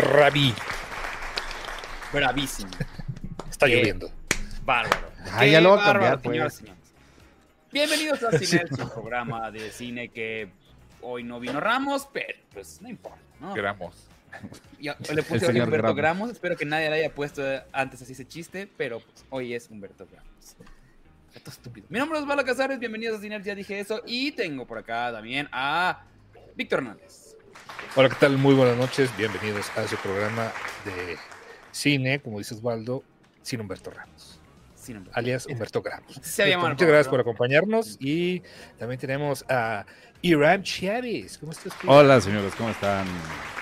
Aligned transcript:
Rabí. 0.00 0.54
Bravísimo. 2.12 2.70
Está 3.50 3.66
Qué 3.66 3.76
lloviendo. 3.76 4.10
Bárbaro. 4.64 5.10
Ah, 5.32 5.44
ya 5.44 5.60
lo 5.60 5.70
voy 5.70 5.78
a 5.78 5.82
bárbaro, 5.84 6.22
cambiar, 6.22 6.44
pues. 6.46 6.54
y 6.54 6.58
señores. 6.58 6.80
Bienvenidos 7.70 8.22
a 8.22 8.30
Cine, 8.38 8.66
su 8.68 8.88
programa 8.90 9.50
de 9.50 9.70
cine 9.70 10.08
que 10.08 10.50
hoy 11.02 11.22
no 11.22 11.38
vino 11.38 11.60
Ramos, 11.60 12.08
pero 12.12 12.38
pues 12.52 12.80
no 12.80 12.88
importa, 12.88 13.20
¿no? 13.40 13.54
Gramos. 13.54 14.08
Yo 14.78 14.94
le 15.14 15.22
puse 15.22 15.34
El 15.34 15.40
señor 15.40 15.64
Humberto 15.66 15.94
Gramos. 15.94 15.96
Gramos. 15.96 16.30
espero 16.30 16.56
que 16.56 16.64
nadie 16.64 16.88
le 16.88 16.96
haya 16.96 17.14
puesto 17.14 17.42
antes 17.72 18.00
así 18.00 18.12
ese 18.12 18.26
chiste, 18.26 18.68
pero 18.76 19.00
pues, 19.00 19.24
hoy 19.28 19.54
es 19.54 19.68
Humberto 19.68 20.06
Gramos. 20.10 20.56
Esto 21.34 21.50
estúpido. 21.50 21.86
Mi 21.90 21.98
nombre 21.98 22.18
es 22.18 22.22
Osvaldo 22.22 22.44
Casares, 22.44 22.78
bienvenidos 22.78 23.18
a 23.18 23.20
Cine, 23.20 23.40
ya 23.42 23.54
dije 23.54 23.78
eso, 23.78 24.02
y 24.06 24.32
tengo 24.32 24.66
por 24.66 24.78
acá 24.78 25.12
también 25.12 25.48
a 25.52 26.04
Víctor 26.56 26.78
Hernández. 26.78 27.29
Hola, 27.96 28.08
¿qué 28.08 28.14
tal? 28.18 28.38
Muy 28.38 28.54
buenas 28.54 28.76
noches. 28.76 29.10
Bienvenidos 29.16 29.70
a 29.76 29.86
su 29.86 29.96
programa 29.96 30.52
de 30.84 31.16
cine, 31.72 32.20
como 32.20 32.38
dice 32.38 32.54
Osvaldo, 32.54 33.02
sin 33.42 33.60
Humberto 33.60 33.90
Ramos, 33.90 34.40
Sin 34.74 34.96
nombre. 34.96 35.12
alias 35.14 35.46
Humberto 35.46 35.82
Gramos. 35.82 36.12
Se 36.22 36.56
Muchas 36.56 36.88
gracias 36.88 37.08
por 37.08 37.20
acompañarnos 37.20 37.96
y 38.00 38.42
también 38.78 39.00
tenemos 39.00 39.44
a 39.48 39.84
Irán 40.22 40.62
Chávez. 40.62 41.38
¿Cómo 41.38 41.52
estás? 41.52 41.72
tú? 41.78 41.90
Hola, 41.90 42.20
señores, 42.20 42.54
¿cómo 42.56 42.70
están? 42.70 43.06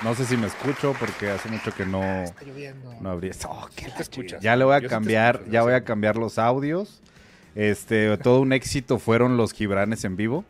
No 0.03 0.15
sé 0.15 0.25
si 0.25 0.37
me 0.37 0.47
escucho 0.47 0.95
porque 0.99 1.31
hace 1.31 1.49
mucho 1.49 1.73
que 1.75 1.87
no, 1.87 2.03
Está 2.23 2.45
lloviendo. 2.45 2.95
no 3.01 3.11
abrí. 3.11 3.31
Oh, 3.49 3.69
qué 3.75 3.91
te 3.91 4.03
escuchas. 4.03 4.41
Ya 4.43 4.57
le 4.57 4.65
voy 4.65 4.75
a 4.77 4.81
Yo 4.81 4.89
cambiar, 4.89 5.37
escucho, 5.37 5.53
ya 5.53 5.63
voy 5.63 5.73
a 5.75 5.85
cambiar 5.85 6.17
los 6.17 6.39
audios. 6.39 7.01
Este, 7.55 8.17
todo 8.19 8.41
un 8.41 8.53
éxito 8.53 8.99
fueron 8.99 9.37
los 9.37 9.53
Gibranes 9.53 10.05
en 10.05 10.17
vivo. 10.17 10.45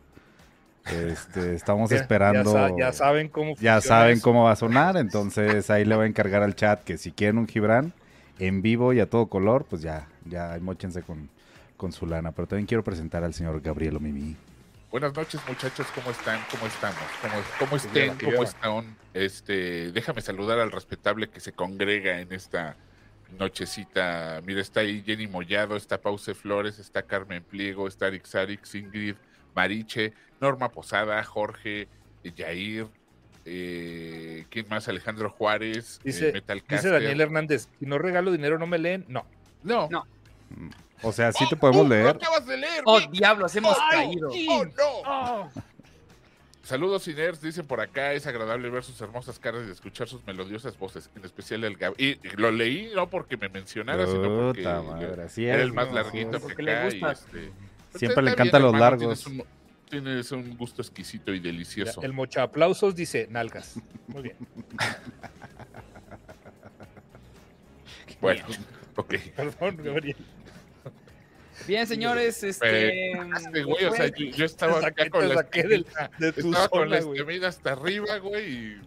Este, 0.85 1.53
estamos 1.55 1.89
Ya- 1.89 1.97
esperando. 1.97 2.53
Ya, 2.53 2.67
sa- 2.69 2.75
ya 2.77 2.93
saben 2.93 3.29
cómo 3.29 3.55
ya 3.59 3.81
saben 3.81 4.13
eso. 4.13 4.23
cómo 4.23 4.45
va 4.45 4.51
a 4.51 4.55
sonar, 4.55 4.97
entonces 4.97 5.69
ahí 5.69 5.85
le 5.85 5.95
voy 5.95 6.05
a 6.05 6.07
encargar 6.07 6.41
al 6.43 6.55
chat 6.55 6.83
que 6.83 6.97
si 6.97 7.11
quieren 7.11 7.37
un 7.37 7.47
Gibran 7.47 7.93
en 8.39 8.61
vivo 8.61 8.93
y 8.93 8.99
a 8.99 9.09
todo 9.09 9.27
color, 9.27 9.65
pues 9.69 9.81
ya, 9.81 10.07
ya 10.25 10.57
mochense 10.61 11.01
con, 11.03 11.29
con 11.77 11.91
su 11.91 12.05
lana. 12.05 12.31
Pero 12.31 12.47
también 12.47 12.65
quiero 12.65 12.83
presentar 12.83 13.23
al 13.23 13.33
señor 13.33 13.61
Gabriel 13.61 13.97
Omimi. 13.97 14.35
Buenas 14.89 15.13
noches, 15.15 15.39
muchachos. 15.47 15.85
¿Cómo 15.93 16.09
están? 16.09 16.39
¿Cómo 16.49 16.65
estamos? 16.65 16.97
¿Cómo, 17.21 17.33
cómo 17.59 17.75
estén? 17.75 18.15
¿Cómo 18.17 18.41
están? 18.43 18.95
Este, 19.13 19.91
déjame 19.91 20.21
saludar 20.21 20.57
al 20.59 20.71
respetable 20.71 21.29
que 21.29 21.39
se 21.39 21.51
congrega 21.51 22.19
en 22.21 22.33
esta 22.33 22.75
nochecita. 23.37 24.41
Mira, 24.45 24.61
está 24.61 24.79
ahí 24.79 25.03
Jenny 25.05 25.27
Mollado, 25.27 25.75
está 25.75 25.99
Pause 25.99 26.33
Flores, 26.33 26.79
está 26.79 27.03
Carmen 27.03 27.43
Pliego, 27.43 27.87
está 27.87 28.07
Arix 28.07 28.33
Arix, 28.33 28.73
Ingrid 28.73 29.15
Mariche, 29.55 30.13
Norma 30.41 30.69
Posada, 30.69 31.23
Jorge, 31.23 31.87
eh, 32.23 32.31
Yair, 32.35 32.87
eh, 33.45 34.45
¿quién 34.49 34.67
más? 34.69 34.87
Alejandro 34.87 35.29
Juárez, 35.29 35.99
Dice, 36.03 36.29
eh, 36.29 36.33
Metal 36.33 36.63
dice 36.67 36.89
Daniel 36.89 37.21
Hernández, 37.21 37.67
si 37.79 37.85
no 37.85 37.97
regalo 37.97 38.31
dinero 38.31 38.59
no 38.59 38.67
me 38.67 38.77
leen. 38.77 39.05
No. 39.07 39.25
No. 39.63 39.87
No. 39.89 40.05
Mm, 40.49 40.69
O 41.03 41.11
sea, 41.11 41.31
sí 41.31 41.45
te 41.49 41.55
podemos 41.55 41.85
¡Oh, 41.85 41.89
leer. 41.89 42.03
Lo 42.03 42.09
acabas 42.11 42.45
de 42.45 42.57
leer. 42.57 42.81
Oh, 42.85 42.99
Vic! 42.99 43.09
diablos, 43.11 43.55
hemos 43.55 43.77
¡Ay, 43.91 44.07
caído. 44.07 44.29
¡Oh, 44.49 44.65
no! 44.65 45.51
Saludos, 46.63 47.07
Iners, 47.07 47.41
dicen 47.41 47.65
por 47.65 47.81
acá, 47.81 48.13
es 48.13 48.27
agradable 48.27 48.69
ver 48.69 48.83
sus 48.83 48.99
hermosas 49.01 49.39
caras 49.39 49.63
y 49.67 49.71
escuchar 49.71 50.07
sus 50.07 50.23
melodiosas 50.27 50.77
voces, 50.77 51.09
en 51.15 51.25
especial 51.25 51.63
el 51.63 51.77
Gab. 51.77 51.95
Y 51.97 52.19
lo 52.35 52.51
leí 52.51 52.91
no 52.93 53.09
porque 53.09 53.37
me 53.37 53.49
mencionara, 53.49 54.05
sino 54.05 54.21
porque 54.47 54.61
madre, 54.63 55.13
era 55.13 55.25
es, 55.25 55.37
el 55.39 55.73
más 55.73 55.87
¿no? 55.87 55.95
larguito 55.95 56.39
Porque 56.39 56.57
que 56.57 56.61
le 56.63 56.73
y, 56.81 56.83
gusta. 56.99 57.11
este, 57.13 57.51
pues, 57.91 57.99
Siempre 57.99 58.23
le 58.23 58.31
encantan 58.31 58.61
los 58.61 58.73
hermano, 58.73 58.97
largos. 58.97 59.25
Un, 59.25 59.43
tienes 59.89 60.31
un 60.31 60.55
gusto 60.55 60.81
exquisito 60.81 61.33
y 61.33 61.39
delicioso. 61.39 62.01
el 62.01 62.13
mocha 62.13 62.43
aplausos 62.43 62.95
dice 62.95 63.27
nalgas. 63.29 63.75
Muy 64.07 64.23
bien. 64.23 64.37
Bueno, 68.21 68.43
ok. 68.97 69.15
Perdón, 69.33 69.77
Gabriel. 69.81 70.17
Bien, 71.65 71.87
señores, 71.87 72.43
este... 72.43 73.11
Este, 73.13 73.63
güey, 73.63 73.85
o 73.85 73.93
sea, 73.93 74.07
yo, 74.07 74.25
yo 74.25 74.43
estaba 74.43 74.81
saqué- 74.81 75.03
acá 75.03 75.09
con 75.09 75.29
la 75.29 75.35
esquemita- 75.35 76.09
de 76.17 76.33
tu 76.33 76.47
estaba 76.49 76.67
con 76.67 76.89
la 76.89 76.99
güey. 76.99 77.45
hasta 77.45 77.71
arriba, 77.71 78.17
güey, 78.17 78.53
y 78.53 78.81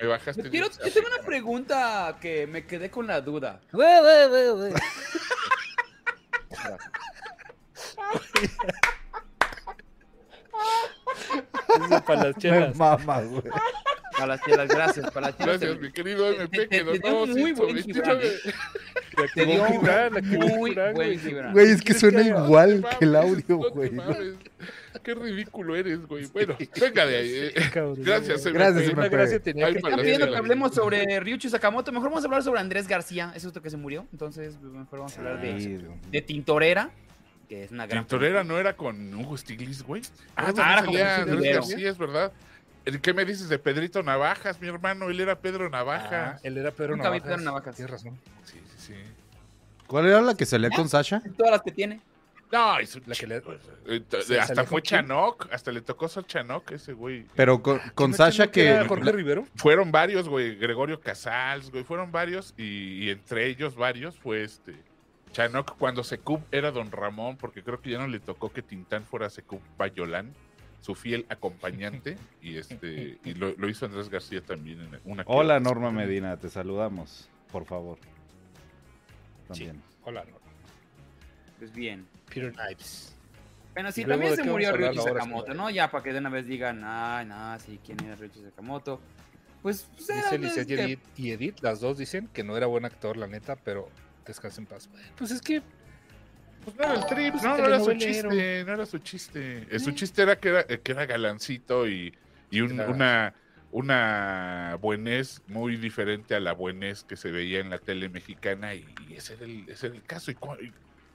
me 0.00 0.06
bajaste. 0.06 0.44
Yo, 0.44 0.50
quiero- 0.50 0.70
yo 0.70 0.90
tengo 0.92 1.08
una 1.14 1.22
pregunta 1.26 2.16
que 2.22 2.46
me 2.46 2.64
quedé 2.64 2.90
con 2.90 3.06
la 3.06 3.20
duda. 3.20 3.60
Dice 11.78 12.00
para 12.02 12.24
las 12.24 12.36
Me 12.36 12.42
chelas. 12.42 12.76
mama, 12.76 13.20
güey. 13.22 13.42
Para 14.12 14.26
las 14.26 14.42
chelas, 14.42 14.68
gracias. 14.68 15.10
Para 15.12 15.28
las 15.28 15.38
chelas. 15.38 15.60
Gracias, 15.60 15.80
mi 15.80 15.92
querido 15.92 16.28
MP, 16.32 16.68
que 16.68 16.82
donó 16.82 17.22
un 17.22 17.30
muy 17.30 17.52
buen 17.52 17.82
129. 17.82 18.32
La 19.16 19.22
Te 19.26 19.28
que 19.34 19.46
dio 19.46 19.62
un 19.64 19.68
muy 20.58 20.74
buen 20.74 20.94
güey. 20.94 21.18
Gibran. 21.18 21.52
Güey, 21.52 21.70
es 21.70 21.82
que 21.82 21.94
suena 21.94 22.22
igual 22.22 22.84
que 22.98 23.04
el 23.04 23.16
audio, 23.16 23.58
güey. 23.72 23.92
Qué 25.02 25.14
ridículo 25.14 25.76
eres, 25.76 26.04
güey. 26.06 26.26
Bueno, 26.26 26.56
venga 26.80 27.06
de 27.06 27.16
ahí. 27.16 27.30
eh. 27.54 27.70
Gracias, 27.98 28.44
MP. 28.46 28.58
Gracias, 28.58 28.88
Una 28.92 29.02
MP. 29.04 29.08
gracia 29.16 29.40
tenía 29.40 29.70
que 29.72 29.78
Están 29.78 29.96
pidiendo 30.00 30.28
que 30.30 30.36
hablemos 30.36 30.74
sobre 30.74 31.20
Ryuichi 31.20 31.48
Sakamoto. 31.48 31.92
Mejor 31.92 32.08
vamos 32.10 32.24
a 32.24 32.26
hablar 32.26 32.42
sobre 32.42 32.60
Andrés 32.60 32.88
García. 32.88 33.32
Eso 33.36 33.48
es 33.48 33.54
lo 33.54 33.62
que 33.62 33.70
se 33.70 33.76
murió. 33.76 34.06
Entonces, 34.12 34.60
mejor 34.60 34.98
vamos 34.98 35.16
a 35.16 35.20
hablar 35.20 35.40
de 35.40 36.22
Tintorera, 36.22 36.90
que 37.48 37.64
es 37.64 37.70
una 37.70 37.86
gran. 37.86 38.04
Tintorera 38.04 38.44
no 38.44 38.58
era 38.58 38.74
con 38.76 39.14
Hugo 39.14 39.36
Stiglitz, 39.36 39.82
güey. 39.82 40.02
Ah, 40.36 40.46
Ah, 40.48 40.52
también 40.52 41.00
era 41.00 41.62
salía 41.62 41.90
es 41.90 41.98
verdad. 41.98 42.32
¿El 42.84 43.00
¿Qué 43.00 43.12
me 43.12 43.24
dices 43.24 43.48
de 43.48 43.58
Pedrito 43.58 44.02
Navajas, 44.02 44.60
mi 44.60 44.68
hermano? 44.68 45.10
Él 45.10 45.20
era 45.20 45.38
Pedro 45.38 45.66
Ah, 45.66 45.70
Navajas. 45.70 46.40
él 46.44 46.56
era 46.56 46.70
Pedro 46.70 46.96
Nunca 46.96 47.10
vi 47.10 47.18
Navajas. 47.18 47.36
Pedro 47.36 47.44
Navajas. 47.44 47.76
Tienes 47.76 47.90
razón. 47.90 48.18
Sí, 48.44 48.60
sí, 48.76 48.86
sí. 48.86 48.94
¿Cuál 49.86 50.06
era 50.06 50.20
la 50.20 50.34
que 50.34 50.46
salía 50.46 50.70
con 50.70 50.88
Sasha? 50.88 51.22
Todas 51.36 51.52
las 51.52 51.62
que 51.62 51.72
tiene. 51.72 52.00
No, 52.50 52.78
es 52.78 52.98
La 53.06 53.14
que 53.14 53.26
le- 53.26 53.42
eh, 53.88 54.02
¿Se 54.24 54.40
hasta 54.40 54.64
fue? 54.64 54.80
Chanok, 54.80 55.52
hasta 55.52 55.70
le 55.70 55.82
tocó 55.82 56.08
ser 56.08 56.24
Chanok 56.24 56.70
ese 56.72 56.94
güey. 56.94 57.26
Pero 57.36 57.62
con, 57.62 57.78
con 57.94 58.12
¿No 58.12 58.16
Sasha 58.16 58.50
que... 58.50 58.84
Jorge 58.88 59.12
Rivero? 59.12 59.46
Fueron 59.56 59.92
varios, 59.92 60.30
güey. 60.30 60.56
Gregorio 60.56 60.98
Casals, 60.98 61.70
güey. 61.70 61.84
Fueron 61.84 62.10
varios 62.10 62.54
y, 62.56 63.04
y 63.04 63.10
entre 63.10 63.46
ellos 63.48 63.76
varios 63.76 64.16
fue 64.18 64.44
este. 64.44 64.74
Chanok 65.32 65.76
cuando 65.76 66.04
Secup 66.04 66.42
era 66.52 66.70
Don 66.70 66.90
Ramón, 66.90 67.36
porque 67.36 67.62
creo 67.62 67.80
que 67.80 67.90
ya 67.90 67.98
no 67.98 68.06
le 68.06 68.20
tocó 68.20 68.52
que 68.52 68.62
Tintán 68.62 69.04
fuera 69.04 69.30
Secup 69.30 69.60
Bayolán, 69.76 70.32
su 70.80 70.94
fiel 70.94 71.26
acompañante, 71.28 72.16
y 72.42 72.56
este 72.56 73.18
y 73.24 73.34
lo, 73.34 73.52
lo 73.56 73.68
hizo 73.68 73.86
Andrés 73.86 74.08
García 74.08 74.40
también 74.40 74.80
en 74.80 75.00
una. 75.04 75.24
Hola. 75.26 75.60
Norma 75.60 75.90
Medina, 75.90 76.36
te 76.36 76.48
saludamos, 76.48 77.28
por 77.50 77.64
favor. 77.64 77.98
También. 79.48 79.82
Hola, 80.04 80.24
no. 80.24 80.38
Pues 81.58 81.72
bien. 81.72 82.06
Peter 82.28 82.52
Knives. 82.52 83.14
Bueno, 83.74 83.92
sí, 83.92 84.02
¿Y 84.02 84.04
luego 84.04 84.22
también 84.22 84.44
se 84.44 84.50
murió 84.50 84.72
Ryuichi 84.72 84.98
Sakamoto? 84.98 85.54
¿no? 85.54 85.70
Ya 85.70 85.90
para 85.90 86.02
que 86.02 86.12
de 86.12 86.18
una 86.18 86.30
vez 86.30 86.46
digan, 86.46 86.82
ay, 86.84 87.26
no, 87.26 87.58
sí, 87.60 87.78
¿quién 87.84 88.02
era 88.04 88.16
Ryuichi 88.16 88.42
Sakamoto? 88.42 89.00
Pues, 89.62 89.88
pues, 89.94 90.08
Dice 90.08 90.22
pues, 90.30 90.40
Lisette 90.40 90.70
Edith, 90.70 91.00
y 91.16 91.30
Edith, 91.30 91.60
las 91.60 91.80
dos 91.80 91.98
dicen 91.98 92.28
que 92.32 92.44
no 92.44 92.56
era 92.56 92.66
buen 92.66 92.84
actor, 92.84 93.16
la 93.16 93.26
neta, 93.26 93.56
pero 93.56 93.88
descansa 94.28 94.60
en 94.60 94.66
paz. 94.66 94.88
Pues 95.16 95.30
es 95.30 95.40
que 95.40 95.60
Pues 96.64 96.76
no 96.76 96.84
era 96.84 96.94
el 96.94 97.06
trip, 97.06 97.32
Pues 97.32 97.42
no, 97.44 97.56
no 97.58 97.66
era 97.66 97.80
su 97.80 97.92
chiste, 97.94 98.64
no 98.64 98.72
era 98.74 98.86
su 98.86 98.98
chiste. 98.98 99.66
Eh, 99.70 99.78
Su 99.78 99.92
chiste 99.92 100.22
era 100.22 100.36
que 100.38 100.48
era, 100.50 100.60
eh, 100.68 100.80
que 100.82 100.92
era 100.92 101.06
galancito 101.06 101.88
y, 101.88 102.14
y 102.50 102.60
un- 102.60 102.70
Claro. 102.70 102.92
una, 102.92 103.34
una 103.72 104.76
buenez 104.80 105.40
muy 105.46 105.76
diferente 105.76 106.34
a 106.34 106.40
la 106.40 106.52
buenez 106.52 107.04
que 107.04 107.16
se 107.16 107.30
veía 107.30 107.60
en 107.60 107.70
la 107.70 107.78
tele 107.78 108.08
mexicana 108.08 108.74
y, 108.74 108.84
y 109.08 109.14
ese, 109.14 109.34
era 109.34 109.44
el, 109.44 109.68
ese 109.68 109.86
era 109.88 109.96
el 109.96 110.02
caso. 110.02 110.30
¿Y 110.30 110.36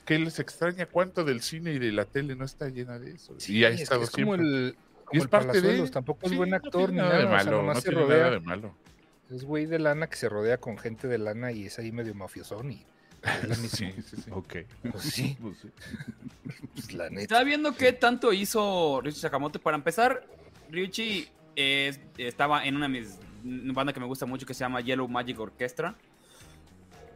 ¿Qué 0.06 0.20
les 0.20 0.40
extraña 0.40 0.86
cuánto 0.86 1.24
del 1.24 1.42
cine 1.42 1.74
y 1.74 1.80
de 1.80 1.92
la 1.92 2.06
tele 2.06 2.36
no 2.36 2.46
está 2.46 2.68
llena 2.70 3.00
de 3.00 3.12
eso? 3.12 3.36
y 3.48 3.64
ha 3.64 3.70
es, 3.70 3.78
que 3.78 3.84
estado 3.84 4.04
es 4.04 4.10
como 4.12 4.36
siempre. 4.36 4.48
el, 4.48 4.76
Y 5.12 5.18
es 5.18 5.24
el 5.24 5.30
parte 5.30 5.62
de... 5.62 5.90
Tampoco 5.90 6.26
es 6.26 6.32
Sí, 6.32 6.38
buen 6.38 6.50
no 6.50 6.56
actor 6.58 6.90
ni 6.90 6.98
nada 6.98 7.18
de 7.18 7.24
o 7.26 7.28
sea, 7.28 7.38
malo, 7.38 7.64
no 7.64 7.82
tiene 7.82 7.98
rodea. 8.02 8.18
nada 8.18 8.32
de 8.32 8.40
malo. 8.40 8.76
Es 9.32 9.44
güey 9.46 9.66
de 9.66 9.80
lana 9.80 10.08
que 10.08 10.16
se 10.18 10.28
rodea 10.30 10.58
con 10.58 10.78
gente 10.78 11.08
de 11.08 11.18
lana 11.18 11.52
y 11.52 11.66
es 11.66 11.80
ahí 11.80 11.92
medio 11.92 12.14
mafiosón 12.16 12.72
y. 12.72 12.86
Sí, 13.64 13.92
sí, 14.02 14.18
sí. 14.24 14.32
Ok. 14.32 14.56
Pues 14.92 15.04
sí, 15.04 15.38
pues 15.40 16.94
la 16.94 17.10
neta. 17.10 17.22
Estaba 17.22 17.44
viendo 17.44 17.76
qué 17.76 17.94
tanto 17.94 18.34
hizo 18.34 19.00
Ryuichi 19.02 19.20
Sakamoto. 19.20 19.60
Para 19.60 19.78
empezar, 19.78 20.26
Ryuichi 20.70 21.28
es- 21.56 22.00
estaba 22.18 22.66
en 22.66 22.76
una 22.76 22.88
de 22.88 23.00
mis 23.00 23.18
una 23.46 23.74
banda 23.74 23.92
que 23.94 24.00
me 24.00 24.06
gusta 24.06 24.26
mucho 24.26 24.46
que 24.46 24.54
se 24.54 24.62
llama 24.62 24.82
Yellow 24.82 25.08
Magic 25.08 25.40
Orchestra. 25.40 25.96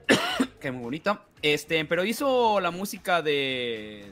que 0.59 0.67
es 0.69 0.73
muy 0.73 0.83
bonita. 0.83 1.23
Este, 1.41 1.83
pero 1.85 2.03
hizo 2.05 2.59
la 2.59 2.71
música 2.71 3.21
de. 3.21 4.11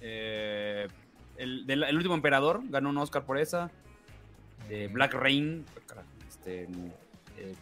eh, 0.00 0.88
el, 1.36 1.66
del- 1.66 1.84
el 1.84 1.96
último 1.96 2.14
emperador. 2.14 2.60
Ganó 2.68 2.90
un 2.90 2.98
Oscar 2.98 3.24
por 3.24 3.38
esa. 3.38 3.70
De 4.68 4.88
Black 4.88 5.14
Rain. 5.14 5.64
Este, 6.28 6.62
eh, 7.38 7.54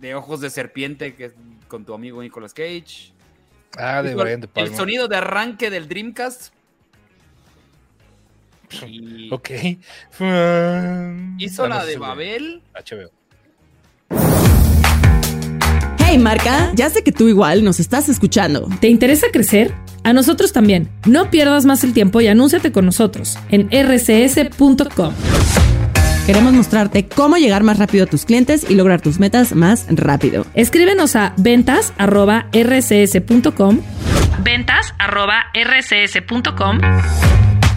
de 0.00 0.14
Ojos 0.14 0.40
de 0.40 0.48
Serpiente, 0.50 1.14
que 1.14 1.26
es 1.26 1.32
con 1.70 1.86
tu 1.86 1.94
amigo 1.94 2.20
Nicolas 2.20 2.52
Cage. 2.52 3.12
Ah, 3.78 4.02
de 4.02 4.14
Brian 4.14 4.40
De 4.42 4.48
Palma. 4.48 4.68
el 4.68 4.76
sonido 4.76 5.08
de 5.08 5.16
arranque 5.16 5.70
del 5.70 5.88
Dreamcast. 5.88 6.52
Y 8.86 9.32
Ok. 9.32 9.50
hizo 11.38 11.66
la 11.66 11.84
de 11.86 11.96
Babel. 11.96 12.62
HBO. 12.74 13.10
Hey 15.98 16.18
marca, 16.18 16.72
ya 16.74 16.90
sé 16.90 17.02
que 17.04 17.12
tú 17.12 17.28
igual 17.28 17.62
nos 17.64 17.78
estás 17.80 18.08
escuchando. 18.08 18.68
¿Te 18.80 18.88
interesa 18.88 19.28
crecer? 19.32 19.72
A 20.02 20.12
nosotros 20.12 20.52
también. 20.52 20.88
No 21.06 21.30
pierdas 21.30 21.64
más 21.66 21.84
el 21.84 21.92
tiempo 21.94 22.20
y 22.20 22.26
anúnciate 22.26 22.72
con 22.72 22.84
nosotros 22.86 23.38
en 23.50 23.68
rcs.com. 23.70 25.14
Queremos 26.30 26.52
mostrarte 26.52 27.08
cómo 27.08 27.38
llegar 27.38 27.64
más 27.64 27.80
rápido 27.80 28.04
a 28.04 28.06
tus 28.06 28.24
clientes 28.24 28.70
y 28.70 28.76
lograr 28.76 29.00
tus 29.00 29.18
metas 29.18 29.52
más 29.52 29.88
rápido. 29.90 30.46
Escríbenos 30.54 31.16
a 31.16 31.34
ventas@rcs.com 31.38 33.80
ventas@rcs.com 34.44 36.78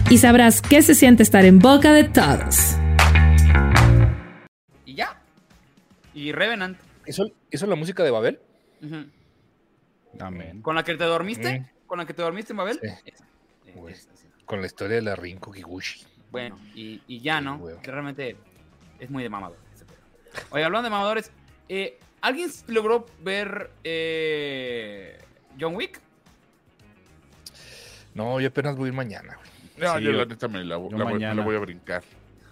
y 0.08 0.18
sabrás 0.18 0.62
qué 0.62 0.82
se 0.82 0.94
siente 0.94 1.24
estar 1.24 1.44
en 1.44 1.58
boca 1.58 1.92
de 1.92 2.04
todos. 2.04 2.76
Y 4.86 4.94
ya. 4.94 5.20
Y 6.14 6.30
Revenant. 6.30 6.78
¿Eso, 7.06 7.24
¿Eso 7.50 7.64
es 7.64 7.68
la 7.68 7.74
música 7.74 8.04
de 8.04 8.12
Babel? 8.12 8.38
Ujú. 8.84 9.06
Amén. 10.20 10.62
¿Con 10.62 10.76
la 10.76 10.84
que 10.84 10.94
te 10.94 11.02
dormiste? 11.02 11.58
Mm. 11.58 11.66
¿Con 11.88 11.98
la 11.98 12.06
que 12.06 12.14
te 12.14 12.22
dormiste 12.22 12.52
en 12.52 12.58
Babel? 12.58 12.78
Sí. 12.80 12.88
Sí. 13.04 13.12
Con 14.44 14.60
la 14.60 14.68
historia 14.68 14.94
de 14.94 15.02
la 15.02 15.16
Rinko 15.16 15.50
Kiguchi. 15.50 16.06
Bueno, 16.34 16.58
y, 16.74 17.00
y 17.06 17.20
ya, 17.20 17.40
¿no? 17.40 17.60
Que 17.80 17.90
realmente 17.92 18.36
es 18.98 19.08
muy 19.08 19.22
de 19.22 19.28
mamador. 19.28 19.56
ese 19.72 19.84
pedo. 19.84 19.98
Oye, 20.50 20.64
hablando 20.64 20.84
de 20.86 20.90
mamadores, 20.90 21.30
eh, 21.68 21.98
¿alguien 22.20 22.50
logró 22.66 23.06
ver 23.22 23.70
eh, 23.84 25.18
John 25.60 25.76
Wick? 25.76 26.00
No, 28.14 28.40
yo 28.40 28.48
apenas 28.48 28.76
voy 28.76 28.86
a 28.86 28.88
ir 28.88 28.94
mañana, 28.94 29.36
güey. 29.36 29.50
No, 29.76 29.96
Sí, 29.98 30.04
yo 30.04 30.10
yo- 30.10 30.18
la 30.18 30.24
neta 30.24 30.48
me 30.48 30.58
la, 30.58 30.64
la 30.64 30.76
voy, 30.76 30.90
me 30.94 31.04
mañana. 31.04 31.34
la 31.34 31.42
voy 31.44 31.56
a 31.56 31.58
brincar. 31.60 32.02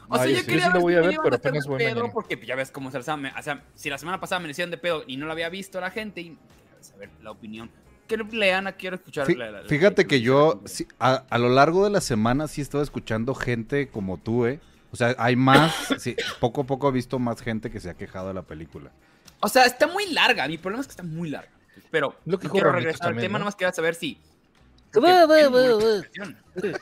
O 0.08 0.16
sea, 0.16 0.26
yo 0.26 0.36
sí, 0.38 0.46
quería 0.46 0.66
yo 0.66 0.70
sí 0.70 0.74
lo 0.74 0.80
voy 0.80 0.94
a 0.94 1.00
ver, 1.00 1.16
pero 1.22 1.34
hacer 1.36 1.48
apenas 1.48 1.64
de 1.64 1.70
voy 1.70 1.78
pedo, 1.78 1.94
mañana. 1.96 2.12
Porque 2.12 2.46
ya 2.46 2.54
ves 2.54 2.70
cómo 2.70 2.90
se 2.90 2.98
la, 3.00 3.34
o 3.38 3.42
sea, 3.42 3.64
si 3.74 3.90
la 3.90 3.98
semana 3.98 4.20
pasada 4.20 4.40
me 4.40 4.48
decían 4.48 4.70
de 4.70 4.78
pedo 4.78 5.04
y 5.06 5.16
no 5.16 5.26
lo 5.26 5.32
había 5.32 5.48
visto 5.48 5.80
la 5.80 5.90
gente, 5.90 6.20
y 6.20 6.38
saber 6.80 7.10
la 7.22 7.30
opinión. 7.30 7.70
Que 8.16 8.36
lean, 8.36 8.74
quiero 8.78 8.96
escuchar 8.96 9.26
Fí- 9.26 9.36
la- 9.36 9.50
la- 9.50 9.62
la- 9.62 9.68
Fíjate 9.68 10.02
la- 10.02 10.08
que 10.08 10.20
yo 10.20 10.60
sí, 10.66 10.86
a, 10.98 11.24
a 11.30 11.38
lo 11.38 11.48
largo 11.48 11.84
de 11.84 11.90
la 11.90 12.00
semana 12.00 12.46
sí 12.48 12.60
he 12.60 12.64
estado 12.64 12.82
escuchando 12.82 13.34
gente 13.34 13.88
como 13.88 14.18
tú, 14.18 14.46
¿eh? 14.46 14.60
O 14.90 14.96
sea, 14.96 15.14
hay 15.18 15.36
más, 15.36 15.72
sí, 15.98 16.14
poco 16.40 16.62
a 16.62 16.64
poco 16.64 16.88
he 16.88 16.92
visto 16.92 17.18
más 17.18 17.40
gente 17.40 17.70
que 17.70 17.80
se 17.80 17.88
ha 17.90 17.94
quejado 17.94 18.28
de 18.28 18.34
la 18.34 18.42
película. 18.42 18.90
O 19.40 19.48
sea, 19.48 19.64
está 19.64 19.86
muy 19.86 20.12
larga. 20.12 20.46
Mi 20.46 20.58
problema 20.58 20.82
es 20.82 20.86
que 20.86 20.92
está 20.92 21.02
muy 21.02 21.30
larga. 21.30 21.50
Pero 21.90 22.14
Lo 22.26 22.38
que 22.38 22.46
no 22.48 22.52
quiero 22.52 22.70
regresar 22.72 23.08
al 23.08 23.16
tema, 23.18 23.38
¿no? 23.38 23.40
nomás 23.40 23.54
quería 23.56 23.72
saber 23.72 23.94
si. 23.94 24.18
Porque-. 24.92 26.02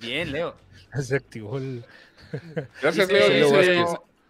Bien, 0.00 0.30
Leo. 0.32 0.54
Se 1.02 1.16
activó 1.16 1.58
el. 1.58 1.84
Gracias, 2.82 3.10
Leo. 3.10 3.58
Dice, 3.58 3.84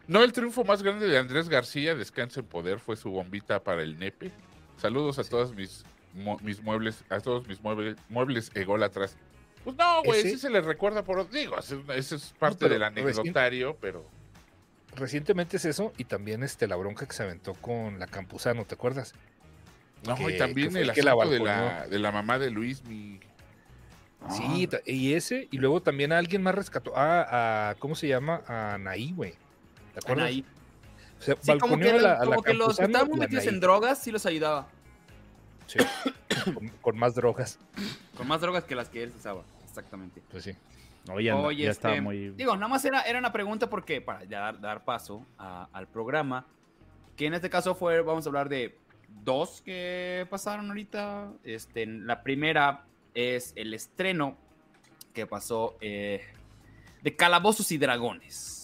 no, 0.07 0.23
el 0.25 0.33
triunfo 0.33 0.65
más 0.65 0.83
grande 0.83 1.07
de 1.07 1.19
Andrés 1.19 1.49
García, 1.49 1.95
Descansa 1.95 2.41
en 2.41 2.47
Poder, 2.47 2.79
fue 2.81 2.97
su 2.97 3.11
bombita 3.11 3.63
para 3.63 3.83
el 3.83 3.99
nepe. 3.99 4.31
Saludos 4.79 5.19
a 5.19 5.25
todos 5.25 5.55
mis, 5.55 5.85
mu- 6.15 6.39
mis 6.41 6.63
muebles, 6.63 7.05
a 7.11 7.21
todos 7.21 7.47
mis 7.47 7.61
muebles, 7.63 7.97
muebles 8.09 8.51
ególatras. 8.55 9.17
Pues 9.65 9.77
no, 9.77 10.03
güey, 10.05 10.21
Ese- 10.21 10.31
sí 10.31 10.39
se 10.39 10.51
les 10.51 10.65
recuerda 10.65 11.03
por... 11.05 11.29
Digo, 11.31 11.57
eso 11.59 11.83
es 12.17 12.35
parte 12.39 12.69
del 12.69 12.81
recién- 12.81 12.99
anecdotario, 12.99 13.77
pero... 13.81 14.05
Recientemente 14.97 15.59
es 15.59 15.65
eso, 15.65 15.93
y 15.99 16.05
también 16.05 16.43
este, 16.43 16.67
la 16.67 16.77
bronca 16.77 17.07
que 17.07 17.13
se 17.13 17.23
aventó 17.23 17.55
con 17.55 17.99
la 17.99 18.07
Campuzano, 18.07 18.65
¿te 18.65 18.75
acuerdas? 18.75 19.15
No, 20.07 20.15
Que- 20.17 20.35
y 20.35 20.39
también 20.39 20.77
el 20.77 20.89
el 20.89 20.93
que 20.95 21.03
la 21.03 21.13
asunto 21.13 21.31
de, 21.31 21.39
la, 21.41 21.87
de 21.89 21.99
la 21.99 22.13
mamá 22.13 22.39
de 22.39 22.51
Luis, 22.51 22.83
mi... 22.85 23.21
Sí, 24.31 24.67
ta- 24.67 24.81
y 24.85 25.15
ese, 25.15 25.47
y 25.53 25.59
luego 25.59 25.81
también 25.83 26.13
a 26.13 26.19
alguien 26.19 26.43
más 26.43 26.55
rescató. 26.55 26.93
Ah, 26.97 27.71
a, 27.71 27.75
¿cómo 27.77 27.95
se 27.95 28.09
llama? 28.09 28.43
A 28.49 28.75
Anaí, 28.75 29.13
güey. 29.13 29.35
¿Te 29.95 30.01
acuerdas? 30.01 30.25
Anaí. 30.25 30.45
O 31.19 31.23
sea, 31.23 31.37
Sí, 31.41 31.59
como 31.59 31.77
que, 31.79 31.85
balconeó 31.85 31.99
a 31.99 32.03
la, 32.03 32.13
a 32.15 32.19
la 32.21 32.25
como 32.27 32.43
que 32.43 32.55
los 32.55 32.77
que 32.77 32.85
estaban 32.85 33.19
metidos 33.19 33.47
en 33.47 33.61
drogas 33.61 33.99
sí 34.03 34.11
los 34.11 34.25
ayudaba. 34.27 34.69
Sí, 35.67 35.79
con, 36.55 36.69
con 36.81 36.99
más 36.99 37.15
drogas. 37.15 37.59
Con 38.17 38.27
más 38.29 38.41
drogas 38.41 38.65
que 38.65 38.75
las 38.75 38.89
que 38.89 39.03
él 39.03 39.13
usaba. 39.17 39.43
Exactamente. 39.69 40.23
Pues 40.31 40.45
sí. 40.45 40.53
Oye, 41.11 41.31
anda- 41.31 41.43
Oye, 41.47 41.65
ya 41.65 41.71
este, 41.71 42.01
muy... 42.01 42.31
Digo, 42.31 42.55
nada 42.57 42.69
más 42.69 42.85
era, 42.85 43.03
era 43.03 43.19
una 43.19 43.33
pregunta 43.33 43.69
porque 43.71 44.01
para 44.01 44.25
ya 44.25 44.41
dar, 44.41 44.61
dar 44.61 44.85
paso 44.85 45.25
a- 45.39 45.69
al 45.73 45.87
programa, 45.89 46.47
que 47.17 47.27
en 47.27 47.35
este 47.35 47.49
caso 47.51 47.75
fue, 47.75 48.01
vamos 48.03 48.27
a 48.27 48.29
hablar 48.29 48.49
de 48.49 48.77
dos 49.25 49.63
que 49.63 50.27
pasaron 50.31 50.69
ahorita. 50.69 51.33
Este, 51.45 51.87
la 51.87 52.23
primera 52.23 52.85
es 53.15 53.53
el 53.57 53.75
estreno 53.75 54.37
que 55.15 55.27
pasó 55.27 55.77
eh, 55.81 56.23
de 57.03 57.17
Calabozos 57.17 57.73
y 57.73 57.79
Dragones. 57.79 58.55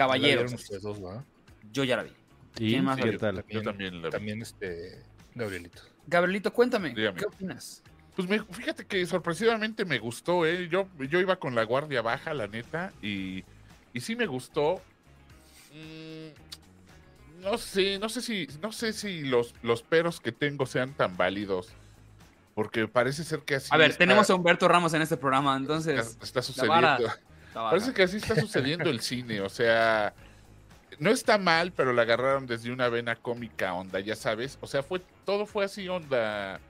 Caballeros, 0.00 0.54
yo 1.72 1.84
ya 1.84 1.96
la 1.96 2.04
vi. 2.04 2.12
¿Y 2.58 2.70
¿quién 2.70 2.84
más 2.84 2.98
tal? 3.18 3.44
Yo 3.48 3.62
también 3.62 4.00
la 4.00 4.08
vi. 4.08 4.12
También 4.12 4.40
este, 4.40 5.02
Gabrielito. 5.34 5.82
Gabrielito, 6.06 6.52
cuéntame, 6.54 6.94
Dígame. 6.94 7.18
¿qué 7.18 7.26
opinas? 7.26 7.82
Pues 8.16 8.26
me- 8.26 8.42
fíjate 8.42 8.86
que 8.86 9.04
sorpresivamente 9.06 9.84
me 9.84 9.98
gustó, 9.98 10.46
¿eh? 10.46 10.68
Yo, 10.70 10.88
yo 10.98 11.20
iba 11.20 11.36
con 11.36 11.54
la 11.54 11.64
guardia 11.64 12.00
baja, 12.00 12.32
la 12.32 12.46
neta, 12.48 12.92
y, 13.02 13.44
y 13.92 14.00
sí 14.00 14.16
me 14.16 14.26
gustó. 14.26 14.80
Mm, 15.74 17.42
no 17.42 17.58
sé, 17.58 17.98
no 17.98 18.08
sé 18.08 18.22
si, 18.22 18.48
no 18.62 18.72
sé 18.72 18.94
si 18.94 19.20
los, 19.22 19.54
los 19.62 19.82
peros 19.82 20.18
que 20.20 20.32
tengo 20.32 20.64
sean 20.64 20.94
tan 20.94 21.16
válidos. 21.18 21.68
Porque 22.54 22.88
parece 22.88 23.22
ser 23.22 23.40
que 23.40 23.56
así. 23.56 23.68
A 23.70 23.76
ver, 23.76 23.90
está- 23.90 23.98
tenemos 23.98 24.30
a 24.30 24.34
Humberto 24.34 24.66
Ramos 24.66 24.94
en 24.94 25.02
este 25.02 25.16
programa, 25.18 25.56
entonces... 25.56 26.16
está 26.22 26.40
la 26.62 26.68
vara 26.68 26.98
Parece 27.52 27.92
que 27.92 28.02
así 28.04 28.18
está 28.18 28.36
sucediendo 28.36 28.90
el 28.90 29.00
cine, 29.00 29.40
o 29.40 29.48
sea, 29.48 30.14
no 30.98 31.10
está 31.10 31.36
mal, 31.38 31.72
pero 31.72 31.92
la 31.92 32.02
agarraron 32.02 32.46
desde 32.46 32.70
una 32.72 32.88
vena 32.88 33.16
cómica 33.16 33.74
onda, 33.74 34.00
ya 34.00 34.14
sabes, 34.16 34.58
o 34.60 34.66
sea, 34.66 34.82
fue 34.82 35.00
todo 35.24 35.46
fue 35.46 35.64
así 35.64 35.88
onda. 35.88 36.60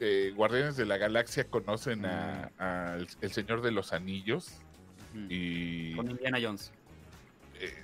eh, 0.00 0.32
Guardianes 0.34 0.76
de 0.76 0.86
la 0.86 0.96
Galaxia 0.96 1.44
conocen 1.44 2.06
a, 2.06 2.50
a 2.58 2.96
el, 2.96 3.06
el 3.20 3.32
Señor 3.32 3.60
de 3.62 3.70
los 3.70 3.92
Anillos 3.92 4.48
y 5.28 5.94
Con 5.94 6.10
Indiana 6.10 6.38
Jones. 6.42 6.72
eh, 7.60 7.74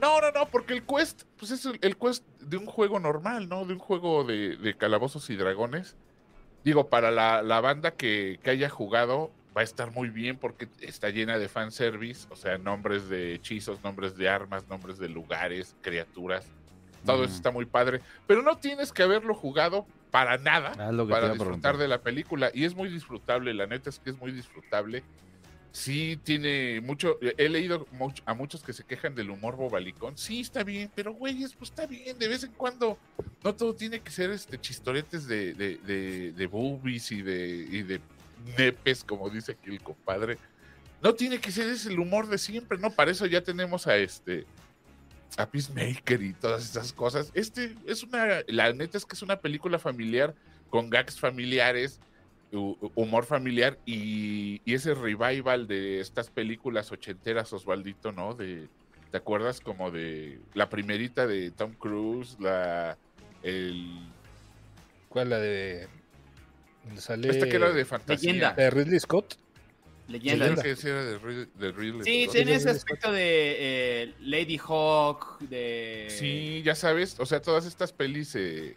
no, 0.00 0.20
no, 0.20 0.30
no, 0.30 0.46
porque 0.48 0.74
el 0.74 0.84
quest, 0.84 1.24
pues 1.38 1.50
es 1.50 1.64
el, 1.66 1.78
el 1.82 1.96
quest 1.96 2.24
de 2.40 2.56
un 2.56 2.66
juego 2.66 3.00
normal, 3.00 3.48
¿no? 3.48 3.64
De 3.64 3.72
un 3.72 3.80
juego 3.80 4.22
de, 4.24 4.56
de 4.56 4.76
calabozos 4.76 5.28
y 5.28 5.36
dragones. 5.36 5.96
Digo, 6.64 6.88
para 6.88 7.10
la, 7.10 7.42
la 7.42 7.60
banda 7.60 7.90
que, 7.92 8.38
que 8.42 8.50
haya 8.50 8.68
jugado, 8.68 9.32
va 9.56 9.62
a 9.62 9.64
estar 9.64 9.90
muy 9.90 10.08
bien 10.10 10.36
porque 10.38 10.68
está 10.80 11.10
llena 11.10 11.38
de 11.38 11.48
fanservice, 11.48 12.26
o 12.30 12.36
sea, 12.36 12.58
nombres 12.58 13.08
de 13.08 13.34
hechizos, 13.34 13.82
nombres 13.82 14.16
de 14.16 14.28
armas, 14.28 14.68
nombres 14.68 14.98
de 14.98 15.08
lugares, 15.08 15.74
criaturas. 15.80 16.46
Todo 17.04 17.22
eso 17.24 17.26
Ujú. 17.32 17.36
está 17.36 17.50
muy 17.50 17.64
padre. 17.66 18.00
Pero 18.26 18.42
no 18.42 18.58
tienes 18.58 18.92
que 18.92 19.02
haberlo 19.02 19.34
jugado 19.34 19.86
para 20.10 20.36
nada 20.38 20.72
Ah, 20.78 20.90
para 21.08 21.32
disfrutar 21.32 21.76
de 21.76 21.88
la 21.88 22.00
película. 22.02 22.50
Y 22.52 22.64
es 22.64 22.74
muy 22.74 22.88
disfrutable, 22.88 23.54
la 23.54 23.66
neta 23.66 23.90
es 23.90 23.98
que 23.98 24.10
es 24.10 24.18
muy 24.18 24.32
disfrutable. 24.32 25.02
Sí, 25.70 26.18
tiene 26.24 26.80
mucho. 26.80 27.18
He 27.36 27.48
leído 27.48 27.86
much- 27.92 28.22
a 28.24 28.34
muchos 28.34 28.62
que 28.62 28.72
se 28.72 28.84
quejan 28.84 29.14
del 29.14 29.30
humor 29.30 29.54
bobalicón. 29.56 30.16
Sí, 30.16 30.40
está 30.40 30.64
bien, 30.64 30.90
pero 30.94 31.12
güeyes, 31.12 31.54
pues 31.54 31.70
está 31.70 31.86
bien. 31.86 32.18
De 32.18 32.26
vez 32.26 32.42
en 32.42 32.52
cuando, 32.52 32.98
no 33.44 33.54
todo 33.54 33.74
tiene 33.74 34.00
que 34.00 34.10
ser 34.10 34.30
este 34.30 34.58
chistoretes 34.58 35.26
de, 35.28 35.52
de, 35.54 35.76
de, 35.78 36.32
de 36.32 36.46
boobies 36.46 37.12
y 37.12 37.22
de, 37.22 37.66
y 37.70 37.82
de 37.82 38.00
nepes, 38.56 39.04
como 39.04 39.30
dice 39.30 39.52
aquí 39.52 39.70
el 39.70 39.82
compadre. 39.82 40.38
No 41.02 41.14
tiene 41.14 41.38
que 41.40 41.52
ser 41.52 41.68
ese 41.68 41.90
el 41.90 42.00
humor 42.00 42.26
de 42.28 42.38
siempre, 42.38 42.78
¿no? 42.78 42.90
Para 42.90 43.10
eso 43.10 43.26
ya 43.26 43.42
tenemos 43.42 43.86
a 43.86 43.96
este. 43.96 44.46
A 45.36 45.46
Peacemaker 45.46 46.22
y 46.22 46.32
todas 46.32 46.64
esas 46.64 46.92
cosas. 46.92 47.30
Este 47.34 47.74
es 47.86 48.02
una. 48.02 48.42
La 48.48 48.72
neta 48.72 48.98
es 48.98 49.04
que 49.04 49.14
es 49.14 49.22
una 49.22 49.36
película 49.36 49.78
familiar 49.78 50.34
con 50.70 50.90
gags 50.90 51.20
familiares, 51.20 52.00
hu- 52.50 52.90
humor 52.94 53.24
familiar 53.24 53.78
y, 53.86 54.60
y 54.64 54.74
ese 54.74 54.94
revival 54.94 55.66
de 55.68 56.00
estas 56.00 56.30
películas 56.30 56.90
ochenteras, 56.90 57.52
Osvaldito, 57.52 58.10
¿no? 58.10 58.34
De, 58.34 58.68
¿Te 59.10 59.16
acuerdas 59.18 59.60
como 59.60 59.90
de 59.90 60.40
la 60.54 60.68
primerita 60.68 61.26
de 61.26 61.50
Tom 61.50 61.72
Cruise, 61.74 62.36
la 62.40 62.98
el 63.42 64.08
¿Cuál 65.08 65.30
la 65.30 65.38
de. 65.38 65.88
Donde 66.88 67.00
sale. 67.02 67.28
esta 67.30 67.48
que 67.48 67.56
era 67.56 67.70
de 67.72 67.84
fantasía? 67.84 68.32
Leyenda. 68.32 68.52
de 68.54 68.70
Ridley 68.70 68.98
Scott? 69.00 69.36
Leyenda. 70.08 70.62
Que 70.62 70.70
ese 70.70 70.88
era 70.90 71.04
de, 71.04 71.18
Rid- 71.20 71.48
de 71.54 71.72
Ridley 71.72 72.02
Sí, 72.04 72.24
Scott. 72.24 72.34
tiene 72.34 72.50
Sí, 72.52 72.56
ese 72.56 72.68
sí, 72.68 72.70
sí. 72.72 72.76
aspecto 72.78 73.12
de 73.12 73.56
eh, 74.02 74.14
Lady 74.20 74.58
Hawk, 74.66 75.38
de... 75.40 76.06
Sí, 76.10 76.62
ya 76.64 76.74
sabes, 76.74 77.20
o 77.20 77.26
sea, 77.26 77.42
todas 77.42 77.66
estas 77.66 77.92
pelis, 77.92 78.34
eh, 78.34 78.76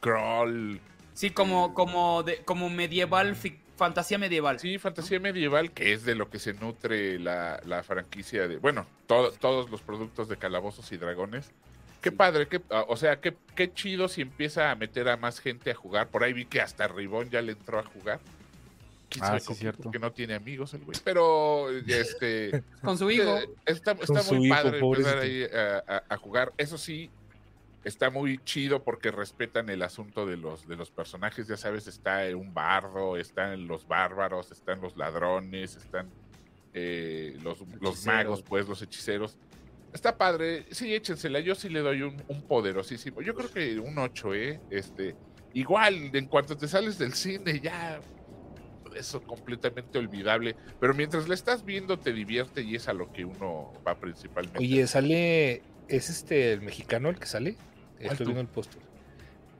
Crawl, 0.00 0.80
Sí, 1.14 1.30
como, 1.30 1.74
como, 1.74 2.22
de, 2.22 2.38
como 2.38 2.70
medieval, 2.70 3.36
fantasía 3.76 4.16
medieval. 4.18 4.58
Sí, 4.60 4.78
fantasía 4.78 5.20
medieval, 5.20 5.72
que 5.72 5.92
es 5.92 6.04
de 6.04 6.14
lo 6.14 6.30
que 6.30 6.38
se 6.38 6.54
nutre 6.54 7.18
la, 7.18 7.60
la 7.66 7.82
franquicia 7.82 8.48
de, 8.48 8.56
bueno, 8.56 8.86
to- 9.06 9.32
todos 9.32 9.68
los 9.70 9.82
productos 9.82 10.28
de 10.28 10.36
calabozos 10.38 10.90
y 10.92 10.96
dragones. 10.96 11.50
Qué 12.02 12.10
Sí. 12.10 12.16
padre, 12.16 12.48
qué, 12.48 12.60
ah, 12.70 12.84
o 12.88 12.96
sea, 12.96 13.20
qué, 13.20 13.34
qué 13.56 13.72
chido 13.72 14.08
si 14.08 14.20
empieza 14.22 14.70
a 14.70 14.74
meter 14.74 15.08
a 15.08 15.16
más 15.16 15.38
gente 15.40 15.70
a 15.70 15.74
jugar. 15.74 16.08
Por 16.08 16.22
ahí 16.24 16.32
vi 16.34 16.44
que 16.44 16.60
hasta 16.60 16.86
Ribón 16.88 17.30
ya 17.30 17.40
le 17.40 17.52
entró 17.52 17.78
a 17.78 17.84
jugar. 17.84 18.20
¿Quién 19.08 19.24
Ah, 19.24 19.38
sí, 19.38 19.54
cierto. 19.54 19.84
Porque 19.84 19.98
no 19.98 20.10
tiene 20.12 20.34
amigos 20.34 20.74
el 20.74 20.80
güey. 20.84 20.98
Pero, 21.04 21.68
este, 21.86 22.62
Con 22.82 22.98
su 22.98 23.10
hijo. 23.10 23.36
eh, 23.38 23.48
está, 23.66 23.92
está 23.92 24.22
muy 24.32 24.46
hijo, 24.46 24.54
padre 24.54 24.78
empezar 24.78 25.18
ahí 25.18 25.44
a, 25.44 25.82
a- 25.86 26.02
a 26.08 26.16
jugar. 26.16 26.52
Eso 26.56 26.76
sí, 26.78 27.10
está 27.84 28.10
muy 28.10 28.38
chido 28.38 28.82
porque 28.82 29.10
respetan 29.10 29.68
el 29.68 29.82
asunto 29.82 30.24
de 30.26 30.38
los, 30.38 30.66
de 30.66 30.76
los 30.76 30.90
personajes. 30.90 31.46
Ya 31.46 31.56
sabes, 31.58 31.86
está 31.86 32.22
un 32.34 32.52
bardo, 32.54 33.16
están 33.18 33.68
los 33.68 33.86
bárbaros, 33.86 34.50
están 34.50 34.80
los 34.80 34.96
ladrones, 34.96 35.76
están 35.76 36.08
eh, 36.74 37.36
los, 37.42 37.58
los 37.80 38.06
magos, 38.06 38.42
pues, 38.42 38.66
los 38.66 38.80
hechiceros. 38.82 39.36
Está 39.92 40.16
padre, 40.16 40.66
sí, 40.70 40.94
échensela. 40.94 41.40
Yo 41.40 41.54
sí 41.54 41.68
le 41.68 41.80
doy 41.80 42.02
un, 42.02 42.22
un 42.28 42.42
poderosísimo. 42.42 43.20
Yo 43.20 43.34
creo 43.34 43.50
que 43.52 43.78
un 43.78 43.98
8, 43.98 44.34
¿eh? 44.34 44.60
Este, 44.70 45.14
igual, 45.52 46.10
en 46.14 46.26
cuanto 46.26 46.56
te 46.56 46.66
sales 46.66 46.98
del 46.98 47.12
cine, 47.12 47.60
ya 47.60 48.00
eso 48.96 49.22
completamente 49.22 49.98
olvidable. 49.98 50.56
Pero 50.80 50.94
mientras 50.94 51.28
la 51.28 51.34
estás 51.34 51.64
viendo, 51.64 51.98
te 51.98 52.12
divierte 52.12 52.62
y 52.62 52.74
es 52.76 52.88
a 52.88 52.92
lo 52.92 53.12
que 53.12 53.24
uno 53.24 53.72
va 53.86 53.94
principalmente. 53.98 54.58
Oye, 54.58 54.86
sale. 54.86 55.62
¿Es 55.88 56.08
este 56.08 56.52
el 56.52 56.62
mexicano 56.62 57.10
el 57.10 57.18
que 57.18 57.26
sale? 57.26 57.56
Estoy 57.98 58.26
viendo 58.26 58.40
el 58.40 58.48
póster. 58.48 58.80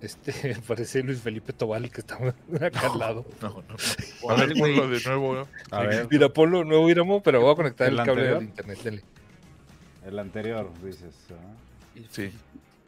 Este 0.00 0.32
parece 0.66 1.02
Luis 1.02 1.20
Felipe 1.20 1.52
Tobal 1.52 1.90
que 1.90 2.00
está 2.00 2.16
acá 2.60 2.92
al 2.92 2.98
lado. 2.98 3.26
No, 3.40 3.62
no. 3.68 4.30
A 4.30 4.34
ver, 4.36 4.54
ponlo 4.58 4.88
de 4.88 5.00
nuevo. 5.04 5.34
¿no? 5.34 5.48
A 5.70 5.82
ver, 5.82 6.08
Mira, 6.10 6.28
ponlo 6.28 6.64
nuevo 6.64 6.88
Iramo, 6.88 7.22
pero 7.22 7.40
voy 7.40 7.52
a 7.52 7.56
conectar 7.56 7.88
el, 7.88 7.98
¿El 7.98 8.06
cable 8.06 8.22
del 8.22 8.42
internet. 8.42 8.78
dele. 8.82 9.02
El 10.06 10.18
anterior, 10.18 10.70
dices. 10.82 11.14
¿ah? 11.30 12.00
Sí. 12.10 12.32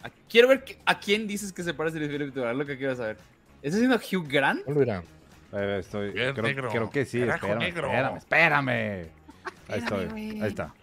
A- 0.03 0.11
Quiero 0.29 0.49
ver 0.49 0.65
que- 0.65 0.79
a 0.85 0.99
quién 0.99 1.27
dices 1.27 1.53
que 1.53 1.63
se 1.63 1.73
parece 1.75 1.99
Luis 1.99 2.11
Felipe 2.11 2.33
Tobar, 2.33 2.55
lo 2.55 2.67
que 2.67 2.77
quiero 2.77 2.95
saber. 2.97 3.17
¿Estás 3.63 3.81
haciendo 3.81 3.97
Hugh 3.97 4.29
Grant? 4.29 4.67
Ver, 4.67 5.69
estoy. 5.81 6.13
Creo, 6.13 6.35
negro. 6.35 6.69
creo 6.71 6.91
que 6.91 7.05
sí, 7.07 7.23
espérame, 7.23 7.59
negro. 7.59 7.87
espérame, 7.89 8.17
espérame. 8.19 8.71
Ahí 9.69 9.79
estoy, 9.79 10.05
ahí 10.43 10.49
está. 10.49 10.75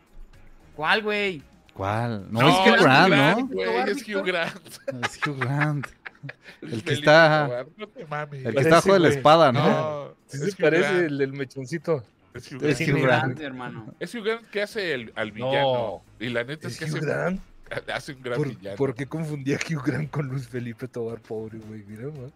¿Cuál, 0.75 1.03
güey? 1.03 1.43
¿Cuál? 1.73 2.31
No, 2.31 2.41
No, 2.41 2.49
es 2.49 2.55
Hugh 2.55 2.75
es 2.75 2.81
Grant, 2.81 3.13
¿no? 3.13 3.85
Es 3.85 4.07
Hugh 4.07 4.25
Grant. 4.25 4.67
Es 5.05 5.27
Hugh 5.27 5.37
Grant. 5.39 5.87
El 6.61 6.83
que 6.83 6.93
está- 6.93 7.45
Tobar, 7.47 7.65
No 7.77 7.87
te 7.87 8.05
mames. 8.05 8.33
El 8.39 8.45
que 8.45 8.51
Parece, 8.53 8.61
está 8.69 8.75
bajo 8.75 8.93
de 8.93 8.99
la 8.99 9.09
espada, 9.09 9.51
¿no? 9.51 9.69
No, 9.69 10.13
Sí, 10.27 10.37
se 10.51 10.55
parece 10.61 10.83
Grant, 10.83 10.99
el 11.05 11.17
del 11.17 11.33
mechoncito. 11.33 12.03
Es 12.33 12.51
Hugh 12.51 12.63
es 12.63 12.79
Grant. 12.79 12.91
Hugh 12.97 13.03
Grant. 13.03 13.39
hermano. 13.41 13.93
Es 13.99 14.13
Hugh 14.15 14.23
Grant 14.23 14.47
que 14.49 14.61
hace 14.61 14.93
el, 14.93 15.11
al 15.15 15.29
No. 15.29 15.33
villano. 15.49 16.01
Y 16.19 16.29
la 16.29 16.43
neta 16.43 16.67
es, 16.67 16.73
Es 16.73 16.79
que 16.79 16.85
Hugh 16.85 16.97
hace, 16.97 17.05
Grant. 17.05 17.41
hace 17.93 18.13
un 18.13 18.21
gran 18.21 18.37
¿Por, 18.37 18.47
villano. 18.49 18.77
por 18.77 18.95
qué 18.95 19.05
confundía 19.05 19.57
a 19.57 19.59
Hugh 19.59 19.83
Grant 19.85 20.09
con 20.11 20.27
Luis 20.27 20.47
Felipe 20.47 20.87
Tobar, 20.87 21.19
pobre 21.21 21.57
güey? 21.59 21.83
Mira, 21.87 22.03
man. 22.07 22.31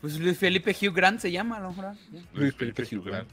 Pues 0.00 0.18
Luis 0.18 0.36
Felipe 0.38 0.72
Hugh 0.80 0.94
Grant 0.94 1.20
se 1.20 1.30
llama. 1.32 1.58
Ya. 1.76 1.94
Luis 2.34 2.54
Felipe 2.54 2.82
Hugh 2.82 3.04
Grant. 3.04 3.28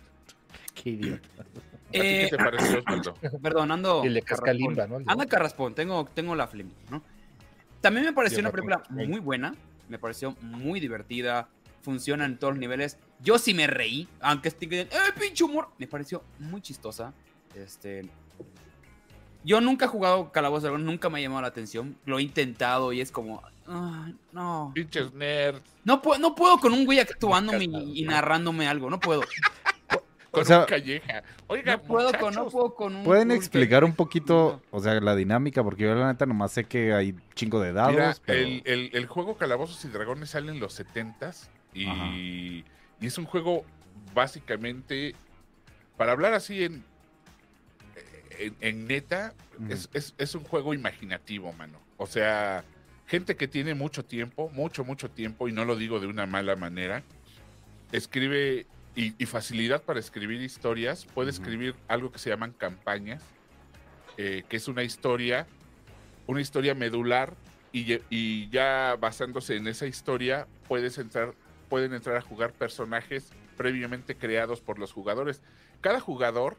Qué 0.73 0.91
idiota. 0.91 1.27
¿A 1.39 1.43
ti 1.43 1.59
Eh, 1.93 2.27
¿Qué 2.29 2.37
te 2.37 2.43
pareció, 2.43 2.79
Osvaldo? 2.85 3.13
Perdón, 3.41 3.71
ando. 3.71 4.05
Y 4.05 4.09
le 4.09 4.21
casca 4.21 4.45
carraspón. 4.47 4.67
limba, 4.69 4.87
¿no? 4.87 4.97
Anda 5.11 5.25
carraspón, 5.25 5.73
tengo, 5.75 6.05
tengo 6.13 6.35
la 6.35 6.47
flema, 6.47 6.71
¿no? 6.89 7.01
También 7.81 8.05
me 8.05 8.13
pareció 8.13 8.39
una 8.39 8.49
la 8.49 8.51
película 8.53 8.83
muy 8.89 9.19
buena, 9.19 9.55
me 9.87 9.97
pareció 9.99 10.35
muy 10.41 10.79
divertida, 10.79 11.47
funciona 11.81 12.25
en 12.25 12.37
todos 12.37 12.53
los 12.53 12.59
niveles. 12.59 12.97
Yo 13.19 13.39
sí 13.39 13.53
me 13.53 13.67
reí, 13.67 14.07
aunque 14.21 14.49
estén 14.49 14.73
¡eh, 14.73 14.87
pinche 15.19 15.43
humor! 15.43 15.69
Me 15.77 15.87
pareció 15.87 16.23
muy 16.39 16.61
chistosa. 16.61 17.13
Este. 17.55 18.07
Yo 19.43 19.61
nunca 19.61 19.85
he 19.85 19.87
jugado 19.87 20.31
Calabozos 20.31 20.63
y 20.63 20.65
Dragones, 20.65 20.85
nunca 20.85 21.09
me 21.09 21.19
ha 21.19 21.21
llamado 21.21 21.41
la 21.41 21.47
atención. 21.47 21.97
Lo 22.05 22.19
he 22.19 22.21
intentado 22.23 22.91
y 22.93 23.01
es 23.01 23.11
como. 23.11 23.41
"Ay, 23.65 24.15
no. 24.33 24.71
Pinches 24.75 25.13
nerds. 25.13 25.61
No, 25.83 26.01
puedo, 26.01 26.19
no 26.19 26.35
puedo 26.35 26.57
con 26.59 26.73
un 26.73 26.85
güey 26.85 26.99
actuándome 26.99 27.65
y, 27.65 28.01
y 28.01 28.03
narrándome 28.03 28.67
algo, 28.67 28.89
no 28.89 28.99
puedo. 28.99 29.21
Con 30.29 30.41
O 30.41 30.45
sea, 30.45 30.59
un 30.59 30.65
calleja. 30.65 31.23
Oiga, 31.47 31.77
No 31.77 31.83
puedo 31.83 32.11
con, 32.19 32.33
no 32.35 32.49
puedo 32.49 32.75
con 32.75 32.95
un. 32.97 33.03
¿Pueden 33.05 33.31
explicar 33.31 33.85
un 33.85 33.95
poquito, 33.95 34.61
o 34.71 34.79
sea, 34.81 34.99
la 34.99 35.15
dinámica? 35.15 35.63
Porque 35.63 35.83
yo 35.83 35.95
la 35.95 36.07
neta 36.11 36.25
nomás 36.25 36.51
sé 36.51 36.65
que 36.65 36.93
hay 36.93 37.15
chingo 37.33 37.61
de 37.61 37.71
dados, 37.71 37.93
Mira, 37.93 38.15
pero... 38.25 38.41
el, 38.41 38.61
el- 38.65 38.89
el 38.93 39.05
juego 39.07 39.37
Calabozos 39.37 39.83
y 39.85 39.87
Dragones 39.87 40.29
sale 40.31 40.51
en 40.51 40.59
los 40.59 40.77
70s 40.79 41.47
y, 41.73 41.87
Ajá. 41.87 42.11
Y 42.99 43.07
es 43.07 43.17
un 43.17 43.25
juego 43.25 43.65
básicamente, 44.13 45.15
para 45.97 46.11
hablar 46.13 46.33
así 46.33 46.63
en, 46.63 46.83
en, 48.39 48.55
en 48.61 48.87
neta, 48.87 49.33
es, 49.69 49.89
es- 49.93 50.13
es 50.17 50.35
un 50.35 50.43
juego 50.43 50.73
imaginativo, 50.73 51.51
mano. 51.53 51.79
O 51.97 52.05
sea, 52.07 52.63
gente 53.07 53.35
que 53.35 53.47
tiene 53.47 53.73
mucho 53.73 54.03
tiempo, 54.05 54.49
mucho, 54.49 54.83
mucho 54.83 55.09
tiempo, 55.09 55.47
y 55.47 55.51
no 55.51 55.65
lo 55.65 55.75
digo 55.75 55.99
de 55.99 56.07
una 56.07 56.25
mala 56.25 56.55
manera, 56.55 57.03
escribe 57.91 58.65
y, 58.95 59.13
y 59.21 59.25
facilidad 59.25 59.81
para 59.83 59.99
escribir 59.99 60.41
historias, 60.41 61.05
puede 61.05 61.29
escribir 61.29 61.75
algo 61.87 62.11
que 62.11 62.19
se 62.19 62.29
llaman 62.29 62.51
campañas, 62.51 63.23
eh, 64.17 64.43
que 64.49 64.57
es 64.57 64.67
una 64.67 64.83
historia, 64.83 65.47
una 66.25 66.41
historia 66.41 66.73
medular, 66.75 67.35
y, 67.71 67.99
y 68.09 68.49
ya 68.49 68.95
basándose 68.99 69.55
en 69.55 69.67
esa 69.67 69.85
historia, 69.85 70.47
puedes 70.67 70.97
entrar, 70.97 71.33
pueden 71.69 71.93
entrar 71.93 72.17
a 72.17 72.21
jugar 72.21 72.51
personajes 72.53 73.31
previamente 73.55 74.15
creados 74.15 74.61
por 74.61 74.79
los 74.79 74.91
jugadores. 74.93 75.41
Cada 75.81 75.99
jugador 75.99 76.57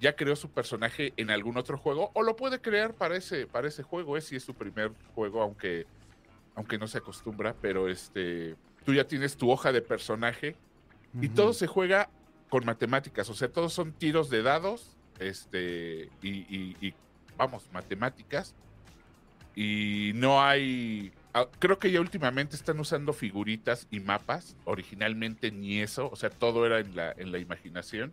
ya 0.00 0.14
creó 0.14 0.36
su 0.36 0.50
personaje 0.50 1.12
en 1.16 1.30
algún 1.30 1.56
otro 1.56 1.76
juego 1.78 2.10
o 2.14 2.22
lo 2.22 2.36
puede 2.36 2.60
crear 2.60 2.94
para 2.94 3.16
ese, 3.16 3.46
para 3.46 3.68
ese 3.68 3.82
juego, 3.82 4.16
es 4.16 4.24
si 4.24 4.36
es 4.36 4.44
su 4.44 4.54
primer 4.54 4.92
juego, 5.14 5.42
aunque, 5.42 5.86
aunque 6.54 6.78
no 6.78 6.86
se 6.86 6.98
acostumbra, 6.98 7.54
pero 7.60 7.88
este, 7.88 8.54
tú 8.84 8.94
ya 8.94 9.04
tienes 9.04 9.36
tu 9.36 9.50
hoja 9.50 9.72
de 9.72 9.82
personaje 9.82 10.54
y 11.20 11.28
todo 11.30 11.52
se 11.52 11.66
juega 11.66 12.10
con 12.48 12.64
matemáticas, 12.64 13.28
o 13.28 13.34
sea, 13.34 13.48
todos 13.48 13.72
son 13.72 13.92
tiros 13.92 14.30
de 14.30 14.42
dados, 14.42 14.96
este, 15.18 16.08
y, 16.22 16.30
y- 16.30 16.76
y, 16.80 16.94
vamos, 17.36 17.68
matemáticas, 17.72 18.54
y 19.54 20.12
no 20.14 20.40
hay, 20.42 21.12
creo 21.58 21.78
que 21.78 21.90
ya 21.90 22.00
últimamente 22.00 22.56
están 22.56 22.78
usando 22.80 23.12
figuritas 23.12 23.86
y 23.90 24.00
mapas, 24.00 24.56
originalmente 24.64 25.50
ni 25.50 25.80
eso, 25.80 26.08
o 26.10 26.16
sea, 26.16 26.30
todo 26.30 26.64
era 26.66 26.80
en 26.80 26.94
la, 26.96 27.12
en 27.16 27.32
la 27.32 27.38
imaginación. 27.38 28.12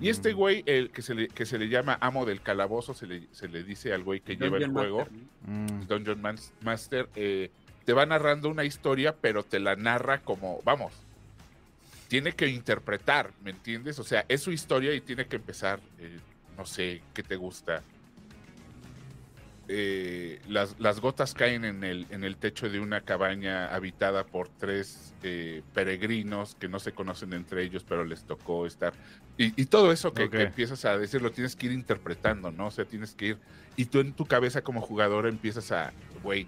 Y 0.00 0.08
este 0.08 0.32
Mm. 0.34 0.36
güey, 0.36 0.62
el 0.66 0.90
que 0.90 1.02
se 1.02 1.14
le, 1.14 1.28
que 1.28 1.46
se 1.46 1.58
le 1.58 1.68
llama 1.68 1.96
amo 2.00 2.26
del 2.26 2.40
calabozo, 2.40 2.94
se 2.94 3.06
le, 3.06 3.28
se 3.32 3.48
le 3.48 3.62
dice 3.62 3.92
al 3.92 4.02
güey 4.02 4.20
que 4.20 4.36
lleva 4.36 4.58
el 4.58 4.70
juego. 4.72 5.06
Mm. 5.46 5.86
Dungeon 5.86 6.20
Man- 6.20 6.38
Master, 6.62 7.08
eh, 7.14 7.50
te 7.84 7.92
va 7.92 8.04
narrando 8.06 8.48
una 8.48 8.64
historia, 8.64 9.14
pero 9.14 9.42
te 9.44 9.60
la 9.60 9.76
narra 9.76 10.18
como, 10.20 10.60
vamos, 10.64 10.92
tiene 12.08 12.32
que 12.32 12.48
interpretar, 12.48 13.30
¿me 13.42 13.50
entiendes? 13.50 13.98
O 13.98 14.04
sea, 14.04 14.24
es 14.28 14.40
su 14.42 14.52
historia 14.52 14.94
y 14.94 15.00
tiene 15.00 15.26
que 15.26 15.36
empezar, 15.36 15.80
eh, 15.98 16.18
no 16.56 16.66
sé, 16.66 17.02
¿qué 17.14 17.22
te 17.22 17.36
gusta? 17.36 17.82
Eh, 19.68 20.40
las, 20.48 20.78
las 20.78 21.00
gotas 21.00 21.32
caen 21.32 21.64
en 21.64 21.84
el, 21.84 22.06
en 22.10 22.22
el 22.24 22.36
techo 22.36 22.68
de 22.68 22.80
una 22.80 23.00
cabaña 23.00 23.74
habitada 23.74 24.24
por 24.26 24.48
tres 24.48 25.14
eh, 25.22 25.62
peregrinos 25.72 26.54
que 26.54 26.68
no 26.68 26.78
se 26.78 26.92
conocen 26.92 27.32
entre 27.32 27.62
ellos, 27.62 27.84
pero 27.88 28.04
les 28.04 28.24
tocó 28.24 28.66
estar. 28.66 28.92
Y, 29.38 29.58
y 29.60 29.66
todo 29.66 29.90
eso 29.90 30.12
que, 30.12 30.28
empiezas 30.42 30.84
a 30.84 30.98
decir 30.98 31.22
lo 31.22 31.30
tienes 31.32 31.56
que 31.56 31.66
ir 31.66 31.72
interpretando, 31.72 32.50
¿no? 32.50 32.66
O 32.66 32.70
sea, 32.70 32.84
tienes 32.84 33.14
que 33.14 33.26
ir. 33.28 33.38
Y 33.76 33.86
tú 33.86 34.00
en 34.00 34.12
tu 34.12 34.26
cabeza 34.26 34.62
como 34.62 34.80
jugador 34.80 35.26
empiezas 35.26 35.72
a, 35.72 35.92
güey, 36.22 36.46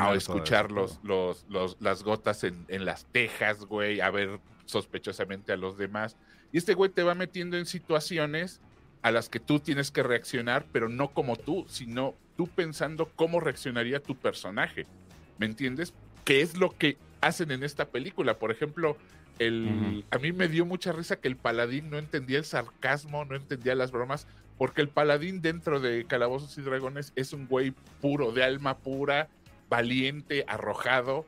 A 0.00 0.14
escuchar 0.14 0.72
los, 0.72 0.98
los, 1.04 1.44
los- 1.50 1.76
las 1.80 2.02
gotas 2.02 2.42
en, 2.44 2.64
en 2.68 2.86
las 2.86 3.04
tejas, 3.04 3.66
güey, 3.66 4.00
a 4.00 4.10
ver 4.10 4.40
sospechosamente 4.64 5.52
a 5.52 5.56
los 5.56 5.76
demás. 5.76 6.16
Y 6.52 6.58
este 6.58 6.72
güey 6.74 6.90
te 6.90 7.02
va 7.02 7.14
metiendo 7.14 7.58
en 7.58 7.66
situaciones 7.66 8.60
a 9.02 9.10
las 9.10 9.28
que 9.28 9.40
tú 9.40 9.60
tienes 9.60 9.90
que 9.90 10.02
reaccionar, 10.02 10.66
pero 10.72 10.88
no 10.88 11.08
como 11.12 11.36
tú, 11.36 11.66
sino 11.68 12.14
tú 12.40 12.46
pensando 12.46 13.12
cómo 13.16 13.38
reaccionaría 13.38 14.02
tu 14.02 14.16
personaje. 14.16 14.86
¿Me 15.36 15.44
entiendes? 15.44 15.92
¿Qué 16.24 16.40
es 16.40 16.56
lo 16.56 16.70
que 16.70 16.96
hacen 17.20 17.50
en 17.50 17.62
esta 17.62 17.84
película? 17.90 18.38
Por 18.38 18.50
ejemplo, 18.50 18.96
el, 19.38 20.06
a 20.10 20.16
mí 20.16 20.32
me 20.32 20.48
dio 20.48 20.64
mucha 20.64 20.90
risa 20.92 21.16
que 21.16 21.28
el 21.28 21.36
paladín 21.36 21.90
no 21.90 21.98
entendía 21.98 22.38
el 22.38 22.46
sarcasmo, 22.46 23.26
no 23.26 23.36
entendía 23.36 23.74
las 23.74 23.90
bromas, 23.90 24.26
porque 24.56 24.80
el 24.80 24.88
paladín 24.88 25.42
dentro 25.42 25.80
de 25.80 26.06
Calabozos 26.06 26.56
y 26.56 26.62
Dragones 26.62 27.12
es 27.14 27.34
un 27.34 27.46
güey 27.46 27.74
puro, 28.00 28.32
de 28.32 28.42
alma 28.42 28.78
pura, 28.78 29.28
valiente, 29.68 30.46
arrojado. 30.48 31.26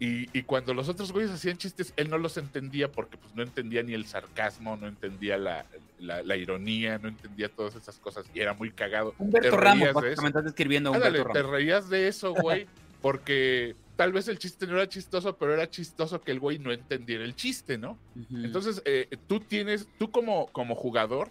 Y, 0.00 0.30
y 0.32 0.44
cuando 0.44 0.72
los 0.72 0.88
otros 0.88 1.12
güeyes 1.12 1.32
hacían 1.32 1.58
chistes, 1.58 1.92
él 1.98 2.08
no 2.08 2.16
los 2.16 2.38
entendía 2.38 2.90
porque 2.90 3.18
pues, 3.18 3.34
no 3.34 3.42
entendía 3.42 3.82
ni 3.82 3.92
el 3.92 4.06
sarcasmo, 4.06 4.78
no 4.78 4.86
entendía 4.88 5.36
la, 5.36 5.66
la- 5.98 6.22
la 6.22 6.36
ironía, 6.36 6.98
no 6.98 7.08
entendía 7.08 7.48
todas 7.48 7.74
esas 7.74 7.98
cosas 7.98 8.26
y 8.34 8.40
era 8.40 8.54
muy 8.54 8.70
cagado. 8.70 9.14
Humberto 9.18 9.50
Te 9.50 9.56
Ramos, 9.56 9.92
básicamente 9.94 10.38
estás 10.38 10.54
a 10.54 10.94
Ándale, 10.94 11.20
Humberto 11.20 11.32
te 11.32 11.42
reías 11.42 11.88
de 11.88 12.08
eso, 12.08 12.32
güey, 12.34 12.66
porque 13.02 13.74
tal 13.96 14.12
vez 14.12 14.28
el 14.28 14.38
chiste 14.38 14.66
no 14.66 14.74
era 14.74 14.88
chistoso, 14.88 15.36
pero 15.36 15.54
era 15.54 15.70
chistoso 15.70 16.20
que 16.20 16.32
el 16.32 16.40
güey 16.40 16.58
no 16.58 16.72
entendiera 16.72 17.24
el 17.24 17.34
chiste, 17.34 17.78
¿no? 17.78 17.98
Entonces, 18.30 18.82
eh, 18.84 19.08
tú 19.26 19.40
tienes, 19.40 19.88
tú 19.98 20.10
como, 20.10 20.48
como 20.48 20.74
jugador, 20.74 21.30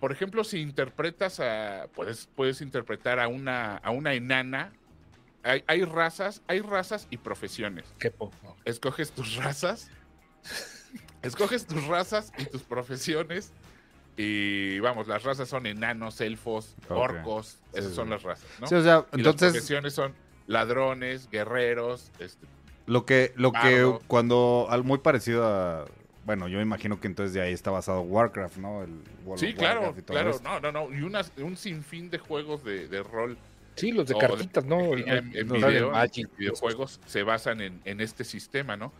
por 0.00 0.12
ejemplo, 0.12 0.44
si 0.44 0.60
interpretas 0.60 1.40
a, 1.40 1.88
puedes, 1.94 2.28
puedes 2.36 2.60
interpretar 2.60 3.18
a 3.18 3.26
una, 3.26 3.78
a 3.78 3.90
una 3.90 4.14
enana, 4.14 4.72
hay, 5.42 5.64
hay 5.66 5.82
razas, 5.82 6.42
hay 6.46 6.60
razas 6.60 7.08
y 7.10 7.16
profesiones. 7.16 7.84
Qué 7.98 8.10
poco. 8.12 8.56
Escoges 8.64 9.10
tus 9.10 9.34
razas, 9.36 9.90
escoges 11.22 11.66
tus 11.66 11.86
razas 11.86 12.32
y 12.38 12.44
tus 12.46 12.62
profesiones 12.62 13.52
Y 14.16 14.80
vamos, 14.80 15.06
las 15.06 15.22
razas 15.22 15.48
son 15.48 15.66
enanos, 15.66 16.20
elfos, 16.20 16.74
orcos, 16.88 17.58
esas 17.72 17.90
Sí, 17.90 17.94
son 17.96 18.10
las 18.10 18.22
razas, 18.24 18.48
¿no? 18.60 18.66
Sí, 18.66 18.74
o 18.74 18.82
sea, 18.82 19.06
Y 19.12 19.18
las 19.18 19.26
entonces 19.32 19.52
profesiones 19.52 19.94
son 19.94 20.12
ladrones, 20.48 21.28
guerreros, 21.30 22.10
este, 22.18 22.46
lo 22.86 23.04
que, 23.06 23.32
lo 23.36 23.52
que 23.52 23.96
cuando, 24.08 24.66
al- 24.70 24.82
muy 24.82 24.98
parecido 24.98 25.44
a, 25.46 25.84
bueno, 26.24 26.48
yo 26.48 26.56
me 26.56 26.62
imagino 26.62 27.00
que 27.00 27.06
entonces 27.06 27.32
de 27.32 27.42
ahí 27.42 27.52
está 27.52 27.70
basado 27.70 28.00
Warcraft, 28.00 28.56
¿no? 28.56 28.82
El 28.82 28.90
World 29.24 29.40
Sí, 29.44 29.54
claro, 29.54 29.80
Warcraft 29.82 29.98
y 29.98 30.02
todo 30.02 30.14
claro, 30.16 30.30
esto. 30.30 30.42
no, 30.42 30.60
no, 30.60 30.72
no, 30.72 30.92
y 30.94 31.02
unas- 31.02 31.32
un 31.36 31.56
sinfín 31.56 32.10
de 32.10 32.18
juegos 32.18 32.64
de, 32.64 32.88
de 32.88 33.02
rol 33.04 33.38
Sí, 33.76 33.92
los 33.92 34.08
de 34.08 34.14
o 34.14 34.18
cartitas, 34.18 34.64
¿no? 34.64 34.96
en, 34.96 35.08
en 35.08 35.48
video, 35.48 35.86
en 35.86 35.92
Magic. 35.92 36.28
videojuegos 36.36 36.98
se 37.06 37.22
basan 37.22 37.60
en, 37.60 37.80
en 37.84 38.00
este 38.00 38.24
sistema, 38.24 38.76
¿no? 38.76 38.92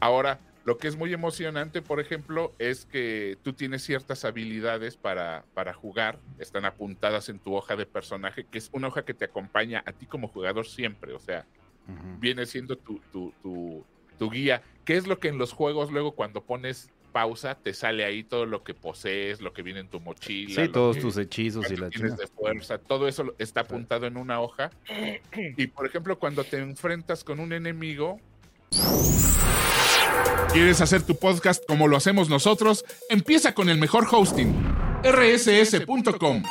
Ahora, 0.00 0.38
lo 0.66 0.78
que 0.78 0.88
es 0.88 0.96
muy 0.96 1.12
emocionante, 1.12 1.80
por 1.80 2.00
ejemplo, 2.00 2.52
es 2.58 2.84
que 2.86 3.38
tú 3.44 3.52
tienes 3.52 3.84
ciertas 3.84 4.24
habilidades 4.24 4.96
para, 4.96 5.46
para 5.54 5.72
jugar, 5.72 6.18
están 6.38 6.64
apuntadas 6.64 7.28
en 7.28 7.38
tu 7.38 7.54
hoja 7.54 7.76
de 7.76 7.86
personaje, 7.86 8.46
que 8.50 8.58
es 8.58 8.68
una 8.72 8.88
hoja 8.88 9.04
que 9.04 9.14
te 9.14 9.26
acompaña 9.26 9.84
a 9.86 9.92
ti 9.92 10.06
como 10.06 10.26
jugador 10.26 10.66
siempre, 10.66 11.14
o 11.14 11.20
sea, 11.20 11.46
viene 12.18 12.46
siendo 12.46 12.76
tu, 12.76 13.00
tu, 13.12 13.32
tu, 13.42 13.86
tu 14.18 14.28
guía. 14.28 14.60
¿Qué 14.84 14.96
es 14.96 15.06
lo 15.06 15.20
que 15.20 15.28
en 15.28 15.38
los 15.38 15.52
juegos 15.52 15.92
luego 15.92 16.16
cuando 16.16 16.44
pones 16.44 16.90
pausa 17.12 17.54
te 17.54 17.72
sale 17.72 18.04
ahí 18.04 18.24
todo 18.24 18.44
lo 18.44 18.64
que 18.64 18.74
posees, 18.74 19.40
lo 19.40 19.52
que 19.52 19.62
viene 19.62 19.78
en 19.80 19.88
tu 19.88 20.00
mochila? 20.00 20.64
Sí, 20.64 20.68
todos 20.72 20.96
que- 20.96 21.02
tus 21.02 21.16
hechizos 21.16 21.70
y 21.70 21.76
la 21.76 21.90
tienes 21.90 22.16
de 22.16 22.26
fuerza, 22.26 22.78
todo 22.78 23.06
eso 23.06 23.36
está 23.38 23.60
apuntado 23.60 24.06
en 24.06 24.16
una 24.16 24.40
hoja. 24.40 24.70
Y 25.56 25.68
por 25.68 25.86
ejemplo, 25.86 26.18
cuando 26.18 26.42
te 26.42 26.58
enfrentas 26.58 27.22
con 27.22 27.38
un 27.38 27.52
enemigo, 27.52 28.18
¿Quieres 30.52 30.80
hacer 30.80 31.02
tu 31.02 31.16
podcast 31.16 31.64
como 31.66 31.88
lo 31.88 31.96
hacemos 31.96 32.28
nosotros? 32.28 32.84
Empieza 33.10 33.54
con 33.54 33.68
el 33.68 33.78
mejor 33.78 34.06
hosting, 34.10 34.54
rss.com. 35.02 36.42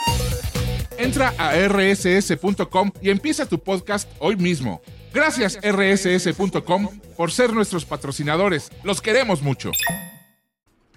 Entra 0.98 1.34
a 1.38 1.56
rss.com 1.68 2.92
y 3.02 3.10
empieza 3.10 3.48
tu 3.48 3.60
podcast 3.60 4.10
hoy 4.20 4.36
mismo. 4.36 4.82
Gracias 5.14 5.58
rss.com 5.62 7.00
por 7.18 7.32
ser 7.32 7.54
nuestros 7.54 7.86
patrocinadores. 7.86 8.72
Los 8.84 9.02
queremos 9.02 9.42
mucho. 9.42 9.72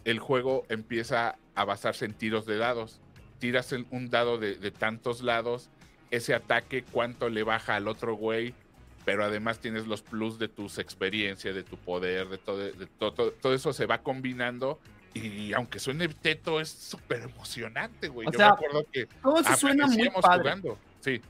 el 0.05 0.19
juego 0.19 0.65
empieza 0.69 1.37
a 1.55 1.65
basarse 1.65 2.05
en 2.05 2.15
tiros 2.15 2.47
de 2.47 2.57
dados. 2.59 3.01
Tiras 3.39 3.73
un 3.91 4.11
dado 4.11 4.39
de, 4.39 4.57
de 4.57 4.71
tantos 4.71 5.23
lados, 5.23 5.71
ese 6.11 6.35
ataque, 6.35 6.83
cuánto 6.91 7.29
le 7.29 7.43
baja 7.43 7.77
al 7.77 7.87
otro 7.89 8.15
güey, 8.15 8.55
pero 9.05 9.25
además 9.25 9.59
tienes 9.59 9.87
los 9.87 10.03
plus 10.03 10.39
de 10.39 10.49
tus 10.49 10.79
experiencias, 10.79 11.55
de 11.55 11.63
tu 11.63 11.77
poder, 11.77 12.29
de 12.29 12.39
todo, 12.39 12.59
de 12.59 12.87
to- 12.99 13.13
to- 13.13 13.33
todo 13.33 13.55
eso 13.55 13.73
se 13.73 13.87
va 13.87 13.99
combinando. 13.99 14.79
Y 15.15 15.53
aunque 15.55 15.79
suene 15.79 16.07
teto, 16.09 16.61
es 16.61 16.69
súper 16.69 17.23
emocionante, 17.23 18.09
güey. 18.09 18.29
O 18.29 18.31
Yo 18.33 18.37
sea, 18.39 18.49
me 18.49 18.53
acuerdo 18.55 18.87
que 18.93 19.07
Todo 19.23 19.41
eso 19.41 19.57
suena 19.57 19.87
muy 19.87 20.11
padre. 20.11 20.39
jugando. 20.41 20.79
Sí, 21.01 21.21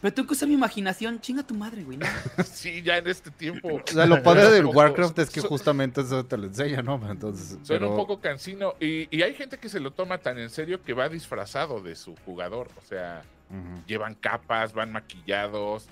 Pero 0.00 0.14
tú 0.14 0.26
que 0.26 0.34
usas 0.34 0.48
mi 0.48 0.54
imaginación, 0.54 1.20
chinga 1.20 1.42
tu 1.42 1.54
madre, 1.54 1.82
güey. 1.82 1.96
¿no? 1.98 2.06
sí, 2.44 2.82
ya 2.82 2.98
en 2.98 3.08
este 3.08 3.30
tiempo. 3.30 3.74
O 3.74 3.82
sea, 3.84 4.06
lo 4.06 4.22
padre 4.22 4.50
del 4.50 4.66
Warcraft 4.66 5.18
es 5.18 5.30
que 5.30 5.40
justamente 5.40 6.02
eso 6.02 6.24
te 6.24 6.36
lo 6.36 6.44
enseña, 6.46 6.82
¿no? 6.82 7.00
Entonces, 7.10 7.58
Suena 7.62 7.80
pero... 7.86 7.90
un 7.90 7.96
poco 7.96 8.20
cansino 8.20 8.74
y, 8.78 9.08
y 9.14 9.22
hay 9.22 9.34
gente 9.34 9.58
que 9.58 9.68
se 9.68 9.80
lo 9.80 9.90
toma 9.90 10.18
tan 10.18 10.38
en 10.38 10.48
serio 10.50 10.82
que 10.84 10.92
va 10.92 11.08
disfrazado 11.08 11.80
de 11.80 11.96
su 11.96 12.14
jugador. 12.24 12.68
O 12.78 12.82
sea, 12.86 13.22
Ujú. 13.50 13.82
llevan 13.86 14.14
capas, 14.14 14.72
van 14.72 14.92
maquillados. 14.92 15.88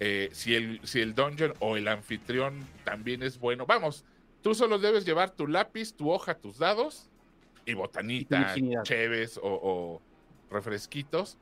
Eh, 0.00 0.30
si, 0.32 0.54
el, 0.54 0.80
si 0.84 1.00
el 1.00 1.14
dungeon 1.14 1.54
o 1.60 1.76
el 1.76 1.86
anfitrión 1.88 2.66
también 2.84 3.22
es 3.22 3.38
bueno, 3.38 3.66
vamos, 3.66 4.04
tú 4.42 4.54
solo 4.54 4.78
debes 4.78 5.04
llevar 5.04 5.30
tu 5.30 5.46
lápiz, 5.46 5.94
tu 5.94 6.10
hoja, 6.10 6.34
tus 6.34 6.58
dados 6.58 7.08
y 7.66 7.74
botanita, 7.74 8.38
virginidad. 8.38 8.82
cheves 8.82 9.36
o, 9.38 9.42
o 9.44 10.02
refresquitos. 10.50 11.36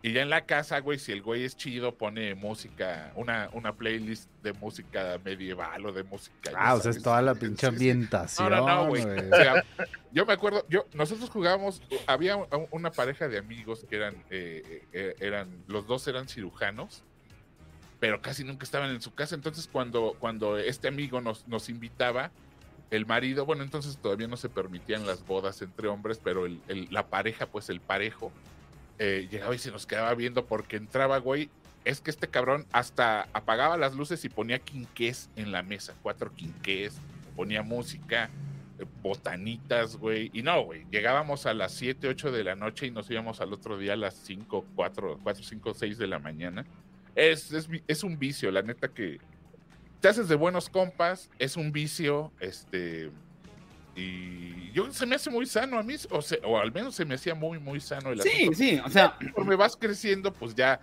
Y 0.00 0.12
ya 0.12 0.22
en 0.22 0.30
la 0.30 0.46
casa, 0.46 0.78
güey, 0.78 0.96
si 1.00 1.10
el 1.10 1.22
güey 1.22 1.42
es 1.42 1.56
chido, 1.56 1.96
pone 1.96 2.36
música, 2.36 3.10
una, 3.16 3.50
una 3.52 3.74
playlist 3.74 4.30
de 4.44 4.52
música 4.52 5.18
medieval 5.24 5.84
o 5.86 5.92
de 5.92 6.04
música. 6.04 6.52
Ah, 6.56 6.74
o 6.74 6.80
sea, 6.80 6.92
es 6.92 7.02
toda 7.02 7.20
la 7.20 7.34
pinche 7.34 7.66
ambientación, 7.66 8.48
No, 8.48 8.58
no, 8.64 8.66
no, 8.84 8.88
güey. 8.90 9.02
güey. 9.02 9.18
O 9.18 9.34
sea, 9.36 9.64
yo 10.12 10.24
me 10.24 10.34
acuerdo, 10.34 10.64
yo, 10.68 10.86
nosotros 10.94 11.28
jugábamos, 11.30 11.82
había 12.06 12.36
un- 12.36 12.68
una 12.70 12.92
pareja 12.92 13.26
de 13.26 13.38
amigos 13.38 13.84
que 13.90 13.96
eran, 13.96 14.14
eh, 14.30 14.84
eh, 14.92 15.16
eran, 15.18 15.64
los 15.66 15.88
dos 15.88 16.06
eran 16.06 16.28
cirujanos, 16.28 17.02
pero 18.00 18.20
casi 18.20 18.44
nunca 18.44 18.64
estaban 18.64 18.90
en 18.90 19.00
su 19.00 19.14
casa. 19.14 19.34
Entonces, 19.34 19.68
cuando, 19.70 20.16
cuando 20.18 20.56
este 20.58 20.88
amigo 20.88 21.20
nos, 21.20 21.46
nos 21.48 21.68
invitaba, 21.68 22.30
el 22.90 23.06
marido, 23.06 23.44
bueno, 23.44 23.62
entonces 23.62 23.98
todavía 23.98 24.28
no 24.28 24.36
se 24.36 24.48
permitían 24.48 25.06
las 25.06 25.26
bodas 25.26 25.60
entre 25.60 25.88
hombres, 25.88 26.20
pero 26.22 26.46
la 26.68 27.06
pareja, 27.08 27.46
pues 27.46 27.68
el 27.68 27.80
parejo, 27.80 28.32
eh, 28.98 29.28
llegaba 29.30 29.54
y 29.54 29.58
se 29.58 29.70
nos 29.70 29.86
quedaba 29.86 30.14
viendo 30.14 30.46
porque 30.46 30.76
entraba, 30.76 31.18
güey. 31.18 31.50
Es 31.84 32.00
que 32.00 32.10
este 32.10 32.28
cabrón 32.28 32.66
hasta 32.72 33.28
apagaba 33.32 33.76
las 33.76 33.94
luces 33.94 34.24
y 34.24 34.28
ponía 34.28 34.58
quinqués 34.58 35.30
en 35.36 35.52
la 35.52 35.62
mesa, 35.62 35.94
cuatro 36.02 36.32
quinqués, 36.34 36.98
ponía 37.36 37.62
música, 37.62 38.30
eh, 38.78 38.84
botanitas, 39.02 39.96
güey. 39.96 40.30
Y 40.32 40.42
no, 40.42 40.62
güey, 40.62 40.86
llegábamos 40.90 41.46
a 41.46 41.54
las 41.54 41.72
7, 41.72 42.08
8 42.08 42.32
de 42.32 42.44
la 42.44 42.56
noche 42.56 42.86
y 42.86 42.90
nos 42.90 43.10
íbamos 43.10 43.40
al 43.40 43.52
otro 43.52 43.78
día 43.78 43.92
a 43.92 43.96
las 43.96 44.14
5, 44.14 44.66
4, 44.74 45.20
4 45.22 45.44
5, 45.44 45.74
6 45.74 45.98
de 45.98 46.06
la 46.06 46.18
mañana. 46.18 46.66
Es, 47.18 47.52
es, 47.52 47.68
es 47.88 48.04
un 48.04 48.16
vicio, 48.16 48.50
la 48.52 48.62
neta 48.62 48.86
que 48.88 49.18
te 50.00 50.06
haces 50.08 50.28
de 50.28 50.36
buenos 50.36 50.68
compas, 50.70 51.28
es 51.40 51.56
un 51.56 51.72
vicio, 51.72 52.32
este... 52.38 53.10
Y 53.96 54.70
yo 54.70 54.92
se 54.92 55.04
me 55.06 55.16
hace 55.16 55.28
muy 55.28 55.44
sano 55.44 55.76
a 55.76 55.82
mí, 55.82 55.96
o, 56.10 56.20
o 56.46 56.58
al 56.58 56.70
menos 56.70 56.94
se 56.94 57.04
me 57.04 57.16
hacía 57.16 57.34
muy, 57.34 57.58
muy 57.58 57.80
sano 57.80 58.10
el 58.12 58.22
Sí, 58.22 58.28
asunto. 58.30 58.52
sí, 58.56 58.80
o 58.84 58.88
sea, 58.88 59.16
Conforme 59.18 59.56
vas 59.56 59.76
creciendo, 59.76 60.32
pues 60.32 60.54
ya, 60.54 60.78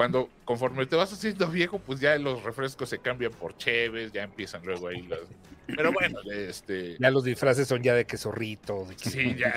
cuando, 0.00 0.30
conforme 0.46 0.86
te 0.86 0.96
vas 0.96 1.12
haciendo 1.12 1.46
viejo, 1.48 1.78
pues 1.78 2.00
ya 2.00 2.16
los 2.16 2.42
refrescos 2.42 2.88
se 2.88 3.00
cambian 3.00 3.32
por 3.32 3.54
cheves, 3.58 4.10
ya 4.12 4.22
empiezan 4.22 4.64
luego 4.64 4.88
ahí 4.88 5.02
las... 5.02 5.20
Pero 5.66 5.92
bueno, 5.92 6.20
este... 6.32 6.96
Ya 6.98 7.10
los 7.10 7.22
disfraces 7.22 7.68
son 7.68 7.82
ya 7.82 7.92
de 7.94 8.06
que 8.06 8.16
zorrito, 8.16 8.86
de 8.86 8.96
que 8.96 9.10
Sí, 9.10 9.34
ya. 9.36 9.52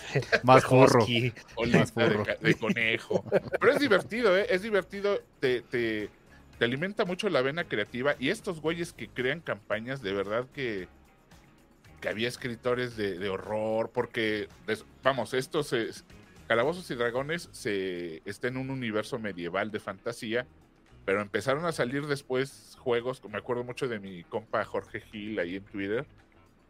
Más 0.44 0.66
burro. 0.66 1.00
husky. 1.02 1.30
Olita 1.56 2.08
de, 2.08 2.38
de 2.40 2.54
conejo. 2.54 3.22
Pero 3.60 3.70
es 3.74 3.80
divertido, 3.80 4.34
¿eh? 4.38 4.46
Es 4.48 4.62
divertido. 4.62 5.20
Te, 5.40 5.60
te, 5.60 6.08
te 6.58 6.64
alimenta 6.64 7.04
mucho 7.04 7.28
la 7.28 7.42
vena 7.42 7.64
creativa. 7.64 8.16
Y 8.18 8.30
estos 8.30 8.62
güeyes 8.62 8.94
que 8.94 9.08
crean 9.08 9.40
campañas, 9.40 10.00
de 10.00 10.14
verdad 10.14 10.46
que, 10.54 10.88
que 12.00 12.08
había 12.08 12.28
escritores 12.28 12.96
de, 12.96 13.18
de 13.18 13.28
horror. 13.28 13.90
Porque, 13.92 14.48
des- 14.66 14.86
vamos, 15.02 15.34
estos 15.34 15.74
es, 15.74 16.06
Calabozos 16.48 16.90
y 16.90 16.94
Dragones 16.94 17.48
se, 17.52 18.22
está 18.24 18.48
en 18.48 18.56
un 18.56 18.70
universo 18.70 19.18
medieval 19.18 19.70
de 19.70 19.80
fantasía. 19.80 20.46
Pero 21.04 21.20
empezaron 21.20 21.64
a 21.64 21.72
salir 21.72 22.06
después 22.06 22.76
juegos, 22.78 23.22
me 23.28 23.38
acuerdo 23.38 23.64
mucho 23.64 23.88
de 23.88 23.98
mi 23.98 24.22
compa 24.24 24.64
Jorge 24.64 25.00
Gil 25.00 25.38
ahí 25.40 25.56
en 25.56 25.64
Twitter, 25.64 26.06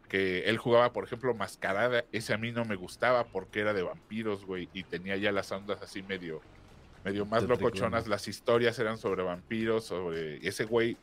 que 0.09 0.45
él 0.45 0.57
jugaba, 0.57 0.91
por 0.91 1.03
ejemplo, 1.03 1.35
Mascarada. 1.35 2.03
Ese 2.11 2.33
a 2.33 2.37
mí 2.37 2.51
no 2.51 2.65
me 2.65 2.75
gustaba 2.75 3.25
porque 3.25 3.59
era 3.59 3.73
de 3.73 3.83
vampiros, 3.83 4.45
güey, 4.45 4.69
y 4.73 4.83
tenía 4.83 5.17
ya 5.17 5.31
las 5.31 5.51
ondas 5.51 5.81
así 5.83 6.01
medio, 6.01 6.41
medio 7.05 7.27
más 7.27 7.43
locochonas. 7.43 8.07
Las 8.07 8.27
historias 8.27 8.79
eran 8.79 8.97
sobre 8.97 9.21
vampiros, 9.21 9.85
sobre 9.85 10.45
ese 10.47 10.65
güey. 10.65 10.97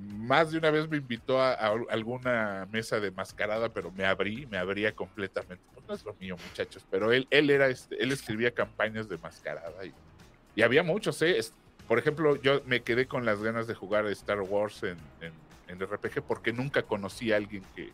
Más 0.00 0.50
de 0.50 0.58
una 0.58 0.70
vez 0.70 0.88
me 0.88 0.96
invitó 0.96 1.40
a, 1.40 1.52
alguna 1.90 2.66
mesa 2.72 3.00
de 3.00 3.10
mascarada, 3.10 3.68
pero 3.72 3.90
me 3.92 4.04
abrí, 4.06 4.46
me 4.46 4.56
abría 4.56 4.94
completamente. 4.94 5.62
Pues 5.74 5.86
no 5.86 5.94
es 5.94 6.04
lo 6.04 6.14
mío, 6.14 6.36
muchachos, 6.48 6.86
pero 6.90 7.12
él, 7.12 7.26
él 7.30 7.50
era, 7.50 7.68
este, 7.68 8.02
él 8.02 8.10
escribía 8.12 8.52
campañas 8.52 9.08
de 9.08 9.18
mascarada 9.18 9.84
y, 9.84 9.92
y 10.54 10.62
había 10.62 10.82
muchos, 10.82 11.20
¿eh? 11.22 11.38
Por 11.86 11.98
ejemplo, 11.98 12.40
yo 12.40 12.62
me 12.66 12.82
quedé 12.82 13.06
con 13.06 13.24
las 13.24 13.42
ganas 13.42 13.66
de 13.66 13.74
jugar 13.74 14.06
Star 14.06 14.40
Wars 14.40 14.82
en, 14.84 14.96
en, 15.20 15.32
en 15.68 15.80
RPG 15.80 16.22
porque 16.22 16.52
nunca 16.52 16.82
conocí 16.82 17.32
a 17.32 17.36
alguien 17.36 17.62
que, 17.74 17.92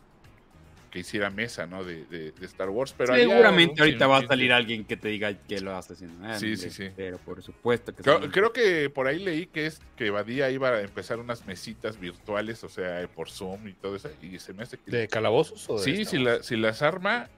que 0.91 0.99
hiciera 0.99 1.29
mesa, 1.29 1.65
¿no? 1.67 1.83
De, 1.83 2.05
de- 2.05 2.31
de 2.31 2.45
Star 2.45 2.69
Wars. 2.69 2.93
Pero 2.97 3.13
seguramente 3.15 3.81
ahorita 3.81 4.07
va 4.07 4.19
a 4.19 4.27
salir 4.27 4.51
alguien 4.53 4.85
que 4.85 4.97
te 4.97 5.09
diga 5.09 5.33
que 5.33 5.59
lo 5.61 5.75
hace 5.75 5.93
haciendo. 5.93 6.25
Ah, 6.25 6.37
Sí, 6.39 6.55
sí, 6.57 6.69
sí. 6.69 6.89
Pero 6.95 7.17
por 7.17 7.41
supuesto 7.43 7.93
que 7.95 8.03
Creo, 8.03 8.21
sí. 8.23 8.29
creo 8.29 8.53
que 8.53 8.89
por 8.89 9.07
ahí 9.07 9.19
leí 9.19 9.47
que 9.47 9.65
es 9.65 9.81
que 9.95 10.09
Badía 10.09 10.49
iba 10.51 10.69
a 10.69 10.81
empezar 10.81 11.19
unas 11.19 11.45
mesitas 11.45 11.99
virtuales, 11.99 12.63
o 12.63 12.69
sea, 12.69 13.07
por 13.13 13.29
Zoom 13.29 13.67
y 13.67 13.73
todo 13.73 13.95
eso, 13.95 14.09
y 14.21 14.39
se 14.39 14.53
me 14.53 14.63
hace 14.63 14.77
que... 14.77 14.89
¿De 14.91 15.07
calabozos 15.07 15.69
o 15.69 15.77
de 15.77 15.83
Sí, 15.83 16.05
si, 16.05 16.17
la- 16.17 16.41
si 16.43 16.55
las 16.55 16.81
arma, 16.81 17.29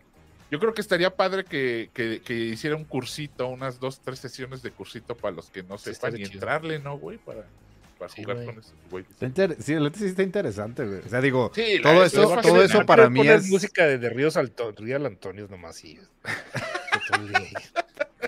yo 0.52 0.60
creo 0.60 0.74
que 0.74 0.82
estaría 0.82 1.16
padre 1.16 1.44
que, 1.44 1.90
que- 1.94 2.22
que 2.24 2.34
hiciera 2.34 2.76
un 2.76 2.86
cursito, 2.86 3.48
unas 3.48 3.80
dos, 3.80 4.02
tres 4.02 4.20
sesiones 4.20 4.62
de 4.62 4.72
cursito 4.72 5.16
para 5.16 5.36
los 5.36 5.50
que 5.50 5.64
no 5.64 5.78
Sí, 5.78 5.94
sepan 5.94 6.16
y 6.16 6.24
chido. 6.24 6.34
entrarle, 6.34 6.80
¿no, 6.80 6.98
güey? 6.98 7.18
Para, 7.18 7.46
para 8.00 8.10
Sí, 8.10 8.24
jugar 8.24 8.38
güey. 8.38 8.48
con 8.48 8.60
esos 8.60 8.74
güeyes. 8.90 9.12
Está 9.12 9.26
inter- 9.28 9.58
Sí, 9.60 9.74
la 9.76 9.82
neta 9.82 10.00
sí 10.00 10.06
está 10.06 10.24
interesante, 10.24 10.86
güey. 10.86 11.00
O 11.06 11.10
sea, 11.10 11.22
digo, 11.22 11.52
Sí, 11.54 11.80
todo 11.84 12.04
es 12.04 12.14
eso, 12.14 12.36
todo 12.42 12.60
de 12.60 12.66
eso 12.66 12.86
para 12.86 13.04
Quiero 13.04 13.10
mí 13.12 13.20
poner 13.20 13.36
es 13.36 13.48
música 13.50 13.86
de, 13.86 13.98
de 14.00 14.10
Ríos 14.10 14.38
Alto, 14.38 14.74
Real 14.78 15.06
Antonio 15.06 15.48
nomás 15.50 15.84
y 15.84 16.00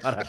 para, 0.02 0.24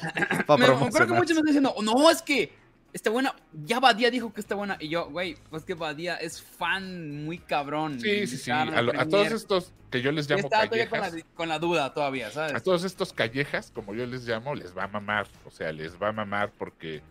para 0.47 0.59
Me- 0.77 0.91
creo 0.91 1.07
que 1.07 1.13
muchos 1.15 1.31
me 1.31 1.41
están 1.41 1.45
diciendo, 1.47 1.75
no, 1.83 2.11
es 2.11 2.23
que 2.23 2.53
está 2.93 3.11
buena. 3.11 3.35
Ya 3.65 3.81
Badía 3.81 4.11
dijo 4.11 4.33
que 4.33 4.41
está 4.41 4.55
buena. 4.55 4.77
Y 4.81 4.89
yo, 4.89 5.09
güey, 5.11 5.37
pues 5.51 5.65
que 5.65 5.75
Badía 5.75 6.17
es 6.17 6.43
fan 6.43 7.25
muy 7.25 7.39
cabrón. 7.39 8.01
Sí, 8.01 8.27
sí, 8.27 8.37
sí. 8.37 8.51
Está 8.51 8.63
A, 8.63 8.83
lo- 8.83 8.99
a 9.01 9.07
todos 9.07 9.31
estos 9.33 9.73
que 9.91 10.03
yo 10.03 10.11
les 10.13 10.29
llamo 10.29 10.43
estaba 10.45 10.65
todavía 10.65 10.89
con 10.89 11.01
callejas. 11.01 11.25
la, 11.27 11.35
con 11.35 11.49
la 11.49 11.59
duda 11.59 11.93
todavía, 11.95 12.29
A 12.29 12.31
¿sabes? 12.31 12.63
todos 12.63 12.85
estos 12.85 13.13
callejas, 13.13 13.71
como 13.75 13.95
yo 13.95 14.07
les 14.07 14.27
llamo, 14.27 14.55
les 14.55 14.77
va 14.77 14.85
a 14.85 14.89
mamar. 14.89 15.27
O 15.47 15.51
sea, 15.51 15.73
les 15.73 16.01
va 16.01 16.09
a 16.09 16.13
mamar 16.13 16.51
porque, 16.59 17.03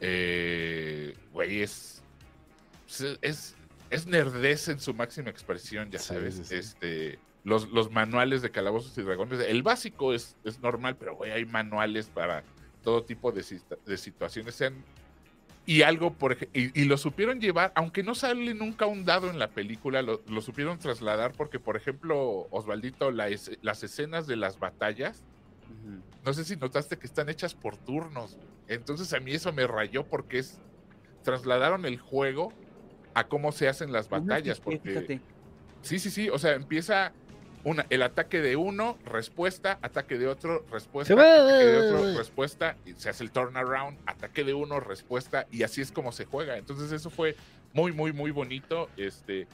eh, 0.00 1.14
güey, 1.32 1.62
es, 1.62 2.02
es, 3.22 3.54
es 3.90 4.06
nerdez 4.06 4.68
en 4.68 4.80
su 4.80 4.94
máxima 4.94 5.30
expresión, 5.30 5.90
ya 5.90 5.98
Sí, 5.98 6.08
sabes. 6.14 6.34
sí, 6.36 6.44
sí. 6.44 6.54
Este, 6.56 7.18
los, 7.44 7.68
los 7.70 7.90
manuales 7.90 8.42
de 8.42 8.50
calabozos 8.50 8.96
y 8.98 9.02
dragones, 9.02 9.40
el 9.40 9.62
básico 9.62 10.12
es, 10.12 10.36
es 10.44 10.60
normal, 10.60 10.96
pero, 10.96 11.16
güey, 11.16 11.30
hay 11.32 11.44
manuales 11.44 12.06
para 12.08 12.42
todo 12.82 13.02
tipo 13.04 13.32
de, 13.32 13.44
de 13.86 13.96
situaciones. 13.96 14.54
Sean, 14.54 14.74
y 15.66 15.82
algo, 15.82 16.12
por 16.14 16.36
y, 16.52 16.80
y 16.80 16.84
lo 16.84 16.96
supieron 16.96 17.40
llevar, 17.40 17.72
aunque 17.76 18.02
no 18.02 18.14
sale 18.14 18.54
nunca 18.54 18.86
un 18.86 19.04
dado 19.04 19.30
en 19.30 19.38
la 19.38 19.48
película, 19.48 20.02
lo, 20.02 20.22
lo 20.28 20.40
supieron 20.40 20.78
trasladar 20.78 21.32
porque, 21.32 21.60
por 21.60 21.76
ejemplo, 21.76 22.48
Osvaldito, 22.50 23.10
la 23.10 23.28
es- 23.28 23.52
las 23.62 23.82
escenas 23.84 24.26
de 24.26 24.36
las 24.36 24.58
batallas, 24.58 25.22
Ujú. 25.68 26.02
no 26.24 26.32
sé 26.34 26.44
si 26.44 26.56
notaste 26.56 26.96
que 26.98 27.06
están 27.06 27.28
hechas 27.28 27.54
por 27.54 27.76
turnos. 27.76 28.34
güey. 28.34 28.49
Entonces 28.70 29.12
a 29.12 29.20
mí 29.20 29.32
eso 29.32 29.52
me 29.52 29.66
rayó 29.66 30.04
porque 30.04 30.38
es 30.38 30.58
trasladaron 31.22 31.84
el 31.84 31.98
juego 31.98 32.52
a 33.14 33.26
cómo 33.26 33.52
se 33.52 33.68
hacen 33.68 33.92
las 33.92 34.08
batallas. 34.08 34.60
Porque 34.60 34.78
fíjate. 34.78 35.20
sí, 35.82 35.98
sí, 35.98 36.10
sí. 36.10 36.30
O 36.30 36.38
sea, 36.38 36.54
empieza 36.54 37.12
una, 37.64 37.84
el 37.90 38.02
ataque 38.02 38.40
de 38.40 38.56
uno, 38.56 38.96
respuesta, 39.04 39.78
ataque 39.82 40.18
de 40.18 40.28
otro, 40.28 40.64
respuesta, 40.70 41.14
ataque 41.14 41.66
de 41.66 41.78
otro, 41.78 42.16
respuesta, 42.16 42.76
y 42.86 42.94
se 42.94 43.10
hace 43.10 43.24
el 43.24 43.32
turnaround, 43.32 43.98
ataque 44.06 44.44
de 44.44 44.54
uno, 44.54 44.80
respuesta, 44.80 45.46
y 45.50 45.62
así 45.62 45.80
es 45.82 45.92
como 45.92 46.12
se 46.12 46.24
juega. 46.24 46.56
Entonces 46.56 46.92
eso 46.92 47.10
fue 47.10 47.36
muy, 47.72 47.92
muy, 47.92 48.12
muy 48.12 48.30
bonito. 48.30 48.88
Este, 48.96 49.46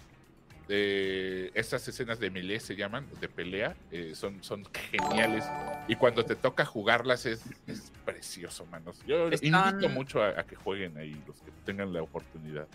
eh, 0.68 1.50
estas 1.54 1.86
escenas 1.88 2.18
de 2.18 2.30
melee 2.30 2.60
se 2.60 2.74
llaman, 2.76 3.06
de 3.20 3.28
pelea, 3.28 3.76
eh, 3.92 4.12
son, 4.14 4.42
son 4.42 4.64
geniales. 4.90 5.44
Y 5.88 5.94
cuando 5.96 6.24
te 6.24 6.34
toca 6.36 6.64
jugarlas 6.64 7.26
es, 7.26 7.42
es 7.66 7.92
precioso, 8.04 8.66
manos. 8.66 8.98
Yo 9.06 9.28
Están- 9.28 9.74
invito 9.74 9.88
mucho 9.88 10.22
a, 10.22 10.40
a 10.40 10.44
que 10.44 10.56
jueguen 10.56 10.96
ahí, 10.96 11.16
los 11.26 11.36
que 11.42 11.50
tengan 11.64 11.92
la 11.92 12.02
oportunidad. 12.02 12.66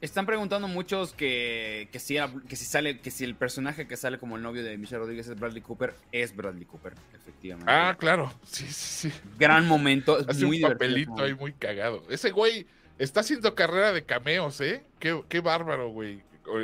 Están 0.00 0.26
preguntando 0.26 0.68
muchos 0.68 1.14
que, 1.14 1.88
que, 1.90 1.98
si 1.98 2.16
que 2.48 2.56
si 2.56 2.66
sale, 2.66 2.98
que 3.00 3.10
si 3.10 3.24
el 3.24 3.34
personaje 3.34 3.86
que 3.88 3.96
sale 3.96 4.18
como 4.18 4.36
el 4.36 4.42
novio 4.42 4.62
de 4.62 4.76
Michelle 4.76 4.98
Rodríguez 4.98 5.26
es 5.26 5.40
Bradley 5.40 5.62
Cooper, 5.62 5.94
es 6.12 6.36
Bradley 6.36 6.66
Cooper, 6.66 6.92
efectivamente. 7.14 7.72
Ah, 7.72 7.96
claro. 7.98 8.30
Sí, 8.44 8.66
sí, 8.66 9.08
sí. 9.10 9.12
Gran 9.38 9.66
momento, 9.66 10.18
es 10.18 10.28
Hace 10.28 10.44
muy 10.44 10.56
un 10.62 10.68
divertido. 10.68 10.78
papelito 10.78 11.22
ahí 11.22 11.34
muy 11.34 11.52
cagado. 11.54 12.02
Ese 12.10 12.30
güey 12.30 12.66
está 12.98 13.20
haciendo 13.20 13.54
carrera 13.54 13.92
de 13.94 14.04
cameos, 14.04 14.60
¿eh? 14.60 14.82
Qué, 14.98 15.18
qué 15.30 15.40
bárbaro, 15.40 15.88
güey. 15.88 16.20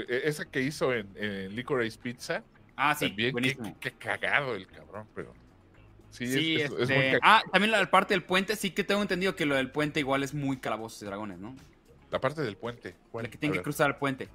E- 0.09 0.23
Esa 0.29 0.45
que 0.45 0.61
hizo 0.63 0.93
en, 0.93 1.09
en 1.17 1.55
Licorice 1.55 1.99
Pizza. 1.99 2.43
Ah, 2.77 2.95
sí, 2.95 3.09
también, 3.09 3.29
qué, 3.29 3.33
buenísimo. 3.33 3.77
qué- 3.81 3.91
qué 3.91 3.97
cagado 3.99 4.55
el 4.55 4.67
cabrón, 4.67 5.09
pero. 5.15 5.33
Sí, 6.11 6.27
Sí, 6.27 6.57
es, 6.57 6.65
es- 6.67 6.73
es 6.73 6.81
este, 6.83 6.95
muy 6.95 7.05
cagado. 7.05 7.21
ah, 7.23 7.43
también 7.51 7.71
la 7.71 7.91
parte 7.91 8.15
del 8.15 8.23
puente, 8.23 8.57
sí 8.57 8.71
que 8.71 8.85
tengo 8.85 9.01
entendido 9.03 9.35
que 9.35 9.47
lo 9.47 9.55
del 9.55 9.71
puente 9.71 10.01
igual 10.01 10.23
es 10.23 10.35
muy 10.35 10.59
calabozos 10.59 11.03
y 11.03 11.07
dragones, 11.07 11.39
¿no? 11.39 11.55
La 12.11 12.21
parte 12.21 12.43
del 12.43 12.57
puente. 12.57 12.95
¿cuál? 13.11 13.25
La 13.25 13.31
que 13.31 13.39
tiene 13.39 13.57
que 13.57 13.63
cruzar 13.63 13.91
el 13.91 13.97
puente. 13.97 14.29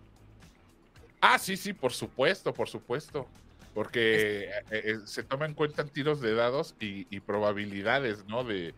Ah, 1.21 1.37
sí, 1.39 1.57
sí, 1.57 1.73
por 1.73 1.93
supuesto, 1.93 2.53
por 2.53 2.67
supuesto. 2.67 3.27
Porque 3.73 4.45
eh, 4.45 4.51
eh, 4.71 4.95
se 5.05 5.21
toman 5.21 5.51
en 5.51 5.55
cuenta 5.55 5.85
tiros 5.85 6.19
de 6.19 6.33
dados 6.33 6.75
y, 6.79 7.05
y 7.15 7.19
probabilidades, 7.19 8.25
¿no? 8.25 8.43
De, 8.43 8.73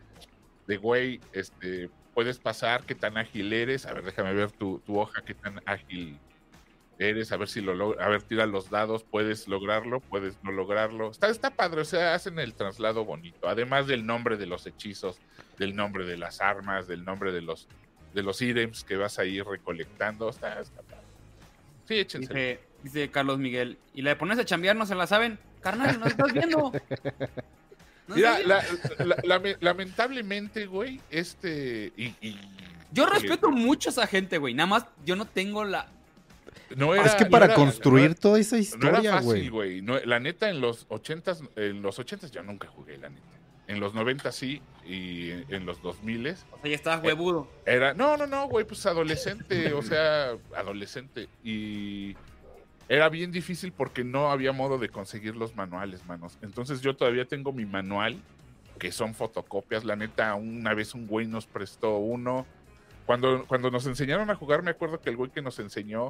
de 0.66 0.76
güey, 0.76 1.20
este, 1.32 1.88
puedes 2.12 2.38
pasar, 2.38 2.84
qué 2.84 2.94
tan 2.94 3.16
ágil 3.16 3.50
eres. 3.52 3.86
A 3.86 3.94
ver, 3.94 4.04
déjame 4.04 4.34
ver 4.34 4.52
tu, 4.52 4.78
tu 4.80 4.98
hoja, 4.98 5.22
qué 5.24 5.34
tan 5.34 5.58
ágil 5.64 6.18
eres, 7.08 7.32
a 7.32 7.36
ver 7.36 7.48
si 7.48 7.60
lo 7.60 7.74
logras. 7.74 8.06
A 8.06 8.08
ver, 8.10 8.22
tira 8.22 8.46
los 8.46 8.70
dados, 8.70 9.02
puedes 9.04 9.48
lograrlo, 9.48 10.00
puedes 10.00 10.36
no 10.44 10.52
lograrlo. 10.52 11.10
Está, 11.10 11.28
está 11.28 11.50
padre, 11.50 11.80
o 11.80 11.84
sea, 11.84 12.14
hacen 12.14 12.38
el 12.38 12.54
traslado 12.54 13.04
bonito. 13.04 13.48
Además 13.48 13.86
del 13.86 14.04
nombre 14.06 14.36
de 14.36 14.46
los 14.46 14.66
hechizos, 14.66 15.18
del 15.58 15.74
nombre 15.74 16.04
de 16.06 16.16
las 16.18 16.40
armas, 16.40 16.86
del 16.86 17.04
nombre 17.04 17.32
de 17.32 17.40
los, 17.40 17.66
de 18.14 18.22
los 18.22 18.40
ítems 18.42 18.84
que 18.84 18.96
vas 18.96 19.18
a 19.18 19.24
ir 19.24 19.44
recolectando. 19.44 20.28
Está, 20.28 20.60
está 20.60 20.82
padre. 20.82 21.02
Sí, 21.88 21.94
échense. 21.98 22.28
Dice, 22.32 22.60
dice 22.82 23.10
Carlos 23.10 23.38
Miguel. 23.38 23.78
¿Y 23.94 24.02
la 24.02 24.10
de 24.10 24.16
ponerse 24.16 24.42
a 24.42 24.46
chambear 24.46 24.76
no 24.76 24.86
se 24.86 24.94
la 24.94 25.06
saben? 25.06 25.38
Carnal, 25.62 25.98
no 25.98 26.06
estás 26.06 26.32
viendo. 26.32 26.72
No 28.08 28.16
Mira, 28.16 28.40
la- 28.40 28.64
lamentablemente, 29.60 30.66
güey, 30.66 31.00
este. 31.10 31.92
Y, 31.96 32.06
y- 32.20 32.36
Yo 32.92 33.06
respeto 33.06 33.50
mucho 33.52 33.88
a 33.90 33.92
esa 33.92 34.06
gente, 34.08 34.38
güey. 34.38 34.52
Nada 34.52 34.66
más 34.66 34.86
yo 35.04 35.14
no 35.14 35.26
tengo 35.26 35.64
la. 35.64 35.86
No 36.76 36.94
es 36.94 37.04
era- 37.06 37.16
que 37.16 37.24
no 37.24 37.30
para 37.30 37.44
era- 37.46 37.54
construir 37.54 38.10
no 38.10 38.14
toda 38.16 38.38
esa 38.38 38.56
era- 38.58 38.66
no 38.78 38.88
era 38.88 38.90
historia, 38.98 39.12
fácil, 39.12 39.28
güey. 39.28 39.48
güey. 39.48 39.82
No, 39.82 39.98
la 40.00 40.20
neta, 40.20 40.48
en 40.50 40.60
los 40.60 40.86
ochentas, 40.88 41.42
en 41.56 41.82
los 41.82 41.98
ochentas 41.98 42.30
yo 42.30 42.42
nunca 42.42 42.68
jugué, 42.68 42.96
la 42.98 43.08
neta. 43.10 43.22
En 43.66 43.78
los 43.78 43.94
90 43.94 44.32
sí, 44.32 44.60
y 44.84 45.30
en, 45.30 45.44
en 45.48 45.66
los 45.66 45.80
2000 45.80 46.26
O 46.26 46.34
sea, 46.34 46.46
ya 46.64 46.74
estabas 46.74 47.04
huevudo. 47.04 47.48
era. 47.66 47.94
No, 47.94 48.16
no, 48.16 48.26
no, 48.26 48.48
güey, 48.48 48.64
pues 48.64 48.84
adolescente, 48.86 49.72
o 49.74 49.82
sea, 49.82 50.32
adolescente. 50.56 51.28
Y 51.44 52.16
era 52.88 53.08
bien 53.08 53.30
difícil 53.30 53.70
porque 53.72 54.02
no 54.02 54.30
había 54.32 54.50
modo 54.52 54.78
de 54.78 54.88
conseguir 54.88 55.36
los 55.36 55.54
manuales, 55.54 56.04
manos. 56.06 56.36
Entonces 56.42 56.80
yo 56.80 56.96
todavía 56.96 57.24
tengo 57.26 57.52
mi 57.52 57.64
manual, 57.64 58.20
que 58.80 58.90
son 58.90 59.14
fotocopias. 59.14 59.84
La 59.84 59.94
neta, 59.94 60.34
una 60.34 60.74
vez 60.74 60.94
un 60.94 61.06
güey 61.06 61.28
nos 61.28 61.46
prestó 61.46 61.96
uno. 61.98 62.46
Cuando, 63.06 63.44
cuando 63.46 63.70
nos 63.70 63.86
enseñaron 63.86 64.30
a 64.30 64.34
jugar, 64.34 64.62
me 64.62 64.70
acuerdo 64.72 65.00
que 65.00 65.10
el 65.10 65.16
güey 65.16 65.30
que 65.30 65.42
nos 65.42 65.58
enseñó 65.60 66.08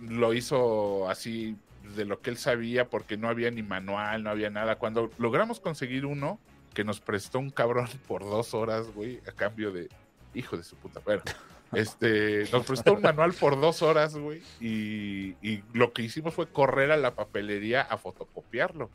lo 0.00 0.32
hizo 0.34 1.08
así 1.08 1.56
de 1.96 2.04
lo 2.04 2.20
que 2.20 2.30
él 2.30 2.36
sabía 2.36 2.88
porque 2.88 3.16
no 3.16 3.28
había 3.28 3.50
ni 3.50 3.62
manual, 3.62 4.22
no 4.22 4.30
había 4.30 4.50
nada. 4.50 4.76
Cuando 4.76 5.10
logramos 5.18 5.60
conseguir 5.60 6.06
uno 6.06 6.38
que 6.74 6.84
nos 6.84 7.00
prestó 7.00 7.38
un 7.38 7.50
cabrón 7.50 7.88
por 8.06 8.22
dos 8.22 8.54
horas, 8.54 8.88
güey, 8.94 9.20
a 9.26 9.32
cambio 9.32 9.72
de 9.72 9.88
hijo 10.34 10.56
de 10.56 10.64
su 10.64 10.76
puta. 10.76 11.00
Bueno, 11.00 11.22
este, 11.72 12.48
nos 12.52 12.64
prestó 12.66 12.94
un 12.94 13.02
manual 13.02 13.32
por 13.32 13.60
dos 13.60 13.82
horas, 13.82 14.16
güey, 14.16 14.42
y, 14.60 15.34
y 15.42 15.62
lo 15.72 15.92
que 15.92 16.02
hicimos 16.02 16.34
fue 16.34 16.46
correr 16.46 16.92
a 16.92 16.96
la 16.96 17.14
papelería 17.14 17.82
a 17.82 17.98
fotocopiarlo. 17.98 18.90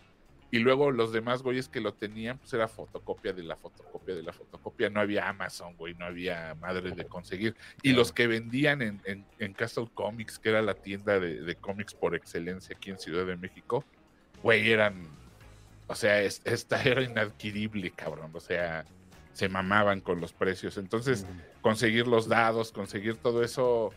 Y 0.53 0.59
luego 0.59 0.91
los 0.91 1.11
demás 1.11 1.41
güeyes 1.41 1.67
que 1.67 1.81
lo 1.81 1.95
tenían, 1.95 2.37
pues 2.37 2.53
era 2.53 2.67
fotocopia 2.67 3.33
de 3.33 3.41
la 3.41 3.55
fotocopia 3.55 4.13
de 4.13 4.21
la 4.21 4.33
fotocopia. 4.33 4.87
No 4.91 4.99
había 4.99 5.27
Amazon, 5.27 5.75
güey, 5.75 5.95
no 5.95 6.05
había 6.05 6.53
madre 6.61 6.91
de 6.91 7.05
conseguir. 7.05 7.55
Y 7.81 7.93
los 7.93 8.11
que 8.11 8.27
vendían 8.27 8.83
en, 8.83 9.01
en, 9.05 9.25
en 9.39 9.53
Castle 9.53 9.87
Comics, 9.95 10.37
que 10.37 10.49
era 10.49 10.61
la 10.61 10.75
tienda 10.75 11.19
de, 11.19 11.41
de 11.41 11.55
cómics 11.55 11.95
por 11.95 12.13
excelencia 12.13 12.75
aquí 12.75 12.91
en 12.91 12.99
Ciudad 12.99 13.25
de 13.25 13.35
México, 13.35 13.83
güey, 14.43 14.71
eran. 14.71 15.07
O 15.87 15.95
sea, 15.95 16.21
es- 16.21 16.41
esta 16.45 16.83
era 16.83 17.01
inadquirible, 17.01 17.89
cabrón. 17.89 18.29
O 18.35 18.39
sea, 18.39 18.85
se 19.33 19.49
mamaban 19.49 20.01
con 20.01 20.21
los 20.21 20.33
precios. 20.33 20.77
Entonces, 20.77 21.25
conseguir 21.61 22.05
los 22.07 22.27
dados, 22.27 22.71
conseguir 22.71 23.15
todo 23.15 23.43
eso. 23.43 23.91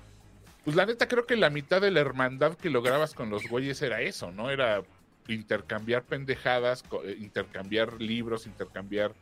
Pues 0.64 0.74
la 0.74 0.86
neta, 0.86 1.06
creo 1.06 1.26
que 1.26 1.36
la 1.36 1.50
mitad 1.50 1.82
de 1.82 1.90
la 1.90 2.00
hermandad 2.00 2.54
que 2.56 2.70
lograbas 2.70 3.12
con 3.12 3.28
los 3.28 3.46
güeyes 3.46 3.82
era 3.82 4.00
eso, 4.00 4.32
¿no? 4.32 4.50
Era 4.50 4.82
intercambiar 5.28 6.02
pendejadas, 6.04 6.82
co- 6.82 7.02
eh, 7.04 7.16
intercambiar 7.20 8.00
libros, 8.00 8.46
intercambiar 8.46 9.12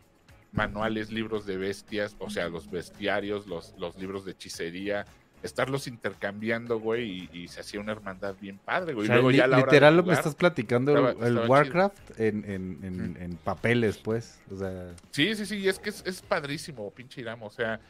manuales, 0.52 1.10
libros 1.10 1.46
de 1.46 1.56
bestias, 1.56 2.14
o 2.18 2.30
sea, 2.30 2.48
los 2.48 2.70
bestiarios, 2.70 3.46
los, 3.46 3.74
los 3.78 3.96
libros 3.98 4.24
de 4.24 4.32
hechicería, 4.32 5.04
estarlos 5.42 5.86
intercambiando, 5.88 6.78
güey, 6.78 7.28
y, 7.32 7.38
y 7.42 7.48
se 7.48 7.60
hacía 7.60 7.80
una 7.80 7.92
hermandad 7.92 8.34
bien 8.40 8.58
padre, 8.58 8.92
O 8.92 8.96
güey. 8.96 9.04
Y 9.04 9.08
sea, 9.08 9.16
luego 9.16 9.30
li- 9.30 9.36
ya 9.38 9.44
a 9.44 9.46
la 9.48 9.56
hora 9.56 9.64
de 9.66 9.72
literal, 9.72 9.96
me 9.96 10.02
jugar- 10.02 10.18
estás 10.18 10.34
platicando 10.36 10.92
el- 10.92 10.98
estaba- 11.06 11.26
el, 11.26 11.32
estaba. 11.34 11.46
Warcraft 11.48 12.20
en, 12.20 12.44
en, 12.50 12.78
en, 12.84 13.16
en 13.20 13.36
papeles, 13.36 13.98
pues. 13.98 14.40
O 14.50 14.56
sea, 14.56 14.94
Sí, 15.10 15.34
sí, 15.34 15.44
sí, 15.44 15.56
y 15.58 15.68
es 15.68 15.78
que 15.78 15.90
es, 15.90 16.02
es 16.06 16.22
padrísimo, 16.22 16.88
pinche 16.92 17.20
Iramo. 17.20 17.46
O 17.46 17.50
sea, 17.50 17.80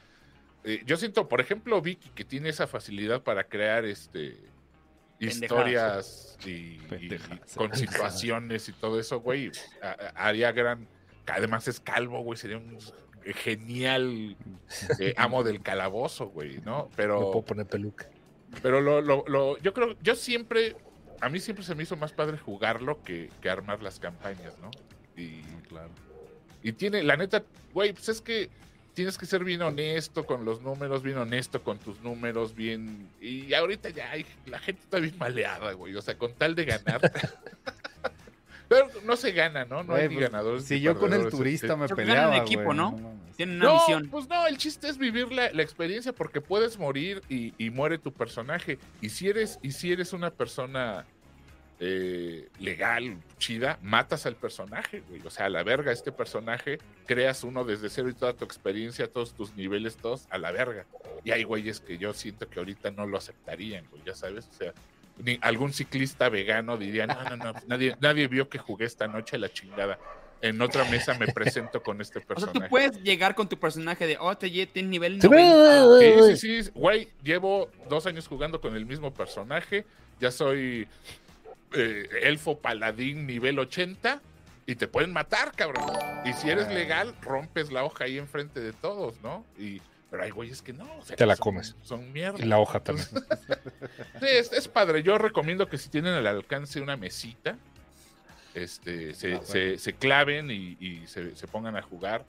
eh, 0.64 0.83
yo 0.87 0.96
siento, 0.96 1.29
por 1.29 1.40
ejemplo, 1.42 1.81
Vicky, 1.83 2.09
que 2.14 2.24
tiene 2.24 2.48
esa 2.48 2.66
facilidad 2.66 3.22
para 3.22 3.44
crear 3.44 3.85
este 3.85 4.38
historias 5.20 6.37
y, 6.44 6.50
y- 6.50 6.79
Pendejadas. 6.88 7.53
y 7.55 7.57
con 7.59 7.74
situaciones 7.74 8.68
y 8.68 8.72
todo 8.72 8.98
eso, 9.00 9.20
güey. 9.20 9.50
Haría 10.14 10.53
gran. 10.53 10.87
Además 11.27 11.66
es 11.68 11.81
calvo, 11.81 12.20
güey, 12.22 12.38
sería 12.38 12.59
un 12.59 12.79
genial 13.37 14.37
eh, 15.00 15.14
amo 15.16 15.42
del 15.42 15.62
calabozo, 15.62 16.27
güey, 16.29 16.59
¿no? 16.61 16.90
Pero. 16.96 17.31
puedo 17.33 17.44
poner 17.44 17.66
peluca. 17.66 18.09
Pero 18.62 18.81
lo, 18.81 19.00
lo, 19.00 19.24
lo- 19.27 19.59
yo 19.59 19.72
creo, 19.72 19.96
yo 20.03 20.14
siempre, 20.14 20.77
a 21.20 21.29
mí 21.29 21.40
siempre 21.40 21.64
se 21.64 21.74
me 21.74 21.83
hizo 21.83 21.96
más 21.96 22.12
padre 22.12 22.38
jugarlo 22.38 23.03
que, 23.03 23.31
que 23.40 23.50
armar 23.50 23.83
las 23.83 23.98
campañas, 23.98 24.57
¿no? 24.61 24.70
Y, 25.16 25.40
claro. 25.68 25.90
y 26.62 26.72
tiene, 26.72 27.03
la 27.03 27.16
neta, 27.16 27.42
güey, 27.72 27.92
pues 27.92 28.09
es 28.11 28.20
que 28.20 28.50
tienes 28.94 29.18
que 29.18 29.26
ser 29.26 29.44
bien 29.44 29.61
honesto 29.62 30.24
con 30.24 30.44
los 30.44 30.62
números, 30.62 31.02
bien 31.02 31.18
honesto 31.18 31.62
con 31.62 31.78
tus 31.78 32.00
números, 32.00 32.54
bien. 32.54 33.09
Y 33.20 33.52
ahorita 33.54 33.90
ya 33.90 34.11
hay, 34.12 34.24
la 34.46 34.59
gente 34.59 34.80
está 34.83 34.98
bien 34.98 35.16
maleada, 35.18 35.72
güey. 35.72 35.94
O 35.96 36.02
sea, 36.02 36.16
con 36.16 36.33
tal 36.35 36.54
de 36.54 36.64
ganar. 36.64 37.00
Pero 38.68 38.88
no 39.04 39.14
se 39.16 39.33
gana, 39.33 39.64
¿no? 39.66 39.83
No 39.85 39.92
Güey, 39.92 40.02
hay 40.04 40.09
ni 40.09 40.14
pues, 40.16 40.30
ganadores. 40.30 40.64
Si 40.64 40.80
yo 40.80 40.98
con 40.98 41.12
el 41.12 41.28
turista 41.28 41.66
este. 41.66 41.76
me 41.76 41.87
ganan 41.87 41.96
peleaba, 41.96 42.37
en 42.37 42.42
equipo, 42.42 42.62
güey, 42.64 42.76
¿no? 42.78 42.92
mames. 42.92 43.37
Tienen 43.37 43.57
una 43.57 43.64
No, 43.66 43.74
misión. 43.74 44.09
pues 44.11 44.28
no, 44.28 44.46
el 44.46 44.57
chiste 44.57 44.88
es 44.88 44.96
vivir 44.96 45.30
la, 45.33 45.50
la 45.52 45.62
experiencia 45.62 46.12
porque 46.12 46.40
puedes 46.40 46.78
morir 46.78 47.20
y, 47.28 47.52
y 47.59 47.70
muere 47.70 47.98
tu 47.98 48.11
personaje. 48.12 48.78
Y 49.02 49.11
si 49.11 49.28
eres, 49.28 49.59
y 49.62 49.72
si 49.72 49.92
eres 49.92 50.12
una 50.14 50.30
persona 50.30 51.04
eh, 51.80 52.48
legal, 52.60 53.16
chida, 53.38 53.78
matas 53.82 54.26
al 54.26 54.37
personaje, 54.37 55.02
güey. 55.08 55.20
O 55.26 55.30
sea, 55.30 55.46
a 55.46 55.48
la 55.48 55.62
verga, 55.62 55.92
este 55.92 56.12
personaje, 56.12 56.78
creas 57.06 57.42
uno 57.44 57.64
desde 57.64 57.90
cero 57.90 58.08
y 58.08 58.14
toda 58.14 58.32
tu 58.32 58.44
experiencia, 58.44 59.06
todos 59.08 59.34
tus 59.34 59.54
niveles, 59.56 59.96
todos 59.96 60.26
a 60.30 60.38
la 60.38 60.52
verga. 60.52 60.87
Y 61.24 61.30
hay 61.32 61.42
güeyes 61.44 61.80
que 61.80 61.98
yo 61.98 62.12
siento 62.14 62.48
que 62.48 62.58
ahorita 62.58 62.90
no 62.90 63.06
lo 63.06 63.18
aceptarían, 63.18 63.84
güey, 63.90 64.02
ya 64.06 64.14
sabes. 64.14 64.48
O 64.48 64.52
sea, 64.56 64.72
ni 65.18 65.38
algún 65.42 65.72
ciclista 65.72 66.28
vegano 66.28 66.76
diría, 66.76 67.06
no, 67.06 67.22
no, 67.24 67.37
no, 67.37 67.54
nadie, 67.66 67.96
nadie 68.00 68.28
vio 68.28 68.48
que 68.48 68.58
jugué 68.58 68.84
esta 68.87 69.06
noche 69.08 69.37
a 69.37 69.38
la 69.40 69.48
chingada. 69.52 69.98
En 70.42 70.60
otra 70.60 70.84
mesa 70.90 71.14
me 71.18 71.26
presento 71.28 71.82
con 71.82 72.00
este 72.02 72.18
O 72.18 72.22
sea, 72.22 72.26
personaje. 72.28 72.58
tú 72.60 72.66
puedes 72.68 73.02
llegar 73.02 73.34
con 73.34 73.48
tu 73.48 73.58
personaje 73.58 74.06
de, 74.06 74.18
oh, 74.20 74.37
te 74.37 74.48
lle- 74.52 74.68
tiene 74.70 74.88
nivel 74.90 75.20
Sí, 75.20 75.26
90. 75.28 75.98
Sí, 76.26 76.37
sí, 76.37 76.62
sí, 76.64 76.70
güey, 76.74 77.08
llevo 77.22 77.70
dos 77.88 78.04
años 78.06 78.28
jugando 78.28 78.60
con 78.60 78.76
el 78.76 78.84
mismo 78.84 79.14
personaje, 79.14 79.87
ya 80.20 80.30
soy 80.30 80.87
eh, 81.74 82.08
elfo 82.22 82.58
paladín 82.58 83.26
nivel 83.26 83.58
80 83.58 84.20
y 84.66 84.74
te 84.76 84.88
pueden 84.88 85.12
matar, 85.12 85.52
cabrón. 85.52 85.84
Y 86.24 86.32
si 86.32 86.48
eres 86.50 86.68
legal, 86.68 87.14
rompes 87.20 87.70
la 87.70 87.84
hoja 87.84 88.04
ahí 88.04 88.18
enfrente 88.18 88.60
de 88.60 88.72
todos, 88.72 89.20
¿no? 89.22 89.44
Y, 89.58 89.82
pero 90.10 90.22
hay 90.22 90.30
güeyes 90.30 90.62
que 90.62 90.72
no. 90.72 90.84
o 90.98 91.04
sea, 91.04 91.16
Te 91.16 91.26
la 91.26 91.37
son- 91.37 91.42
comes. 91.42 91.76
Son 91.82 92.12
mierda. 92.12 92.38
Y 92.42 92.46
la 92.46 92.58
hoja 92.58 92.80
también. 92.80 93.06
Sí, 94.20 94.26
es, 94.28 94.52
es 94.52 94.68
padre. 94.68 95.02
Yo 95.02 95.18
recomiendo 95.18 95.68
que 95.68 95.76
si 95.76 95.88
tienen 95.90 96.14
al 96.14 96.26
alcance 96.26 96.80
una 96.80 96.96
mesita, 96.96 97.56
este, 98.54 99.14
se, 99.14 99.28
Ah, 99.34 99.37
bueno. 99.38 99.46
se- 99.52 99.78
se 99.78 99.92
claven 99.94 100.50
y, 100.50 100.76
y 100.80 101.06
se, 101.06 101.34
se 101.37 101.46
pongan 101.48 101.76
a 101.76 101.82
jugar. 101.82 102.24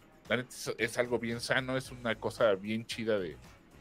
Es 0.79 0.97
algo 0.97 1.19
bien 1.19 1.39
sano, 1.39 1.77
es 1.77 1.91
una 1.91 2.15
cosa 2.15 2.53
bien 2.55 2.85
chida 2.87 3.19
de 3.19 3.37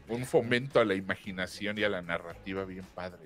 un 0.07 0.25
fomento 0.25 0.79
a 0.79 0.85
la 0.85 0.93
imaginación 0.93 1.77
y 1.79 1.83
a 1.83 1.89
la 1.89 2.03
narrativa 2.03 2.63
bien 2.65 2.85
padre. 2.93 3.17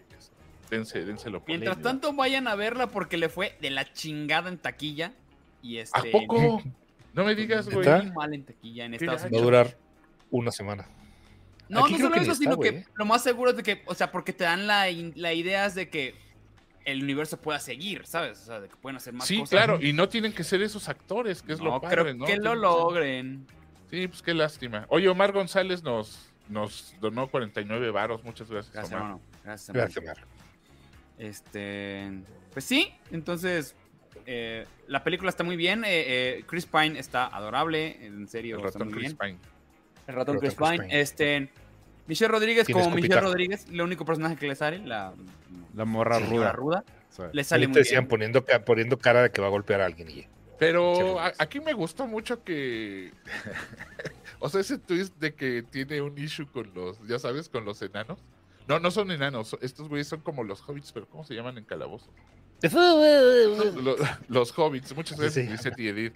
Dense, 0.70 1.04
dénselo 1.06 1.40
por 1.40 1.50
Mientras 1.50 1.82
tanto, 1.82 2.14
vayan 2.14 2.48
a 2.48 2.56
verla 2.56 2.88
porque 2.88 3.18
le 3.18 3.30
fue 3.30 3.58
de 3.62 3.70
la 3.72 3.92
chingada 3.92 4.50
en 4.50 4.58
taquilla. 4.58 5.14
Y 5.62 5.78
¿A 5.78 5.82
este. 5.84 6.12
poco? 6.12 6.62
No 7.12 7.26
me 7.26 7.34
digas, 7.34 7.68
güey. 7.68 7.90
Muy 7.90 8.12
mal 8.12 8.34
en 8.36 8.44
taquilla 8.46 8.86
en 8.86 8.94
Estados 8.94 9.24
gacho. 9.24 9.34
Va 9.34 9.40
a 9.40 9.42
Unidos. 9.42 9.44
durar 9.46 9.78
una 10.30 10.52
semana. 10.52 10.88
No, 11.68 11.86
Aquí 11.86 11.94
no 11.94 12.00
solo 12.02 12.16
eso, 12.16 12.32
está, 12.32 12.36
sino 12.36 12.60
que 12.60 12.86
lo 12.96 13.04
más 13.06 13.24
seguro 13.24 13.50
es 13.50 13.58
de 13.58 13.64
que, 13.64 13.82
o 13.88 13.96
sea, 13.96 14.12
porque 14.12 14.32
te 14.32 14.44
dan 14.44 14.68
la, 14.68 14.86
la 15.16 15.34
idea 15.34 15.66
es 15.66 15.74
de 15.74 15.90
que 15.90 16.14
el 16.86 17.04
universo 17.04 17.38
pueda 17.42 17.60
seguir, 17.60 18.06
¿sabes? 18.06 18.40
O 18.44 18.46
sea, 18.46 18.60
de 18.60 18.70
que 18.70 18.76
pueden 18.76 18.98
hacer 18.98 19.14
más 19.14 19.28
Sí, 19.28 19.40
cosas. 19.40 19.50
claro, 19.50 19.80
y 19.82 19.92
no 19.92 20.08
tienen 20.08 20.32
que 20.34 20.44
ser 20.44 20.62
esos 20.62 20.88
actores, 20.88 21.42
que 21.42 21.54
es 21.54 21.60
no, 21.60 21.66
lo 21.66 21.82
padre, 21.82 22.02
creo 22.04 22.14
¿no? 22.14 22.26
que 22.28 22.38
lo 22.38 22.54
logren. 22.56 23.48
Sí, 23.90 24.08
pues 24.08 24.22
qué 24.22 24.36
lástima. 24.36 24.86
Oye, 24.90 25.10
Omar 25.10 25.32
González 25.32 25.82
nos, 25.84 26.32
nos 26.48 26.94
donó 27.02 27.28
49 27.28 27.90
varos. 27.90 28.24
Muchas 28.24 28.50
gracias, 28.52 28.72
Gracias, 28.74 28.94
Omar. 28.94 29.04
hermano. 29.04 29.22
Gracias, 29.44 29.70
hermano. 29.70 29.92
Gracias, 29.96 30.06
Mar. 30.06 30.39
Este. 31.20 32.10
Pues 32.54 32.66
sí, 32.66 32.92
entonces. 33.12 33.76
eh, 34.26 34.66
la 34.88 35.04
película 35.04 35.30
está 35.30 35.44
muy 35.44 35.56
bien. 35.56 35.84
eh, 35.86 35.88
eh, 36.40 36.44
Chris 36.48 36.66
Pine 36.66 36.98
está 37.00 37.28
adorable. 37.28 38.04
En 38.06 38.28
serio, 38.28 38.58
El 38.60 38.66
está 38.66 38.80
ratón 38.80 38.88
muy 38.94 38.98
Chris 39.04 39.18
bien. 39.18 39.38
Pine. 39.38 39.50
El 40.08 40.16
ratón 40.16 40.36
Ratón 40.36 40.40
Chris 40.40 40.56
Chris 40.56 40.70
Pine. 40.70 40.84
Pine. 40.88 41.02
Este. 41.02 41.50
Michelle 42.08 42.32
Rodríguez 42.32 42.68
como 42.68 42.90
Michelle. 42.90 43.20
Rodríguez, 43.22 43.68
el 43.70 43.82
único 43.82 44.04
personaje 44.04 44.36
que 44.36 44.48
le 44.48 44.56
sale, 44.56 44.80
la, 44.80 45.14
La 45.76 45.86
morra 45.86 46.18
ruda. 46.18 46.52
ruda, 46.54 46.84
Sí. 47.12 47.22
le 47.34 47.44
sale 47.44 47.66
te 47.66 47.68
muy 47.68 47.78
decían 47.78 48.02
bien. 48.06 48.10
poniendo, 48.10 48.46
poniendo 48.66 48.98
cara 48.98 49.22
de 49.22 49.30
que 49.30 49.42
va 49.42 49.48
a 49.48 49.52
golpear 49.52 49.82
a 49.82 49.86
alguien. 49.86 50.10
Y... 50.10 50.26
Pero 50.58 51.20
a- 51.20 51.34
aquí 51.38 51.60
me 51.60 51.74
gustó 51.74 52.08
mucho 52.08 52.44
que. 52.44 53.12
o 54.40 54.50
sea, 54.50 54.62
ese 54.62 54.80
twist 54.80 55.16
de 55.20 55.36
que 55.36 55.62
tiene 55.64 56.02
un 56.02 56.18
issue 56.18 56.48
con 56.48 56.74
los, 56.74 56.98
ya 57.08 57.20
sabes, 57.20 57.48
con 57.48 57.64
los 57.64 57.80
enanos. 57.84 58.18
No, 58.70 58.80
no 58.80 58.92
son 58.92 59.10
enanos. 59.12 59.58
Estos 59.62 59.90
güeyes 59.90 60.08
son 60.08 60.22
como 60.22 60.44
los 60.44 60.62
hobbits, 60.62 60.92
pero 60.92 61.08
¿cómo 61.10 61.26
se 61.26 61.34
llaman 61.34 61.58
en 61.58 61.66
calabozo? 61.66 62.10
Lo- 62.62 63.96
Los, 64.28 64.58
hobbits, 64.58 64.96
muchas 64.96 65.20
gracias, 65.20 65.46
sí. 65.46 65.52
Lizette 65.52 65.80
y 65.80 65.88
Edith. 65.88 66.14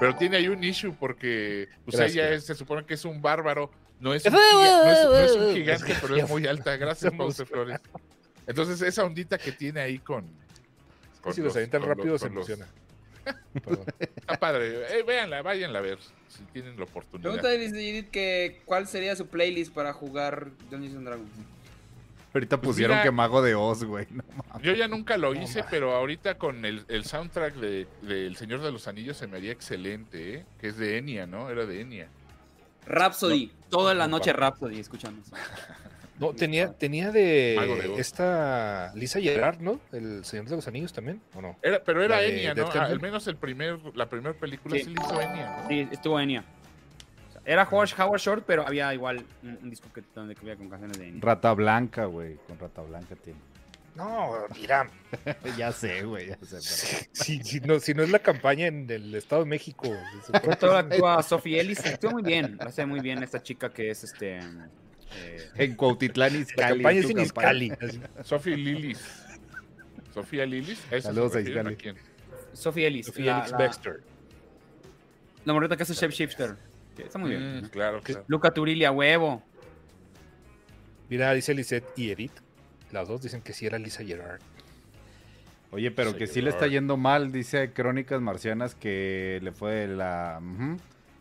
Pero 0.00 0.16
tiene 0.16 0.38
ahí 0.38 0.48
un 0.48 0.62
issue 0.64 0.94
porque 0.98 1.68
pues 1.84 1.98
ella 2.00 2.30
es- 2.30 2.44
se 2.44 2.54
supone 2.54 2.84
que 2.84 2.94
es 2.94 3.04
un 3.04 3.22
bárbaro. 3.22 3.70
No 4.00 4.12
es 4.14 4.24
un, 4.26 4.32
giga- 4.32 4.84
no 4.84 4.90
es- 4.90 5.04
no 5.04 5.16
es 5.18 5.32
un 5.36 5.54
gigante, 5.54 5.94
pero 6.00 6.16
es 6.16 6.28
muy 6.28 6.46
alta. 6.46 6.76
Gracias, 6.76 7.12
Pause 7.14 7.44
Flores. 7.46 7.80
Entonces, 8.46 8.82
esa 8.82 9.04
ondita 9.04 9.38
que 9.38 9.52
tiene 9.52 9.80
ahí 9.80 9.98
con. 10.00 10.26
con 11.20 11.32
si 11.32 11.40
los 11.40 11.54
avientan 11.54 11.82
con 11.82 11.90
rápido, 11.90 12.08
los- 12.14 12.20
se 12.20 12.30
los- 12.30 12.48
emociona. 12.48 12.66
Está 14.00 14.40
padre. 14.40 14.98
Eh, 14.98 15.04
véanla, 15.04 15.42
váyanla 15.42 15.78
a 15.78 15.82
ver 15.82 15.98
si 16.26 16.42
tienen 16.52 16.76
la 16.76 16.82
oportunidad. 16.84 17.30
Pregunta 17.30 17.48
de 17.48 17.64
Edith 17.66 18.10
que 18.10 18.60
cuál 18.64 18.88
sería 18.88 19.14
su 19.14 19.28
playlist 19.28 19.72
para 19.72 19.92
jugar 19.92 20.50
Dungeons 20.68 20.96
and 20.96 21.06
Dragons. 21.06 21.30
Ahorita 22.34 22.56
Pues 22.56 22.68
pusieron 22.70 22.96
mira- 22.96 23.02
que 23.04 23.10
Mago 23.10 23.42
de 23.42 23.54
Oz, 23.54 23.84
güey. 23.84 24.06
No. 24.10 24.22
Yo 24.62 24.72
ya 24.72 24.88
nunca 24.88 25.16
lo 25.18 25.34
hice, 25.34 25.64
pero 25.70 25.94
ahorita 25.94 26.38
con 26.38 26.64
el, 26.64 26.84
el 26.88 27.04
soundtrack 27.04 27.54
de, 27.56 27.86
de 28.02 28.26
El 28.26 28.36
Señor 28.36 28.60
de 28.62 28.72
los 28.72 28.88
Anillos 28.88 29.16
se 29.18 29.26
me 29.26 29.36
haría 29.36 29.52
excelente, 29.52 30.34
¿eh? 30.36 30.44
Que 30.60 30.68
es 30.68 30.76
de 30.78 30.96
Enya, 30.98 31.26
¿no? 31.26 31.50
Era 31.50 31.66
de 31.66 31.80
Enya. 31.80 32.08
Rhapsody. 32.86 33.52
Toda 33.68 33.94
la 33.94 34.08
noche 34.08 34.32
Rhapsody, 34.32 34.78
escuchando. 34.80 35.20
eso. 35.22 35.34
No, 36.20 36.32
tenía, 36.34 36.72
tenía 36.72 37.10
de, 37.10 37.94
esta 37.98 38.92
Lisa 38.94 39.18
Gerard, 39.20 39.58
¿no? 39.58 39.80
El 39.90 40.24
Señor 40.24 40.44
de 40.46 40.54
los 40.54 40.68
Anillos 40.68 40.92
también, 40.92 41.20
¿o 41.34 41.40
no? 41.42 41.56
Era, 41.62 41.82
pero 41.82 42.00
era 42.04 42.22
Enya, 42.22 42.54
¿no? 42.54 42.62
Temple. 42.66 42.80
Al 42.80 43.00
menos 43.00 43.26
el 43.26 43.34
primer, 43.34 43.80
la 43.96 44.08
primera 44.08 44.32
película 44.32 44.76
sí, 44.76 44.84
Sí. 44.84 44.94
la 44.94 45.02
hizo 45.02 45.20
Enya, 45.20 45.56
¿no? 45.62 45.68
Sí, 45.68 45.88
estuvo 45.90 46.20
Enya. 46.20 46.44
Era 47.44 47.64
Howard, 47.68 47.90
Howard 47.98 48.20
Short, 48.20 48.44
pero 48.46 48.66
había 48.66 48.92
igual 48.94 49.24
un, 49.42 49.58
un 49.62 49.70
disco 49.70 49.88
que, 49.92 50.02
donde 50.14 50.36
había 50.40 50.56
con 50.56 50.68
canciones 50.68 50.98
de. 50.98 51.12
Rata 51.20 51.52
Blanca, 51.54 52.04
güey. 52.04 52.36
Con 52.46 52.58
Rata 52.58 52.82
Blanca 52.82 53.16
tiene. 53.16 53.38
No, 53.94 54.32
mira, 54.58 54.88
ya 55.58 55.70
sé, 55.72 56.02
güey. 56.04 56.28
Ya 56.28 56.36
sé. 56.36 56.96
pero- 57.02 57.10
si, 57.12 57.42
si 57.42 57.60
no, 57.60 57.78
si 57.80 57.92
no 57.94 58.02
es 58.04 58.10
la 58.10 58.20
campaña 58.20 58.66
en 58.68 58.88
el 58.90 59.14
Estado 59.14 59.42
de 59.42 59.50
México. 59.50 59.88
Todo 60.58 60.76
actúa 60.76 61.22
Sophie 61.22 61.60
Ellis, 61.60 61.84
actúa 61.84 62.12
muy 62.12 62.22
bien. 62.22 62.56
Lo 62.60 62.68
hace 62.68 62.86
muy 62.86 63.00
bien 63.00 63.22
esta 63.22 63.42
chica 63.42 63.70
que 63.70 63.90
es 63.90 64.04
este. 64.04 64.38
eh, 64.38 65.50
En 65.56 65.74
Cuautitlán, 65.74 66.32
La 66.32 66.38
Izcalli. 66.38 66.74
campaña 66.82 67.00
es 67.00 67.10
en 67.10 67.18
así. 67.82 68.00
Sofía 68.22 68.56
Lilis. 68.56 69.00
Sofía 70.14 70.46
Lilis. 70.46 70.80
¿A 70.92 70.96
esa 70.96 71.08
Saludos 71.08 71.34
a? 71.36 71.40
Izcalli. 71.40 71.76
Sophie 72.54 72.86
Ellis. 72.86 73.06
Sofía 73.06 73.38
la, 73.38 73.48
la, 73.48 73.58
Baxter. 73.58 74.00
la 75.44 75.52
morrita 75.52 75.76
que 75.76 75.82
hace 75.82 75.92
Shape 75.94 76.12
Shifter. 76.14 76.56
Está 76.98 77.18
muy 77.18 77.30
Mm, 77.30 77.38
bien. 77.38 77.68
claro, 77.70 78.00
claro. 78.02 78.24
Luca 78.28 78.52
Turilli 78.52 78.84
a 78.84 78.92
huevo. 78.92 79.42
Mira, 81.08 81.32
dice 81.34 81.54
Lisette 81.54 81.86
y 81.96 82.10
Edith. 82.10 82.32
Las 82.90 83.08
dos 83.08 83.22
dicen 83.22 83.42
que 83.42 83.52
sí 83.52 83.66
era 83.66 83.78
Lisa 83.78 84.04
Gerard. 84.04 84.40
Oye, 85.70 85.90
pero 85.90 86.14
que 86.16 86.26
sí 86.26 86.42
le 86.42 86.50
está 86.50 86.66
yendo 86.66 86.98
mal, 86.98 87.32
dice 87.32 87.72
Crónicas 87.72 88.20
Marcianas, 88.20 88.74
que 88.74 89.40
le 89.42 89.52
fue 89.52 89.86
la 89.88 90.40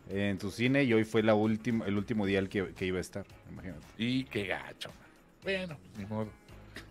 en 0.09 0.41
su 0.41 0.51
cine 0.51 0.83
y 0.83 0.93
hoy 0.93 1.05
fue 1.05 1.23
la 1.23 1.35
última, 1.35 1.85
el 1.85 1.97
último 1.97 2.25
día 2.25 2.39
el 2.39 2.49
que, 2.49 2.73
que 2.73 2.85
iba 2.85 2.97
a 2.97 3.01
estar, 3.01 3.25
imagínate. 3.49 3.79
Y 3.97 4.25
qué 4.25 4.45
gacho, 4.47 4.89
man. 4.89 5.07
Bueno, 5.43 5.77
ni 5.97 6.05
modo. 6.05 6.25
No, 6.25 6.31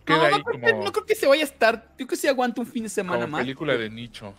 Queda 0.05 0.17
no, 0.17 0.23
ahí 0.23 0.31
creo 0.43 0.59
que, 0.59 0.71
como, 0.71 0.83
no 0.85 0.91
creo 0.91 1.05
que 1.05 1.15
se 1.15 1.27
vaya 1.27 1.43
a 1.43 1.45
estar. 1.45 1.83
Yo 1.91 1.95
creo 1.97 2.07
que 2.07 2.15
se 2.15 2.29
aguanta 2.29 2.61
un 2.61 2.67
fin 2.67 2.81
de 2.83 2.89
semana 2.89 3.19
como 3.21 3.31
más. 3.33 3.41
película 3.41 3.77
de 3.77 3.89
nicho. 3.91 4.33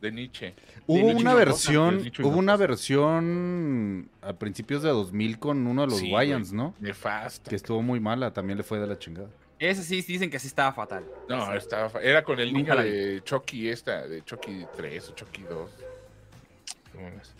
De 0.00 0.12
Nietzsche. 0.12 0.54
Hubo 0.86 1.06
una 1.08 1.32
versión, 1.34 2.12
hubo 2.22 2.36
una 2.36 2.56
versión 2.56 4.08
a 4.20 4.34
principios 4.34 4.82
de 4.82 4.90
2000 4.90 5.38
con 5.38 5.66
uno 5.66 5.82
de 5.82 5.88
los 5.88 5.98
Sí. 5.98 6.10
¿no? 6.52 6.74
Nefasta. 6.80 7.48
Que 7.48 7.56
estuvo 7.56 7.80
muy 7.82 7.98
mala, 7.98 8.32
también 8.32 8.58
le 8.58 8.62
fue 8.64 8.78
de 8.78 8.86
la 8.86 8.98
chingada. 8.98 9.28
Ese 9.58 9.82
sí 9.82 10.02
dicen 10.02 10.28
que 10.28 10.38
sí 10.38 10.48
estaba 10.48 10.70
fatal. 10.72 11.04
No, 11.30 11.54
estaba, 11.54 11.88
fa- 11.88 12.02
era 12.02 12.22
con 12.22 12.38
el 12.38 12.52
Nunca 12.52 12.74
niño 12.74 12.84
de 12.92 13.22
Chucky 13.24 13.70
esta, 13.70 14.06
de 14.06 14.22
Chucky 14.22 14.66
3 14.76 15.08
o 15.08 15.14
Chucky 15.14 15.42
2. 15.48 15.70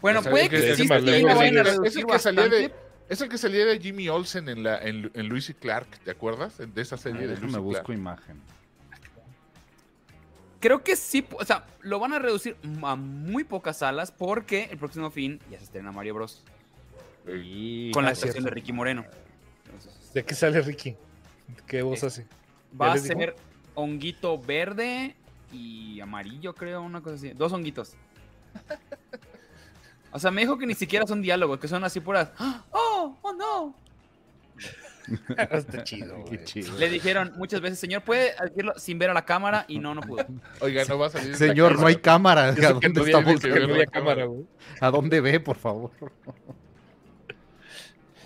Bueno, 0.00 0.22
puede 0.22 0.48
que 0.48 0.56
que- 0.60 0.76
sí, 0.76 0.82
es 0.82 1.96
el 1.96 2.06
que 2.06 2.18
salía 2.18 2.48
de, 2.48 2.72
es 3.08 3.20
el 3.20 3.28
que 3.28 3.38
salía 3.38 3.64
de 3.66 3.78
Jimmy 3.78 4.08
Olsen 4.08 4.48
en 4.48 4.62
la 4.62 4.78
en, 4.82 5.10
en 5.14 5.28
Luis 5.28 5.48
y 5.50 5.54
Clark, 5.54 5.86
¿te 6.04 6.10
acuerdas? 6.10 6.56
De 6.58 6.82
esa 6.82 6.96
serie 6.96 7.26
de 7.26 7.36
Luis 7.36 7.54
y 7.54 7.58
busco 7.58 7.84
Clark. 7.84 7.98
imagen. 7.98 8.40
Creo 10.60 10.82
que 10.82 10.96
sí, 10.96 11.26
o 11.38 11.44
sea, 11.44 11.66
lo 11.80 11.98
van 11.98 12.12
a 12.14 12.18
reducir 12.18 12.56
a 12.82 12.96
muy 12.96 13.44
pocas 13.44 13.78
salas 13.78 14.10
porque 14.10 14.64
el 14.70 14.78
próximo 14.78 15.10
fin 15.10 15.40
ya 15.50 15.58
se 15.58 15.64
estrena 15.64 15.92
Mario 15.92 16.14
Bros. 16.14 16.42
Y- 17.28 17.90
Con 17.92 18.04
la 18.04 18.10
ah, 18.10 18.12
actuación 18.12 18.44
de 18.44 18.50
Ricky 18.50 18.72
Moreno. 18.72 19.04
Entonces, 19.64 20.12
¿De 20.14 20.24
qué 20.24 20.34
sale 20.34 20.60
Ricky? 20.62 20.96
¿Qué 21.66 21.82
voz 21.82 22.02
Eh, 22.02 22.06
hace? 22.06 22.26
va 22.80 22.92
a 22.92 22.98
ser 22.98 23.36
honguito 23.74 24.38
verde 24.38 25.14
y 25.52 26.00
amarillo, 26.00 26.54
creo, 26.54 26.82
una 26.82 27.00
cosa 27.00 27.16
así. 27.16 27.30
Dos 27.30 27.52
honguitos. 27.52 27.94
O 30.12 30.18
sea, 30.18 30.30
me 30.30 30.40
dijo 30.40 30.56
que 30.56 30.66
ni 30.66 30.74
siquiera 30.74 31.06
son 31.06 31.20
diálogos, 31.20 31.58
que 31.58 31.68
son 31.68 31.84
así 31.84 32.00
puras. 32.00 32.30
¡Oh! 32.70 33.16
¡Oh, 33.22 33.32
no! 33.34 33.74
Está 35.50 35.84
chido, 35.84 36.24
Qué 36.24 36.42
chido. 36.44 36.76
Le 36.78 36.88
dijeron 36.90 37.32
muchas 37.36 37.60
veces, 37.60 37.78
señor, 37.78 38.02
¿puede 38.02 38.34
decirlo 38.42 38.72
sin 38.76 38.98
ver 38.98 39.10
a 39.10 39.14
la 39.14 39.24
cámara? 39.24 39.64
Y 39.68 39.78
no, 39.78 39.94
no 39.94 40.00
pudo. 40.00 40.26
Oiga, 40.60 40.84
no 40.84 40.98
va 40.98 41.06
a 41.06 41.10
salir. 41.10 41.36
Señor, 41.36 41.78
no 41.78 41.86
hay 41.86 41.96
cámara. 41.96 42.44
¿A 42.48 42.52
dónde 42.52 42.88
no 42.88 43.04
está 43.04 43.18
buscando? 43.20 43.68
no 43.68 43.84
cámara, 43.90 44.24
güey. 44.24 44.44
¿A 44.80 44.90
dónde 44.90 45.20
ve, 45.20 45.40
por 45.40 45.56
favor? 45.56 45.90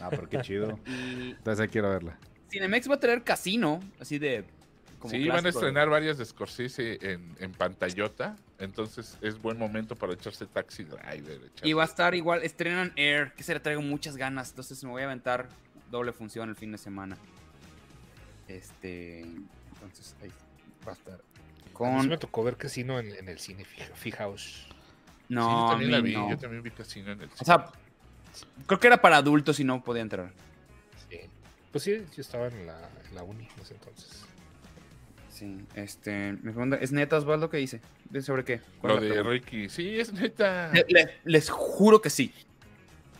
Ah, 0.01 0.09
pero 0.11 0.29
qué 0.29 0.41
chido. 0.41 0.79
Y 0.87 1.31
Entonces 1.33 1.61
ahí 1.61 1.69
quiero 1.69 1.91
verla. 1.91 2.19
Cinemex 2.51 2.89
va 2.91 2.95
a 2.95 3.01
traer 3.01 3.23
casino, 3.23 3.81
así 4.01 4.19
de... 4.19 4.45
como 4.99 5.13
Sí, 5.13 5.29
van 5.29 5.45
a 5.45 5.49
estrenar 5.51 5.89
varias 5.89 6.19
de 6.19 6.25
Scorsese 6.25 6.99
en, 7.03 7.37
en 7.39 7.53
pantallota. 7.53 8.37
Entonces 8.59 9.17
es 9.23 9.41
buen 9.41 9.59
momento 9.59 9.95
para 9.97 10.13
echarse 10.13 10.47
Taxi 10.47 10.85
Driver. 10.85 11.39
echarse- 11.41 11.67
Y 11.67 11.73
va 11.75 11.83
a 11.83 11.87
estar 11.87 12.15
igual, 12.15 12.43
estrenan 12.43 12.93
Air, 12.97 13.33
que 13.35 13.43
se 13.43 13.55
le 13.55 13.61
traigo 13.61 13.83
muchas 13.83 14.17
ganas. 14.17 14.51
Entonces 14.51 14.83
me 14.85 14.91
voy 14.91 15.03
a 15.03 15.05
aventar 15.07 15.49
doble 15.91 16.13
función 16.13 16.49
el 16.49 16.57
fin 16.57 16.73
de 16.73 16.79
semana. 16.79 17.17
Este. 18.49 19.21
Entonces 19.21 20.15
ahí 20.23 20.31
va 20.87 20.93
a 20.93 20.95
estar. 20.95 21.15
A 21.15 21.17
mí 21.17 21.23
sí 21.65 21.73
Con. 21.73 22.09
me 22.09 22.19
tocó 22.19 22.45
ver 22.45 22.57
casino 22.57 22.99
en, 22.99 23.15
en 23.15 23.29
el 23.29 23.39
cine 23.39 23.65
Fija- 23.65 23.95
Fijaos. 23.95 24.67
Sí, 24.69 24.75
No, 25.35 25.51
yo 25.51 25.67
a 25.67 25.71
también 25.71 25.93
la 25.93 26.01
mí 26.03 26.11
vi. 26.11 26.15
no. 26.17 26.31
Yo 26.31 26.39
también 26.39 26.63
vi 26.63 26.71
Casino 26.71 27.13
en 27.13 27.21
el 27.23 27.31
O 27.41 27.45
sea, 27.45 27.67
creo 28.67 28.79
que 28.81 28.87
era 28.89 29.01
para 29.01 29.17
adultos 29.19 29.61
y 29.61 29.65
no 29.65 29.83
podía 29.83 30.03
entrar. 30.03 30.33
Sí. 31.09 31.19
Pues 31.71 31.85
sí, 31.85 32.05
yo 32.15 32.21
estaba 32.21 32.49
en 32.49 32.67
la, 32.67 32.91
en 33.09 33.15
la 33.15 33.23
uni 33.23 33.45
en 33.57 33.63
ese 33.63 33.75
entonces. 33.75 34.25
Sí, 35.31 35.65
este. 35.75 36.33
Me 36.33 36.53
pregunta, 36.53 36.77
¿es 36.77 36.93
neta 36.93 37.17
Osvaldo 37.17 37.49
qué 37.49 37.57
dice? 37.59 37.81
¿De 38.11 38.21
¿Sobre 38.21 38.45
qué? 38.45 38.61
¿Cuál 38.81 38.97
Lo 38.97 39.01
de? 39.01 39.23
Ricky. 39.23 39.69
Sí, 39.71 39.99
es 39.99 40.13
neta. 40.13 40.71
Le- 40.73 40.85
le- 40.89 41.15
les 41.25 41.49
juro 41.49 42.03
que 42.03 42.11
sí. 42.11 42.35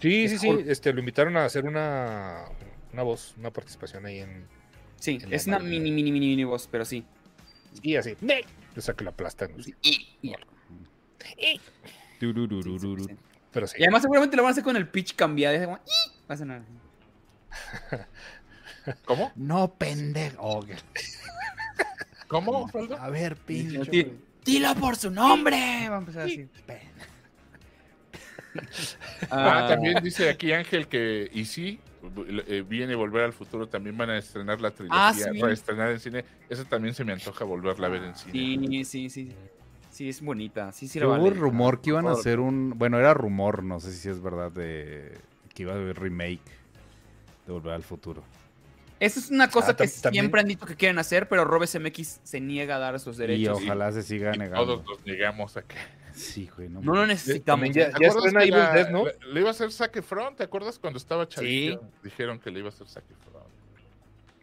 Sí, 0.01 0.29
sí, 0.29 0.35
Es 0.35 0.41
sí. 0.41 0.47
cool. 0.49 0.65
Este, 0.69 0.93
lo 0.93 0.99
invitaron 1.01 1.37
a 1.37 1.45
hacer 1.45 1.65
una, 1.65 2.45
una 2.93 3.03
voz, 3.03 3.35
una 3.39 3.51
participación 3.53 4.07
ahí 4.07 4.19
en. 4.21 4.47
Sí, 4.97 5.19
En 5.23 5.31
la 5.31 5.37
es 5.37 5.47
una 5.47 5.59
madre. 5.59 5.71
mini, 5.71 5.91
mini, 5.91 6.13
mini, 6.13 6.27
mini 6.29 6.45
voz, 6.45 6.69
pero 6.71 6.85
sí. 6.85 7.05
Y 7.83 7.97
así. 7.97 8.17
¡ne! 8.21 8.43
O 8.77 8.81
sea 8.81 8.95
que 8.95 9.05
lo 9.05 9.11
aplastan. 9.11 9.51
Sí, 9.63 9.75
y- 9.83 10.17
y- 10.23 10.35
sí, 11.39 11.61
sí. 13.09 13.17
Pero 13.53 13.67
sí. 13.67 13.77
Y 13.79 13.83
además 13.85 14.03
seguramente 14.03 14.37
lo 14.37 14.43
van 14.43 14.51
a 14.51 14.53
hacer 14.53 14.65
con 14.65 14.77
el 14.77 14.89
pitch 14.89 15.15
cambiado. 15.17 15.55
y 15.55 15.59
así 15.59 15.65
como, 15.67 15.79
"Ih", 15.79 16.13
va 16.31 16.35
a 16.35 16.39
sonar. 16.39 16.63
¿Cómo? 19.05 19.33
No, 19.37 19.75
pendejo. 19.75 20.37
Oh, 20.41 20.65
¿Cómo? 22.29 22.71
A 22.99 23.11
ver, 23.11 23.37
pinche. 23.37 23.91
Di- 23.91 24.13
Dilo 24.45 24.75
por 24.77 24.97
su 24.97 25.11
nombre. 25.11 25.89
Va 25.89 25.97
a 25.97 25.99
empezar 25.99 26.23
así. 26.23 26.49
Ah, 29.31 29.67
también 29.69 30.03
dice 30.03 30.29
aquí 30.29 30.53
Ángel 30.53 30.89
que, 30.89 31.31
y 31.33 31.45
sí, 31.45 31.79
eh, 32.47 32.65
viene 32.67 32.95
Volver 32.95 33.25
al 33.25 33.33
Futuro, 33.33 33.69
también 33.69 33.97
van 33.97 34.11
a 34.11 34.19
estrenar 34.19 34.61
la 34.61 34.71
trilogía, 34.71 35.09
Ah, 35.09 35.13
sí. 35.15 35.41
reestrenar 35.41 35.91
en 35.91 36.01
cine. 36.01 36.25
Eso 36.49 36.65
también 36.65 36.95
se 36.95 37.05
me 37.05 37.13
antoja 37.13 37.45
volverla 37.45 37.87
a 37.87 37.91
ver 37.91 38.03
en 38.05 38.15
cine. 38.17 38.33
Sí, 38.33 38.85
sí, 38.85 39.11
sí. 39.11 39.33
Sí, 39.91 40.09
es 40.09 40.21
bonita. 40.23 40.73
Sí, 40.73 40.87
sí, 40.89 40.99
hubo 41.01 41.09
vale. 41.11 41.31
rumor 41.31 41.81
que 41.81 41.91
iban 41.91 42.07
a 42.07 42.13
hacer 42.13 42.41
un. 42.41 42.75
Bueno, 42.79 42.99
era 42.99 43.13
rumor, 43.13 43.63
no 43.65 43.81
sé 43.81 43.93
si 43.93 44.09
es 44.09 44.23
verdad, 44.23 44.51
de 44.53 45.13
que 45.55 45.65
iba 45.65 45.73
a 45.73 45.77
haber 45.77 45.99
remake 45.99 46.41
de 47.47 47.53
Volver 47.53 47.73
al 47.75 47.83
Futuro. 47.83 48.23
Eso 49.01 49.19
es 49.19 49.31
una 49.31 49.49
cosa 49.51 49.71
Ah, 49.73 49.77
que 49.77 49.89
siempre 49.89 50.41
han 50.43 50.47
dicho 50.47 50.65
que 50.67 50.77
quieren 50.77 50.99
hacer, 50.99 51.29
pero 51.29 51.45
Robes 51.45 51.75
MX 51.75 52.21
se 52.23 52.41
niega 52.41 52.77
a 52.77 52.79
dar 52.79 52.95
esos 52.95 53.17
Y 53.17 53.21
derechos. 53.21 53.59
ojalá 53.63 53.91
se 53.93 54.03
siga 54.03 54.35
Y 54.35 54.39
negando. 54.39 54.65
todos 54.81 54.85
nos 54.99 55.07
negamos 55.07 55.57
a 55.57 55.63
que. 55.63 55.75
Sí, 56.21 56.49
güey, 56.57 56.69
no. 56.69 56.81
No 56.81 56.95
lo 56.95 57.07
necesitamos. 57.07 57.69
Ya- 57.71 57.91
¿Te 57.91 57.97
acuerdas 58.07 58.17
estrena 58.27 58.41
que 58.41 58.49
Evil 58.49 58.75
Dead, 58.75 58.91
¿no? 58.91 59.05
la- 59.07 59.13
Le 59.33 59.41
iba 59.41 59.49
a 59.49 59.53
hacer 59.53 59.73
Zac 59.73 59.97
Efron, 59.97 60.37
¿te 60.37 60.43
acuerdas 60.45 60.79
cuando 60.79 60.99
estaba 60.99 61.29
chavito? 61.29 61.83
Dijeron 62.03 62.39
que 62.39 62.51
le 62.51 62.59
iba 62.61 62.69
a 62.69 62.73
hacer 62.73 62.87
Zac 62.89 63.05
Efron. 63.11 63.43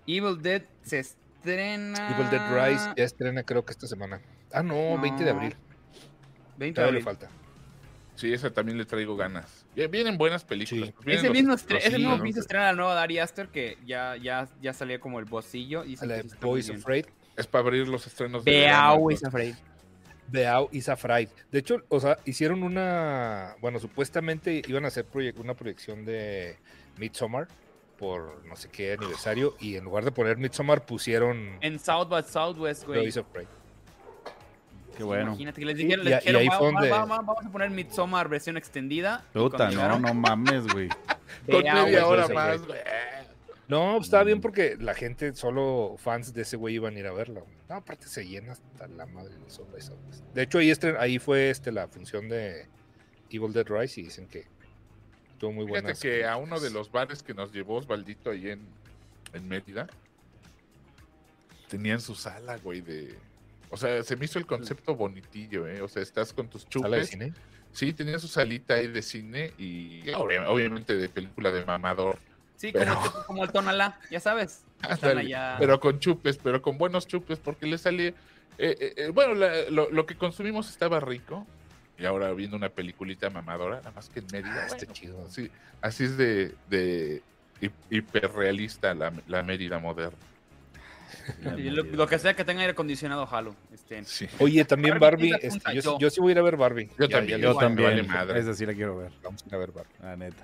Evil 0.05 0.41
Dead 0.41 0.63
se 0.83 0.99
estrena. 0.99 2.09
Evil 2.15 2.29
Dead 2.29 2.69
Rise 2.69 2.89
ya 2.95 3.03
estrena 3.03 3.43
creo 3.43 3.63
que 3.65 3.71
esta 3.71 3.87
semana. 3.87 4.21
Ah, 4.51 4.63
no, 4.63 4.97
20 5.01 5.23
de 5.23 5.31
No. 5.33 5.37
abril. 5.39 5.55
20 6.57 6.65
de 6.67 6.73
Todavía 6.73 6.91
le 6.93 6.99
abril. 6.99 7.03
falta. 7.03 7.29
Sí, 8.15 8.33
esa 8.33 8.49
también 8.51 8.77
le 8.79 8.85
traigo 8.85 9.15
ganas. 9.15 9.65
Vienen 9.75 10.17
buenas 10.17 10.43
películas. 10.43 10.89
Sí. 10.89 10.95
Vienen 11.05 11.19
Ese 11.19 11.27
los- 11.27 11.33
mismo, 11.37 11.51
los 11.51 11.83
ese 11.85 11.97
mismo 11.99 12.19
piso 12.23 12.37
¿no? 12.37 12.41
estrena 12.41 12.65
la 12.65 12.73
nueva 12.73 12.95
Dari 12.95 13.19
Aster 13.19 13.49
que 13.49 13.77
ya, 13.85 14.15
ya, 14.17 14.47
ya 14.59 14.73
salía 14.73 14.99
como 14.99 15.19
el 15.19 15.25
bocillo. 15.25 15.83
Y 15.83 15.95
A 16.01 16.05
la 16.05 16.15
de 16.15 16.23
sí 16.23 16.35
Boys. 16.41 16.69
Afraid. 16.71 17.05
Es 17.35 17.45
para 17.45 17.65
abrir 17.65 17.87
los 17.87 18.07
estrenos 18.07 18.43
de 18.43 18.65
entonces. 18.65 19.19
is 19.19 19.23
afraid. 19.27 19.53
Beau 20.27 20.69
is 20.71 20.89
Afraid. 20.89 21.29
De 21.51 21.59
hecho, 21.59 21.81
o 21.89 21.99
sea, 21.99 22.17
hicieron 22.25 22.63
una. 22.63 23.55
Bueno, 23.61 23.79
supuestamente 23.79 24.61
iban 24.67 24.85
a 24.85 24.89
hacer 24.89 25.05
proye- 25.05 25.33
una 25.37 25.53
proyección 25.53 26.05
de 26.05 26.57
Midsommar 26.97 27.47
por 27.97 28.43
no 28.45 28.55
sé 28.55 28.69
qué 28.69 28.93
aniversario. 28.93 29.55
Y 29.59 29.75
en 29.75 29.85
lugar 29.85 30.03
de 30.05 30.11
poner 30.11 30.37
Midsommar, 30.37 30.85
pusieron 30.85 31.57
En 31.61 31.79
South 31.79 32.09
by 32.09 32.23
Southwest, 32.23 32.85
güey. 32.85 33.07
is 33.07 33.17
Afraid. 33.17 33.47
Qué 34.97 35.03
bueno. 35.03 35.27
Imagínate 35.29 35.59
que 35.61 35.65
les 35.67 35.77
dijeron, 35.77 36.01
y 36.07 36.09
les 36.09 36.13
a- 36.13 36.17
y 36.17 36.19
dijeron, 36.21 36.41
ahí 36.41 36.47
"Va- 36.47 36.57
fue 36.57 36.67
va- 36.67 36.71
donde- 36.73 36.89
va- 36.89 37.05
va- 37.05 37.17
vamos 37.21 37.45
a 37.45 37.49
poner 37.51 37.69
Midsommar 37.69 38.27
versión 38.29 38.57
extendida. 38.57 39.23
y 39.33 39.37
Puta, 39.37 39.69
no, 39.69 39.99
no 39.99 40.13
mames, 40.15 40.65
güey. 40.73 40.89
Con 41.49 41.63
media 41.63 42.07
hora 42.07 42.27
más, 42.29 42.65
güey. 42.65 42.79
No, 43.67 43.95
pues 43.97 44.05
estaba 44.07 44.23
Mm. 44.23 44.27
bien 44.27 44.41
porque 44.41 44.77
la 44.79 44.93
gente, 44.93 45.33
solo 45.33 45.95
fans 45.97 46.33
de 46.33 46.43
ese 46.43 46.55
güey 46.55 46.75
iban 46.75 46.95
a 46.95 46.99
ir 46.99 47.07
a 47.07 47.11
verla. 47.11 47.41
güey. 47.41 47.53
No, 47.69 47.75
aparte 47.75 48.07
se 48.07 48.25
llena 48.25 48.53
hasta 48.53 48.87
la 48.87 49.05
madre 49.05 49.35
de 49.37 49.49
Southwest. 49.49 49.91
De 50.33 50.41
hecho, 50.43 50.59
ahí, 50.59 50.69
estren- 50.71 50.95
ahí 50.99 51.19
fue 51.19 51.49
este, 51.49 51.71
la 51.73 51.87
función 51.89 52.29
de 52.29 52.65
Evil 53.29 53.51
Dead 53.51 53.67
Rise 53.67 53.99
y 53.99 54.03
dicen 54.05 54.27
que 54.27 54.45
tuvo 55.37 55.51
muy 55.51 55.65
Fíjate 55.65 55.81
buenas. 55.81 55.99
que 55.99 56.25
a 56.25 56.37
uno 56.37 56.59
de 56.61 56.69
los 56.69 56.89
bares 56.91 57.21
que 57.21 57.33
nos 57.33 57.51
llevó 57.51 57.75
Osvaldito 57.75 58.29
ahí 58.31 58.49
en, 58.51 58.61
en 59.33 59.47
Mérida, 59.49 59.87
tenían 61.67 61.99
su 62.01 62.15
sala, 62.15 62.57
güey, 62.57 62.81
de... 62.81 63.15
O 63.69 63.75
sea, 63.75 64.01
se 64.01 64.15
me 64.15 64.23
hizo 64.25 64.39
el 64.39 64.45
concepto 64.45 64.95
bonitillo, 64.95 65.67
¿eh? 65.67 65.81
O 65.81 65.89
sea, 65.89 66.01
estás 66.01 66.31
con 66.31 66.47
tus 66.47 66.61
¿Sala 66.71 66.87
de 66.97 67.03
chupes. 67.03 67.09
cine? 67.09 67.33
Sí, 67.73 67.91
tenía 67.91 68.17
su 68.17 68.29
salita 68.29 68.75
ahí 68.75 68.87
de 68.87 69.01
cine 69.01 69.51
y 69.57 70.09
obvia- 70.11 70.47
obviamente 70.49 70.95
de 70.95 71.09
película 71.09 71.51
de 71.51 71.65
mamador. 71.65 72.17
Sí, 72.57 72.73
como, 72.73 72.83
Pero- 72.85 73.01
el- 73.05 73.25
como 73.25 73.43
el 73.43 73.51
Tonalá, 73.51 73.99
ya 74.11 74.19
sabes. 74.19 74.63
Pero 75.59 75.79
con 75.79 75.99
chupes, 75.99 76.37
pero 76.37 76.61
con 76.61 76.77
buenos 76.77 77.07
chupes, 77.07 77.39
porque 77.39 77.65
le 77.67 77.77
salía... 77.77 78.09
eh, 78.09 78.15
eh, 78.57 78.93
eh, 78.97 79.07
bueno, 79.13 79.33
la- 79.35 79.69
lo, 79.69 79.89
lo 79.91 80.05
que 80.05 80.15
consumimos 80.15 80.69
estaba 80.69 80.99
rico. 80.99 81.45
Y 81.99 82.05
ahora 82.05 82.31
viendo 82.33 82.55
una 82.57 82.69
peliculita 82.69 83.29
mamadora, 83.31 83.77
nada 83.77 83.91
más 83.91 84.09
que 84.09 84.19
en 84.19 84.27
Mérida. 84.31 84.63
Ah, 84.63 84.67
está 84.67 84.91
chido. 84.93 85.23
Así, 85.25 85.49
así 85.81 86.03
es 86.03 86.15
de, 86.17 86.53
de 86.69 87.23
hi- 87.59 87.71
hiperrealista 87.89 88.93
la, 88.93 89.11
la 89.27 89.41
Mérida 89.43 89.79
moderna. 89.79 90.17
Y 91.57 91.69
lo, 91.71 91.83
lo 91.83 92.07
que 92.07 92.19
sea 92.19 92.35
que 92.35 92.43
tenga 92.45 92.61
aire 92.61 92.71
acondicionado, 92.73 93.25
jalo. 93.25 93.55
Este, 93.73 94.03
Sí. 94.05 94.27
Oye, 94.39 94.63
también 94.65 94.99
Barbie 94.99 95.33
este, 95.41 95.73
yo, 95.75 95.81
sí- 95.81 95.95
yo. 95.99 96.09
sí 96.09 96.21
voy 96.21 96.29
a 96.29 96.31
ir 96.33 96.39
a 96.39 96.41
ver 96.43 96.57
Barbie. 96.57 96.89
Yo 96.99 97.07
Ya- 97.07 97.17
también. 97.17 97.39
ya 97.39 97.45
Yo 97.45 97.51
Igual, 97.51 97.65
también. 97.65 97.89
vale 97.89 98.03
madre. 98.03 98.39
Esa 98.39 98.53
sí 98.53 98.65
la 98.65 98.73
quiero 98.73 98.97
ver, 98.97 99.11
Vamos 99.23 99.43
a 99.43 99.47
ir 99.47 99.55
a 99.55 99.57
ver 99.57 99.71
Barbie. 99.71 99.93
la 100.01 100.15
neta. 100.15 100.43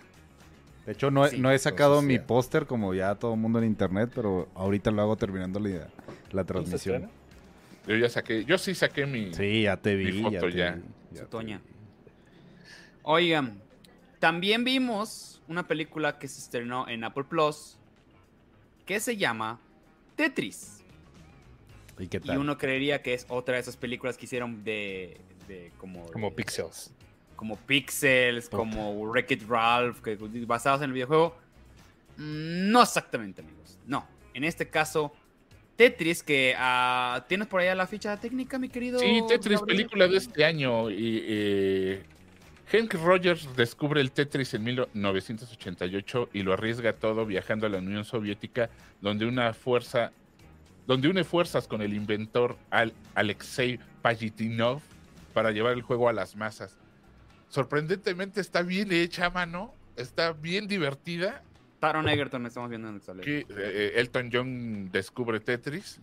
De 0.86 0.91
hecho, 0.91 1.10
no, 1.12 1.26
Sí, 1.28 1.39
no 1.39 1.50
he 1.52 1.58
sacado 1.60 2.02
mi 2.02 2.19
póster 2.19 2.65
como 2.65 2.93
ya 2.93 3.15
todo 3.15 3.34
el 3.36 3.39
mundo 3.39 3.60
en 3.60 3.65
internet, 3.65 4.12
pero 4.13 4.50
ahorita 4.56 4.91
lo 4.91 5.02
hago 5.02 5.15
terminando 5.15 5.60
la, 5.60 5.69
la 5.69 5.88
¿Cuándo 5.88 6.43
se 6.43 6.46
transmisión. 6.46 7.10
Yo 7.88 7.96
ya 7.98 8.10
saqué, 8.10 8.43
yo 8.46 8.58
sí 8.58 8.76
saqué 8.76 9.06
mi... 9.06 9.34
Sí, 9.34 9.63
ya 9.63 9.78
te 9.78 9.96
Mi 9.96 10.06
vi. 10.12 10.22
foto 10.22 10.39
te 10.39 10.52
ya. 10.54 10.72
vi, 10.72 10.82
ya 11.12 11.17
Su 11.19 11.24
te 11.26 11.32
Toña. 11.32 11.62
Oigan, 13.04 13.62
también 14.19 14.63
vimos 14.63 15.41
una 15.48 15.67
película 15.67 16.17
que 16.19 16.28
se 16.28 16.39
estrenó 16.39 16.88
en 16.88 17.04
Apple 17.04 17.26
Plus 17.26 17.78
que 18.86 19.00
se 19.00 19.17
llama 19.17 19.60
Tetris. 20.15 20.82
¿Y 22.00 22.08
qué 22.08 22.17
Y 22.17 22.22
tal? 22.22 22.38
uno 22.39 22.58
creería 22.58 23.02
que 23.02 23.13
es 23.13 23.26
otra 23.30 23.56
de 23.56 23.62
esas 23.62 23.78
películas 23.78 24.17
que 24.17 24.26
hicieron 24.26 24.63
de, 24.63 25.17
de 25.48 25.72
como, 25.78 26.06
Como 26.08 26.30
de- 26.30 26.36
Pixels. 26.36 26.91
Como 27.44 27.58
Pixels, 27.58 28.46
Puta. 28.46 28.56
como 28.56 28.94
Wreck-It 29.04 29.44
Ralph, 29.50 30.00
que, 30.00 30.16
basados 30.48 30.80
en 30.80 30.86
el 30.86 30.94
videojuego. 30.94 31.36
No 32.16 32.82
exactamente, 32.82 33.42
amigos. 33.42 33.78
No. 33.86 34.08
En 34.34 34.46
este 34.46 34.70
caso, 34.70 35.12
Tetris, 35.76 36.24
que 36.24 36.56
ah, 36.58 37.26
tienes 37.28 37.50
por 37.50 37.60
allá 37.60 37.76
la 37.76 37.86
ficha 37.86 38.16
técnica, 38.18 38.58
mi 38.58 38.70
querido. 38.70 38.98
Sí, 38.98 39.22
Tetris, 39.28 39.60
Gabriel? 39.60 39.78
película 39.78 40.08
de 40.08 40.16
este 40.16 40.46
año. 40.46 40.90
Y, 40.90 41.22
eh, 41.28 42.04
Hank 42.72 42.94
Rogers 42.94 43.54
descubre 43.58 44.00
el 44.00 44.12
Tetris 44.14 44.54
en 44.54 44.64
1988 44.64 46.30
y 46.32 46.44
lo 46.44 46.54
arriesga 46.54 46.94
todo 46.94 47.26
viajando 47.26 47.68
a 47.68 47.70
la 47.70 47.80
Unión 47.80 48.06
Soviética, 48.06 48.70
donde 49.02 49.26
una 49.26 49.54
fuerza, 49.54 50.14
donde 50.88 51.10
une 51.10 51.26
fuerzas 51.26 51.68
con 51.68 51.82
el 51.82 51.94
inventor 51.94 52.56
Al- 52.70 52.94
Alexei 53.16 53.82
Pajitinov 54.02 54.80
para 55.34 55.52
llevar 55.52 55.74
el 55.74 55.82
juego 55.82 56.08
a 56.08 56.14
las 56.14 56.38
masas. 56.38 56.78
Sorprendentemente 57.54 58.41
está 58.41 58.64
bien 58.64 58.91
hecha, 58.91 59.30
mano. 59.30 59.76
Está 59.95 60.34
bien 60.34 60.68
divertida. 60.68 61.43
Taron 61.80 62.10
Egerton, 62.10 62.47
estamos 62.47 62.68
viendo 62.68 62.89
en 62.89 62.95
el. 62.95 63.22
Que 63.22 63.45
eh, 63.47 63.93
Elton 63.97 64.32
John 64.34 64.91
descubre 64.91 65.39
Tetris. 65.39 65.99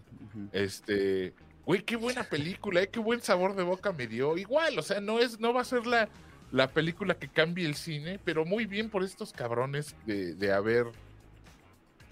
Este, 0.53 1.35
güey, 1.67 1.83
qué 1.83 1.97
buena 1.97 2.23
película, 2.23 2.83
eh, 2.83 2.89
qué 2.89 3.01
buen 3.01 3.21
sabor 3.21 3.57
de 3.57 3.65
boca 3.65 3.91
me 3.91 4.07
dio. 4.07 4.39
Igual, 4.39 4.79
o 4.79 4.83
sea, 4.83 5.01
no 5.01 5.19
es, 5.19 5.41
no 5.41 5.53
va 5.53 5.63
a 5.63 5.65
ser 5.65 5.89
la, 5.89 6.09
la 6.53 6.69
película 6.69 7.15
que 7.15 7.27
cambie 7.27 7.67
el 7.67 7.75
cine, 7.75 8.21
pero 8.25 8.45
muy 8.45 8.67
bien 8.67 8.89
por 8.89 9.03
estos 9.03 9.33
cabrones 9.33 9.97
de, 10.07 10.35
de 10.35 10.53
haber 10.53 10.87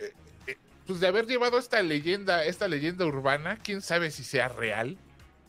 eh, 0.00 0.14
eh, 0.48 0.56
pues 0.84 0.98
de 0.98 1.06
haber 1.06 1.26
llevado 1.26 1.60
esta 1.60 1.80
leyenda, 1.80 2.44
esta 2.44 2.66
leyenda 2.66 3.06
urbana, 3.06 3.56
quién 3.62 3.82
sabe 3.82 4.10
si 4.10 4.24
sea 4.24 4.48
real 4.48 4.98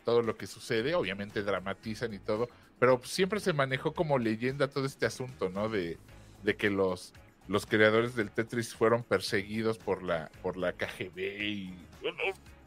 todo 0.05 0.21
lo 0.21 0.37
que 0.37 0.45
sucede, 0.45 0.93
obviamente 0.93 1.41
dramatizan 1.41 2.13
y 2.13 2.19
todo, 2.19 2.49
pero 2.79 3.01
siempre 3.03 3.39
se 3.39 3.53
manejó 3.53 3.93
como 3.93 4.17
leyenda 4.17 4.67
todo 4.69 4.85
este 4.85 5.05
asunto, 5.05 5.49
¿no? 5.49 5.69
De, 5.69 5.97
de 6.43 6.55
que 6.55 6.69
los, 6.69 7.13
los 7.47 7.65
creadores 7.65 8.15
del 8.15 8.31
Tetris 8.31 8.73
fueron 8.73 9.03
perseguidos 9.03 9.77
por 9.77 10.01
la, 10.03 10.29
por 10.41 10.57
la 10.57 10.73
KGB 10.73 11.17
y 11.41 11.73
bueno, 12.01 12.17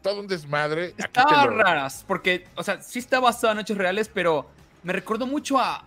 todo 0.01 0.19
un 0.19 0.27
desmadre. 0.27 0.87
Aquí 0.89 0.95
te 0.97 1.03
Estaba 1.21 1.45
lo- 1.45 1.57
raras, 1.57 2.03
porque, 2.07 2.45
o 2.55 2.63
sea, 2.63 2.81
sí 2.81 2.99
está 2.99 3.19
basado 3.19 3.53
en 3.53 3.59
hechos 3.59 3.77
reales, 3.77 4.09
pero 4.13 4.47
me 4.83 4.93
recordó 4.93 5.25
mucho 5.25 5.57
a, 5.59 5.77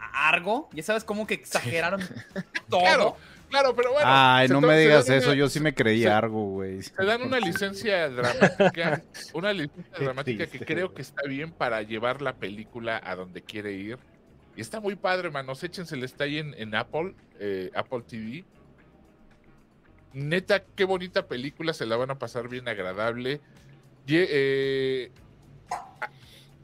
a 0.00 0.28
Argo. 0.28 0.68
Ya 0.72 0.82
sabes, 0.82 1.04
como 1.04 1.26
que 1.26 1.34
exageraron 1.34 2.00
todo. 2.70 2.80
Claro, 2.80 3.16
claro, 3.50 3.74
pero 3.76 3.92
bueno. 3.92 4.08
Ay, 4.10 4.48
no 4.48 4.60
me 4.60 4.78
digas 4.78 5.08
eso, 5.10 5.28
una- 5.30 5.36
yo 5.38 5.48
sí 5.50 5.60
me 5.60 5.74
creí 5.74 6.02
se- 6.02 6.08
algo, 6.08 6.44
güey. 6.50 6.82
Se 6.82 7.04
dan 7.04 7.22
una 7.22 7.38
licencia 7.38 8.08
dramática, 8.08 9.02
una 9.34 9.52
licencia 9.52 9.98
dramática 9.98 10.46
que 10.46 10.60
creo 10.60 10.94
que 10.94 11.02
está 11.02 11.22
bien 11.28 11.52
para 11.52 11.82
llevar 11.82 12.22
la 12.22 12.34
película 12.36 13.00
a 13.04 13.14
donde 13.16 13.42
quiere 13.42 13.72
ir. 13.72 13.98
Y 14.56 14.60
está 14.62 14.80
muy 14.80 14.96
padre, 14.96 15.30
manos. 15.30 15.62
Échensela, 15.62 16.04
está 16.04 16.24
ahí 16.24 16.38
en, 16.38 16.54
en 16.54 16.74
Apple, 16.74 17.14
eh, 17.38 17.70
Apple 17.74 18.02
TV. 18.06 18.44
Neta, 20.12 20.64
qué 20.74 20.84
bonita 20.84 21.26
película, 21.28 21.72
se 21.72 21.86
la 21.86 21.96
van 21.96 22.10
a 22.10 22.18
pasar 22.18 22.48
bien 22.48 22.68
agradable. 22.68 23.40
Eh, 24.08 25.12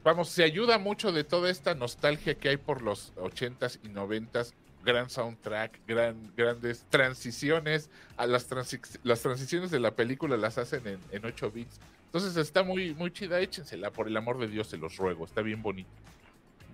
vamos, 0.03 0.27
se 0.29 0.43
ayuda 0.43 0.77
mucho 0.79 1.13
de 1.13 1.23
toda 1.23 1.49
esta 1.49 1.73
nostalgia 1.75 2.35
que 2.35 2.49
hay 2.49 2.57
por 2.57 2.81
los 2.81 3.13
80s 3.15 3.79
y 3.83 3.87
90s. 3.89 4.53
Gran 4.87 5.09
soundtrack, 5.09 5.81
gran, 5.85 6.31
grandes 6.37 6.85
transiciones. 6.89 7.89
A 8.15 8.25
las, 8.25 8.49
transi- 8.49 8.99
las 9.03 9.21
transiciones 9.21 9.69
de 9.69 9.81
la 9.81 9.91
película 9.91 10.37
las 10.37 10.57
hacen 10.57 10.87
en, 10.87 10.99
en 11.11 11.25
8 11.25 11.51
bits. 11.51 11.77
Entonces 12.05 12.37
está 12.37 12.63
muy, 12.63 12.93
muy 12.95 13.11
chida, 13.11 13.37
échensela, 13.41 13.91
por 13.91 14.07
el 14.07 14.15
amor 14.15 14.39
de 14.39 14.47
Dios, 14.47 14.67
se 14.67 14.77
los 14.77 14.95
ruego, 14.95 15.25
está 15.25 15.41
bien 15.41 15.61
bonito. 15.61 15.89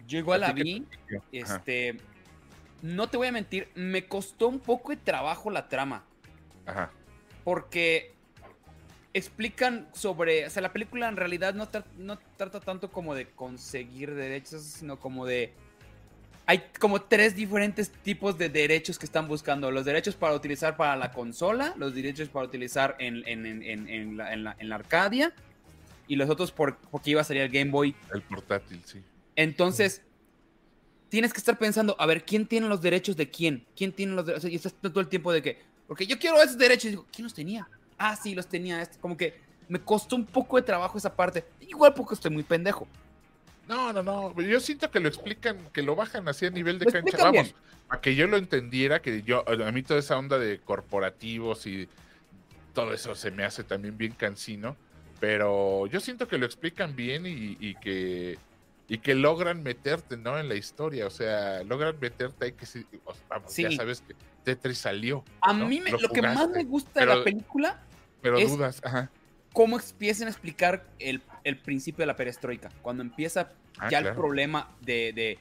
Yo 0.08 0.20
igual 0.20 0.42
la 0.42 0.50
¿A 0.50 0.54
ti 0.54 0.86
qué 1.10 1.18
vi. 1.18 1.42
Ajá. 1.42 1.56
Este. 1.56 1.98
No 2.84 3.10
te 3.10 3.18
voy 3.18 3.28
a 3.28 3.32
mentir, 3.32 3.68
me 3.74 4.06
costó 4.06 4.48
un 4.48 4.60
poco 4.60 4.92
de 4.92 4.98
trabajo 4.98 5.50
la 5.50 5.68
trama. 5.68 6.04
Ajá. 6.68 6.92
Porque 7.44 8.14
explican 9.14 9.88
sobre. 9.94 10.46
O 10.46 10.50
sea, 10.52 10.62
la 10.62 10.72
película 10.72 11.10
en 11.10 11.16
realidad 11.18 11.54
no, 11.56 11.70
tra- 11.72 11.86
no 11.98 12.20
trata 12.38 12.60
tanto 12.60 12.92
como 12.92 13.16
de 13.16 13.28
conseguir 13.30 14.14
derechos, 14.14 14.62
sino 14.62 15.00
como 15.00 15.26
de. 15.26 15.52
Hay 16.46 16.64
como 16.80 17.02
tres 17.02 17.36
diferentes 17.36 17.90
tipos 17.90 18.38
de 18.38 18.50
derechos 18.50 19.00
que 19.00 19.06
están 19.06 19.28
buscando. 19.28 19.72
Los 19.72 19.86
derechos 19.86 20.16
para 20.16 20.34
utilizar 20.36 20.76
para 20.76 20.96
la 20.98 21.12
consola, 21.12 21.74
los 21.78 21.96
derechos 21.96 22.28
para 22.30 22.46
utilizar 22.46 22.96
en, 23.00 23.24
en- 23.28 23.46
en- 23.46 23.88
en- 23.90 24.18
la, 24.18 24.34
en 24.34 24.44
la- 24.44 24.56
en 24.60 24.70
la 24.70 24.76
Arcadia, 24.76 25.34
y 26.08 26.18
los 26.18 26.30
otros 26.30 26.52
por, 26.52 26.78
porque 26.92 27.12
iba 27.12 27.22
a 27.22 27.24
salir 27.24 27.44
el 27.44 27.50
Game 27.50 27.72
Boy 27.72 27.96
El 28.14 28.22
portátil, 28.24 28.82
sí. 28.84 29.02
entonces, 29.38 30.02
tienes 31.08 31.32
que 31.32 31.38
estar 31.38 31.58
pensando, 31.58 31.96
a 31.98 32.06
ver, 32.06 32.26
¿quién 32.26 32.46
tiene 32.46 32.68
los 32.68 32.82
derechos 32.82 33.16
de 33.16 33.30
quién? 33.30 33.66
¿Quién 33.76 33.94
tiene 33.94 34.14
los 34.14 34.26
derechos? 34.26 34.50
Y 34.52 34.56
estás 34.56 34.74
todo 34.74 35.00
el 35.00 35.08
tiempo 35.08 35.32
de 35.32 35.42
que, 35.42 35.62
porque 35.88 36.06
yo 36.06 36.20
quiero 36.20 36.42
esos 36.42 36.58
derechos. 36.58 36.86
Y 36.86 36.90
digo, 36.90 37.06
¿quién 37.12 37.24
los 37.24 37.34
tenía? 37.34 37.68
Ah, 37.98 38.16
sí, 38.18 38.36
los 38.36 38.48
tenía. 38.48 38.82
Este. 38.82 38.98
Como 39.00 39.16
que 39.16 39.40
me 39.70 39.80
costó 39.80 40.16
un 40.18 40.26
poco 40.26 40.58
de 40.58 40.64
trabajo 40.64 40.98
esa 40.98 41.16
parte. 41.16 41.46
Igual 41.62 41.94
porque 41.94 42.16
estoy 42.16 42.32
muy 42.32 42.44
pendejo. 42.44 42.88
No, 43.68 43.94
no, 43.94 44.04
no. 44.04 44.40
Yo 44.42 44.60
siento 44.60 44.92
que 44.92 45.00
lo 45.00 45.08
explican, 45.08 45.58
que 45.72 45.82
lo 45.82 45.96
bajan 45.96 46.28
así 46.28 46.46
a 46.46 46.50
nivel 46.50 46.80
de 46.80 46.86
Lo 46.86 46.92
cancha. 46.92 47.18
Vamos, 47.18 47.32
bien. 47.32 47.56
para 47.88 48.02
que 48.02 48.16
yo 48.16 48.28
lo 48.28 48.38
entendiera, 48.38 49.02
que 49.02 49.24
yo, 49.24 49.44
a 49.48 49.72
mí 49.72 49.84
toda 49.84 50.00
esa 50.00 50.18
onda 50.18 50.38
de 50.38 50.60
corporativos 50.60 51.66
y 51.68 51.88
todo 52.74 52.94
eso 52.94 53.16
se 53.16 53.32
me 53.32 53.44
hace 53.46 53.64
también 53.64 53.98
bien 53.98 54.14
cansino. 54.14 54.76
Pero 55.20 55.88
yo 55.88 56.00
siento 56.02 56.28
que 56.28 56.38
lo 56.38 56.46
explican 56.46 56.96
bien 56.96 57.26
y, 57.26 57.58
y 57.60 57.76
que 57.76 58.38
y 58.90 58.98
que 58.98 59.16
logran 59.16 59.64
meterte, 59.64 60.18
¿no? 60.18 60.38
En 60.38 60.50
la 60.50 60.56
historia. 60.56 61.08
O 61.08 61.10
sea, 61.10 61.64
logran 61.64 61.96
meterte 62.02 62.46
ahí 62.46 62.52
que 62.52 62.66
sí. 62.66 62.86
vamos, 63.30 63.56
ya 63.56 63.70
Sí. 63.70 63.76
sabes 63.78 64.02
que 64.02 64.14
Tetris 64.44 64.80
salió. 64.80 65.24
A 65.40 65.54
¿no? 65.54 65.66
mí 65.68 65.80
me- 65.80 65.92
lo, 65.92 66.10
que 66.10 66.22
más 66.22 66.50
me 66.50 66.66
gusta 66.66 67.00
de 67.00 67.06
la 67.06 67.24
película, 67.24 67.82
Pero 68.22 68.38
es- 68.38 68.52
dudas, 68.52 68.82
ajá. 68.84 69.10
Cómo 69.54 69.80
empiezan 69.80 70.28
a 70.28 70.32
explicar 70.32 70.84
el, 71.00 71.22
el 71.44 71.58
principio 71.58 72.02
de 72.04 72.08
la 72.08 72.16
perestroika. 72.16 72.70
Cuando 72.82 73.04
empieza 73.04 73.52
Ah, 73.80 73.90
ya 73.90 74.00
el 74.00 74.14
problema 74.14 74.70
de, 74.82 75.14
de, 75.14 75.40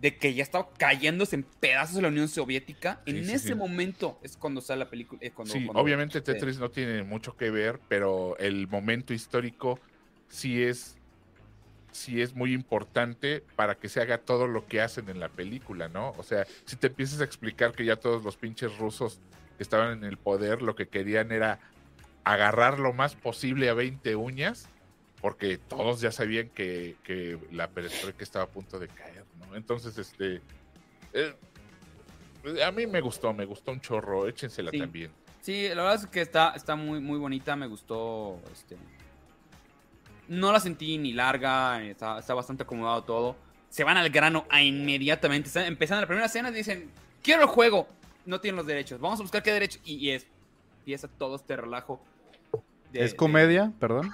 de 0.00 0.16
que 0.16 0.34
ya 0.34 0.42
estaba 0.44 0.68
cayéndose 0.78 1.34
en 1.34 1.42
pedazos 1.42 1.96
de 1.96 2.02
la 2.02 2.08
Unión 2.08 2.28
Soviética. 2.28 3.00
Sí, 3.04 3.10
en 3.10 3.24
sí, 3.24 3.32
ese 3.32 3.48
sí. 3.48 3.54
momento 3.56 4.20
es 4.22 4.36
cuando 4.36 4.60
sale 4.60 4.78
la 4.84 4.88
película. 4.90 5.20
es 5.22 5.32
cuando- 5.32 5.52
Sí, 5.52 5.64
cuando- 5.64 5.82
obviamente 5.82 6.18
eh, 6.18 6.20
Tetris 6.20 6.58
no 6.60 6.70
tiene 6.70 7.02
mucho 7.02 7.36
que 7.36 7.50
ver, 7.50 7.80
pero 7.88 8.36
el 8.38 8.68
momento 8.68 9.12
histórico 9.14 9.80
sí 10.28 10.62
es 10.62 10.96
sí 11.92 12.22
es 12.22 12.36
muy 12.36 12.52
importante 12.52 13.42
para 13.56 13.74
que 13.74 13.88
se 13.88 14.00
haga 14.00 14.18
todo 14.18 14.46
lo 14.46 14.64
que 14.66 14.80
hacen 14.80 15.08
en 15.08 15.18
la 15.18 15.28
película, 15.28 15.88
¿no? 15.88 16.10
O 16.18 16.22
sea, 16.22 16.46
si 16.64 16.76
te 16.76 16.86
empiezas 16.86 17.20
a 17.20 17.24
explicar 17.24 17.72
que 17.72 17.84
ya 17.84 17.96
todos 17.96 18.22
los 18.22 18.36
pinches 18.36 18.78
rusos 18.78 19.18
que 19.56 19.64
estaban 19.64 19.98
en 19.98 20.04
el 20.04 20.16
poder 20.16 20.62
lo 20.62 20.76
que 20.76 20.86
querían 20.86 21.32
era 21.32 21.58
agarrar 22.24 22.78
lo 22.78 22.92
más 22.92 23.14
posible 23.14 23.68
a 23.68 23.74
20 23.74 24.16
uñas, 24.16 24.68
porque 25.20 25.58
todos 25.58 26.00
ya 26.00 26.12
sabían 26.12 26.48
que, 26.50 26.96
que 27.04 27.38
la 27.52 27.68
perestroika 27.68 28.22
estaba 28.24 28.44
a 28.46 28.48
punto 28.48 28.78
de 28.78 28.88
caer, 28.88 29.24
¿no? 29.38 29.54
Entonces, 29.56 29.96
este... 29.98 30.40
eh, 31.12 31.34
a 32.64 32.70
mí 32.72 32.86
me 32.86 33.00
gustó, 33.00 33.32
me 33.34 33.44
gustó 33.44 33.72
un 33.72 33.80
chorro, 33.80 34.26
échensela 34.26 34.70
Sí. 34.70 34.78
también. 34.78 35.10
Sí, 35.42 35.68
la 35.68 35.82
verdad 35.82 35.94
es 35.96 36.06
que 36.06 36.20
está, 36.20 36.52
está 36.54 36.76
muy, 36.76 37.00
muy 37.00 37.18
bonita, 37.18 37.56
me 37.56 37.66
gustó. 37.66 38.40
Este, 38.52 38.76
no 40.28 40.52
la 40.52 40.60
sentí 40.60 40.98
ni 40.98 41.12
larga, 41.12 41.82
está, 41.82 42.18
está 42.18 42.34
bastante 42.34 42.62
acomodado 42.62 43.02
todo. 43.04 43.36
Se 43.68 43.84
van 43.84 43.96
al 43.96 44.10
grano 44.10 44.46
a 44.50 44.62
inmediatamente. 44.62 45.48
Están 45.48 45.64
empezando 45.64 46.00
la 46.02 46.06
primera 46.06 46.26
escena 46.26 46.50
y 46.50 46.54
dicen, 46.54 46.90
quiero 47.22 47.42
el 47.42 47.48
juego. 47.48 47.88
No 48.26 48.40
tienen 48.40 48.56
los 48.56 48.66
derechos. 48.66 49.00
Vamos 49.00 49.18
a 49.20 49.22
buscar 49.22 49.42
qué 49.42 49.52
derechos. 49.52 49.80
Y, 49.84 49.96
y 49.96 50.10
es, 50.10 50.26
empieza 50.80 51.08
todo 51.08 51.36
este 51.36 51.56
relajo. 51.56 52.00
de- 52.92 53.04
¿Es 53.04 53.12
de- 53.12 53.16
comedia? 53.16 53.72
Perdón. 53.78 54.10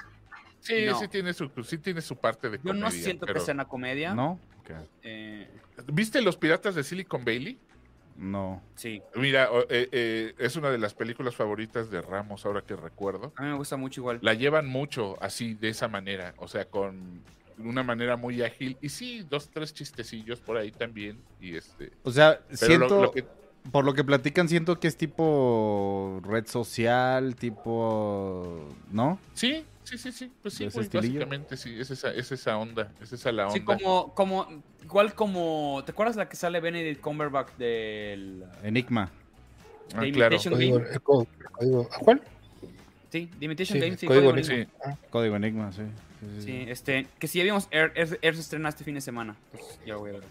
Sí, 0.60 0.84
No. 0.86 0.98
sí 0.98 1.08
tiene 1.08 1.32
su, 1.32 1.48
sí 1.64 1.78
tiene 1.78 2.02
su 2.02 2.16
parte 2.16 2.50
de 2.50 2.58
yo 2.58 2.64
comedia. 2.64 2.84
no 2.84 2.90
siento 2.90 3.24
pero- 3.24 3.38
que 3.40 3.44
sea 3.46 3.54
una 3.54 3.66
comedia. 3.66 4.14
¿No? 4.14 4.38
Eh, 5.02 5.48
¿Viste 5.92 6.20
Los 6.20 6.36
Piratas 6.36 6.74
de 6.74 6.82
Silicon 6.82 7.24
Valley? 7.24 7.58
No. 8.16 8.62
sí, 8.74 9.00
Mira, 9.14 9.48
eh, 9.68 9.88
eh, 9.92 10.34
es 10.38 10.56
una 10.56 10.70
de 10.70 10.78
las 10.78 10.94
películas 10.94 11.36
favoritas 11.36 11.90
de 11.90 12.00
Ramos, 12.02 12.44
ahora 12.46 12.62
que 12.62 12.74
recuerdo. 12.74 13.32
a 13.36 13.42
mí 13.42 13.48
me 13.48 13.54
gusta 13.56 13.76
mucho 13.76 14.00
igual. 14.00 14.18
La 14.22 14.32
llevan 14.34 14.66
mucho 14.66 15.16
así, 15.22 15.54
de 15.54 15.68
esa 15.68 15.86
manera, 15.88 16.34
o 16.38 16.48
sea, 16.48 16.64
con 16.66 17.22
una 17.58 17.82
manera 17.82 18.16
muy 18.16 18.42
ágil. 18.42 18.76
Y 18.80 18.88
sí, 18.88 19.24
dos, 19.28 19.50
tres 19.50 19.72
chistecillos 19.74 20.40
por 20.40 20.56
ahí 20.56 20.70
también. 20.72 21.18
Y 21.40 21.56
este. 21.56 21.92
O 22.02 22.10
sea, 22.10 22.40
Pero 22.48 22.56
siento, 22.56 22.88
lo, 22.88 23.02
lo 23.02 23.10
que, 23.12 23.24
por 23.72 23.84
lo 23.84 23.94
que 23.94 24.04
platican, 24.04 24.48
siento 24.48 24.78
que 24.80 24.88
es 24.88 24.96
tipo 24.96 26.20
red 26.24 26.46
social, 26.46 27.36
tipo... 27.36 28.64
¿No? 28.90 29.18
sí, 29.34 29.64
sí, 29.84 29.98
sí, 29.98 30.12
sí. 30.12 30.32
Pues 30.42 30.54
sí, 30.54 30.64
¿De 30.64 30.68
ese 30.68 30.78
güey, 30.78 30.88
básicamente 30.92 31.56
sí, 31.56 31.78
es 31.78 31.90
esa, 31.90 32.12
es 32.12 32.32
esa 32.32 32.56
onda, 32.58 32.90
es 33.00 33.12
esa 33.12 33.32
la 33.32 33.44
onda. 33.48 33.54
Sí, 33.54 33.60
como, 33.62 34.14
como, 34.14 34.62
igual 34.84 35.14
como, 35.14 35.82
¿te 35.84 35.92
acuerdas 35.92 36.16
la 36.16 36.28
que 36.28 36.36
sale 36.36 36.60
Benedict 36.60 37.00
Cumberbatch 37.00 37.52
del 37.56 38.44
Enigma. 38.62 39.10
Ah, 39.94 40.00
de 40.00 40.12
claro. 40.12 40.36
Código, 40.36 40.78
Game? 40.78 40.90
el 40.92 41.00
código- 41.02 41.88
¿a 41.92 41.98
¿Cuál? 42.00 42.22
Sí, 43.12 43.30
The 43.38 43.44
Imitation 43.44 43.78
Sí, 43.78 43.84
Game, 43.84 43.96
sí, 43.96 44.06
Código 44.06 44.30
Enigma. 44.30 44.54
Enigma. 44.54 44.72
Sí. 44.84 44.90
Código 45.10 45.36
Enigma, 45.36 45.72
sí. 45.72 45.82
Sí, 46.18 46.26
sí, 46.26 46.40
Sí, 46.40 46.42
sí. 46.46 46.64
este, 46.70 47.06
que 47.18 47.28
si 47.28 47.38
ya 47.38 47.44
vimos 47.44 47.68
Air, 47.70 47.92
Air, 47.94 48.18
Air 48.22 48.34
se 48.34 48.40
estrena 48.40 48.68
este 48.70 48.82
fin 48.84 48.94
de 48.94 49.00
semana. 49.00 49.36
Pues 49.52 49.78
ya 49.86 49.96
voy 49.96 50.10
a 50.10 50.12
ver 50.14 50.22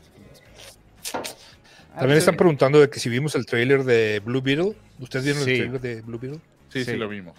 Ah, 1.96 2.00
También 2.00 2.16
pues, 2.18 2.20
están 2.20 2.36
preguntando 2.38 2.80
de 2.80 2.89
que 2.89 3.00
si 3.00 3.10
vimos 3.10 3.36
el 3.36 3.46
trailer 3.46 3.84
de 3.86 4.22
Blue 4.24 4.41
Beetle. 4.41 4.76
¿Ustedes 5.00 5.24
vieron 5.26 5.43
Sí. 5.43 5.52
el 5.52 5.58
trailer 5.58 5.82
de 5.82 6.02
Blue 6.02 6.20
Beetle? 6.20 6.39
Sí, 6.70 6.84
sí, 6.84 6.91
Sí. 6.91 6.98
lo 6.98 7.08
vimos. 7.08 7.36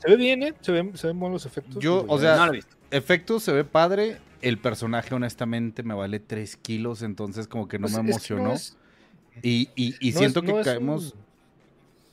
Se 0.00 0.10
ve 0.10 0.16
bien, 0.16 0.42
¿eh? 0.42 0.54
Se 0.60 0.72
ven, 0.72 0.96
se 0.96 1.06
ven 1.06 1.18
buenos 1.20 1.44
los 1.44 1.46
efectos. 1.52 1.82
Yo, 1.82 2.04
o 2.08 2.18
sea, 2.18 2.36
No. 2.46 2.52
Efectos 2.90 3.42
se 3.42 3.52
ve 3.52 3.64
padre. 3.64 4.18
El 4.42 4.58
personaje, 4.58 5.14
honestamente, 5.14 5.82
me 5.82 5.94
vale 5.94 6.20
3 6.20 6.56
kilos, 6.56 7.02
entonces 7.02 7.48
como 7.48 7.66
que 7.66 7.78
no 7.78 7.82
pues, 7.88 7.92
me 7.94 7.98
es 8.00 8.04
no 8.04 8.10
emocionó. 8.10 8.52
es- 8.52 8.76
Y, 9.42 9.70
y, 9.74 9.94
y 10.00 10.12
no 10.12 10.18
siento 10.18 10.40
es- 10.40 10.46
que 10.46 10.52
no 10.52 10.60
es 10.60 10.66
caemos... 10.66 11.14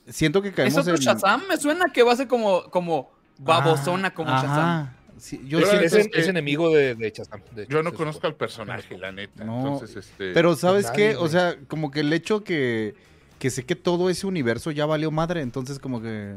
un- 0.06 0.12
Siento 0.12 0.42
que 0.42 0.48
¿Es 0.48 0.54
caemos 0.54 0.78
otro 0.78 0.94
en... 0.94 1.00
Shazam? 1.00 1.42
Me 1.48 1.56
suena 1.58 1.86
que 1.92 2.02
va 2.02 2.12
a 2.12 2.16
ser 2.16 2.26
como, 2.28 2.64
como 2.70 3.10
babosona 3.38 4.08
Ah, 4.08 4.14
como 4.14 4.30
ajá. 4.30 4.42
Shazam. 4.46 4.96
Sí, 5.22 5.40
yo 5.46 5.58
Pero 5.58 5.70
siento- 5.70 5.86
es, 5.86 5.92
es, 5.94 6.08
que- 6.08 6.20
es 6.20 6.26
enemigo 6.26 6.74
de, 6.74 6.96
de 6.96 7.06
hecho, 7.06 7.22
Yo 7.68 7.84
no 7.84 7.94
conozco 7.94 8.26
al 8.26 8.34
personaje, 8.34 8.98
la 8.98 9.12
neta. 9.12 9.44
No, 9.44 9.74
Entonces, 9.74 9.94
este. 9.96 10.32
Pero 10.32 10.56
¿sabes 10.56 10.86
nadie, 10.86 11.10
qué? 11.10 11.16
O 11.16 11.28
sea, 11.28 11.56
como 11.68 11.92
que 11.92 12.00
el 12.00 12.12
hecho 12.12 12.42
que, 12.42 12.96
que 13.38 13.50
sé 13.50 13.64
que 13.64 13.76
todo 13.76 14.10
ese 14.10 14.26
universo 14.26 14.72
ya 14.72 14.84
valió 14.84 15.12
madre, 15.12 15.40
entonces 15.42 15.78
como 15.78 16.02
que... 16.02 16.34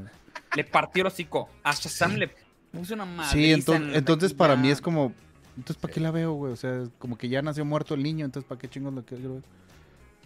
Le 0.56 0.64
partió 0.66 1.02
el 1.02 1.08
hocico. 1.08 1.50
A 1.64 1.74
Shazam 1.74 2.14
le 2.18 2.30
puso 2.72 2.94
una 2.94 3.06
madre. 3.06 3.32
sí, 3.32 3.52
enton- 3.52 3.96
entonces 3.96 4.36
para 4.36 4.56
mí 4.56 4.70
es 4.70 4.82
como... 4.82 5.14
Entonces, 5.58 5.78
¿para 5.82 5.92
qué 5.92 6.00
la 6.00 6.12
veo, 6.12 6.34
güey? 6.34 6.54
O 6.54 6.56
sea, 6.56 6.84
como 7.00 7.18
que 7.18 7.28
ya 7.28 7.42
nació 7.42 7.66
muerto 7.66 7.96
el 7.96 8.04
niño, 8.04 8.24
entonces 8.24 8.48
¿para 8.48 8.60
qué 8.62 8.68
chingos 8.70 8.94
lo 8.94 9.04
quiero 9.04 9.34
ver? 9.36 9.44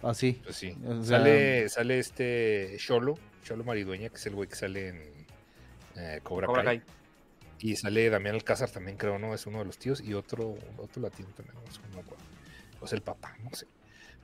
Así. 0.03 0.41
Pues 0.43 0.57
sí. 0.57 0.75
O 0.85 1.01
sea- 1.01 1.19
sale, 1.19 1.69
sale 1.69 1.99
este 1.99 2.75
Cholo, 2.77 3.17
Cholo 3.45 3.63
Maridueña, 3.63 4.09
que 4.09 4.15
es 4.17 4.25
el 4.25 4.35
güey 4.35 4.49
que 4.49 4.55
sale 4.55 4.89
en 4.89 5.01
eh, 5.95 6.19
Cobra, 6.23 6.47
Cobra 6.47 6.63
Kai. 6.65 6.79
Kai. 6.79 6.87
Y 7.61 7.75
sale 7.75 8.09
Damián 8.09 8.35
Alcázar 8.35 8.69
también, 8.69 8.95
creo, 8.97 9.19
¿no? 9.19 9.33
Es 9.33 9.45
uno 9.45 9.59
de 9.59 9.65
los 9.65 9.77
tíos. 9.77 10.01
Y 10.01 10.13
otro, 10.13 10.55
otro 10.77 11.01
latino 11.01 11.27
también, 11.35 11.55
no 11.55 11.71
sé, 11.71 11.81
no. 11.93 12.01
O 12.81 12.85
es 12.85 12.93
el 12.93 13.01
papá, 13.01 13.35
no 13.43 13.49
sé. 13.53 13.65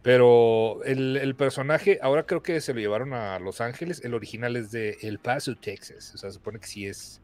Pero 0.02 0.84
el, 0.86 1.18
el 1.18 1.36
personaje, 1.36 2.00
ahora 2.02 2.26
creo 2.26 2.42
que 2.44 2.62
se 2.62 2.74
lo 2.74 2.80
llevaron 2.80 3.14
a 3.14 3.40
Los 3.40 3.60
Ángeles. 3.60 4.02
El 4.06 4.14
original 4.14 4.56
es 4.56 4.72
de 4.72 4.98
El 5.02 5.20
Paso, 5.20 5.56
Texas. 5.56 6.14
O 6.14 6.18
sea, 6.18 6.30
se 6.30 6.36
supone 6.36 6.60
que 6.60 6.68
sí 6.68 6.86
es 6.88 7.20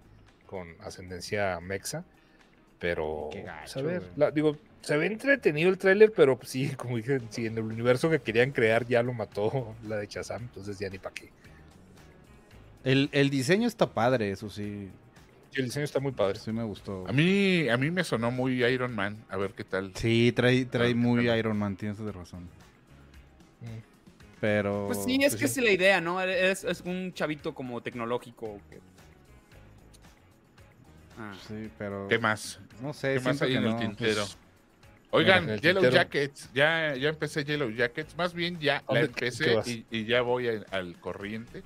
con 0.47 0.76
ascendencia 0.82 1.59
mexa. 1.62 2.03
Pero, 2.80 3.30
Qué 3.32 3.41
pues, 3.41 3.49
a 3.51 3.55
gacho, 3.62 3.84
ver, 3.84 3.99
güey. 3.99 4.12
la- 4.16 4.32
digo, 4.32 4.57
se 4.82 4.97
ve 4.97 5.05
entretenido 5.05 5.70
el 5.70 5.78
tráiler, 5.78 6.12
pero 6.12 6.38
pues, 6.38 6.49
sí, 6.49 6.70
como 6.76 6.97
dije, 6.97 7.22
si 7.30 7.45
en 7.45 7.55
el 7.57 7.64
universo 7.64 8.09
que 8.09 8.20
querían 8.20 8.51
crear 8.51 8.86
ya 8.88 9.03
lo 9.03 9.14
mató 9.14 9.76
la 9.88 9.97
de 9.97 10.07
Shazam, 10.07 10.41
entonces 10.41 10.80
ya 10.80 10.89
ni 10.89 10.97
para 10.97 11.14
qué. 11.14 11.30
El, 12.84 13.09
el 13.12 13.30
diseño 13.30 13.68
está 13.68 13.86
padre, 13.93 14.32
eso 14.32 14.49
sí. 14.49 14.89
Sí, 15.52 15.60
el 15.60 15.66
diseño 15.66 15.84
está 15.86 15.99
muy 15.99 16.12
padre. 16.14 16.39
Sí 16.39 16.52
me 16.52 16.64
gustó. 16.64 17.06
A 17.08 17.12
mí, 17.12 17.68
a 17.70 17.76
mí 17.78 17.91
me 17.91 18.04
sonó 18.04 18.32
muy 18.32 18.64
Iron 18.64 18.95
Man. 18.95 19.18
A 19.30 19.38
ver 19.38 19.52
qué 19.52 19.64
tal. 19.66 19.91
Sí, 19.95 20.32
trae, 20.34 20.66
trae 20.66 20.95
muy. 20.95 21.30
Iron 21.30 21.58
Man, 21.58 21.76
tienes 21.76 21.97
de 21.99 22.12
razón. 22.12 22.43
Mm. 23.62 23.66
Pero. 24.39 24.86
Pues 24.88 25.04
sí, 25.04 25.20
es 25.22 25.36
que 25.36 25.45
es 25.45 25.58
la 25.58 25.72
idea, 25.72 25.99
¿no? 26.02 26.22
Es, 26.22 26.64
es 26.64 26.82
un 26.82 27.14
chavito 27.14 27.54
como 27.54 27.82
tecnológico. 27.82 28.60
que- 28.70 28.80
Ah. 31.20 31.34
Sí, 31.47 31.70
pero. 31.78 32.08
¿Qué 32.08 32.18
más? 32.18 32.60
No 32.82 32.93
sé, 32.93 33.16
¿Qué 33.16 33.20
más 33.20 33.41
hay 33.41 33.49
que 33.52 33.58
en 33.58 33.64
el 33.66 33.72
no. 33.72 33.78
tintero? 33.80 34.24
pues, 34.24 34.38
Oigan, 35.12 35.49
el 35.49 35.60
Yellow 35.62 35.82
tintero. 35.84 36.02
Jackets. 36.04 36.49
Ya, 36.54 36.95
ya 36.95 37.10
empecé 37.10 37.43
Yellow 37.43 37.70
Jackets. 37.70 38.16
Más 38.18 38.34
bien 38.34 38.58
ya 38.60 38.82
la 38.89 39.02
¿Dónde- 39.02 39.14
qué- 39.14 39.26
empecé 39.28 39.70
y, 39.70 39.86
y 39.91 40.06
ya 40.06 40.22
voy 40.22 40.47
a- 40.47 40.64
al 40.72 40.95
corriente. 40.99 41.62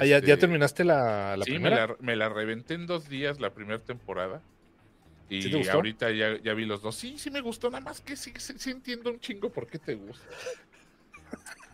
Ah, 0.00 0.04
¿ya, 0.04 0.06
ya 0.06 0.16
Este, 0.18 0.36
terminaste 0.36 0.84
la, 0.84 1.36
la 1.36 1.44
sí, 1.44 1.52
me 1.52 1.60
primera? 1.60 1.86
la, 1.88 1.96
me 2.00 2.16
la 2.16 2.28
reventé 2.28 2.74
en 2.74 2.86
dos 2.86 3.08
días 3.08 3.40
la 3.40 3.50
primera 3.50 3.78
temporada. 3.78 4.42
Y 5.30 5.42
¿Sí 5.42 5.50
te 5.50 5.56
gustó? 5.58 5.72
ahorita 5.74 6.10
ya, 6.10 6.38
ya 6.42 6.54
vi 6.54 6.64
los 6.64 6.80
dos. 6.82 6.96
Sí, 6.96 7.18
sí 7.18 7.30
me 7.30 7.40
gustó, 7.40 7.70
nada 7.70 7.84
más 7.84 8.00
que 8.00 8.16
sí, 8.16 8.32
sí, 8.38 8.54
sí 8.58 8.70
entiendo 8.70 9.10
un 9.10 9.20
chingo 9.20 9.50
por 9.50 9.66
qué 9.66 9.78
te 9.78 9.94
gusta. 9.94 10.24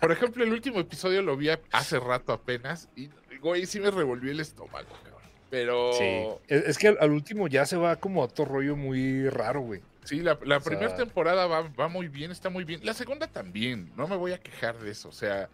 Por 0.00 0.12
ejemplo, 0.12 0.44
el 0.44 0.52
último 0.52 0.80
episodio 0.80 1.22
lo 1.22 1.36
vi 1.36 1.48
hace 1.72 1.98
rato 2.00 2.32
apenas 2.32 2.88
y, 2.96 3.08
güey, 3.40 3.66
sí 3.66 3.80
me 3.80 3.90
revolvió 3.90 4.30
el 4.32 4.40
estómago, 4.40 4.88
cabrón. 5.02 5.22
Pero 5.50 5.92
Sí. 5.92 6.04
Es, 6.48 6.64
es 6.64 6.78
que 6.78 6.88
al, 6.88 6.98
al 7.00 7.12
último 7.12 7.46
ya 7.48 7.64
se 7.64 7.76
va 7.76 7.96
como 7.96 8.22
a 8.22 8.26
otro 8.26 8.44
rollo 8.44 8.76
muy 8.76 9.28
raro, 9.28 9.60
güey. 9.60 9.80
sí, 10.02 10.20
la, 10.20 10.38
la 10.44 10.60
sea- 10.60 10.70
primera 10.70 10.96
temporada 10.96 11.46
va, 11.46 11.62
va 11.62 11.88
muy 11.88 12.08
bien, 12.08 12.30
está 12.32 12.50
muy 12.50 12.64
bien. 12.64 12.80
La 12.84 12.92
segunda 12.92 13.28
también, 13.28 13.92
no 13.96 14.08
me 14.08 14.16
voy 14.16 14.32
a 14.32 14.38
quejar 14.38 14.76
de 14.78 14.90
eso. 14.90 15.08
O 15.08 15.12
sea, 15.12 15.48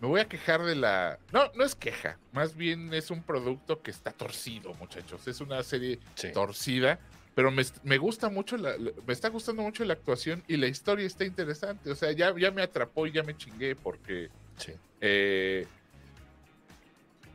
me 0.00 0.08
voy 0.08 0.20
a 0.20 0.28
quejar 0.28 0.62
de 0.62 0.74
la... 0.74 1.18
No, 1.32 1.50
no 1.54 1.64
es 1.64 1.74
queja, 1.74 2.18
más 2.32 2.54
bien 2.56 2.92
es 2.92 3.10
un 3.10 3.22
producto 3.22 3.80
que 3.82 3.90
está 3.90 4.10
torcido, 4.12 4.74
muchachos. 4.74 5.26
Es 5.26 5.40
una 5.40 5.62
serie 5.62 5.98
Sí. 6.14 6.32
torcida, 6.32 6.98
pero 7.34 7.50
me, 7.50 7.62
me 7.82 7.96
gusta 7.98 8.28
mucho, 8.28 8.56
la, 8.56 8.76
la- 8.76 8.92
me 9.06 9.12
está 9.12 9.28
gustando 9.30 9.62
mucho 9.62 9.84
la 9.84 9.94
actuación 9.94 10.42
y 10.48 10.56
la 10.58 10.66
historia 10.66 11.06
está 11.06 11.24
interesante. 11.24 11.90
O 11.90 11.94
sea, 11.94 12.12
ya, 12.12 12.34
ya 12.38 12.50
me 12.50 12.62
atrapó 12.62 13.06
y 13.06 13.12
ya 13.12 13.22
me 13.22 13.36
chingué 13.36 13.74
porque 13.74 14.28
Sí. 14.58 14.72
eh, 15.00 15.66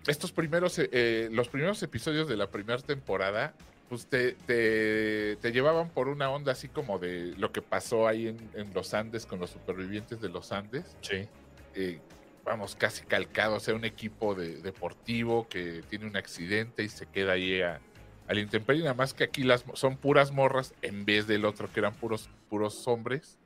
estos 0.08 0.32
primeros, 0.32 0.78
eh, 0.80 0.90
eh, 0.92 1.30
los 1.32 1.48
primeros 1.48 1.82
episodios 1.84 2.28
de 2.28 2.36
la 2.38 2.48
primera 2.50 2.82
temporada, 2.82 3.54
pues 3.90 4.06
te, 4.08 4.34
te, 4.34 5.36
te 5.38 5.52
llevaban 5.52 5.90
por 5.90 6.08
una 6.08 6.30
onda 6.30 6.54
así 6.54 6.68
como 6.70 6.98
de 6.98 7.34
lo 7.38 7.52
que 7.52 7.62
pasó 7.62 8.08
ahí 8.08 8.28
en, 8.30 8.38
en 8.56 8.74
los 8.74 8.94
Andes 8.94 9.26
con 9.26 9.40
los 9.40 9.50
supervivientes 9.50 10.22
de 10.22 10.30
los 10.30 10.52
Andes 10.52 10.86
Sí. 11.02 11.28
eh, 11.76 12.00
vamos, 12.44 12.76
casi 12.76 13.06
calcado, 13.06 13.56
o 13.56 13.60
sea, 13.60 13.76
un 13.76 13.86
equipo 13.86 14.36
de, 14.36 14.62
deportivo 14.62 15.48
que 15.48 15.84
tiene 15.90 16.06
un 16.08 16.18
accidente 16.18 16.84
y 16.84 16.90
se 16.90 17.06
queda 17.06 17.34
ahí 17.34 17.62
a, 17.62 17.80
al 18.28 18.40
intemperie, 18.40 18.82
nada 18.84 18.94
más 18.96 19.14
que 19.14 19.24
aquí 19.24 19.44
las 19.44 19.64
son 19.74 19.98
puras 19.98 20.32
morras 20.32 20.74
en 20.82 21.06
vez 21.06 21.28
del 21.28 21.46
otro 21.46 21.72
que 21.72 21.80
eran 21.80 21.94
puros, 21.94 22.30
puros 22.50 22.88
hombres. 22.88 23.38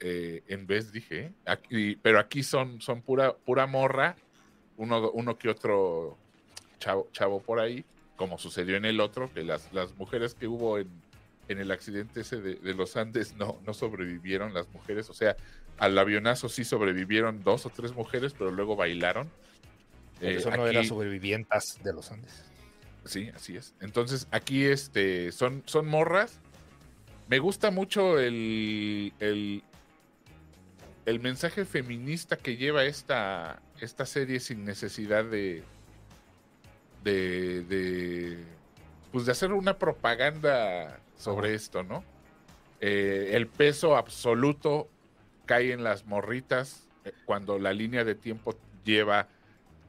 Eh, 0.00 0.42
en 0.48 0.66
vez 0.66 0.90
dije, 0.90 1.20
¿eh? 1.26 1.32
Aquí- 1.46 1.96
pero 2.02 2.18
aquí 2.18 2.42
son, 2.42 2.80
son 2.80 3.02
pura, 3.02 3.36
pura 3.36 3.66
morra, 3.68 4.16
uno, 4.76 5.10
uno 5.12 5.38
que 5.38 5.48
otro 5.48 6.18
chavo, 6.80 7.08
chavo 7.12 7.40
por 7.40 7.60
ahí, 7.60 7.84
como 8.16 8.36
sucedió 8.36 8.76
en 8.76 8.84
el 8.84 8.98
otro, 8.98 9.32
que 9.32 9.44
las, 9.44 9.72
las 9.72 9.94
mujeres 9.96 10.34
que 10.34 10.48
hubo 10.48 10.78
en, 10.78 10.88
en 11.46 11.58
el 11.58 11.70
accidente 11.70 12.22
ese 12.22 12.40
de, 12.40 12.56
de 12.56 12.74
los 12.74 12.96
Andes 12.96 13.36
no, 13.36 13.60
no 13.64 13.74
sobrevivieron 13.74 14.52
las 14.54 14.68
mujeres, 14.70 15.08
o 15.08 15.14
sea, 15.14 15.36
al 15.82 15.98
avionazo 15.98 16.48
sí 16.48 16.64
sobrevivieron 16.64 17.42
dos 17.42 17.66
o 17.66 17.70
tres 17.70 17.92
mujeres, 17.92 18.34
pero 18.38 18.52
luego 18.52 18.76
bailaron. 18.76 19.28
Eh, 20.20 20.36
eso 20.38 20.48
no 20.52 20.68
era 20.68 20.78
aquí- 20.78 20.88
sobrevivientas 20.88 21.80
de 21.82 21.92
los 21.92 22.12
Andes. 22.12 22.44
Sí, 23.04 23.30
así 23.34 23.56
es. 23.56 23.74
Entonces, 23.80 24.28
aquí 24.30 24.64
este, 24.64 25.32
son, 25.32 25.64
son 25.66 25.88
morras. 25.88 26.38
Me 27.26 27.40
gusta 27.40 27.72
mucho 27.72 28.20
el, 28.20 29.12
el, 29.18 29.64
el 31.04 31.18
mensaje 31.18 31.64
feminista 31.64 32.36
que 32.36 32.56
lleva 32.56 32.84
esta, 32.84 33.60
esta 33.80 34.06
serie 34.06 34.38
sin 34.38 34.64
necesidad 34.64 35.24
de, 35.24 35.64
de, 37.02 37.62
de, 37.62 38.38
pues 39.10 39.26
de 39.26 39.32
hacer 39.32 39.52
una 39.52 39.78
propaganda 39.78 41.00
sobre 41.18 41.54
esto, 41.54 41.82
¿no? 41.82 42.04
Eh, 42.80 43.30
el 43.32 43.48
peso 43.48 43.96
absoluto 43.96 44.88
cae 45.52 45.72
en 45.72 45.84
las 45.84 46.06
morritas 46.06 46.88
eh, 47.04 47.12
cuando 47.26 47.58
la 47.58 47.72
línea 47.72 48.04
de 48.04 48.14
tiempo 48.14 48.56
lleva 48.84 49.28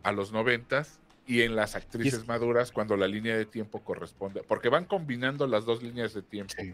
a 0.03 0.11
los 0.11 0.31
noventas 0.33 0.99
y 1.25 1.41
en 1.43 1.55
las 1.55 1.75
actrices 1.75 2.21
es- 2.21 2.27
maduras 2.27 2.71
cuando 2.73 2.97
la 2.97 3.07
línea 3.07 3.37
de 3.37 3.45
tiempo 3.45 3.79
corresponde, 3.81 4.43
porque 4.43 4.67
van 4.67 4.83
combinando 4.85 5.47
las 5.47 5.63
dos 5.63 5.81
líneas 5.81 6.13
de 6.13 6.21
tiempo. 6.21 6.53
Sí. 6.57 6.73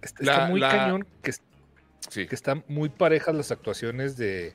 Está, 0.00 0.24
La- 0.24 0.32
está 0.32 0.46
muy 0.48 0.60
la- 0.60 0.70
cañón 0.70 1.06
que, 1.22 1.32
Sí, 2.08 2.26
que 2.26 2.34
están 2.34 2.64
muy 2.68 2.88
parejas 2.88 3.34
las 3.34 3.50
actuaciones 3.52 4.16
de 4.16 4.54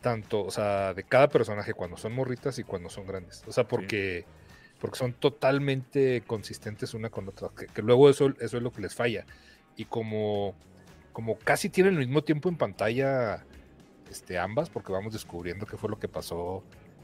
tanto, 0.00 0.44
o 0.44 0.50
sea, 0.50 0.92
de 0.94 1.02
cada 1.02 1.28
personaje 1.28 1.72
cuando 1.74 1.96
son 1.96 2.12
morritas 2.12 2.58
y 2.58 2.62
cuando 2.62 2.88
son 2.90 3.06
grandes. 3.06 3.42
O 3.48 3.52
sea, 3.52 3.66
porque, 3.66 4.24
porque 4.80 4.96
son 4.98 5.12
totalmente 5.14 6.22
consistentes 6.26 6.94
una 6.94 7.08
con 7.10 7.26
otra. 7.28 7.48
Que, 7.56 7.66
que 7.66 7.82
luego 7.82 8.08
eso, 8.10 8.32
eso 8.38 8.56
es 8.58 8.62
lo 8.62 8.70
que 8.72 8.82
les 8.82 8.94
falla. 8.94 9.24
Y 9.76 9.86
como, 9.86 10.54
como 11.18 11.36
casi 11.36 11.68
tienen 11.68 11.94
el 11.94 11.98
mismo 12.06 12.22
tiempo 12.22 12.48
en 12.48 12.54
pantalla 12.56 13.44
este, 14.08 14.38
ambas, 14.38 14.70
porque 14.70 14.92
vamos 14.92 15.12
descubriendo 15.12 15.66
qué 15.66 15.76
fue 15.76 15.90
lo 15.90 15.98
que 15.98 16.06
pasó 16.06 16.62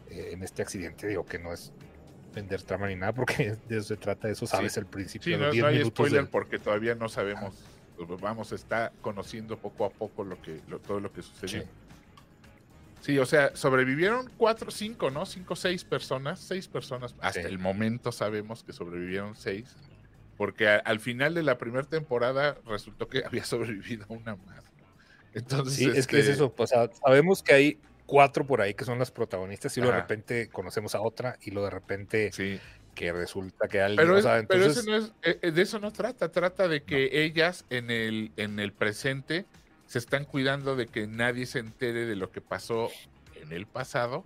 eh, 0.09 0.29
en 0.31 0.45
este 0.45 0.63
accidente. 0.63 1.09
Digo 1.09 1.27
que 1.27 1.41
no 1.41 1.53
es 1.53 1.73
vender 2.33 2.63
trama 2.63 2.87
ni 2.87 2.95
nada, 2.95 3.13
porque 3.13 3.57
de 3.69 3.79
eso 3.79 3.89
se 3.89 3.97
trata, 3.97 4.29
eso 4.29 4.47
sabes 4.47 4.79
al 4.79 4.87
principio. 4.87 5.35
sí 5.35 5.37
no, 5.37 5.47
los 5.47 5.53
10 5.55 5.63
no 5.63 5.69
hay 5.69 5.75
minutos 5.79 5.95
spoiler 5.97 6.21
del- 6.23 6.31
porque 6.31 6.61
todavía 6.61 6.95
no 6.95 7.09
sabemos. 7.09 7.57
Vamos, 8.21 8.53
está 8.53 8.93
conociendo 9.01 9.59
poco 9.59 9.85
a 9.85 9.91
poco 9.91 10.23
lo 10.23 10.41
que, 10.41 10.61
lo- 10.69 10.79
todo 10.79 11.01
lo 11.01 11.13
que 11.13 11.21
sucedió. 11.23 11.63
Sí. 11.63 11.69
Sí, 13.01 13.19
o 13.19 13.27
sea, 13.27 13.57
sobrevivieron 13.57 14.31
cuatro, 14.37 14.71
cinco, 14.71 15.11
¿no? 15.11 15.27
Cinco, 15.27 15.57
seis 15.57 15.83
personas, 15.83 16.39
seis 16.39 16.69
personas. 16.69 17.17
Hasta 17.21 17.41
Sí. 17.43 17.49
el 17.49 17.59
momento 17.59 18.13
sabemos 18.13 18.63
que 18.63 18.73
sobrevivieron 18.73 19.35
seis. 19.35 19.75
Porque 20.37 20.69
a- 20.69 20.77
al 20.77 21.01
final 21.01 21.35
de 21.35 21.43
la 21.43 21.59
primera 21.59 21.85
temporada 21.89 22.57
resultó 22.67 23.09
que 23.09 23.23
había 23.27 23.45
sobrevivido 23.45 24.07
una 24.09 24.37
más. 24.37 24.65
Entonces, 25.33 25.75
Sí, 25.77 25.85
es 25.95 26.07
que 26.07 26.19
es 26.19 26.27
este, 26.27 26.33
eso. 26.33 26.55
O 26.57 26.67
sea, 26.67 26.89
sabemos 27.05 27.43
que 27.43 27.55
hay 27.55 27.79
cuatro 28.07 28.47
por 28.47 28.61
ahí 28.61 28.75
que 28.75 28.85
son 28.85 28.99
las 28.99 29.11
protagonistas 29.11 29.77
y 29.77 29.81
luego 29.81 29.95
de 29.95 30.01
repente 30.03 30.49
conocemos 30.51 30.95
a 30.95 31.01
otra 31.01 31.39
y 31.43 31.51
luego 31.51 31.67
de 31.67 31.71
repente 31.75 32.31
Sí, 32.33 32.61
que 32.95 33.13
resulta 33.13 33.67
que 33.67 33.81
alguien. 33.81 33.97
pero, 33.97 34.15
o 34.15 34.19
es- 34.19 34.23
sea, 34.25 34.45
pero 34.47 34.63
entonces, 34.65 34.77
ese 34.85 34.91
no 34.91 34.97
es, 34.97 35.13
eh, 35.23 35.39
eh, 35.43 35.51
de 35.51 35.63
eso 35.63 35.79
no 35.81 35.93
trata. 35.93 36.31
Trata 36.31 36.69
de 36.69 36.83
que 36.85 37.25
ellas 37.25 37.65
en 37.71 37.91
el, 37.91 38.31
en 38.37 38.61
el 38.61 38.73
presente 38.73 39.47
se 39.87 39.99
están 39.99 40.25
cuidando 40.25 40.77
de 40.77 40.87
que 40.87 41.07
nadie 41.07 41.47
se 41.47 41.59
entere 41.59 42.07
de 42.07 42.17
lo 42.17 42.31
que 42.31 42.41
pasó 42.41 42.91
en 43.35 43.53
el 43.53 43.67
pasado, 43.67 44.25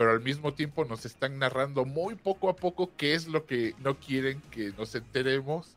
pero 0.00 0.12
al 0.12 0.20
mismo 0.22 0.54
tiempo 0.54 0.86
nos 0.86 1.04
están 1.04 1.38
narrando 1.38 1.84
muy 1.84 2.14
poco 2.14 2.48
a 2.48 2.56
poco 2.56 2.90
qué 2.96 3.12
es 3.12 3.28
lo 3.28 3.44
que 3.44 3.74
no 3.80 3.98
quieren 4.00 4.40
que 4.50 4.72
nos 4.78 4.94
enteremos 4.94 5.74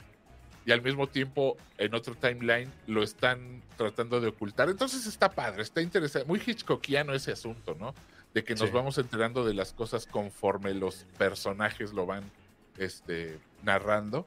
y 0.65 0.71
al 0.71 0.81
mismo 0.81 1.07
tiempo 1.07 1.57
en 1.77 1.93
otro 1.93 2.15
timeline 2.15 2.71
lo 2.87 3.03
están 3.03 3.61
tratando 3.75 4.21
de 4.21 4.29
ocultar. 4.29 4.69
Entonces 4.69 5.07
está 5.07 5.29
padre, 5.29 5.61
está 5.61 5.81
interesante, 5.81 6.25
muy 6.25 6.39
Hitchcockiano 6.39 7.13
ese 7.13 7.33
asunto, 7.33 7.75
¿no? 7.77 7.93
De 8.33 8.45
que 8.45 8.53
nos 8.55 8.69
Sí. 8.69 8.73
vamos 8.73 8.97
enterando 8.97 9.43
de 9.43 9.55
las 9.55 9.73
cosas 9.73 10.05
conforme 10.05 10.73
los 10.73 11.05
personajes 11.17 11.91
lo 11.91 12.05
van 12.05 12.23
este, 12.77 13.37
narrando. 13.61 14.25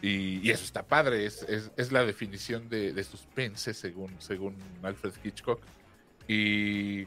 Y, 0.00 0.38
y 0.46 0.50
eso 0.52 0.62
está 0.62 0.84
padre, 0.84 1.26
es, 1.26 1.42
es- 1.42 1.72
es 1.76 1.90
la 1.90 2.04
definición 2.04 2.68
de, 2.68 2.92
de 2.92 3.02
suspense 3.02 3.74
según, 3.74 4.14
según 4.20 4.54
Alfred 4.84 5.12
Hitchcock. 5.24 5.60
Y 6.28 7.06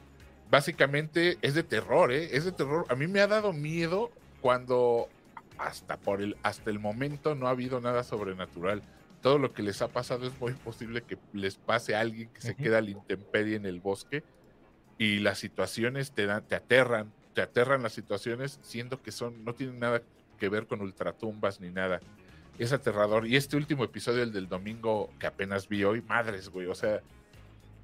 básicamente 0.52 1.40
es 1.42 1.56
de 1.56 1.64
terror, 1.64 2.12
¿eh? 2.12 2.36
Es 2.36 2.46
de 2.46 2.52
terror. 2.52 2.86
A 2.90 2.96
mí 2.96 3.08
me 3.08 3.22
ha 3.22 3.28
dado 3.28 3.54
miedo 3.54 4.12
cuando 4.42 5.10
hasta 5.58 5.98
por 5.98 6.22
el, 6.22 6.38
hasta 6.44 6.70
el 6.70 6.78
momento 6.78 7.34
no 7.34 7.48
ha 7.48 7.52
habido 7.52 7.82
nada 7.82 8.04
sobrenatural. 8.04 8.84
Todo 9.22 9.40
lo 9.40 9.54
que 9.54 9.64
les 9.64 9.82
ha 9.82 9.88
pasado 9.88 10.28
es 10.28 10.40
muy 10.40 10.54
posible 10.54 11.02
que 11.02 11.18
les 11.34 11.56
pase 11.56 11.96
a 11.96 12.02
alguien 12.02 12.30
que 12.30 12.42
se 12.42 12.56
queda 12.56 12.78
a 12.80 12.82
la 12.82 12.92
intemperie 12.92 13.56
en 13.56 13.66
el 13.66 13.80
bosque 13.80 14.24
y 14.98 15.20
las 15.20 15.40
situaciones 15.40 16.12
te, 16.12 16.28
dan, 16.28 16.44
te 16.48 16.56
aterran 16.56 17.12
te 17.34 17.42
aterran 17.42 17.84
las 17.84 17.94
situaciones, 17.94 18.60
siendo 18.62 19.02
que 19.02 19.12
son, 19.12 19.44
no 19.44 19.54
tienen 19.54 19.80
nada 19.80 20.02
que 20.40 20.50
ver 20.50 20.68
con 20.68 20.82
ultratumbas 20.82 21.60
ni 21.60 21.70
nada. 21.70 22.02
Es 22.60 22.74
aterrador. 22.74 23.28
Y 23.28 23.36
este 23.36 23.58
último 23.58 23.84
episodio, 23.84 24.24
el 24.24 24.34
del 24.34 24.48
domingo 24.48 25.10
que 25.20 25.28
apenas 25.28 25.68
vi 25.68 25.84
hoy, 25.84 26.02
madres, 26.02 26.50
güey. 26.50 26.68
O 26.68 26.76
sea, 26.76 27.02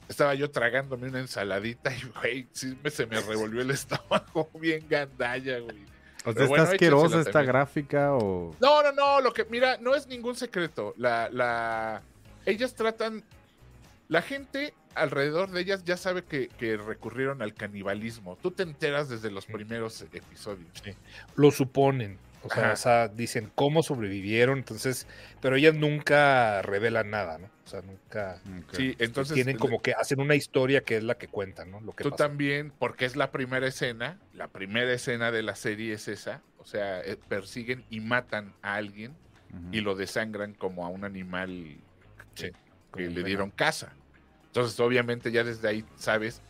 estaba 0.07 0.33
yo 0.35 0.49
tragándome 0.49 1.07
una 1.09 1.19
ensaladita 1.19 1.91
y, 1.93 2.01
güey, 2.19 2.47
sí 2.51 2.77
me, 2.83 2.89
se 2.89 3.05
me 3.05 3.19
revolvió 3.21 3.61
el 3.61 3.71
estómago 3.71 4.49
bien 4.59 4.85
gandalla, 4.89 5.59
güey. 5.59 5.77
O 6.25 6.33
sea, 6.33 6.33
Pero 6.33 6.43
¿está 6.43 6.47
bueno, 6.47 6.63
asquerosa 6.63 7.19
esta 7.19 7.31
también. 7.31 7.53
gráfica 7.53 8.13
o...? 8.13 8.55
No, 8.59 8.83
no, 8.83 8.91
no, 8.91 9.21
lo 9.21 9.33
que, 9.33 9.45
mira, 9.45 9.77
no 9.77 9.95
es 9.95 10.07
ningún 10.07 10.35
secreto. 10.35 10.93
La, 10.97 11.29
la, 11.29 12.01
ellas 12.45 12.73
tratan, 12.75 13.23
la 14.09 14.21
gente 14.21 14.73
alrededor 14.95 15.51
de 15.51 15.61
ellas 15.61 15.83
ya 15.85 15.95
sabe 15.95 16.23
que, 16.23 16.49
que 16.49 16.75
recurrieron 16.75 17.41
al 17.41 17.53
canibalismo. 17.53 18.37
Tú 18.41 18.51
te 18.51 18.63
enteras 18.63 19.09
desde 19.09 19.31
los 19.31 19.45
primeros 19.45 20.01
episodios. 20.01 20.69
Lo 21.35 21.51
suponen. 21.51 22.17
O 22.43 22.49
sea, 22.49 22.71
o 22.73 22.75
sea, 22.75 23.07
dicen 23.07 23.51
cómo 23.55 23.83
sobrevivieron, 23.83 24.59
entonces, 24.59 25.07
pero 25.41 25.55
ellas 25.55 25.75
nunca 25.75 26.61
revelan 26.61 27.09
nada, 27.09 27.37
¿no? 27.39 27.49
O 27.65 27.67
sea, 27.67 27.81
nunca 27.81 28.39
Sí, 28.71 28.95
entonces 28.99 29.33
tienen 29.35 29.57
como 29.57 29.81
que 29.81 29.93
hacen 29.93 30.21
una 30.21 30.35
historia 30.35 30.81
que 30.81 30.97
es 30.97 31.03
la 31.03 31.17
que 31.17 31.27
cuentan, 31.27 31.71
¿no? 31.71 31.81
Lo 31.81 31.93
que 31.93 32.03
tú 32.03 32.11
también, 32.11 32.71
porque 32.77 33.05
es 33.05 33.15
la 33.15 33.31
primera 33.31 33.67
escena, 33.67 34.19
la 34.33 34.47
primera 34.47 34.93
escena 34.93 35.31
de 35.31 35.43
la 35.43 35.55
serie 35.55 35.93
es 35.93 36.07
esa, 36.07 36.41
o 36.59 36.65
sea, 36.65 37.01
eh, 37.01 37.17
persiguen 37.27 37.83
y 37.89 37.99
matan 37.99 38.53
a 38.61 38.75
alguien 38.75 39.13
y 39.71 39.81
lo 39.81 39.95
desangran 39.95 40.53
como 40.53 40.85
a 40.85 40.89
un 40.89 41.03
animal 41.03 41.77
Sí, 42.35 42.51
que, 42.93 43.01
le 43.01 43.07
venado. 43.07 43.25
dieron 43.25 43.51
caza. 43.51 43.93
Entonces, 44.47 44.79
obviamente, 44.79 45.31
ya 45.31 45.43
desde 45.43 45.67
ahí 45.67 45.85
sabes 45.95 46.41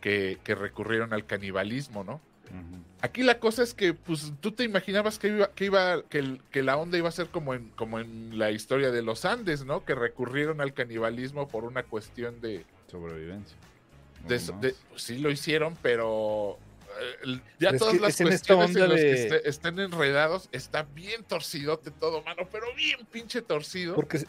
que, 0.00 0.38
que 0.44 0.54
recurrieron 0.54 1.12
al 1.12 1.26
canibalismo, 1.26 2.04
¿no? 2.04 2.20
Aquí 3.00 3.22
la 3.22 3.38
cosa 3.38 3.62
es 3.62 3.74
que, 3.74 3.94
pues, 3.94 4.32
tú 4.40 4.50
te 4.52 4.64
imaginabas 4.64 5.18
que 5.20 5.28
iba, 5.28 5.50
que 5.52 5.66
iba, 5.66 6.02
que, 6.08 6.18
el- 6.18 6.40
que 6.50 6.62
la 6.64 6.76
onda 6.76 6.98
iba 6.98 7.08
a 7.08 7.12
ser 7.12 7.28
como 7.28 7.54
en, 7.54 7.68
como 7.70 8.00
en 8.00 8.36
la 8.38 8.50
historia 8.50 8.90
de 8.90 9.02
los 9.02 9.24
Andes, 9.24 9.64
¿no? 9.64 9.84
Que 9.84 9.94
recurrieron 9.94 10.60
al 10.60 10.74
canibalismo 10.74 11.46
por 11.46 11.62
una 11.64 11.84
cuestión 11.84 12.40
de, 12.40 12.64
Sobrevivencia. 12.90 13.56
de, 14.26 14.38
de- 14.60 14.74
pues, 14.90 15.02
sí 15.02 15.18
lo 15.18 15.30
hicieron, 15.30 15.76
pero 15.80 16.58
eh, 17.24 17.40
ya 17.60 17.70
Pero 17.70 17.74
es 17.74 17.78
todas 17.78 17.94
que 17.94 18.00
las 18.00 18.20
en 18.20 18.26
cuestiones 18.26 18.76
en 18.76 18.88
las 18.88 18.98
que 19.00 19.42
estén 19.48 19.78
enredados, 19.78 20.48
está 20.50 20.82
bien 20.82 21.22
torcidote 21.22 21.92
todo, 21.92 22.22
mano, 22.24 22.48
pero 22.50 22.66
bien 22.74 22.98
pinche 23.12 23.42
torcido. 23.42 23.94
Porque 23.94 24.18
se 24.18 24.26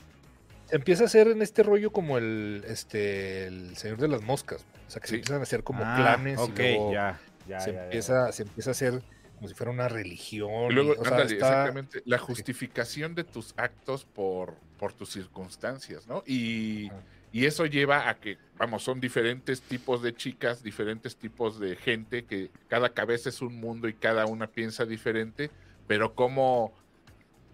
empieza 0.70 1.03
a 1.03 1.05
hacer 1.07 1.28
en 1.30 1.41
este 1.41 1.63
rollo 1.63 1.91
como 1.91 2.20
el, 2.20 2.63
este, 2.67 3.47
el 3.47 3.76
Señor 3.78 3.97
de 3.97 4.09
las 4.09 4.22
Moscas. 4.22 4.63
O 4.88 4.91
sea, 4.91 5.01
que 5.01 5.07
se 5.07 5.15
empiezan 5.15 5.39
a 5.39 5.43
hacer 5.43 5.63
como 5.63 5.82
Ah, 5.84 5.95
clanes 5.97 6.38
ok, 6.38 6.49
y 6.59 6.61
luego 6.61 6.93
ya, 6.93 7.20
ya, 7.50 7.60
se, 7.60 7.72
ya, 7.74 7.78
ya. 7.78 7.84
empieza, 7.84 8.32
se 8.32 8.43
empieza 8.43 8.70
a 8.70 8.72
hacer 8.72 9.02
como 9.36 9.47
si 9.47 9.56
fuera 9.56 9.72
una 9.72 9.88
religión. 9.88 10.70
Y 10.70 10.74
luego, 10.74 10.93
y, 10.93 10.97
o 10.97 11.04
sea, 11.04 11.12
ándale, 11.14 11.34
está- 11.34 11.47
exactamente, 11.47 12.02
la 12.06 12.18
justificación 12.18 13.16
de 13.16 13.24
tus 13.24 13.54
actos 13.58 14.06
por, 14.06 14.56
por 14.78 14.93
tus 14.93 15.10
circunstancias, 15.12 16.08
¿no? 16.08 16.24
Y, 16.28 16.91
y 17.32 17.45
eso 17.45 17.66
lleva 17.66 18.10
a 18.10 18.20
que, 18.20 18.38
vamos, 18.58 18.84
son 18.84 19.00
diferentes 19.00 19.62
tipos 19.62 20.02
de 20.02 20.14
chicas, 20.14 20.62
diferentes 20.62 21.16
tipos 21.16 21.60
de 21.60 21.76
gente, 21.78 22.26
que 22.26 22.52
cada 22.68 22.89
cabeza 22.93 23.30
es 23.30 23.41
un 23.41 23.56
mundo 23.56 23.88
y 23.88 23.93
cada 23.93 24.26
una 24.26 24.47
piensa 24.47 24.86
diferente, 24.86 25.52
pero 25.88 26.16
como, 26.16 26.74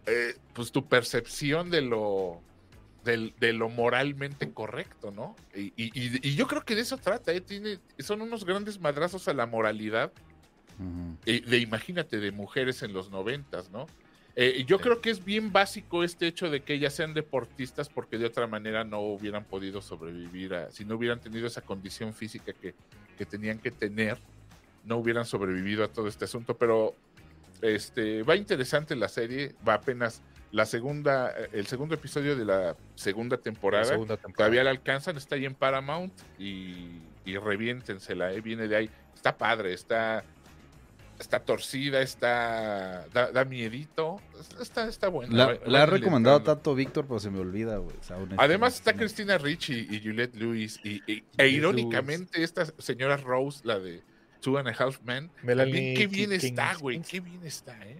eh, 0.07 0.35
pues 0.53 0.71
tu 0.71 0.87
percepción 0.87 1.69
de 1.69 1.81
lo, 1.81 2.41
de, 3.05 3.53
lo 3.53 3.69
moralmente 3.69 4.51
correcto, 4.51 5.11
¿no? 5.11 5.35
Y, 5.55 5.67
y- 5.77 5.91
y- 5.93 6.29
y 6.29 6.35
yo 6.35 6.47
creo 6.47 6.63
que 6.65 6.75
de 6.75 6.81
eso 6.81 6.97
trata, 6.97 7.31
¿eh? 7.31 7.39
Tiene, 7.41 7.79
son 7.99 8.21
unos 8.21 8.43
grandes 8.45 8.79
madrazos 8.79 9.27
a 9.27 9.33
la 9.33 9.45
moralidad 9.45 10.11
eh, 11.25 11.41
de 11.41 11.57
imagínate, 11.59 12.19
de 12.19 12.31
mujeres 12.31 12.83
en 12.83 12.91
los 12.93 13.09
noventas, 13.11 13.69
¿no? 13.71 13.85
Eh, 14.35 14.65
yo 14.67 14.77
Sí. 14.77 14.83
creo 14.83 14.99
que 15.01 15.09
es 15.11 15.23
bien 15.23 15.53
básico 15.53 16.03
este 16.03 16.27
hecho 16.27 16.49
de 16.49 16.61
que 16.61 16.73
ellas 16.73 16.93
sean 16.93 17.13
deportistas 17.13 17.87
porque 17.87 18.17
de 18.17 18.25
otra 18.25 18.47
manera 18.47 18.83
no 18.83 18.99
hubieran 18.99 19.45
podido 19.45 19.81
sobrevivir, 19.81 20.53
a- 20.53 20.69
si 20.71 20.83
no 20.83 20.95
hubieran 20.97 21.21
tenido 21.21 21.47
esa 21.47 21.61
condición 21.61 22.13
física 22.13 22.51
que, 22.51 22.73
que 23.17 23.25
tenían 23.25 23.59
que 23.59 23.71
tener, 23.71 24.17
no 24.83 24.97
hubieran 24.97 25.25
sobrevivido 25.25 25.83
a 25.85 25.87
todo 25.87 26.07
este 26.09 26.25
asunto, 26.25 26.57
pero 26.57 26.93
este 27.61 28.23
va 28.23 28.35
interesante 28.35 28.95
la 28.97 29.07
serie, 29.07 29.55
va 29.65 29.75
apenas 29.75 30.21
la 30.55 30.65
segunda, 30.65 31.31
eh, 31.37 31.49
el 31.51 31.67
segundo 31.67 31.95
episodio 31.95 32.35
de 32.37 32.45
la 32.45 32.75
segunda 32.95 33.35
la 33.35 33.41
temporada, 33.43 33.83
segunda 33.83 34.15
temporada. 34.15 34.37
todavía 34.37 34.63
la 34.63 34.69
alcanzan, 34.69 35.17
está 35.17 35.35
ahí 35.35 35.45
en 35.45 35.53
Paramount 35.53 36.13
y, 36.39 37.01
y 37.25 37.37
reviéntensela, 37.37 38.31
¿eh? 38.31 38.39
viene 38.39 38.67
de 38.69 38.75
ahí. 38.77 38.89
Está 39.13 39.37
padre, 39.37 39.73
está, 39.73 40.23
está 41.19 41.39
torcida, 41.39 42.01
está 42.01 43.05
da, 43.13 43.31
da 43.33 43.43
miedito, 43.43 44.21
está, 44.61 44.87
está 44.87 45.09
buena. 45.09 45.35
La, 45.35 45.45
Va- 45.47 45.59
la 45.65 45.83
ha 45.83 45.85
recomendado 45.87 46.37
entrando. 46.37 46.55
tanto 46.61 46.75
Víctor, 46.75 47.05
pero 47.05 47.19
se 47.19 47.29
me 47.31 47.39
olvida, 47.39 47.75
güey. 47.77 47.97
O 47.99 48.03
sea, 48.03 48.17
Además 48.37 48.75
está 48.75 48.93
Christina 48.93 49.37
Ricci 49.37 49.87
y 49.89 49.99
Juliette 50.01 50.35
Lewis 50.35 50.79
y, 50.85 51.01
y- 51.11 51.23
e 51.37 51.47
irónicamente 51.49 52.43
esta 52.43 52.65
señora 52.77 53.17
Rose, 53.17 53.59
la 53.65 53.77
de 53.79 54.01
Two 54.39 54.57
and 54.57 54.69
a 54.69 54.71
Half 54.71 55.01
Men, 55.03 55.29
Melanie 55.43 55.73
también 55.73 55.97
qué 55.97 56.07
bien 56.07 56.29
King- 56.29 56.35
está, 56.51 56.75
güey, 56.75 57.01
qué 57.01 57.19
bien 57.19 57.41
está, 57.45 57.77
¿eh? 57.85 57.97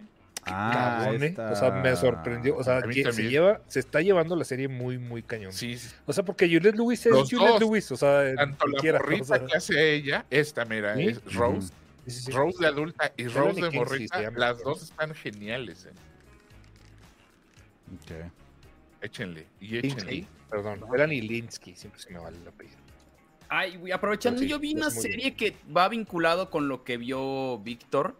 Ah, 0.48 1.00
Cabrón, 1.02 1.24
¿eh? 1.24 1.26
esta- 1.28 1.52
O 1.52 1.56
sea, 1.56 1.72
me 1.72 1.96
sorprendió. 1.96 2.56
O 2.56 2.64
sea, 2.64 2.82
se 2.82 3.24
lleva, 3.30 3.62
se 3.68 3.80
está 3.80 4.02
llevando 4.02 4.36
la 4.36 4.43
serie 4.46 4.68
muy, 4.68 4.98
muy 5.00 5.24
cañón. 5.24 5.52
Sí, 5.52 5.78
sí. 5.78 5.89
O 6.06 6.14
sea, 6.14 6.24
porque 6.24 6.46
Juliette 6.46 6.76
Lewis 6.76 7.04
es 7.06 7.12
Los 7.12 7.30
Juliette 7.32 7.50
dos. 7.54 7.60
Lewis, 7.62 7.91
o 7.91 7.98
sea, 7.98 8.36
tanto 8.36 8.66
la 8.68 8.72
cualquiera, 8.72 9.00
o 9.00 9.02
morrita 9.02 9.26
sea, 9.26 9.46
que 9.46 9.58
hace 9.58 9.93
ella, 9.96 10.26
esta 10.30 10.66
mira, 10.66 10.96
¿Sí? 10.96 11.08
es 11.08 11.34
Rose, 11.34 11.70
sí, 12.06 12.12
sí, 12.12 12.22
sí. 12.26 12.32
Rose 12.32 12.58
de 12.60 12.68
adulta 12.68 13.12
y 13.18 13.24
Melanie 13.24 13.48
Rose 13.50 13.62
de 13.62 13.72
morrita, 13.72 14.22
llama, 14.22 14.38
las 14.39 14.62
dos 14.64 14.84
están 14.84 15.14
geniales, 15.16 15.86
¿eh? 15.88 15.93
Ok. 17.93 18.32
Échenle, 19.02 19.48
y 19.60 19.68
Linsky, 19.68 19.88
échenle. 20.02 20.28
perdón, 20.50 20.84
Melanie 20.91 21.22
Linsky, 21.22 21.76
siempre 21.76 22.00
se 22.02 22.12
me 22.12 22.20
va 22.20 22.30
el 22.30 22.48
apellido. 22.48 22.78
Ay, 23.50 23.78
güey, 23.78 23.91
aprovechando, 23.91 24.39
Sí, 24.41 24.48
yo 24.48 24.58
vi 24.60 24.74
una 24.74 24.89
serie 24.89 25.36
que 25.36 25.56
va 25.76 25.88
vinculado 25.88 26.50
con 26.50 26.68
lo 26.68 26.84
que 26.84 26.98
vio 26.98 27.60
Víctor. 27.60 28.16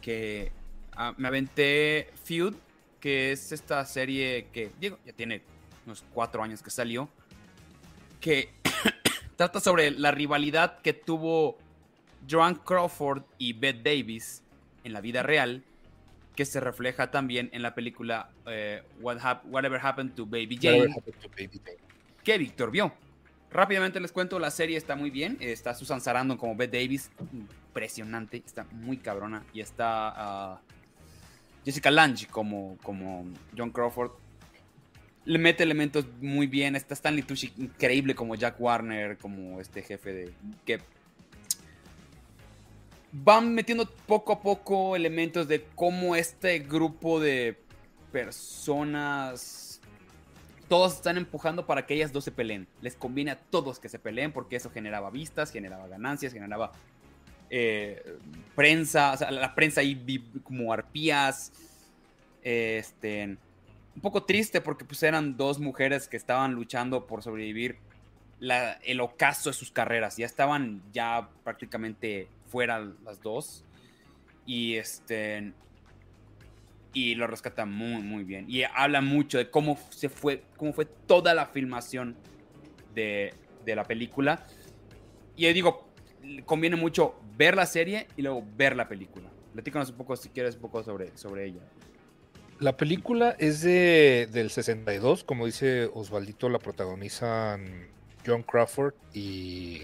Que 0.00 0.52
ah, 0.96 1.14
me 1.16 1.28
aventé 1.28 2.10
Feud, 2.24 2.54
que 3.00 3.32
es 3.32 3.52
esta 3.52 3.84
serie 3.84 4.48
que, 4.52 4.70
digo, 4.80 4.98
ya 5.04 5.12
tiene 5.12 5.42
unos 5.84 6.04
cuatro 6.12 6.42
años 6.42 6.62
que 6.62 6.70
salió. 6.70 7.08
Que 8.20 8.50
trata 9.36 9.60
sobre 9.60 9.90
la 9.90 10.10
rivalidad 10.10 10.80
que 10.80 10.92
tuvo 10.92 11.58
Joan 12.28 12.56
Crawford 12.56 13.22
y 13.38 13.52
Bette 13.52 13.82
Davis 13.82 14.42
en 14.84 14.92
la 14.92 15.00
vida 15.00 15.22
real. 15.22 15.62
Que 16.34 16.44
se 16.44 16.60
refleja 16.60 17.10
también 17.10 17.48
en 17.52 17.62
la 17.62 17.74
película 17.74 18.30
eh, 18.46 18.82
What 19.00 19.18
Hap- 19.22 19.44
Whatever 19.46 19.80
Happened 19.82 20.14
to 20.14 20.26
Baby 20.26 20.58
Jane 20.60 20.78
Whatever 20.80 20.98
Happened 20.98 21.20
to 21.22 21.28
Baby 21.30 21.60
Jane. 21.64 21.78
que 22.22 22.38
Víctor 22.38 22.70
vio. 22.70 22.92
Rápidamente 23.50 24.00
les 24.00 24.12
cuento, 24.12 24.38
la 24.38 24.50
serie 24.50 24.76
está 24.76 24.96
muy 24.96 25.08
bien. 25.10 25.38
Está 25.40 25.72
Susan 25.72 26.00
Sarandon 26.00 26.36
como 26.36 26.54
Bette 26.56 26.78
Davis, 26.82 27.10
impresionante, 27.32 28.42
está 28.44 28.64
muy 28.72 28.98
cabrona. 28.98 29.44
Y 29.54 29.60
está 29.60 30.12
ah, 30.14 30.60
Jessica 31.66 31.90
Lange 31.90 32.26
como, 32.28 32.78
como 32.82 33.26
John 33.58 33.70
Crawford. 33.70 34.12
Le 35.24 35.38
mete 35.38 35.64
elementos 35.64 36.06
muy 36.20 36.46
bien. 36.46 36.76
Está 36.76 36.94
Stanley 36.94 37.24
Tucci 37.24 37.52
increíble 37.58 38.14
como 38.14 38.36
Jack 38.36 38.60
Warner, 38.60 39.18
como 39.18 39.60
este 39.60 39.82
jefe 39.82 40.12
de... 40.12 40.32
que 40.64 40.78
van 43.10 43.52
metiendo 43.52 43.90
poco 44.06 44.32
a 44.32 44.40
poco 44.40 44.94
elementos 44.94 45.48
de 45.48 45.64
cómo 45.74 46.14
este 46.14 46.60
grupo 46.60 47.18
de 47.18 47.58
personas 48.12 49.80
todos 50.68 50.94
están 50.94 51.16
empujando 51.16 51.66
para 51.66 51.86
que 51.86 51.94
ellas 51.94 52.12
dos 52.12 52.24
se 52.24 52.30
peleen. 52.30 52.68
Les 52.80 52.94
conviene 52.94 53.32
a 53.32 53.38
todos 53.38 53.80
que 53.80 53.88
se 53.88 53.98
peleen 53.98 54.32
porque 54.32 54.56
eso 54.56 54.70
generaba 54.70 55.10
vistas, 55.10 55.50
generaba 55.50 55.88
ganancias, 55.88 56.32
generaba 56.32 56.72
eh, 57.50 58.18
prensa, 58.54 59.16
la 59.30 59.54
prensa 59.54 59.80
ahí 59.80 60.22
como 60.42 60.72
arpías. 60.72 61.52
Este, 62.42 63.36
un 63.94 64.02
poco 64.02 64.24
triste 64.24 64.60
porque 64.60 64.84
pues 64.84 65.02
eran 65.02 65.36
dos 65.36 65.58
mujeres 65.58 66.06
que 66.06 66.16
estaban 66.16 66.54
luchando 66.54 67.06
por 67.06 67.22
sobrevivir 67.22 67.78
el 68.40 69.00
ocaso 69.00 69.50
de 69.50 69.54
sus 69.54 69.70
carreras. 69.70 70.16
Ya 70.16 70.26
estaban 70.26 70.82
ya 70.92 71.28
prácticamente 71.44 72.28
fuera 72.48 72.78
las 73.04 73.20
dos. 73.22 73.64
Y 74.44 74.74
este 74.74 75.52
y 76.92 77.14
lo 77.14 77.26
rescata 77.26 77.66
muy 77.66 78.00
muy 78.00 78.24
bien 78.24 78.46
y 78.48 78.62
habla 78.62 79.02
mucho 79.02 79.36
de 79.36 79.50
cómo 79.50 79.78
se 79.90 80.08
fue 80.08 80.44
cómo 80.56 80.72
fue 80.72 80.86
toda 80.86 81.34
la 81.34 81.44
filmación 81.44 82.16
de, 82.94 83.34
de 83.66 83.76
la 83.76 83.84
película 83.84 84.46
y 85.36 85.42
yo 85.42 85.52
digo 85.52 85.85
conviene 86.44 86.76
mucho 86.76 87.14
ver 87.36 87.56
la 87.56 87.66
serie 87.66 88.06
y 88.16 88.22
luego 88.22 88.44
ver 88.56 88.76
la 88.76 88.88
película 88.88 89.28
platícanos 89.52 89.90
un 89.90 89.96
poco 89.96 90.16
si 90.16 90.28
quieres 90.28 90.54
un 90.56 90.60
poco 90.62 90.82
sobre, 90.82 91.16
sobre 91.16 91.46
ella 91.46 91.60
La 92.60 92.76
película 92.76 93.36
es 93.38 93.62
de, 93.62 94.28
del 94.30 94.50
62, 94.50 95.24
como 95.24 95.46
dice 95.46 95.90
Osvaldito, 95.94 96.48
la 96.48 96.58
protagonizan 96.58 97.88
John 98.26 98.42
Crawford 98.42 98.94
y 99.14 99.82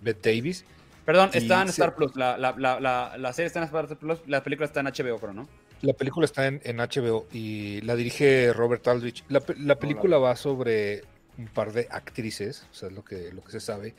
Bette 0.00 0.34
Davis. 0.34 0.64
Perdón, 1.04 1.30
Y 1.32 1.38
está 1.38 1.62
en 1.62 1.68
se- 1.68 1.72
Star 1.72 1.94
Plus. 1.94 2.14
La, 2.16 2.36
la, 2.38 2.54
la, 2.58 2.78
la, 2.80 3.16
la 3.18 3.32
serie 3.32 3.46
está 3.46 3.60
en 3.60 3.64
Star 3.66 3.86
Plus. 3.96 4.18
La 4.26 4.42
película 4.42 4.66
está 4.66 4.80
en 4.80 4.86
HBO, 4.86 5.18
creo, 5.18 5.32
¿no? 5.32 5.48
La 5.82 5.92
película 5.94 6.24
está 6.26 6.46
en, 6.46 6.60
en 6.64 6.76
HBO 6.76 7.26
y 7.32 7.80
la 7.82 7.96
dirige 7.96 8.52
Robert 8.52 8.86
Aldrich. 8.86 9.24
La 9.28 9.40
película 9.78 10.18
va 10.18 10.36
sobre 10.36 11.02
un 11.38 11.46
par 11.46 11.72
de 11.72 11.88
actrices, 11.90 12.66
o 12.70 12.74
sea, 12.74 12.88
es 12.90 12.94
lo 12.94 13.02
que, 13.04 13.32
lo 13.32 13.42
que 13.42 13.50
se 13.52 13.60
sabe, 13.60 13.94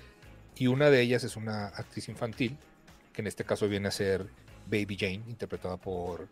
y 0.62 0.68
una 0.68 0.92
de 0.92 1.02
ellas 1.02 1.24
es 1.24 1.38
una 1.38 1.70
actriz 1.70 2.08
infantil, 2.08 2.56
que 3.14 3.24
en 3.24 3.28
este 3.28 3.44
caso 3.44 3.68
viene 3.68 3.88
a 3.88 3.92
ser 3.92 4.28
Baby 4.68 4.96
Jane, 4.96 5.24
interpretada 5.28 5.78
por, 5.78 6.28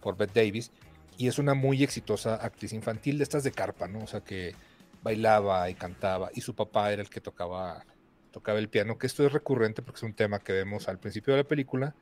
por 0.00 0.16
Bette 0.16 0.32
Davis, 0.32 0.70
y 1.18 1.28
es 1.28 1.38
una 1.38 1.52
muy 1.52 1.82
exitosa 1.82 2.36
actriz 2.36 2.72
infantil 2.72 3.18
de 3.18 3.24
estas 3.24 3.44
de 3.44 3.52
carpa, 3.52 3.86
¿no? 3.86 3.98
O 3.98 4.06
sea, 4.06 4.22
que 4.22 4.54
bailaba 5.02 5.68
y 5.68 5.74
cantaba, 5.74 6.30
y 6.34 6.40
su 6.40 6.54
papá 6.54 6.90
era 6.90 7.02
el 7.02 7.10
que 7.10 7.20
tocaba, 7.20 7.84
tocaba 8.30 8.58
el 8.58 8.70
piano, 8.70 8.96
que 8.96 9.08
esto 9.08 9.26
es 9.26 9.32
recurrente 9.34 9.82
porque 9.82 9.98
es 9.98 10.04
un 10.04 10.14
tema 10.14 10.38
que 10.38 10.54
vemos 10.54 10.88
al 10.88 10.98
principio 10.98 11.34
de 11.34 11.42
la 11.42 11.46
película, 11.46 11.94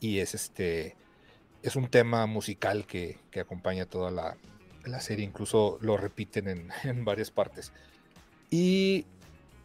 y 0.00 0.20
es 0.20 0.32
este 0.34 0.96
es 1.62 1.76
un 1.76 1.88
tema 1.88 2.24
musical 2.24 2.86
que, 2.86 3.18
que 3.30 3.40
acompaña 3.40 3.84
toda 3.84 4.10
la, 4.10 4.38
la 4.86 5.02
serie, 5.02 5.26
incluso 5.26 5.76
lo 5.82 5.98
repiten 5.98 6.48
en, 6.48 6.70
en 6.84 7.04
varias 7.04 7.30
partes. 7.30 7.74
Y 8.50 9.04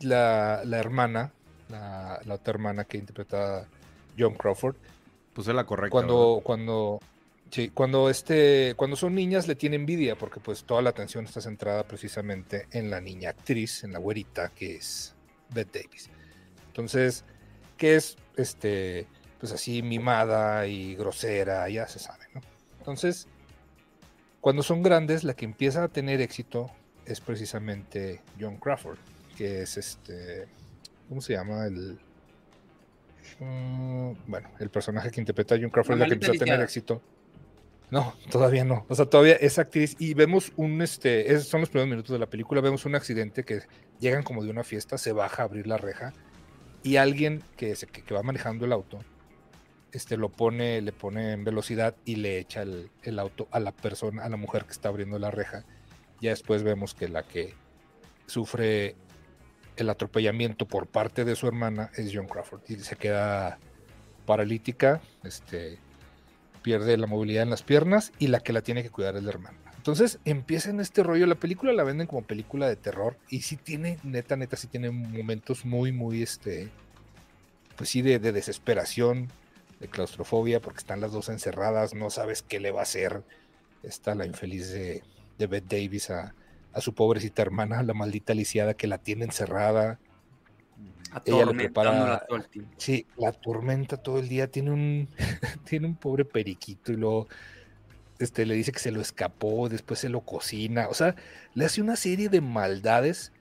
la, 0.03 0.61
la 0.65 0.79
hermana, 0.79 1.31
la, 1.69 2.19
la 2.25 2.35
otra 2.35 2.51
hermana 2.51 2.85
que 2.85 2.97
interpreta 2.97 3.67
John 4.17 4.35
Crawford, 4.35 4.75
Puse 5.33 5.53
la 5.53 5.65
correcta. 5.65 5.89
cuando, 5.89 6.41
cuando, 6.43 6.99
sí, 7.49 7.69
cuando, 7.73 8.09
este, 8.09 8.75
cuando 8.75 8.95
son 8.95 9.15
niñas 9.15 9.47
le 9.47 9.55
tiene 9.55 9.77
envidia, 9.77 10.15
porque 10.15 10.39
pues 10.39 10.63
toda 10.63 10.81
la 10.83 10.91
atención 10.91 11.25
está 11.25 11.41
centrada 11.41 11.83
precisamente 11.87 12.67
en 12.71 12.91
la 12.91 13.01
niña 13.01 13.31
actriz, 13.31 13.83
en 13.83 13.93
la 13.93 13.99
güerita, 13.99 14.49
que 14.49 14.75
es 14.75 15.15
Bette 15.49 15.83
Davis. 15.83 16.09
Entonces, 16.67 17.25
que 17.77 17.95
es 17.95 18.17
este, 18.37 19.07
pues 19.39 19.51
así 19.51 19.81
mimada 19.81 20.67
y 20.67 20.95
grosera, 20.95 21.67
ya 21.69 21.87
se 21.87 21.97
sabe, 21.99 22.25
¿no? 22.33 22.41
Entonces, 22.77 23.27
cuando 24.39 24.61
son 24.61 24.83
grandes, 24.83 25.23
la 25.23 25.33
que 25.33 25.45
empieza 25.45 25.83
a 25.83 25.87
tener 25.87 26.21
éxito 26.21 26.69
es 27.05 27.21
precisamente 27.21 28.21
John 28.39 28.57
Crawford, 28.57 28.97
que 29.35 29.61
es 29.63 29.77
este, 29.77 30.47
¿cómo 31.09 31.21
se 31.21 31.33
llama? 31.33 31.65
El, 31.65 31.99
Mm, 33.39 34.13
bueno, 34.27 34.49
el 34.59 34.69
personaje 34.69 35.11
que 35.11 35.21
interpreta 35.21 35.55
a 35.55 35.57
John 35.59 35.69
Crawford 35.69 35.95
es 35.95 35.99
la 35.99 36.05
que 36.07 36.13
empieza 36.13 36.33
a 36.33 36.45
tener 36.45 36.61
éxito. 36.61 37.01
No, 37.89 38.15
todavía 38.31 38.63
no. 38.63 38.85
O 38.89 38.95
sea, 38.95 39.05
todavía 39.05 39.35
es 39.35 39.59
actriz 39.59 39.95
y 39.99 40.13
vemos 40.13 40.51
un, 40.55 40.81
este, 40.81 41.39
son 41.41 41.61
los 41.61 41.69
primeros 41.69 41.89
minutos 41.89 42.11
de 42.11 42.19
la 42.19 42.25
película, 42.25 42.59
vemos 42.61 42.85
un 42.85 42.95
accidente 42.95 43.43
que 43.43 43.61
llegan 43.99 44.23
como 44.23 44.43
de 44.43 44.49
una 44.49 44.63
fiesta, 44.63 44.97
se 44.97 45.11
baja 45.11 45.43
a 45.43 45.45
abrir 45.45 45.67
la 45.67 45.77
reja 45.77 46.13
y 46.81 46.95
alguien 46.95 47.43
que, 47.55 47.75
se, 47.75 47.85
que, 47.85 48.01
que 48.01 48.13
va 48.13 48.23
manejando 48.23 48.65
el 48.65 48.71
auto, 48.71 48.99
este, 49.91 50.17
lo 50.17 50.29
pone, 50.29 50.81
le 50.81 50.91
pone 50.91 51.33
en 51.33 51.43
velocidad 51.43 51.95
y 52.03 52.15
le 52.15 52.39
echa 52.39 52.63
el, 52.63 52.89
el 53.03 53.19
auto 53.19 53.47
a 53.51 53.59
la 53.59 53.71
persona, 53.71 54.23
a 54.23 54.29
la 54.29 54.37
mujer 54.37 54.65
que 54.65 54.71
está 54.71 54.89
abriendo 54.89 55.19
la 55.19 55.29
reja. 55.29 55.63
Ya 56.19 56.31
después 56.31 56.63
vemos 56.63 56.95
que 56.95 57.09
la 57.09 57.23
que 57.23 57.53
sufre 58.25 58.95
el 59.77 59.89
atropellamiento 59.89 60.67
por 60.67 60.87
parte 60.87 61.25
de 61.25 61.35
su 61.35 61.47
hermana 61.47 61.91
es 61.95 62.11
John 62.13 62.27
Crawford 62.27 62.61
y 62.67 62.75
se 62.77 62.95
queda 62.95 63.59
paralítica, 64.25 65.01
este, 65.23 65.79
pierde 66.61 66.97
la 66.97 67.07
movilidad 67.07 67.43
en 67.43 67.49
las 67.49 67.63
piernas 67.63 68.11
y 68.19 68.27
la 68.27 68.39
que 68.39 68.53
la 68.53 68.61
tiene 68.61 68.83
que 68.83 68.89
cuidar 68.89 69.15
es 69.15 69.23
la 69.23 69.31
hermana. 69.31 69.57
Entonces 69.75 70.19
empieza 70.23 70.69
en 70.69 70.79
este 70.79 71.03
rollo, 71.03 71.25
la 71.25 71.35
película 71.35 71.73
la 71.73 71.83
venden 71.83 72.07
como 72.07 72.21
película 72.21 72.67
de 72.67 72.77
terror 72.77 73.17
y 73.29 73.41
sí 73.41 73.57
tiene, 73.57 73.99
neta, 74.03 74.37
neta, 74.37 74.55
sí 74.55 74.67
tiene 74.67 74.91
momentos 74.91 75.65
muy, 75.65 75.91
muy, 75.91 76.21
este, 76.23 76.69
pues 77.75 77.89
sí, 77.89 78.01
de, 78.01 78.19
de 78.19 78.31
desesperación, 78.31 79.27
de 79.81 79.89
claustrofobia, 79.89 80.61
porque 80.61 80.79
están 80.79 81.01
las 81.01 81.11
dos 81.11 81.27
encerradas, 81.27 81.93
no 81.93 82.09
sabes 82.09 82.43
qué 82.43 82.61
le 82.61 82.71
va 82.71 82.79
a 82.79 82.83
hacer. 82.83 83.23
Está 83.83 84.15
la 84.15 84.25
infeliz 84.25 84.69
de, 84.69 85.03
de 85.37 85.47
Bette 85.47 85.75
Davis 85.75 86.09
a, 86.09 86.33
a 86.73 86.81
su 86.81 86.93
pobrecita 86.93 87.41
hermana, 87.41 87.83
la 87.83 87.93
maldita 87.93 88.33
lisiada 88.33 88.73
que 88.73 88.87
la 88.87 88.97
tiene 88.97 89.25
encerrada. 89.25 89.99
Ella 91.25 91.45
le 91.45 91.53
prepara- 91.53 91.91
Atormentándola 91.91 92.25
todo 92.27 92.37
el 92.37 92.49
tiempo. 92.49 92.71
Sí, 92.77 93.05
la 93.17 93.31
tormenta 93.31 93.97
todo 93.97 94.17
el 94.19 94.27
día. 94.27 94.47
Tiene 94.49 94.71
un, 94.71 95.07
tiene 95.69 95.85
un 95.87 95.95
pobre 95.95 96.25
periquito 96.25 96.91
y 96.91 96.95
luego 96.97 97.27
este, 98.19 98.45
le 98.45 98.55
dice 98.55 98.71
que 98.71 98.79
se 98.79 98.91
lo 98.91 99.01
escapó, 99.01 99.69
después 99.69 99.99
se 99.99 100.09
lo 100.09 100.21
cocina. 100.21 100.87
O 100.89 100.93
sea, 100.95 101.15
le 101.53 101.65
hace 101.65 101.81
una 101.81 101.95
serie 101.95 102.29
de 102.29 102.41
maldades 102.41 103.31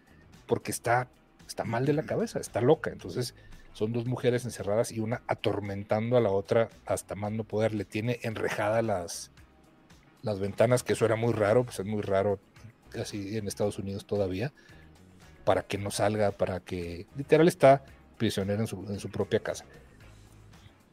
porque 0.47 0.71
está, 0.71 1.09
está 1.49 1.65
mal 1.65 1.87
de 1.87 1.95
la 1.95 2.03
cabeza, 2.03 2.39
está 2.39 2.61
loca. 2.61 2.91
Entonces, 2.91 3.35
son 3.73 3.93
dos 3.95 4.05
mujeres 4.05 4.45
encerradas 4.45 4.93
y 4.93 5.01
una 5.01 5.23
atormentando 5.27 6.19
a 6.19 6.21
la 6.21 6.31
otra 6.31 6.69
hasta 6.85 7.15
más 7.15 7.33
no 7.33 7.45
poder. 7.45 7.73
Le 7.73 7.87
tiene 7.87 8.19
enrejada 8.23 8.83
las, 8.83 9.31
las 10.21 10.41
ventanas, 10.41 10.83
que 10.83 10.93
eso 10.93 11.07
era 11.07 11.17
muy 11.17 11.33
raro, 11.33 11.65
pues 11.65 11.81
es 11.81 11.87
muy 11.87 12.03
raro 12.03 12.39
así 13.01 13.37
en 13.37 13.47
Estados 13.47 13.79
Unidos 13.79 14.07
todavía, 14.07 14.53
para 15.45 15.63
que 15.63 15.79
no 15.79 15.91
salga, 15.91 16.33
para 16.33 16.61
que 16.61 17.07
literal 17.17 17.49
está 17.49 17.85
prisionera 18.19 18.61
en 18.61 18.67
su, 18.67 19.11
propia 19.11 19.41
casa. 19.41 19.65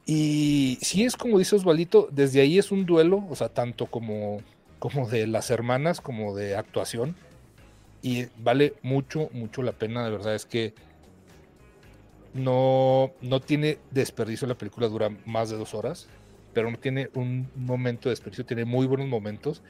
Y 0.06 0.80
sí 0.82 1.04
es 1.04 1.16
como 1.16 1.38
dice 1.38 1.56
Osvaldito, 1.56 2.10
desde 2.12 2.41
ahí 2.41 2.58
es 2.58 2.72
un 2.72 2.86
duelo, 2.86 3.24
o 3.30 3.36
sea, 3.36 3.50
tanto 3.50 3.86
como, 3.86 4.41
como 4.80 5.08
de 5.08 5.28
las 5.28 5.52
hermanas, 5.52 6.02
como 6.02 6.36
de 6.36 6.56
actuación. 6.56 7.16
Y 8.02 8.26
vale 8.38 8.74
mucho, 8.82 9.30
mucho 9.34 9.62
la 9.62 9.74
pena, 9.74 10.06
de 10.06 10.12
verdad 10.12 10.34
es 10.34 10.45
que 10.45 10.74
no, 12.34 13.12
no 13.22 13.39
tiene 13.41 13.78
desperdicio, 13.91 14.47
la 14.47 14.58
película 14.58 14.88
dura 14.88 15.10
más 15.26 15.50
de 15.50 15.58
dos 15.58 15.74
horas, 15.74 16.08
pero 16.54 16.72
no 16.72 16.78
tiene 16.78 17.10
un 17.14 17.50
momento 17.56 18.10
de 18.10 18.14
desperdicio, 18.14 18.45
tiene 18.45 18.66
muy 18.66 18.88
buenos 18.88 19.08
momentos 19.08 19.62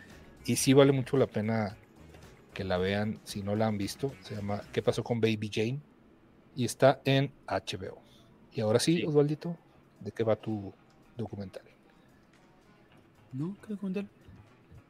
y 0.45 0.55
sí 0.55 0.73
vale 0.73 0.91
mucho 0.91 1.17
la 1.17 1.27
pena 1.27 1.77
que 2.59 2.65
la 2.65 2.77
vean 2.77 3.21
si 3.23 3.41
no 3.41 3.55
la 3.55 3.67
han 3.67 3.77
visto. 3.77 4.13
Se 4.19 4.35
llama 4.35 4.61
¿Qué 4.73 4.81
pasó 4.81 5.01
con 5.01 5.21
Baby 5.21 5.49
Jane? 5.49 5.79
Y 6.57 6.65
está 6.65 6.99
en 7.05 7.31
HBO. 7.47 8.01
Y 8.51 8.59
ahora 8.59 8.79
sí, 8.81 8.97
Sí. 8.97 9.05
Osvaldito, 9.05 9.55
¿de 10.01 10.11
qué 10.11 10.25
va 10.25 10.35
tu 10.35 10.73
documental? 11.15 11.63
¿No? 13.31 13.55
¿Qué 13.65 13.69
documental? 13.75 14.09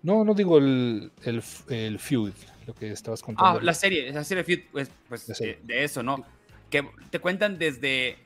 No, 0.01 0.23
no 0.25 0.33
digo 0.33 0.57
el, 0.57 1.11
el, 1.21 1.43
el 1.67 1.99
feud, 1.99 2.33
lo 2.65 2.73
que 2.73 2.89
estabas 2.91 3.21
contando. 3.21 3.59
Ah, 3.59 3.61
la 3.63 3.75
serie, 3.75 4.11
la 4.11 4.23
serie 4.23 4.43
Feud, 4.43 4.61
pues, 4.71 4.89
pues 5.07 5.21
serie. 5.21 5.51
eh, 5.51 5.59
de 5.61 5.83
eso, 5.83 6.01
¿no? 6.01 6.25
Que 6.71 6.89
te 7.11 7.19
cuentan 7.19 7.59
desde 7.59 8.17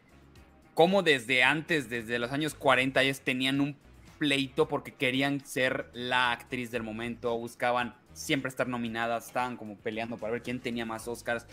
cómo 0.74 1.04
desde 1.04 1.44
antes, 1.44 1.90
desde 1.90 2.18
los 2.18 2.32
años 2.32 2.54
40, 2.54 3.02
ellos 3.02 3.20
tenían 3.20 3.60
un 3.60 3.76
pleito 4.20 4.70
porque 4.70 4.94
querían 4.94 5.46
ser 5.46 5.90
la 5.92 6.32
actriz 6.32 6.72
del 6.72 6.84
momento, 6.84 7.38
buscaban 7.38 7.96
siempre 8.14 8.50
estar 8.50 8.68
nominadas, 8.68 9.28
estaban 9.28 9.58
como 9.58 9.76
peleando 9.78 10.18
para 10.18 10.34
ver 10.34 10.42
quién 10.44 10.60
tenía 10.60 10.86
más 10.86 11.08
Oscars. 11.08 11.46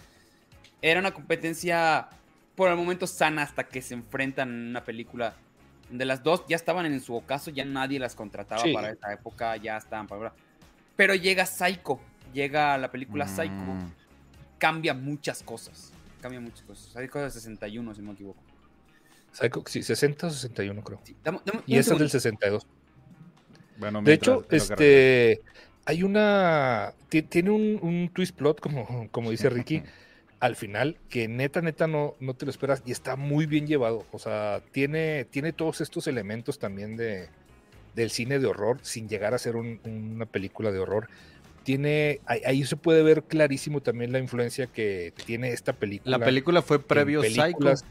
Era 0.82 1.00
una 1.00 1.12
competencia 1.12 2.08
por 2.54 2.70
el 2.70 2.76
momento 2.76 3.06
sana 3.06 3.42
hasta 3.42 3.64
que 3.64 3.80
se 3.82 3.94
enfrentan 3.94 4.48
en 4.50 4.68
una 4.70 4.84
película 4.84 5.34
de 5.90 6.04
las 6.04 6.22
dos 6.22 6.44
ya 6.48 6.54
estaban 6.56 6.86
en 6.86 7.00
su 7.00 7.14
ocaso, 7.14 7.50
ya 7.50 7.64
nadie 7.64 7.98
las 7.98 8.14
contrataba 8.14 8.62
Sí. 8.62 8.72
para 8.72 8.90
esa 8.90 9.12
época, 9.12 9.56
ya 9.56 9.76
estaban 9.76 10.06
para 10.06 10.32
Pero 10.96 11.14
llega 11.14 11.46
Psycho, 11.46 11.98
llega 12.32 12.76
la 12.78 12.90
película 12.92 13.26
Psycho, 13.26 13.52
Mm. 13.54 13.90
cambia 14.58 14.94
muchas 14.94 15.42
cosas. 15.42 15.92
Cambia 16.20 16.38
muchas 16.40 16.62
cosas. 16.62 16.94
Hay 16.96 17.08
cosas 17.08 17.32
de 17.34 17.40
61, 17.40 17.94
si 17.94 18.02
no 18.02 18.08
me 18.08 18.12
equivoco. 18.14 18.42
Psycho, 19.32 19.64
sí, 19.66 19.82
60 19.82 20.26
o 20.26 20.30
61 20.30 20.82
creo. 20.84 21.00
Sí, 21.04 21.16
dame- 21.24 21.40
dame 21.44 21.62
Y 21.66 21.78
esa 21.78 21.94
es 21.94 21.98
del 21.98 22.11
segundito. 22.11 22.61
62. 22.61 22.66
Bueno, 23.78 24.02
De 24.02 24.12
hecho, 24.12 24.44
este, 24.50 25.40
hay 25.91 26.03
una, 26.05 26.95
ti- 27.09 27.22
tiene 27.22 27.51
un, 27.51 27.78
un 27.82 28.11
twist 28.12 28.36
plot, 28.36 28.61
como, 28.61 29.09
como 29.11 29.30
dice 29.30 29.51
Ricky, 29.51 29.82
al 30.38 30.55
final, 30.57 30.97
que 31.09 31.26
neta, 31.28 31.61
neta 31.61 31.86
no, 31.86 32.14
no 32.20 32.34
te 32.34 32.47
lo 32.47 32.51
esperas 32.51 32.82
y 32.86 32.93
está 32.93 33.16
muy 33.16 33.47
bien 33.47 33.66
llevado. 33.66 34.07
O 34.12 34.18
sea, 34.18 34.62
tiene, 34.72 35.26
tiene 35.30 35.53
todos 35.53 35.80
estos 35.80 36.07
elementos 36.07 36.59
también 36.59 36.97
de, 36.97 37.28
del 37.95 38.11
cine 38.11 38.38
de 38.38 38.47
horror, 38.47 38.78
sin 38.82 39.09
llegar 39.09 39.34
a 39.34 39.38
ser 39.38 39.57
un- 39.57 39.80
una 39.84 40.26
película 40.26 40.70
de 40.70 40.78
horror. 40.78 41.09
Tiene, 41.64 42.20
ahí, 42.24 42.41
ahí 42.47 42.64
se 42.64 42.76
puede 42.76 43.03
ver 43.03 43.22
clarísimo 43.24 43.80
también 43.82 44.12
la 44.12 44.18
influencia 44.18 44.66
que 44.68 45.12
tiene 45.26 45.51
esta 45.53 45.72
película. 45.74 46.16
La 46.18 46.24
película 46.24 46.62
fue 46.62 46.80
previo 46.82 47.22
Psycho. 47.22 47.43
películas. 47.43 47.84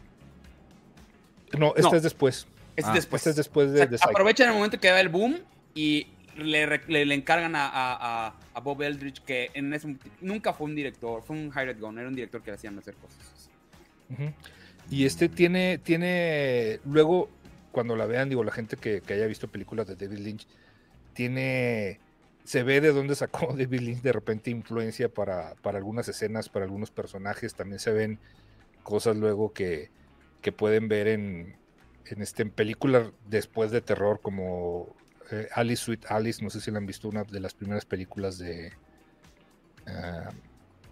No, 1.57 1.73
esta 1.75 1.91
No. 1.91 1.97
es 1.97 2.03
después. 2.03 2.47
Es 2.75 2.85
Ah, 2.85 2.93
después. 2.93 3.19
Esta 3.21 3.29
es 3.31 3.35
después 3.35 3.67
O 3.69 3.71
de, 3.71 3.77
sea, 3.79 3.85
de 3.87 3.97
Psycho. 3.97 4.09
aprovechan 4.09 4.47
el 4.49 4.55
momento 4.55 4.79
que 4.79 4.87
da 4.87 4.99
el 5.01 5.09
boom 5.09 5.39
y 5.75 6.07
le, 6.35 6.81
le- 6.87 7.13
encargan 7.13 7.53
a, 7.55 8.33
Bob 8.63 8.81
Eldridge, 8.81 9.21
que 9.23 9.49
en 9.53 9.73
ese, 9.73 9.95
nunca 10.21 10.53
fue 10.53 10.67
un 10.67 10.75
director, 10.75 11.23
fue 11.23 11.35
un 11.35 11.51
hired 11.55 11.79
gun, 11.79 11.97
era 11.97 12.07
un 12.07 12.15
director 12.15 12.41
que 12.41 12.51
le 12.51 12.55
hacían 12.55 12.77
hacer 12.77 12.95
cosas. 12.95 13.49
Ujú. 14.09 14.33
Y 14.89 15.05
este 15.05 15.29
tiene, 15.29 15.77
tiene, 15.77 16.79
luego, 16.85 17.29
cuando 17.71 17.95
la 17.95 18.05
vean, 18.05 18.27
digo, 18.29 18.43
la 18.43 18.51
gente 18.51 18.75
que, 18.75 19.01
que 19.01 19.13
haya 19.13 19.27
visto 19.27 19.47
películas 19.47 19.87
de 19.87 19.95
David 19.95 20.19
Lynch, 20.19 20.47
tiene, 21.13 21.99
se 22.43 22.63
ve 22.63 22.81
de 22.81 22.91
dónde 22.91 23.15
sacó 23.15 23.53
David 23.57 23.81
Lynch 23.81 24.01
de 24.01 24.11
repente 24.11 24.51
influencia 24.51 25.09
para, 25.09 25.55
para 25.55 25.77
algunas 25.77 26.07
escenas, 26.07 26.49
para 26.49 26.65
algunos 26.65 26.91
personajes, 26.91 27.53
también 27.53 27.79
se 27.79 27.91
ven 27.91 28.19
cosas 28.83 29.15
luego 29.17 29.53
que, 29.53 29.91
que 30.41 30.51
pueden 30.51 30.87
ver 30.87 31.07
en, 31.07 31.55
en, 32.05 32.21
este, 32.21 32.41
en 32.43 32.49
películas 32.49 33.11
después 33.27 33.71
de 33.71 33.81
terror 33.81 34.19
como 34.21 34.95
eh, 35.31 35.47
Alice 35.53 35.83
Sweet 35.83 36.05
Alice, 36.09 36.43
no 36.43 36.49
sé 36.49 36.59
si 36.61 36.71
la 36.71 36.77
han 36.77 36.85
visto, 36.85 37.07
una 37.09 37.23
de 37.23 37.39
las 37.39 37.53
primeras 37.53 37.85
películas 37.85 38.37
de, 38.37 38.73
ah, 39.87 40.31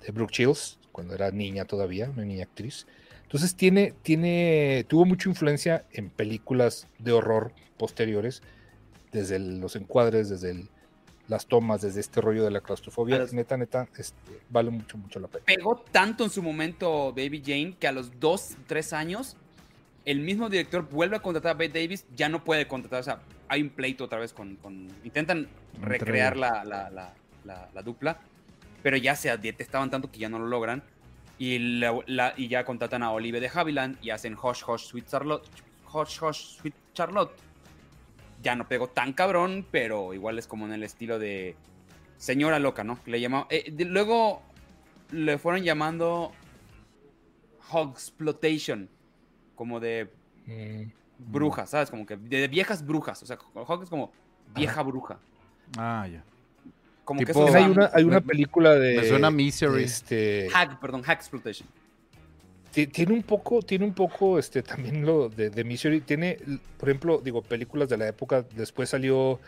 de 0.06 0.12
Brooke 0.12 0.34
Shields, 0.34 0.80
cuando 0.92 1.14
era 1.16 1.32
niña 1.32 1.66
todavía, 1.66 2.10
una 2.10 2.24
niña 2.26 2.44
actriz. 2.44 2.88
Entonces 3.24 3.56
tiene, 3.56 3.94
tiene, 4.04 4.86
tuvo 4.88 5.06
mucha 5.06 5.30
influencia 5.30 5.86
en 5.92 6.10
películas 6.10 6.88
de 6.98 7.12
horror 7.12 7.52
posteriores, 7.78 8.42
desde 9.12 9.36
el- 9.36 9.60
los 9.60 9.76
encuadres, 9.76 10.30
desde 10.30 10.52
el- 10.52 10.70
las 11.28 11.46
tomas, 11.46 11.82
desde 11.82 12.00
este 12.00 12.22
rollo 12.22 12.44
de 12.46 12.52
la 12.52 12.62
claustrofobia. 12.62 13.18
Los- 13.18 13.34
Neta, 13.34 13.58
neta, 13.58 13.90
este, 13.98 14.16
vale 14.50 14.70
mucho, 14.70 14.98
mucho 14.98 15.20
la 15.20 15.28
pena. 15.28 15.44
Pegó 15.46 15.76
tanto 15.92 16.24
en 16.24 16.30
su 16.30 16.42
momento 16.42 17.10
Baby 17.12 17.42
Jane 17.46 17.76
que 17.78 17.88
a 17.88 17.92
los 17.92 18.18
2, 18.20 18.56
3 18.66 18.94
años 18.94 19.36
el 20.08 20.22
mismo 20.22 20.50
director 20.50 20.88
vuelve 20.90 21.18
a 21.18 21.20
contratar 21.22 21.52
a 21.52 21.54
Bette 21.56 21.80
Davis, 21.82 22.06
ya 22.16 22.30
no 22.30 22.44
puede 22.44 22.68
contratar, 22.68 23.02
o 23.02 23.04
sea, 23.04 23.20
hay 23.50 23.62
un 23.62 23.70
pleito 23.70 24.06
otra 24.06 24.20
vez 24.20 24.34
con... 24.34 24.56
con- 24.56 24.88
intentan 25.04 25.48
recrear 25.82 26.38
la, 26.38 26.64
la- 26.64 26.90
la- 26.90 27.14
la- 27.44 27.70
la 27.74 27.82
dupla, 27.84 28.18
pero 28.82 28.98
ya 28.98 29.16
se 29.16 29.36
detestaban 29.38 29.90
tanto 29.92 30.10
que 30.12 30.20
ya 30.20 30.30
no 30.30 30.40
lo 30.40 30.48
logran. 30.48 30.82
Y, 31.40 31.80
ya 32.48 32.66
contratan 32.66 33.04
a 33.04 33.12
Olive 33.12 33.40
de 33.40 33.52
Havilland 33.54 33.98
y 34.04 34.10
hacen 34.10 34.36
Hush 34.42 34.64
Hush 34.68 34.86
Sweet 34.88 35.08
Charlotte. 35.08 35.46
Hush 35.94 36.20
Hush 36.24 36.58
Sweet 36.58 36.74
Charlotte. 36.94 37.32
Ya 38.42 38.56
no 38.56 38.68
pegó 38.68 38.88
tan 38.88 39.14
cabrón, 39.14 39.66
pero 39.70 40.14
igual 40.16 40.40
es 40.40 40.48
como 40.48 40.66
en 40.66 40.74
el 40.74 40.84
estilo 40.84 41.20
de 41.20 41.56
señora 42.18 42.58
loca, 42.60 42.84
¿no? 42.84 43.00
Le 43.06 43.20
llamaba, 43.22 43.46
eh, 43.52 43.70
de- 43.72 43.86
luego 43.86 44.42
le 45.12 45.38
fueron 45.38 45.64
llamando 45.64 46.32
Hogsplotation, 47.72 48.90
como 49.58 49.82
de 49.82 50.10
Mm, 50.46 50.84
brujas, 51.18 51.72
¿sabes? 51.72 51.90
Como 51.90 52.06
que 52.06 52.16
de, 52.16 52.38
de 52.40 52.48
viejas 52.48 52.86
brujas. 52.86 53.22
O 53.22 53.26
sea, 53.26 53.38
Hog 53.54 53.84
es 53.84 53.90
como 53.90 54.14
vieja 54.56 54.82
bruja. 54.84 55.20
Ah, 55.78 56.08
ya. 56.10 56.24
Como 57.04 57.20
Tipo- 57.20 57.26
que 57.26 57.32
eso 57.50 57.58
hay 57.58 57.64
va- 57.64 57.70
una, 57.72 57.90
hay 57.94 58.04
una 58.06 58.20
me- 58.22 58.26
película 58.28 58.76
de. 58.76 58.96
me 58.96 59.04
suena 59.06 59.30
Misery. 59.30 59.84
Este, 59.84 60.48
Hag, 60.54 60.80
perdón, 60.80 61.02
Hagsplotation. 61.06 61.68
ti- 62.72 62.88
tiene 62.88 63.14
un 63.14 63.24
poco, 63.24 63.62
tiene 63.62 63.84
un 63.86 63.94
poco, 63.94 64.40
este, 64.40 64.62
también 64.64 65.06
lo 65.06 65.28
de, 65.30 65.50
de 65.50 65.64
Misery. 65.66 66.00
Tiene, 66.02 66.38
por 66.78 66.88
ejemplo, 66.90 67.20
digo, 67.24 67.42
películas 67.42 67.90
de 67.90 67.98
la 67.98 68.08
época. 68.08 68.46
Después 68.56 68.90
salió, 68.90 69.40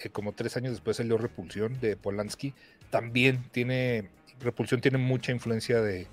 eh, 0.00 0.08
como 0.10 0.32
tres 0.32 0.56
años 0.58 0.72
después 0.72 0.96
salió 0.98 1.16
Repulsión 1.16 1.78
de 1.80 1.96
Polanski. 1.96 2.52
También 2.90 3.42
tiene, 3.52 4.10
Repulsión 4.40 4.80
tiene 4.80 4.98
mucha 4.98 5.32
influencia 5.32 5.80
de, 5.80 6.06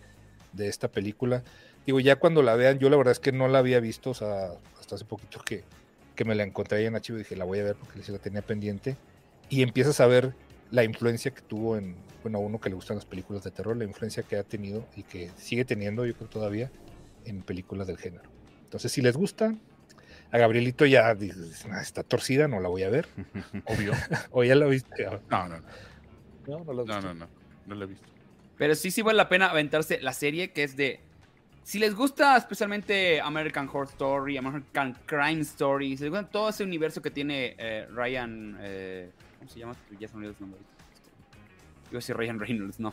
de 0.53 0.67
esta 0.67 0.87
película. 0.89 1.43
Digo, 1.89 1.99
ya 1.99 2.17
cuando 2.17 2.43
la 2.43 2.55
vean, 2.55 2.77
yo 2.77 2.87
la 2.91 2.97
verdad 2.97 3.13
es 3.13 3.19
que 3.19 3.31
no 3.31 3.47
la 3.47 3.57
había 3.57 3.79
visto, 3.79 4.11
o 4.11 4.13
sea, 4.13 4.51
hasta 4.79 4.93
hace 4.93 5.05
poquito 5.05 5.39
que, 5.43 5.63
que 6.15 6.23
me 6.23 6.35
la 6.35 6.43
encontré 6.43 6.77
ahí 6.77 6.85
en 6.85 6.93
archivo 6.93 7.17
y 7.17 7.21
dije, 7.23 7.35
la 7.35 7.45
voy 7.45 7.57
a 7.57 7.63
ver 7.63 7.75
porque 7.77 8.03
sí 8.03 8.11
la 8.11 8.19
tenía 8.19 8.43
pendiente. 8.43 8.95
Y 9.49 9.63
empiezas 9.63 9.99
a 9.99 10.05
ver 10.05 10.35
la 10.69 10.83
influencia 10.83 11.31
que 11.31 11.41
tuvo 11.41 11.77
en, 11.77 11.95
bueno, 12.21 12.37
a 12.37 12.41
uno 12.41 12.59
que 12.59 12.69
le 12.69 12.75
gustan 12.75 12.97
las 12.97 13.07
películas 13.07 13.43
de 13.43 13.49
terror, 13.49 13.75
la 13.75 13.85
influencia 13.85 14.21
que 14.21 14.35
ha 14.35 14.43
tenido 14.43 14.85
y 14.95 15.01
que 15.01 15.31
sigue 15.35 15.65
teniendo, 15.65 16.05
yo 16.05 16.13
creo 16.13 16.29
todavía, 16.29 16.71
en 17.25 17.41
películas 17.41 17.87
del 17.87 17.97
género. 17.97 18.29
Entonces, 18.65 18.91
si 18.91 19.01
les 19.01 19.17
gusta, 19.17 19.55
a 20.31 20.37
Gabrielito 20.37 20.85
ya 20.85 21.15
dices, 21.15 21.65
"Ah, 21.71 21.81
está 21.81 22.03
torcida, 22.03 22.47
no 22.47 22.59
la 22.59 22.69
voy 22.69 22.83
a 22.83 22.89
ver. 22.91 23.07
Obvio. 23.65 23.93
O 24.29 24.43
ya 24.43 24.53
la 24.53 24.67
viste. 24.67 25.05
No, 25.27 25.47
no, 25.49 25.59
no. 25.59 25.67
No, 26.45 26.63
no 26.65 26.73
la 26.73 26.83
No, 26.83 26.83
visto. 26.83 27.01
no, 27.01 27.13
no. 27.15 27.29
No 27.65 27.73
lo 27.73 27.85
he 27.85 27.87
visto. 27.87 28.07
Pero 28.59 28.75
sí, 28.75 28.91
sí 28.91 29.01
vale 29.01 29.17
la 29.17 29.27
pena 29.27 29.47
aventarse 29.49 29.99
la 30.01 30.13
serie 30.13 30.51
que 30.53 30.61
es 30.61 30.77
de. 30.77 31.08
Si 31.69 31.77
les 31.77 31.93
gusta 31.93 32.35
especialmente 32.35 33.21
American 33.21 33.69
Horror 33.71 33.89
Story, 33.89 34.37
American 34.37 34.97
Crime 35.05 35.41
Story, 35.41 35.95
si 35.95 36.05
les 36.05 36.11
gusta 36.11 36.27
todo 36.27 36.49
ese 36.49 36.63
universo 36.63 36.99
que 36.99 37.11
tiene 37.11 37.53
eh, 37.59 37.85
Ryan. 37.93 38.57
eh, 38.59 39.11
¿Cómo 39.37 39.51
se 39.51 39.59
llama? 39.59 39.75
Ya 39.99 40.07
se 40.07 40.15
me 40.15 40.21
olvidó 40.21 40.33
su 40.33 40.45
nombre. 40.45 40.59
a 41.91 41.93
decir 41.93 42.17
Ryan 42.17 42.39
Reynolds, 42.39 42.79
no. 42.79 42.91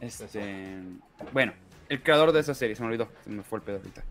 Este. 0.00 0.80
Bueno, 1.32 1.52
el 1.88 2.02
creador 2.02 2.32
de 2.32 2.40
esa 2.40 2.52
serie, 2.52 2.74
se 2.74 2.82
me 2.82 2.88
olvidó. 2.88 3.08
Se 3.22 3.30
me 3.30 3.44
fue 3.44 3.60
el 3.60 3.64
pedo 3.64 3.76
ahorita. 3.76 4.02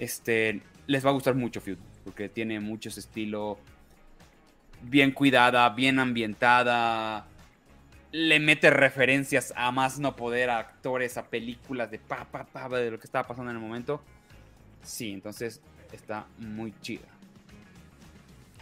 Este. 0.00 0.60
Les 0.88 1.06
va 1.06 1.10
a 1.10 1.12
gustar 1.12 1.36
mucho 1.36 1.60
Feud, 1.60 1.78
porque 2.02 2.28
tiene 2.28 2.58
mucho 2.58 2.88
ese 2.88 2.98
estilo. 2.98 3.60
Bien 4.82 5.12
cuidada, 5.12 5.68
bien 5.68 6.00
ambientada 6.00 7.28
le 8.14 8.38
mete 8.38 8.70
referencias 8.70 9.52
a 9.56 9.72
más 9.72 9.98
no 9.98 10.14
poder 10.14 10.48
a 10.48 10.60
actores, 10.60 11.18
a 11.18 11.24
películas 11.24 11.90
de 11.90 11.98
pa, 11.98 12.24
pa, 12.24 12.44
pa, 12.44 12.68
de 12.68 12.92
lo 12.92 12.96
que 13.00 13.06
estaba 13.06 13.26
pasando 13.26 13.50
en 13.50 13.56
el 13.56 13.62
momento. 13.62 14.00
Sí, 14.84 15.10
entonces 15.10 15.60
está 15.92 16.24
muy 16.38 16.72
chida. 16.80 17.08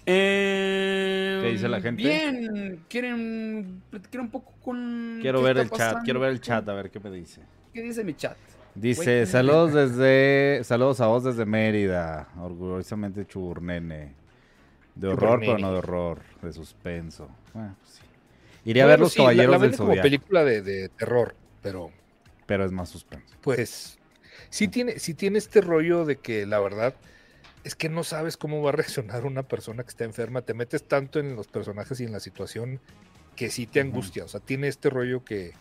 Eh, 0.06 1.38
¿Qué 1.42 1.50
dice 1.50 1.68
la 1.68 1.82
gente? 1.82 2.02
Bien, 2.02 2.82
quieren 2.88 3.82
platicar 3.90 4.22
un 4.22 4.30
poco 4.30 4.54
con. 4.64 5.18
Quiero 5.20 5.42
ver 5.42 5.58
el 5.58 5.70
chat, 5.70 6.02
quiero 6.02 6.20
ver 6.20 6.30
el 6.30 6.40
chat, 6.40 6.66
a 6.66 6.72
ver 6.72 6.90
qué 6.90 6.98
me 6.98 7.10
dice. 7.10 7.42
¿Qué 7.74 7.82
dice 7.82 8.02
mi 8.04 8.14
chat? 8.14 8.38
Dice, 8.74 9.26
saludos 9.26 9.74
desde, 9.74 10.64
saludos 10.64 11.02
a 11.02 11.08
vos 11.08 11.24
desde 11.24 11.44
Mérida, 11.44 12.26
orgullosamente 12.40 13.26
churnene. 13.26 14.14
De 14.94 15.08
horror, 15.08 15.40
pero 15.40 15.56
Chuburnene. 15.56 15.62
no 15.62 15.72
de 15.72 15.78
horror, 15.78 16.22
de 16.40 16.52
suspenso. 16.54 17.28
Bueno, 17.52 17.76
pues 17.78 17.90
sí. 17.96 18.11
Iré 18.64 18.82
a 18.82 18.86
ver 18.86 19.00
los 19.00 19.12
sí, 19.12 19.18
la- 19.18 19.24
caballeros 19.24 19.60
la 19.60 19.66
del 19.66 19.76
como 19.76 19.94
película 19.94 20.44
de, 20.44 20.62
de 20.62 20.88
terror, 20.90 21.34
pero 21.62 21.90
pero 22.46 22.64
es 22.64 22.72
más 22.72 22.88
suspenso. 22.90 23.34
pues 23.40 23.98
sí 24.50 24.68
tiene, 24.68 24.98
sí 24.98 25.14
tiene 25.14 25.38
este 25.38 25.60
rollo 25.60 26.04
de 26.04 26.16
que 26.18 26.46
la 26.46 26.60
verdad 26.60 26.94
es 27.64 27.74
que 27.74 27.88
no 27.88 28.04
sabes 28.04 28.36
cómo 28.36 28.62
va 28.62 28.70
a 28.70 28.72
reaccionar 28.72 29.24
una 29.24 29.44
persona 29.44 29.82
que 29.84 29.90
está 29.90 30.04
enferma. 30.04 30.42
Te 30.42 30.54
metes 30.54 30.86
tanto 30.86 31.20
en 31.20 31.36
los 31.36 31.46
personajes 31.48 32.00
y 32.00 32.04
en 32.04 32.12
la 32.12 32.20
situación 32.20 32.80
que 33.36 33.50
sí 33.50 33.66
te 33.66 33.80
angustia. 33.80 34.24
O 34.24 34.28
sea, 34.28 34.40
tiene 34.40 34.68
este 34.68 34.90
rollo 34.90 35.24
que, 35.24 35.52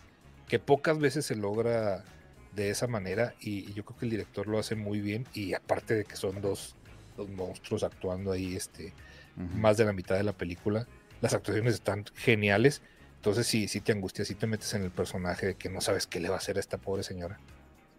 que 0.48 0.58
pocas 0.58 0.98
veces 0.98 1.26
se 1.26 1.36
logra 1.36 2.04
de 2.50 2.70
esa 2.70 2.86
manera 2.86 3.34
y, 3.40 3.70
y 3.70 3.72
yo 3.72 3.84
creo 3.84 3.96
que 3.98 4.04
el 4.06 4.10
director 4.10 4.46
lo 4.48 4.58
hace 4.58 4.74
muy 4.74 5.00
bien 5.00 5.26
y 5.32 5.54
aparte 5.54 5.94
de 5.94 6.04
que 6.04 6.16
son 6.16 6.40
dos, 6.40 6.76
dos 7.16 7.28
monstruos 7.30 7.82
actuando 7.84 8.32
ahí 8.32 8.56
este, 8.56 8.92
más 9.36 9.76
de 9.76 9.84
la 9.84 9.92
mitad 9.92 10.16
de 10.16 10.24
la 10.24 10.32
película. 10.36 10.86
Las 11.20 11.34
actuaciones 11.34 11.74
están 11.74 12.04
geniales. 12.14 12.82
Entonces 13.22 13.46
sí, 13.46 13.68
sí 13.68 13.80
te 13.80 13.92
angustia, 13.92 14.24
sí 14.24 14.34
te 14.34 14.48
metes 14.48 14.74
en 14.74 14.82
el 14.82 14.90
personaje 14.90 15.46
de 15.46 15.54
que 15.54 15.70
no 15.70 15.80
sabes 15.80 16.08
qué 16.08 16.18
le 16.18 16.28
va 16.28 16.34
a 16.34 16.38
hacer 16.38 16.56
a 16.56 16.60
esta 16.60 16.76
pobre 16.76 17.04
señora. 17.04 17.38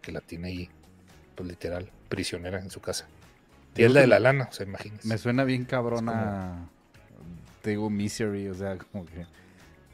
Que 0.02 0.12
la 0.12 0.20
tiene 0.20 0.48
ahí, 0.48 0.68
pues 1.34 1.48
literal, 1.48 1.90
prisionera 2.10 2.60
en 2.60 2.68
su 2.70 2.80
casa. 2.82 3.06
Y 3.74 3.84
es 3.84 3.90
la 3.92 4.02
de 4.02 4.06
la 4.06 4.20
lana, 4.20 4.48
o 4.50 4.52
sea, 4.52 4.66
imagínense. 4.66 5.08
Me 5.08 5.16
suena 5.16 5.44
bien 5.44 5.64
cabrona, 5.64 6.68
te 7.62 7.70
digo, 7.70 7.88
Misery, 7.88 8.48
o 8.48 8.54
sea, 8.54 8.76
como 8.76 9.06
que, 9.06 9.24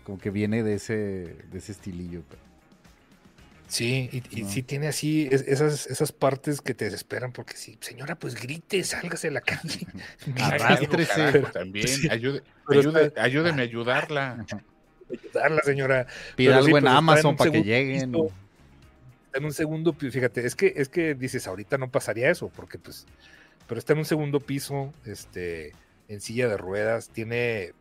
como 0.02 0.18
que 0.18 0.30
viene 0.30 0.64
de 0.64 0.74
ese, 0.74 0.94
de 0.94 1.58
ese 1.58 1.70
estilillo. 1.70 2.22
pero- 2.28 2.42
Sí, 3.68 4.10
y, 4.12 4.40
y 4.40 4.42
No. 4.42 4.50
sí 4.50 4.64
tiene 4.64 4.88
así 4.88 5.28
es- 5.30 5.42
esas, 5.42 5.86
esas 5.86 6.10
partes 6.10 6.60
que 6.60 6.74
te 6.74 6.86
desesperan 6.86 7.30
porque 7.32 7.56
sí, 7.56 7.78
señora, 7.80 8.16
pues 8.16 8.34
grite, 8.34 8.82
sálgase 8.82 9.28
de 9.28 9.34
la 9.34 9.42
calle. 9.42 9.86
Arrástrese. 10.42 11.38
También, 11.52 11.86
Sí, 11.86 12.08
ayude, 12.10 12.42
ayude- 12.66 13.12
ayúdeme 13.16 13.62
a 13.62 13.64
ayudarla. 13.64 14.44
Ayudarla, 15.10 15.62
señora. 15.62 16.06
Pida 16.36 16.52
sí, 16.52 16.58
algo 16.58 16.78
en 16.78 16.84
pues, 16.84 16.92
en 16.92 16.96
Amazon 16.96 17.36
para 17.36 17.50
que 17.50 17.62
lleguen. 17.62 18.12
piso. 18.12 18.30
Está 19.26 19.38
en 19.38 19.44
un 19.44 19.52
segundo 19.52 19.92
piso, 19.92 20.12
fíjate, 20.12 20.44
es 20.44 20.56
que, 20.56 20.72
es 20.76 20.88
que 20.88 21.14
dices, 21.14 21.46
ahorita 21.46 21.78
no 21.78 21.88
pasaría 21.88 22.30
eso, 22.30 22.48
porque 22.48 22.78
pues, 22.78 23.06
pero 23.68 23.78
está 23.78 23.92
en 23.92 24.00
un 24.00 24.04
segundo 24.04 24.40
piso, 24.40 24.92
este, 25.04 25.72
en 26.08 26.20
silla 26.20 26.48
de 26.48 26.56
ruedas, 26.56 27.10
tiene, 27.10 27.72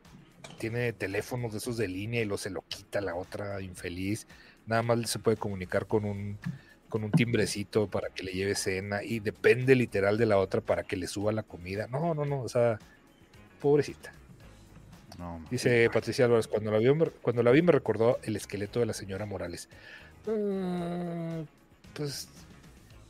tiene 0.60 0.94
teléfonos 0.94 1.52
de 1.52 1.58
esos 1.58 1.76
de 1.76 1.88
línea 1.88 2.22
y 2.22 2.26
lo 2.26 2.38
se 2.38 2.52
lo 2.52 2.62
quita 2.68 3.02
la 3.02 3.16
otra 3.16 3.62
infeliz, 3.62 4.28
nada 4.68 4.84
más 4.84 5.10
se 5.10 5.18
puede 5.18 5.38
comunicar 5.38 5.88
con 5.88 6.06
un, 6.06 6.38
con 6.90 7.04
un 7.04 7.12
timbrecito 7.12 7.88
para 7.88 8.10
que 8.10 8.22
le 8.22 8.32
lleve 8.32 8.54
cena 8.54 9.04
y 9.04 9.20
depende 9.20 9.74
literal 9.74 10.20
de 10.20 10.28
la 10.28 10.38
otra 10.38 10.62
para 10.62 10.84
que 10.84 10.98
le 10.98 11.08
suba 11.08 11.32
la 11.32 11.42
comida. 11.42 11.88
No, 11.88 12.14
no, 12.14 12.26
no, 12.26 12.42
o 12.42 12.50
sea, 12.50 12.78
pobrecita. 13.60 14.12
No, 15.20 15.42
Dice 15.52 15.90
Patricia 15.92 16.24
Álvarez, 16.26 16.48
cuando 16.48 16.72
la, 16.72 16.78
vi, 16.78 16.94
me- 16.94 17.10
cuando 17.10 17.44
la 17.44 17.52
vi 17.52 17.62
me 17.62 17.74
recordó 17.74 18.20
el 18.24 18.38
esqueleto 18.38 18.80
de 18.80 18.86
la 18.86 18.94
señora 18.94 19.26
Morales. 19.26 19.68
Mm, 20.26 21.42
pues, 21.94 22.30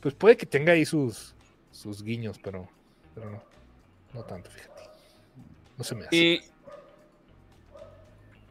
pues 0.00 0.14
puede 0.14 0.36
que 0.36 0.44
tenga 0.44 0.72
ahí 0.72 0.84
sus, 0.84 1.34
sus 1.70 2.02
guiños, 2.02 2.40
pero, 2.42 2.68
pero 3.14 3.30
no, 3.30 3.42
no 4.12 4.22
tanto, 4.24 4.50
fíjate. 4.50 4.82
No 5.78 5.84
se 5.84 5.94
me 5.94 6.06
hace. 6.06 6.16
Y 6.16 6.40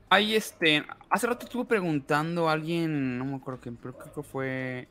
hay 0.10 0.36
este. 0.36 0.86
Hace 1.10 1.28
rato 1.28 1.46
estuve 1.46 1.66
preguntando 1.66 2.50
a 2.50 2.54
alguien, 2.54 3.18
no 3.18 3.26
me 3.26 3.36
acuerdo 3.36 3.60
quién, 3.62 3.76
pero 3.76 3.94
creo 3.98 4.14
que 4.14 4.24
fue. 4.24 4.88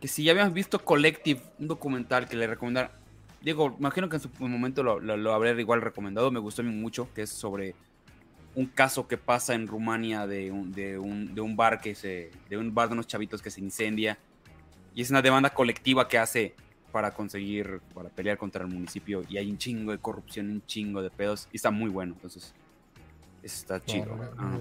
Que 0.00 0.08
si 0.08 0.24
ya 0.24 0.32
habíamos 0.32 0.52
visto 0.52 0.78
Collective, 0.84 1.40
un 1.58 1.68
documental 1.68 2.28
que 2.28 2.36
le 2.36 2.46
recomendaron. 2.46 2.90
Digo, 3.40 3.74
imagino 3.78 4.08
que 4.08 4.16
en 4.16 4.22
su 4.22 4.30
momento 4.40 4.82
lo, 4.82 5.00
lo, 5.00 5.16
lo 5.16 5.32
habré 5.34 5.58
igual 5.60 5.80
recomendado, 5.82 6.30
me 6.30 6.40
gustó 6.40 6.62
a 6.62 6.64
mí 6.64 6.74
mucho, 6.74 7.08
que 7.14 7.22
es 7.22 7.30
sobre 7.30 7.74
un 8.54 8.66
caso 8.66 9.08
que 9.08 9.16
pasa 9.16 9.54
en 9.54 9.66
Rumania 9.66 10.26
de 10.26 10.50
un, 10.50 10.72
de 10.72 10.98
un, 10.98 11.34
de 11.34 11.40
un 11.40 11.56
bar 11.56 11.80
que 11.80 11.94
se. 11.94 12.30
de 12.48 12.56
un 12.56 12.74
bar 12.74 12.88
de 12.88 12.94
unos 12.94 13.06
chavitos 13.06 13.42
que 13.42 13.50
se 13.50 13.60
incendia. 13.60 14.18
Y 14.94 15.02
es 15.02 15.10
una 15.10 15.22
demanda 15.22 15.50
colectiva 15.50 16.06
que 16.06 16.18
hace 16.18 16.54
para 16.92 17.10
conseguir, 17.10 17.80
para 17.92 18.08
pelear 18.08 18.38
contra 18.38 18.62
el 18.62 18.68
municipio 18.70 19.22
y 19.28 19.36
hay 19.36 19.50
un 19.50 19.58
chingo 19.58 19.90
de 19.90 19.98
corrupción, 19.98 20.48
un 20.48 20.66
chingo 20.66 21.02
de 21.02 21.10
pedos 21.10 21.48
y 21.52 21.56
está 21.56 21.72
muy 21.72 21.90
bueno, 21.90 22.12
entonces 22.14 22.54
eso 23.42 23.56
está 23.56 23.84
chido. 23.84 24.14
No. 24.36 24.60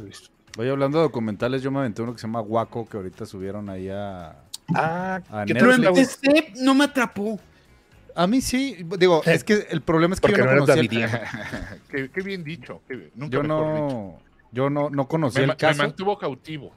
Oye, 0.57 0.69
hablando 0.71 0.97
de 0.97 1.03
documentales, 1.03 1.61
yo 1.61 1.69
me 1.69 1.79
aventé 1.79 2.01
uno 2.01 2.13
que 2.13 2.19
se 2.19 2.25
llama 2.25 2.41
Waco, 2.41 2.87
que 2.87 2.97
ahorita 2.97 3.27
subieron 3.27 3.69
ahí 3.69 3.89
a, 3.89 4.35
Ah. 4.73 5.21
Empecé, 5.45 6.53
no 6.61 6.73
me 6.73 6.85
atrapó. 6.85 7.39
A 8.15 8.27
mí 8.27 8.41
sí, 8.41 8.85
digo, 8.99 9.21
es 9.25 9.43
que 9.43 9.67
el 9.69 9.81
problema 9.81 10.13
es 10.13 10.21
que 10.21 10.27
Porque 10.29 10.41
yo 10.41 10.45
no 10.45 10.55
no 10.55 10.65
conocía 10.65 11.79
qué, 11.89 12.09
qué 12.11 12.21
bien 12.21 12.43
dicho. 12.43 12.81
qué- 12.87 13.11
nunca 13.15 13.31
yo 13.33 13.43
mejor 13.43 13.73
dicho. 13.73 13.95
no, 13.95 14.19
yo 14.51 14.69
no, 14.69 14.89
no 14.89 15.07
conocía 15.07 15.47
Me, 15.47 15.55
el 15.59 15.75
mantuvo 15.77 16.17
cautivo. 16.17 16.71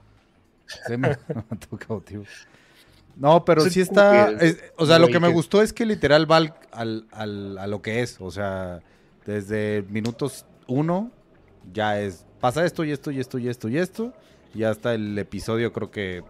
Sí, 0.86 0.96
me 0.96 1.08
mantuvo 1.50 1.78
cautivo. 1.78 2.24
No, 3.16 3.44
pero 3.44 3.62
Sí, 3.68 3.80
está. 3.80 4.30
es- 4.30 4.62
o 4.76 4.86
sea, 4.86 4.98
lo 4.98 5.08
que 5.08 5.20
me 5.20 5.28
gustó 5.28 5.62
es 5.62 5.72
que 5.72 5.86
literal 5.86 6.30
va 6.30 6.36
al, 6.38 6.54
al- 6.72 7.06
al- 7.12 7.58
a 7.58 7.66
lo 7.66 7.82
que 7.82 8.00
es. 8.02 8.16
O 8.20 8.30
sea, 8.30 8.80
desde 9.24 9.84
minutos 9.90 10.44
uno 10.66 11.10
ya 11.72 12.00
es. 12.00 12.26
Pasa 12.40 12.64
esto 12.64 12.84
y 12.84 12.90
esto 12.92 13.10
y 13.10 13.18
esto 13.20 13.38
y 13.38 13.48
esto 13.48 13.68
y 13.68 13.78
esto. 13.78 14.12
Y 14.54 14.62
hasta 14.64 14.94
el 14.94 15.18
episodio, 15.18 15.72
creo 15.72 15.90
que 15.90 16.22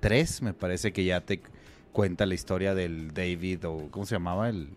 tres, 0.00 0.42
me 0.42 0.52
parece 0.54 0.92
que 0.92 1.04
ya 1.04 1.20
te 1.20 1.42
cuenta 1.94 2.26
la 2.26 2.34
historia 2.34 2.74
del 2.74 3.14
David 3.14 3.66
o. 3.66 3.88
¿Cómo 3.90 4.04
se 4.04 4.16
llamaba? 4.16 4.50
El. 4.50 4.68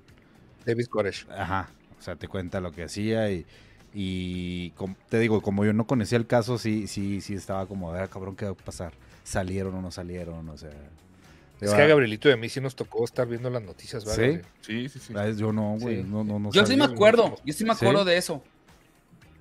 David 0.66 0.86
Koresh. 0.86 1.28
Ajá. 1.30 1.70
O 2.00 2.02
sea, 2.02 2.16
te 2.16 2.30
cuenta 2.30 2.62
lo 2.62 2.72
que 2.72 2.84
hacía 2.84 3.30
y. 3.30 3.46
Y 3.94 4.70
com- 4.72 4.96
te 5.10 5.18
digo, 5.18 5.42
como 5.42 5.66
yo 5.66 5.74
no 5.74 5.88
conocía 5.88 6.18
el 6.18 6.28
caso, 6.28 6.58
sí, 6.58 6.88
sí, 6.88 7.20
sí 7.20 7.34
estaba 7.34 7.66
como, 7.66 7.90
a 7.90 7.94
ver, 7.94 8.10
cabrón, 8.10 8.36
¿qué 8.36 8.46
va 8.46 8.52
a 8.52 8.54
pasar? 8.54 8.94
¿Salieron 9.24 9.74
o 9.74 9.82
no 9.82 9.92
salieron? 9.92 10.48
O 10.50 10.58
sea. 10.58 10.70
Es 11.60 11.74
que 11.74 11.82
a 11.82 11.86
ah, 11.86 11.88
Gabrielito 11.88 12.30
de 12.30 12.38
mí 12.38 12.48
sí 12.50 12.62
nos 12.62 12.76
tocó 12.76 13.04
estar 13.04 13.28
viendo 13.28 13.50
las 13.50 13.64
noticias, 13.64 14.04
¿Sí? 14.04 14.10
¿verdad? 14.22 14.46
Sí, 14.62 14.90
sí, 14.90 15.00
sí. 15.00 15.14
ah, 15.18 15.30
Yo 15.30 15.52
no, 15.52 15.78
güey. 15.80 16.04
Sí. 16.04 16.08
No, 16.08 16.24
no, 16.24 16.38
no 16.38 16.52
Yo 16.52 16.64
sí 16.68 16.78
me 16.78 16.86
acuerdo, 16.86 17.36
yo 17.44 17.54
sí 17.54 17.66
me 17.66 17.74
¿Sí? 17.74 17.84
acuerdo 17.84 18.06
de 18.06 18.18
eso. 18.18 18.44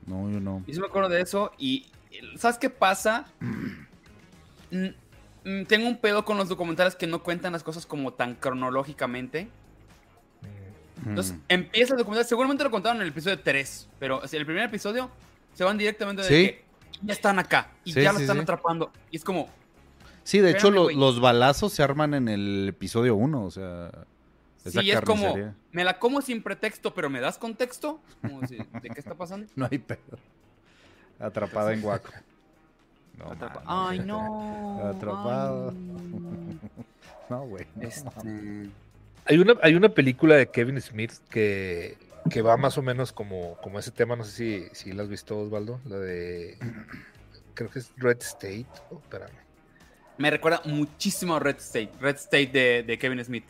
No, 0.06 0.30
yo 0.30 0.40
no. 0.40 0.64
Yo 0.66 0.72
sí 0.72 0.80
me 0.80 0.86
acuerdo 0.86 1.10
de 1.10 1.20
eso 1.20 1.52
y 1.58 1.86
¿sabes 2.38 2.56
qué 2.56 2.70
pasa? 2.70 3.26
Mm, 5.46 5.60
mm, 5.60 5.66
Tengo 5.66 5.86
un 5.88 5.96
pedo 5.98 6.24
con 6.24 6.36
los 6.36 6.48
documentales 6.48 6.94
que 6.96 7.06
no 7.06 7.22
cuentan 7.22 7.52
las 7.52 7.62
cosas 7.62 7.86
como 7.86 8.12
tan 8.12 8.34
cronológicamente. 8.34 9.48
Entonces 11.06 11.34
Mm. 11.34 11.40
empieza 11.48 11.92
el 11.94 11.98
documental, 11.98 12.26
seguramente 12.26 12.64
lo 12.64 12.70
contaron 12.70 12.96
en 12.98 13.02
el 13.02 13.08
episodio 13.08 13.38
3, 13.40 13.88
pero 13.98 14.18
o 14.18 14.26
sea, 14.26 14.40
el 14.40 14.46
primer 14.46 14.64
episodio 14.64 15.10
se 15.54 15.62
van 15.62 15.76
directamente 15.78 16.22
de 16.22 16.28
Sí. 16.28 16.34
que 16.46 16.64
ya 17.02 17.12
están 17.12 17.38
acá 17.38 17.70
y 17.84 17.92
Sí, 17.92 18.00
ya 18.02 18.12
lo 18.12 18.18
sí, 18.18 18.24
están 18.24 18.40
atrapando. 18.40 18.90
Y 19.10 19.16
es 19.16 19.24
como, 19.24 19.48
Sí, 20.24 20.40
de 20.40 20.50
hecho, 20.50 20.70
lo- 20.70 20.90
los 20.90 21.20
balazos 21.20 21.72
se 21.72 21.82
arman 21.82 22.14
en 22.14 22.28
el 22.28 22.68
episodio 22.70 23.14
1, 23.14 23.44
o 23.44 23.50
sea. 23.50 23.90
sí, 24.64 24.90
es 24.90 25.00
como, 25.02 25.36
me 25.70 25.84
la 25.84 25.98
como 26.00 26.20
sin 26.22 26.42
pretexto, 26.42 26.92
pero 26.94 27.08
¿me 27.10 27.20
das 27.20 27.38
contexto? 27.38 28.00
Como 28.22 28.44
si- 28.46 28.56
¿De 28.56 28.90
qué 28.90 28.98
está 28.98 29.14
pasando? 29.14 29.46
No 29.54 29.68
hay 29.70 29.78
pedo. 29.78 30.18
Atrapada 31.20 31.72
en 31.74 31.82
guaco. 31.82 32.10
No, 33.18 33.26
Atrapa- 33.32 33.62
mames. 33.64 34.00
Ay, 34.00 34.06
no. 34.06 34.80
Atrapado. 34.84 35.70
ay, 35.70 35.76
no. 35.76 36.56
No, 37.28 37.44
güey. 37.44 37.66
no 37.74 37.88
Este. 37.88 38.70
Hay 39.24 39.38
una, 39.38 39.54
hay 39.60 39.74
una 39.74 39.88
película 39.88 40.36
de 40.36 40.46
Kevin 40.48 40.80
Smith 40.80 41.12
que, 41.28 41.98
que 42.30 42.40
va 42.40 42.56
más 42.56 42.78
o 42.78 42.82
menos 42.82 43.12
como, 43.12 43.56
como 43.56 43.80
ese 43.80 43.90
tema, 43.90 44.14
no 44.14 44.22
sé 44.22 44.30
si, 44.30 44.68
si 44.74 44.92
la 44.92 45.02
has 45.02 45.08
visto, 45.08 45.36
Osvaldo, 45.36 45.80
la 45.86 45.96
de, 45.98 46.56
creo 47.54 47.68
que 47.68 47.80
es 47.80 47.90
Red 47.96 48.18
State, 48.20 48.66
oh, 48.90 48.98
espérame. 49.02 49.32
Me 50.18 50.30
recuerda 50.30 50.62
muchísimo 50.66 51.34
a 51.34 51.40
Red 51.40 51.56
State. 51.56 51.90
Red 52.00 52.14
State 52.14 52.46
de, 52.52 52.82
de 52.84 52.96
Kevin 52.98 53.24
Smith. 53.24 53.44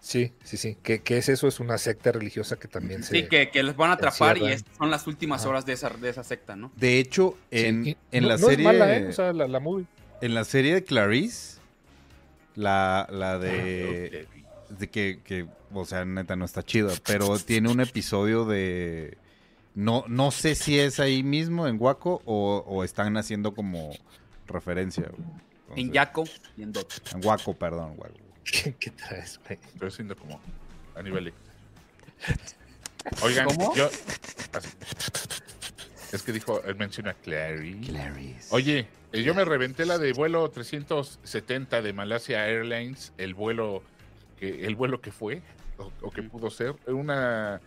Sí, 0.00 0.32
sí, 0.44 0.56
sí, 0.56 0.76
que, 0.82 1.00
que 1.00 1.18
es 1.18 1.28
eso, 1.28 1.48
es 1.48 1.58
una 1.60 1.76
secta 1.76 2.12
religiosa 2.12 2.56
que 2.56 2.68
también 2.68 3.02
se... 3.02 3.14
Sí, 3.14 3.28
que, 3.28 3.50
que 3.50 3.62
les 3.62 3.76
van 3.76 3.90
a 3.90 3.94
atrapar 3.94 4.38
y 4.38 4.56
son 4.78 4.90
las 4.90 5.06
últimas 5.06 5.40
Ajá. 5.42 5.50
horas 5.50 5.66
de 5.66 5.72
esa, 5.72 5.90
de 5.90 6.08
esa 6.08 6.22
secta, 6.24 6.54
¿no? 6.56 6.70
De 6.76 6.98
hecho, 6.98 7.36
Sí, 7.50 7.58
en, 7.64 7.86
y 7.86 7.96
en 8.12 8.22
no- 8.22 8.28
la 8.28 8.36
no 8.36 8.46
serie. 8.46 8.64
es 8.66 8.72
mala, 8.78 8.96
¿eh? 8.96 9.06
O 9.08 9.12
sea, 9.12 9.32
la, 9.32 9.48
la 9.48 9.60
movie. 9.60 9.86
En 10.20 10.34
la 10.34 10.44
serie 10.44 10.74
de 10.74 10.84
Clarice, 10.84 11.58
la, 12.54 13.06
la 13.10 13.38
de. 13.38 14.26
de 14.70 14.88
que, 14.88 15.20
que, 15.24 15.46
o 15.72 15.84
sea, 15.84 16.04
neta 16.04 16.36
no 16.36 16.44
está 16.44 16.62
chida, 16.62 16.92
pero 17.06 17.38
tiene 17.38 17.70
un 17.70 17.80
episodio 17.80 18.44
de. 18.44 19.18
No, 19.74 20.04
no 20.08 20.30
sé 20.30 20.54
si 20.54 20.78
es 20.78 20.98
ahí 21.00 21.22
mismo 21.22 21.68
en 21.68 21.76
Waco 21.80 22.22
o, 22.24 22.64
o 22.66 22.82
están 22.84 23.16
haciendo 23.16 23.54
como 23.54 23.90
referencia. 24.46 25.10
En 25.76 25.92
Yaco 25.92 26.24
y 26.56 26.62
en 26.62 26.72
Dot. 26.72 26.92
En 27.14 27.24
Waco, 27.24 27.54
perdón, 27.54 27.94
Waco. 27.96 28.14
¿Qué, 28.50 28.74
qué 28.78 28.90
traes, 28.90 29.40
güey? 29.44 29.58
Estoy 29.74 29.90
siendo 29.90 30.16
como 30.16 30.40
a 30.94 31.02
nivel. 31.02 31.32
Oigan, 33.22 33.46
¿Cómo? 33.46 33.74
yo. 33.74 33.86
así. 34.52 34.68
Es 36.12 36.22
que 36.22 36.32
dijo, 36.32 36.62
él 36.64 36.74
menciona 36.76 37.14
Clary. 37.14 37.80
Clarice. 37.80 38.48
Oye, 38.50 38.88
eh, 39.12 39.22
yo 39.22 39.34
me 39.34 39.44
reventé 39.44 39.84
la 39.84 39.98
de 39.98 40.12
vuelo 40.12 40.48
370 40.50 41.82
de 41.82 41.92
Malasia 41.92 42.46
Airlines, 42.46 43.12
el 43.18 43.34
vuelo 43.34 43.82
que, 44.38 44.66
el 44.66 44.74
vuelo 44.74 45.00
que 45.00 45.12
fue, 45.12 45.42
o, 45.76 45.92
o 46.00 46.10
que 46.10 46.22
pudo 46.22 46.50
ser, 46.50 46.74
una 46.86 47.60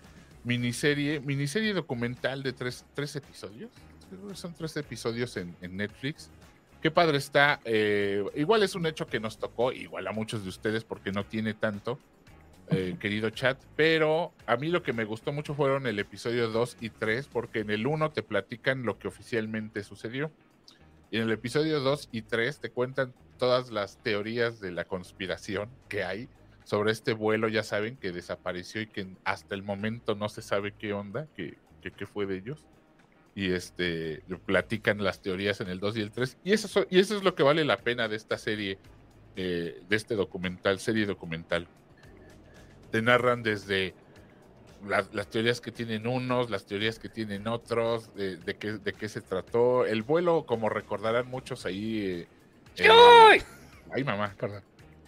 miniserie, 0.43 1.19
miniserie 1.19 1.73
documental 1.73 2.41
de 2.43 2.53
tres, 2.53 2.85
tres 2.93 3.15
episodios. 3.15 3.71
Son 4.33 4.53
tres 4.53 4.75
episodios 4.75 5.37
en, 5.37 5.55
en 5.61 5.77
Netflix. 5.77 6.29
Qué 6.81 6.89
padre 6.89 7.17
está. 7.17 7.59
eh, 7.63 8.23
igual 8.35 8.63
es 8.63 8.73
un 8.73 8.85
hecho 8.87 9.05
que 9.05 9.19
nos 9.19 9.37
tocó, 9.37 9.71
igual 9.71 10.07
a 10.07 10.11
muchos 10.11 10.43
de 10.43 10.49
ustedes, 10.49 10.83
porque 10.83 11.11
no 11.11 11.25
tiene 11.25 11.53
tanto, 11.53 11.99
eh, 12.71 12.95
querido 12.99 13.29
chat. 13.29 13.61
Pero 13.75 14.33
a 14.47 14.57
mí 14.57 14.69
lo 14.69 14.81
que 14.81 14.91
me 14.91 15.05
gustó 15.05 15.31
mucho 15.31 15.53
fueron 15.53 15.85
el 15.85 15.99
episodio 15.99 16.49
2 16.49 16.77
y 16.81 16.89
3, 16.89 17.27
porque 17.27 17.59
en 17.59 17.69
el 17.69 17.85
1 17.85 18.11
te 18.11 18.23
platican 18.23 18.83
lo 18.83 18.97
que 18.97 19.07
oficialmente 19.07 19.83
sucedió. 19.83 20.31
Y 21.11 21.17
en 21.17 21.23
el 21.23 21.31
episodio 21.31 21.81
2 21.81 22.09
y 22.11 22.23
3 22.23 22.59
te 22.59 22.71
cuentan 22.71 23.13
todas 23.37 23.69
las 23.69 23.97
teorías 23.97 24.59
de 24.59 24.71
la 24.71 24.85
conspiración 24.85 25.69
que 25.87 26.03
hay 26.03 26.29
sobre 26.63 26.91
este 26.91 27.13
vuelo, 27.13 27.47
ya 27.47 27.63
saben, 27.63 27.97
que 27.97 28.11
desapareció 28.11 28.81
y 28.81 28.87
que 28.87 29.07
hasta 29.23 29.53
el 29.53 29.61
momento 29.61 30.15
no 30.15 30.29
se 30.29 30.41
sabe 30.41 30.73
qué 30.73 30.93
onda, 30.93 31.27
qué, 31.35 31.57
qué, 31.81 31.91
qué 31.91 32.05
fue 32.07 32.25
de 32.25 32.37
ellos. 32.37 32.65
Y 33.33 33.53
este 33.53 34.23
platican 34.45 35.03
las 35.03 35.21
teorías 35.21 35.61
en 35.61 35.69
el 35.69 35.79
2 35.79 35.97
y 35.97 36.01
el 36.01 36.11
3. 36.11 36.37
Y 36.43 36.51
eso, 36.53 36.67
so- 36.67 36.85
y 36.89 36.99
eso 36.99 37.15
es 37.17 37.23
lo 37.23 37.33
que 37.35 37.43
vale 37.43 37.63
la 37.63 37.77
pena 37.77 38.07
de 38.09 38.15
esta 38.17 38.37
serie, 38.37 38.77
eh, 39.37 39.81
de 39.87 39.95
este 39.95 40.15
documental, 40.15 40.79
serie 40.79 41.05
documental. 41.05 41.67
Te 42.91 43.01
narran 43.01 43.41
desde 43.41 43.93
las, 44.85 45.13
las 45.13 45.27
teorías 45.29 45.61
que 45.61 45.71
tienen 45.71 46.07
unos, 46.07 46.49
las 46.49 46.65
teorías 46.65 46.99
que 46.99 47.07
tienen 47.07 47.47
otros, 47.47 48.13
de, 48.15 48.35
de 48.35 48.55
qué, 48.57 48.73
de 48.73 48.93
qué 48.93 49.07
se 49.07 49.21
trató. 49.21 49.85
El 49.85 50.01
vuelo, 50.01 50.45
como 50.45 50.67
recordarán 50.69 51.27
muchos 51.29 51.65
ahí. 51.65 51.99
eh, 52.05 52.27
eh, 52.77 52.87
ay, 53.93 54.03
mamá, 54.03 54.35
Perdón. 54.37 54.63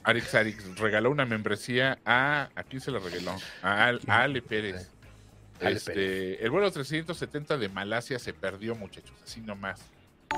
Arix 0.06 0.36
Arix 0.36 0.78
regaló 0.80 1.12
una 1.12 1.26
membresía 1.26 1.98
a. 2.06 2.50
¿A 2.56 2.64
quién 2.64 2.82
se 2.82 2.92
la 2.92 3.00
regaló? 3.00 3.36
A, 3.62 3.86
Al- 3.88 4.02
a 4.08 4.24
Ale 4.24 4.42
Pérez. 4.42 4.90
Este, 5.70 6.44
el 6.44 6.52
vuelo 6.52 6.72
370 6.72 7.58
de 7.58 7.70
Malasia 7.70 8.20
se 8.20 8.34
perdió, 8.34 8.76
muchachos, 8.76 9.16
así 9.24 9.42
nomás. 9.42 9.82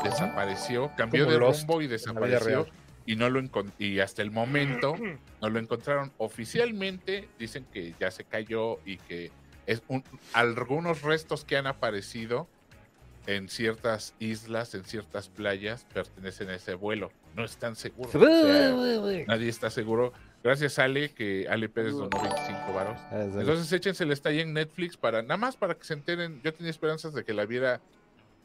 Desapareció, 0.04 0.92
cambió 0.98 1.26
de 1.26 1.38
Lost 1.38 1.62
rumbo 1.62 1.82
y 1.82 1.88
desapareció. 1.88 2.68
Y 3.08 3.16
no 3.16 3.30
lo 3.30 3.40
y 3.78 4.00
hasta 4.00 4.24
el 4.24 4.32
momento 4.32 4.96
no 5.42 5.50
lo 5.50 5.60
encontraron. 5.60 6.12
Oficialmente 6.18 7.30
dicen 7.38 7.66
que 7.72 7.94
ya 8.00 8.10
se 8.10 8.24
cayó 8.24 8.80
y 8.84 8.98
que 8.98 9.32
es 9.68 9.84
un, 9.88 10.04
algunos 10.34 11.02
restos 11.04 11.46
que 11.46 11.56
han 11.56 11.68
aparecido 11.68 12.48
en 13.28 13.50
ciertas 13.50 14.14
islas, 14.20 14.74
en 14.76 14.86
ciertas 14.86 15.30
playas, 15.30 15.86
pertenecen 15.94 16.50
a 16.50 16.56
ese 16.56 16.76
vuelo. 16.76 17.12
No 17.36 17.44
están 17.44 17.76
seguros. 17.76 18.14
o 18.16 18.20
sea, 18.20 19.26
nadie 19.28 19.50
está 19.50 19.70
seguro. 19.70 20.14
Gracias, 20.46 20.78
Ale, 20.78 21.10
que 21.12 21.48
Ale 21.50 21.68
Pérez 21.70 21.94
donó 21.94 22.22
25 22.22 22.72
varos. 22.72 23.00
Entonces 23.12 23.74
échensela, 23.74 24.14
está 24.14 24.30
ahí 24.30 24.42
en 24.42 24.54
Netflix 24.54 24.96
para 24.96 25.24
nada 25.24 25.38
más 25.38 25.58
para 25.58 25.74
que 25.74 25.84
se 25.84 25.96
enteren. 25.96 26.40
Yo 26.44 26.54
tenía 26.54 26.70
esperanzas 26.70 27.16
de 27.16 27.24
que 27.26 27.34
la 27.34 27.48
viera 27.48 27.82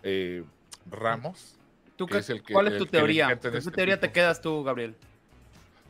eh, 0.03 0.43
Ramos. 0.91 1.57
¿Tú 1.97 2.07
que 2.07 2.13
qué- 2.15 2.19
es 2.21 2.31
el 2.31 2.43
que- 2.43 2.55
¿Cuál 2.55 2.69
es 2.69 2.79
tu 2.79 2.87
teoría? 2.87 3.27
encanta 3.27 3.49
en 3.49 3.53
¿Con 3.53 3.53
¿Qué 3.53 3.59
este 3.59 3.71
teoría 3.73 4.01
te 4.01 4.11
quedas 4.13 4.41
tú, 4.41 4.65
Gabriel? 4.65 4.95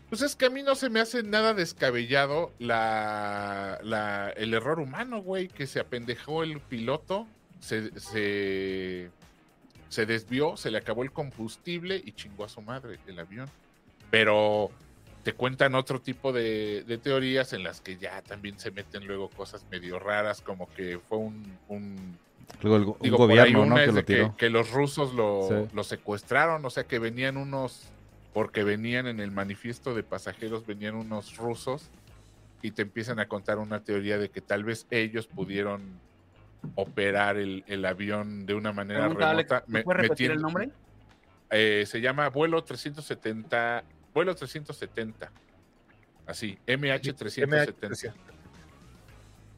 Pues 0.08 0.22
es 0.22 0.34
que 0.34 0.46
a 0.46 0.50
mí 0.50 0.64
no 0.64 0.74
se 0.74 0.90
me 0.90 0.98
hace 0.98 1.22
nada 1.22 1.54
descabellado 1.54 2.50
la, 2.58 3.78
la- 3.84 4.30
el 4.30 4.52
error 4.52 4.80
humano, 4.80 5.22
güey, 5.22 5.46
que 5.46 5.68
se 5.68 5.78
apendejó 5.78 6.42
el 6.42 6.58
piloto, 6.58 7.28
se, 7.60 7.96
se, 8.00 9.10
se 9.88 10.06
desvió, 10.06 10.56
se 10.56 10.72
le 10.72 10.78
acabó 10.78 11.04
el 11.04 11.12
combustible 11.12 12.02
y 12.04 12.10
chingó 12.10 12.44
a 12.46 12.48
su 12.48 12.60
madre 12.62 12.98
el 13.06 13.16
avión. 13.20 13.48
Pero 14.10 14.72
te 15.22 15.32
cuentan 15.34 15.74
otro 15.74 16.00
tipo 16.00 16.32
de, 16.32 16.82
de 16.86 16.98
teorías 16.98 17.52
en 17.52 17.62
las 17.62 17.80
que 17.80 17.96
ya 17.98 18.22
también 18.22 18.58
se 18.58 18.70
meten 18.70 19.06
luego 19.06 19.28
cosas 19.28 19.66
medio 19.70 19.98
raras, 19.98 20.40
como 20.40 20.66
que 20.74 20.98
fue 21.08 21.18
un- 21.18 21.58
un 21.68 22.18
Luego 22.62 22.76
el 22.76 22.84
un 22.84 22.96
Digo, 23.00 23.16
gobierno, 23.18 23.58
¿no? 23.60 23.74
una 23.74 23.80
Que 23.82 23.86
lo 23.86 23.92
los 24.50 24.70
rusos 24.72 25.14
lo, 25.14 25.46
Sí. 25.48 25.74
lo 25.74 25.84
secuestraron, 25.84 26.64
o 26.64 26.70
sea 26.70 26.84
que 26.84 26.98
venían 26.98 27.36
unos, 27.36 27.84
porque 28.32 28.64
venían 28.64 29.06
en 29.06 29.20
el 29.20 29.30
manifiesto 29.30 29.94
de 29.94 30.02
pasajeros, 30.02 30.66
venían 30.66 30.94
unos 30.96 31.36
rusos 31.36 31.90
y 32.62 32.72
te 32.72 32.82
empiezan 32.82 33.20
a 33.20 33.28
contar 33.28 33.58
una 33.58 33.84
teoría 33.84 34.18
de 34.18 34.30
que 34.30 34.40
tal 34.40 34.64
vez 34.64 34.86
ellos 34.90 35.26
pudieron 35.28 36.00
operar 36.74 37.36
el, 37.36 37.62
el 37.68 37.84
avión 37.84 38.46
de 38.46 38.54
una 38.54 38.72
manera 38.72 39.08
remota. 39.08 39.64
¿me 39.66 39.78
me- 39.78 39.84
puedes 39.84 40.02
repetir 40.02 40.30
el 40.32 40.40
nombre? 40.40 40.70
eh, 41.50 41.84
se 41.86 42.00
llama 42.00 42.28
vuelo 42.30 42.62
370, 42.64 43.84
vuelo 44.12 44.34
370. 44.34 45.30
Así, 46.26 46.58
MH370. 46.66 48.14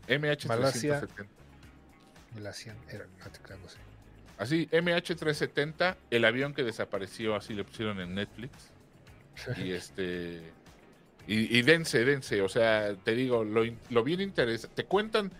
MH370. 0.09 1.27
Malasia. 2.35 2.77
Era. 2.89 3.07
Así, 4.39 4.69
MH370, 4.73 5.97
el 6.11 6.25
avión 6.25 6.55
que 6.55 6.65
desapareció, 6.65 7.37
así 7.37 7.55
le 7.55 7.65
pusieron 7.65 8.01
en 8.01 8.15
Netflix. 8.15 8.53
Y 9.59 9.73
este. 9.73 10.43
Y, 11.27 11.57
y 11.57 11.63
dense, 11.63 12.05
dense. 12.05 12.41
O 12.43 12.49
sea, 12.49 12.95
te 12.97 13.15
digo, 13.15 13.45
lo 13.45 14.05
bien 14.05 14.21
interesante. 14.21 14.75
Te 14.75 14.85
cuentan, 14.85 15.31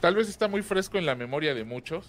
tal 0.00 0.16
vez 0.16 0.28
está 0.28 0.48
muy 0.48 0.62
fresco 0.62 0.98
en 0.98 1.06
la 1.06 1.14
memoria 1.14 1.54
de 1.54 1.64
muchos, 1.64 2.06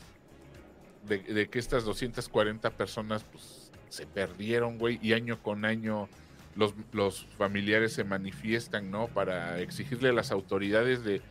de, 1.08 1.20
de 1.20 1.50
que 1.50 1.60
estas 1.60 1.84
240 1.84 2.72
personas 2.72 3.24
pues, 3.26 3.72
se 3.90 4.08
perdieron, 4.08 4.80
güey, 4.80 5.00
y 5.04 5.14
año 5.14 5.44
con 5.44 5.66
año 5.66 6.10
los, 6.56 6.74
los 6.92 7.26
familiares 7.38 7.94
se 7.94 8.04
manifiestan, 8.04 8.92
¿no? 8.92 9.08
Para 9.08 9.60
exigirle 9.60 10.10
a 10.10 10.14
las 10.14 10.32
autoridades 10.32 11.04
de, 11.04 11.22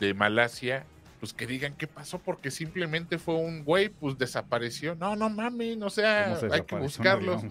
de 0.00 0.14
Malasia, 0.14 0.84
pues 1.20 1.32
que 1.32 1.46
digan 1.46 1.74
qué 1.76 1.86
pasó, 1.86 2.18
porque 2.18 2.50
simplemente 2.50 3.18
fue 3.18 3.36
un 3.36 3.64
güey, 3.64 3.88
pues 3.88 4.18
desapareció. 4.18 4.94
No, 4.96 5.14
no 5.14 5.30
mamen, 5.30 5.82
o 5.82 5.90
sea, 5.90 6.24
¿Cómo 6.24 6.36
se 6.36 6.54
hay 6.54 6.62
que 6.62 6.76
buscarlos. 6.76 7.42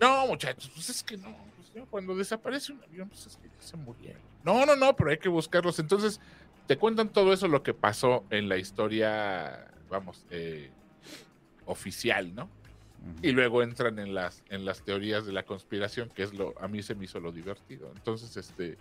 No, 0.00 0.26
muchachos, 0.26 0.70
pues 0.74 0.90
es 0.90 1.02
que 1.02 1.16
no. 1.16 1.34
pues 1.56 1.86
cuando 1.90 2.16
desaparece 2.16 2.72
un 2.72 2.82
avión, 2.82 3.08
pues 3.08 3.26
es 3.26 3.36
que 3.36 3.48
ya 3.48 3.60
se 3.60 3.76
murieron. 3.76 4.20
No, 4.42 4.66
no, 4.66 4.74
no, 4.74 4.94
pero 4.96 5.10
hay 5.10 5.18
que 5.18 5.28
buscarlos. 5.28 5.78
Entonces, 5.78 6.20
te 6.66 6.76
cuentan 6.76 7.08
todo 7.08 7.32
eso 7.32 7.48
lo 7.48 7.62
que 7.62 7.72
pasó 7.72 8.24
en 8.30 8.48
la 8.48 8.56
historia, 8.56 9.68
vamos, 9.88 10.26
eh, 10.30 10.70
oficial, 11.66 12.34
¿no? 12.34 12.50
Y 13.22 13.32
luego 13.32 13.62
entran 13.62 13.98
en 13.98 14.14
las, 14.14 14.42
en 14.48 14.64
las 14.64 14.82
teorías 14.82 15.26
de 15.26 15.32
la 15.32 15.42
conspiración, 15.42 16.08
que 16.10 16.22
es 16.22 16.34
lo, 16.34 16.54
a 16.60 16.68
mí 16.68 16.82
se 16.82 16.94
me 16.94 17.04
hizo 17.04 17.20
lo 17.20 17.32
divertido. 17.32 17.90
Entonces, 17.94 18.36
este, 18.36 18.76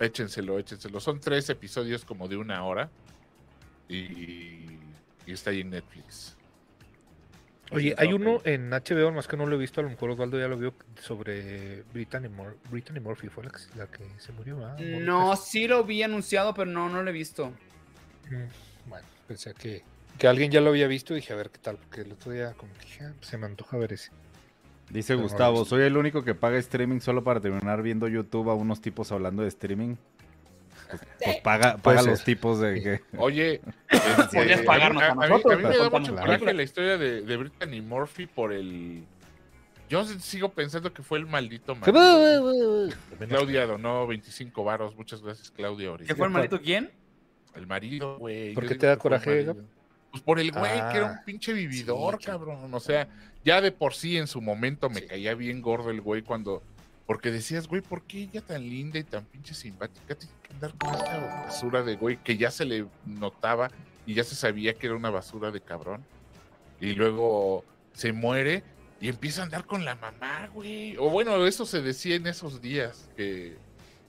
échenselo, 0.00 0.58
échenselo. 0.58 1.00
Son 1.00 1.20
tres 1.20 1.48
episodios 1.50 2.04
como 2.04 2.28
de 2.28 2.36
una 2.36 2.64
hora 2.64 2.90
y, 3.88 4.66
y 5.26 5.32
está 5.32 5.50
ahí 5.50 5.60
en 5.60 5.70
Netflix. 5.70 6.36
Oye, 7.70 7.94
hay 7.98 8.14
uno 8.14 8.40
en 8.44 8.70
HBO, 8.70 9.12
más 9.12 9.28
que 9.28 9.36
no 9.36 9.44
lo 9.44 9.56
he 9.56 9.58
visto, 9.58 9.80
a 9.80 9.84
lo 9.84 9.90
mejor 9.90 10.10
Osvaldo 10.10 10.38
ya 10.38 10.48
lo 10.48 10.56
vio, 10.56 10.72
sobre 11.02 11.82
Brittany, 11.92 12.28
Mur 12.30 12.56
Brittany 12.70 12.98
Murphy, 12.98 13.28
fue 13.28 13.44
la 13.44 13.50
que, 13.50 13.58
la 13.76 13.86
que 13.86 14.04
se 14.18 14.32
murió, 14.32 14.56
¿verdad? 14.56 14.78
No, 14.78 15.36
sí 15.36 15.68
lo 15.68 15.84
vi 15.84 16.02
anunciado, 16.02 16.54
pero 16.54 16.70
no, 16.70 16.88
no 16.88 17.02
lo 17.02 17.10
he 17.10 17.12
visto. 17.12 17.52
Mm, 18.30 18.88
Bueno, 18.88 19.06
pensé 19.26 19.52
que, 19.52 19.82
que 20.18 20.26
alguien 20.28 20.50
ya 20.50 20.60
lo 20.60 20.70
había 20.70 20.86
visto 20.86 21.12
y 21.14 21.16
dije, 21.16 21.32
a 21.32 21.36
ver 21.36 21.50
qué 21.50 21.58
tal, 21.58 21.76
porque 21.76 22.02
el 22.02 22.12
otro 22.12 22.32
día 22.32 22.52
como 22.54 22.72
que 22.74 22.80
dije, 22.84 23.04
"Ah, 23.04 23.12
pues, 23.18 23.28
se 23.30 23.38
me 23.38 23.46
antoja 23.46 23.76
ver 23.76 23.92
ese. 23.92 24.10
Dice 24.90 25.14
Pero 25.14 25.22
Gustavo, 25.22 25.64
soy 25.64 25.82
el 25.82 25.96
único 25.96 26.24
que 26.24 26.34
paga 26.34 26.56
streaming 26.58 27.00
solo 27.00 27.22
para 27.22 27.40
terminar 27.40 27.82
viendo 27.82 28.08
YouTube 28.08 28.48
a 28.50 28.54
unos 28.54 28.80
tipos 28.80 29.12
hablando 29.12 29.42
de 29.42 29.48
streaming. 29.48 29.96
Pues, 30.88 31.02
pues 31.24 31.36
paga, 31.42 31.76
Puede 31.76 31.96
paga 31.98 32.10
los 32.10 32.24
tipos 32.24 32.58
de 32.60 32.82
que... 32.82 33.00
Oye, 33.18 33.60
este, 33.90 34.36
Podrías 34.38 34.62
pagarnos 34.62 35.02
a 35.02 35.14
mí- 35.14 35.20
nosotros, 35.28 35.52
a 35.52 35.56
mí 35.56 35.62
me 35.64 35.76
da 35.76 35.90
mucho 35.90 36.14
la 36.14 36.20
coraje 36.22 36.54
la 36.54 36.62
historia 36.62 36.96
de, 36.96 37.22
de 37.22 37.36
Brittany 37.36 37.80
Murphy 37.82 38.26
por 38.26 38.52
el. 38.52 39.04
Yo 39.90 40.04
sigo 40.04 40.50
pensando 40.50 40.92
que 40.92 41.02
fue 41.02 41.18
el 41.18 41.26
maldito 41.26 41.74
marido. 41.74 42.88
Claudia 43.26 43.66
donó 43.66 44.06
25 44.06 44.62
varos. 44.64 44.94
Muchas 44.96 45.22
gracias, 45.22 45.50
Claudia. 45.50 45.92
¿Qué 46.06 46.14
fue 46.14 46.26
el 46.26 46.32
maldito 46.32 46.60
quién? 46.60 46.90
El 47.54 47.66
marido, 47.66 48.18
güey. 48.18 48.52
¿Por 48.54 48.66
qué 48.66 48.74
te 48.74 48.86
da 48.86 48.96
coraje. 48.96 49.46
Pues 50.10 50.22
por 50.22 50.40
el 50.40 50.52
güey, 50.52 50.72
que 50.90 50.96
era 50.96 51.08
Ah, 51.08 51.18
un 51.18 51.24
pinche 51.24 51.52
vividor, 51.52 52.16
sí, 52.18 52.26
cabrón. 52.26 52.72
O 52.72 52.80
sea, 52.80 53.08
ya 53.44 53.60
de 53.60 53.72
por 53.72 53.94
sí 53.94 54.16
en 54.16 54.26
su 54.26 54.40
momento 54.40 54.88
me 54.88 55.04
caía 55.04 55.34
bien 55.34 55.60
gordo 55.62 55.90
el 55.90 56.00
güey 56.00 56.22
cuando. 56.22 56.62
Porque 57.06 57.30
decías, 57.30 57.68
güey, 57.68 57.80
¿por 57.80 58.02
qué 58.02 58.22
ella 58.22 58.42
tan 58.42 58.62
linda 58.62 58.98
y 58.98 59.04
tan 59.04 59.24
pinche 59.24 59.54
simpática 59.54 60.14
tiene 60.14 60.34
que 60.42 60.52
andar 60.52 60.74
con 60.76 60.94
esta 60.94 61.18
basura 61.46 61.82
de 61.82 61.96
güey 61.96 62.18
que 62.18 62.36
ya 62.36 62.50
se 62.50 62.66
le 62.66 62.86
notaba 63.06 63.70
y 64.06 64.12
ya 64.14 64.24
se 64.24 64.34
sabía 64.34 64.74
que 64.74 64.86
era 64.88 64.96
una 64.96 65.08
basura 65.10 65.50
de 65.50 65.60
cabrón? 65.60 66.04
Y 66.80 66.92
luego 66.92 67.64
se 67.94 68.12
muere 68.12 68.62
y 69.00 69.08
empieza 69.08 69.40
a 69.40 69.44
andar 69.44 69.64
con 69.64 69.84
la 69.84 69.94
mamá, 69.94 70.48
güey. 70.52 70.96
O 70.98 71.08
bueno, 71.08 71.46
eso 71.46 71.64
se 71.64 71.80
decía 71.82 72.16
en 72.16 72.26
esos 72.26 72.60
días, 72.60 73.08
que, 73.16 73.56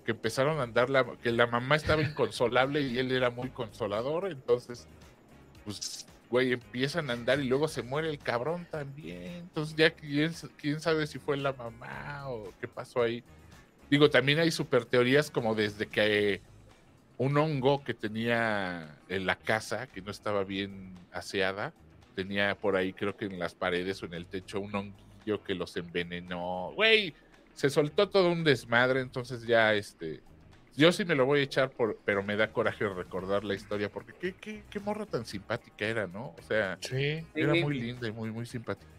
que 0.05 0.11
empezaron 0.11 0.59
a 0.59 0.63
andar, 0.63 0.89
la, 0.89 1.05
que 1.23 1.31
la 1.31 1.47
mamá 1.47 1.75
estaba 1.77 2.01
inconsolable 2.03 2.81
y 2.81 2.97
él 2.99 3.11
era 3.11 3.29
muy 3.29 3.49
consolador, 3.49 4.29
entonces, 4.29 4.87
pues, 5.77 6.05
güey, 6.29 6.53
empiezan 6.53 7.09
a 7.09 7.13
andar 7.13 7.39
y 7.39 7.47
luego 7.47 7.67
se 7.67 7.81
muere 7.81 8.09
el 8.09 8.19
cabrón 8.19 8.67
también. 8.71 9.35
Entonces 9.35 9.75
ya 9.75 9.91
quién, 9.91 10.33
quién 10.57 10.79
sabe 10.79 11.05
si 11.07 11.19
fue 11.19 11.37
la 11.37 11.53
mamá 11.53 12.29
o 12.29 12.53
qué 12.59 12.67
pasó 12.67 13.01
ahí. 13.01 13.23
Digo, 13.89 14.09
también 14.09 14.39
hay 14.39 14.51
super 14.51 14.85
teorías 14.85 15.31
como 15.31 15.55
desde 15.55 15.87
que 15.87 16.41
un 17.17 17.37
hongo 17.37 17.83
que 17.83 17.93
tenía 17.93 18.97
en 19.09 19.25
la 19.25 19.35
casa, 19.35 19.87
que 19.87 20.01
no 20.01 20.11
estaba 20.11 20.43
bien 20.43 20.93
aseada, 21.11 21.73
tenía 22.15 22.55
por 22.55 22.75
ahí, 22.75 22.93
creo 22.93 23.15
que 23.15 23.25
en 23.25 23.37
las 23.39 23.55
paredes 23.55 24.01
o 24.01 24.05
en 24.05 24.13
el 24.13 24.25
techo, 24.25 24.59
un 24.59 24.73
honguillo 24.73 25.43
que 25.43 25.53
los 25.53 25.75
envenenó. 25.75 26.71
Güey, 26.75 27.13
se 27.53 27.69
soltó 27.69 28.09
todo 28.09 28.31
un 28.31 28.43
desmadre, 28.43 29.01
entonces 29.01 29.45
ya 29.45 29.73
este. 29.73 30.21
Yo 30.79 30.93
sí 30.93 31.03
me 31.03 31.13
lo 31.13 31.25
voy 31.25 31.41
a 31.41 31.43
echar, 31.43 31.71
por, 31.71 31.97
pero 32.05 32.23
me 32.23 32.37
da 32.37 32.53
coraje 32.53 32.87
recordar 32.87 33.43
la 33.43 33.53
historia, 33.53 33.89
porque 33.91 34.13
qué, 34.13 34.33
qué, 34.33 34.63
qué 34.69 34.79
morra 34.79 35.05
tan 35.05 35.25
simpática 35.25 35.85
era, 35.85 36.07
¿no? 36.07 36.27
O 36.27 36.41
sea, 36.47 36.77
Sí. 36.79 37.25
era 37.35 37.53
muy 37.53 37.79
linda 37.81 38.07
y 38.07 38.11
muy, 38.13 38.31
muy 38.31 38.45
simpática. 38.45 38.89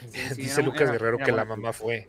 sí, 0.00 0.06
Dice 0.42 0.60
era- 0.60 0.62
Lucas 0.62 0.82
era- 0.82 0.92
Guerrero 0.92 1.16
era 1.16 1.26
que 1.26 1.32
la 1.32 1.44
mamá 1.44 1.72
fue. 1.72 2.08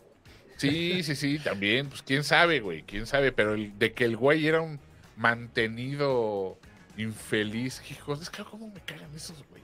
Sí, 0.58 1.02
sí, 1.02 1.16
sí, 1.16 1.40
también, 1.40 1.88
pues 1.90 2.04
quién 2.04 2.24
sabe, 2.24 2.60
güey, 2.60 2.84
quién 2.84 3.08
sabe, 3.08 3.32
pero 3.32 3.56
el, 3.56 3.80
de 3.80 3.94
que 3.94 4.04
el 4.06 4.16
güey 4.16 4.46
era 4.46 4.62
un 4.62 4.80
mantenido 5.18 6.60
infeliz, 6.98 7.82
hijos, 7.90 8.22
es 8.22 8.30
que 8.30 8.44
cómo 8.44 8.68
me 8.70 8.80
cagan 8.82 9.10
esos, 9.16 9.44
güey. 9.50 9.64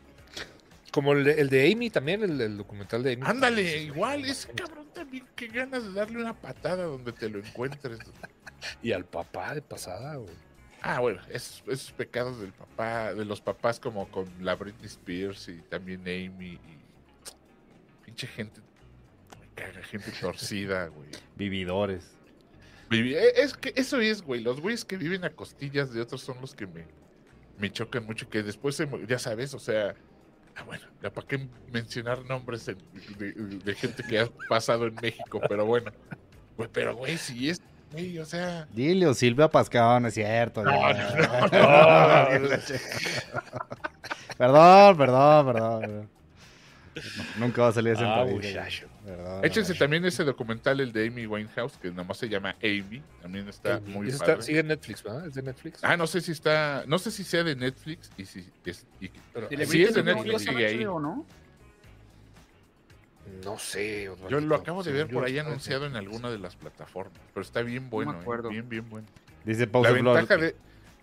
Como 0.92 1.12
el 1.14 1.26
de, 1.26 1.42
el 1.42 1.50
de 1.50 1.72
Amy 1.72 1.90
también, 1.92 2.24
el, 2.24 2.40
el 2.42 2.58
documental 2.58 3.04
de 3.04 3.14
Amy. 3.14 3.22
Ándale, 3.26 3.84
igual, 3.84 4.24
ese 4.26 4.50
cabrón 4.54 4.88
también, 4.94 5.26
qué 5.36 5.48
ganas 5.48 5.84
de 5.84 5.92
darle 5.92 6.20
una 6.22 6.34
patada 6.34 6.86
donde 6.86 7.12
te 7.12 7.30
lo 7.30 7.40
encuentres. 7.40 8.00
Y 8.82 8.92
al 8.92 9.06
papá 9.06 9.54
de 9.56 9.62
pasada, 9.62 10.16
güey. 10.16 10.34
Ah, 10.82 11.00
bueno, 11.00 11.20
esos, 11.30 11.64
esos 11.68 11.92
pecados 11.94 12.40
del 12.40 12.52
papá, 12.52 13.14
de 13.14 13.26
los 13.26 13.42
papás 13.42 13.80
como 13.80 14.08
con 14.10 14.28
la 14.42 14.56
Britney 14.56 14.86
Spears 14.86 15.48
y 15.50 15.58
también 15.64 16.02
Amy 16.02 16.54
y 16.54 16.60
pinche 18.06 18.28
gente, 18.28 18.62
me 19.40 19.48
caga, 19.56 19.82
gente 19.84 20.12
torcida, 20.22 20.88
güey. 20.88 21.10
Vividores. 21.36 22.12
Vivi- 22.90 23.16
eh, 23.16 23.34
Es 23.38 23.56
que 23.56 23.74
eso 23.76 24.00
es, 24.00 24.22
güey. 24.22 24.42
Los 24.42 24.62
güeyes 24.62 24.86
que 24.86 24.98
viven 24.98 25.24
a 25.26 25.32
costillas 25.32 25.92
de 25.92 26.02
otros 26.02 26.22
son 26.22 26.40
los 26.40 26.54
que 26.54 26.68
me, 26.68 26.86
me 27.58 27.72
chocan 27.72 28.06
mucho. 28.06 28.30
Que 28.30 28.44
después, 28.44 28.76
se 28.76 28.88
ya 29.08 29.18
sabes, 29.18 29.54
o 29.56 29.60
sea. 29.60 29.96
Ah, 30.56 30.64
bueno, 30.64 30.86
ya 31.02 31.12
para 31.12 31.28
qué 31.28 31.50
mencionar 31.74 32.24
nombres 32.26 32.66
de 32.66 33.76
gente 33.76 34.04
que 34.08 34.20
ha 34.20 34.28
pasado 34.48 34.86
en 34.88 34.96
México, 35.02 35.42
pero 35.50 35.66
bueno. 35.66 35.92
Güey, 36.56 36.70
pero, 36.72 36.96
güey, 36.96 37.18
si 37.18 37.50
es, 37.50 37.60
güey, 37.96 38.20
o 38.20 38.26
sea. 38.26 38.68
Dile, 38.74 39.08
o 39.08 39.14
Silvia 39.14 39.48
Pascao, 39.50 40.06
es 40.06 40.14
cierto. 40.14 40.64
No, 40.64 40.72
ya. 40.72 41.16
no, 41.52 42.40
no, 42.40 42.50
no. 42.50 42.58
Perdón, 44.38 44.98
perdón, 44.98 45.46
perdón. 45.46 46.10
Nunca 47.38 47.62
va 47.64 47.68
a 47.70 47.72
salir 47.74 47.94
ese 47.94 48.04
Ah, 48.06 48.26
muchacho. 48.26 48.88
Perdón, 49.06 49.44
Échense 49.46 49.74
no. 49.74 49.80
también 49.80 50.06
ese 50.06 50.24
documental, 50.24 50.80
el 50.80 50.92
de 50.94 51.08
Amy 51.08 51.26
Winehouse, 51.26 51.78
que 51.78 51.92
nomás 51.92 52.18
se 52.18 52.28
llama 52.30 52.56
Amy. 52.64 53.02
También 53.22 53.48
está 53.50 53.76
Amy. 53.76 53.92
muy 53.94 54.08
padre. 54.12 54.16
está- 54.34 54.42
sigue 54.42 54.60
en 54.60 54.68
Netflix, 54.68 55.04
¿verdad? 55.04 55.28
¿Es 55.28 55.34
de 55.36 55.42
Netflix? 55.42 55.84
Ah, 55.84 55.98
no 55.98 56.08
sé 56.08 56.22
si 56.22 56.32
está, 56.32 56.84
no 56.88 56.98
sé 56.98 57.12
si 57.12 57.24
sea 57.24 57.44
de 57.44 57.56
Netflix 57.56 58.10
y 58.18 58.26
si 58.26 58.46
es, 58.66 58.86
y- 59.02 59.10
Pero- 59.34 59.50
si 59.66 59.84
es 59.84 59.94
de 59.94 60.04
Netflix 60.04 60.42
sigue 60.44 60.66
ahí. 60.66 60.86
¿O 60.86 61.00
no? 61.00 61.26
No 63.44 63.58
sé. 63.60 64.04
Yo 64.06 64.14
Osvaldito. 64.14 64.42
lo 64.42 64.56
acabo 64.56 64.84
de 64.84 64.92
ver 64.92 65.06
por 65.08 65.22
yo, 65.24 65.28
ahí 65.28 65.40
anunciado 65.40 65.86
en 65.86 65.96
alguna 65.96 66.30
de 66.30 66.38
las 66.40 66.56
plataformas, 66.56 67.20
pero 67.34 67.42
está 67.44 67.62
bien 67.62 67.90
bueno, 67.90 68.14
eh, 68.14 68.18
acuerdo. 68.22 68.50
bien, 68.50 68.68
bien 68.70 68.90
bueno. 68.90 69.08
Dice 69.44 69.66
La 69.66 69.72
Pause 69.72 69.90
Flor. 70.00 70.16
ventaja, 70.18 70.38
de, 70.42 70.56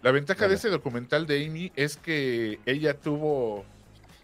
la 0.02 0.10
ventaja 0.12 0.48
de 0.48 0.54
ese 0.54 0.68
documental 0.68 1.26
de 1.26 1.46
Amy 1.46 1.72
es 1.76 1.96
que 1.96 2.58
ella 2.66 2.98
tuvo 2.98 3.64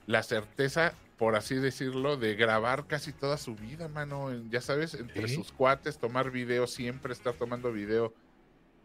la 0.06 0.22
certeza, 0.22 0.92
por 1.18 1.36
así 1.36 1.54
decirlo, 1.56 2.16
de 2.16 2.34
grabar 2.34 2.86
casi 2.86 3.12
toda 3.12 3.36
su 3.36 3.54
vida, 3.54 3.88
mano. 3.88 4.30
en- 4.30 4.50
ya 4.50 4.60
sabes, 4.60 4.94
entre 4.94 5.28
sus 5.28 5.52
cuates, 5.52 5.98
tomar 5.98 6.30
video, 6.30 6.66
siempre 6.66 7.12
estar 7.12 7.34
tomando 7.34 7.72
video 7.72 8.12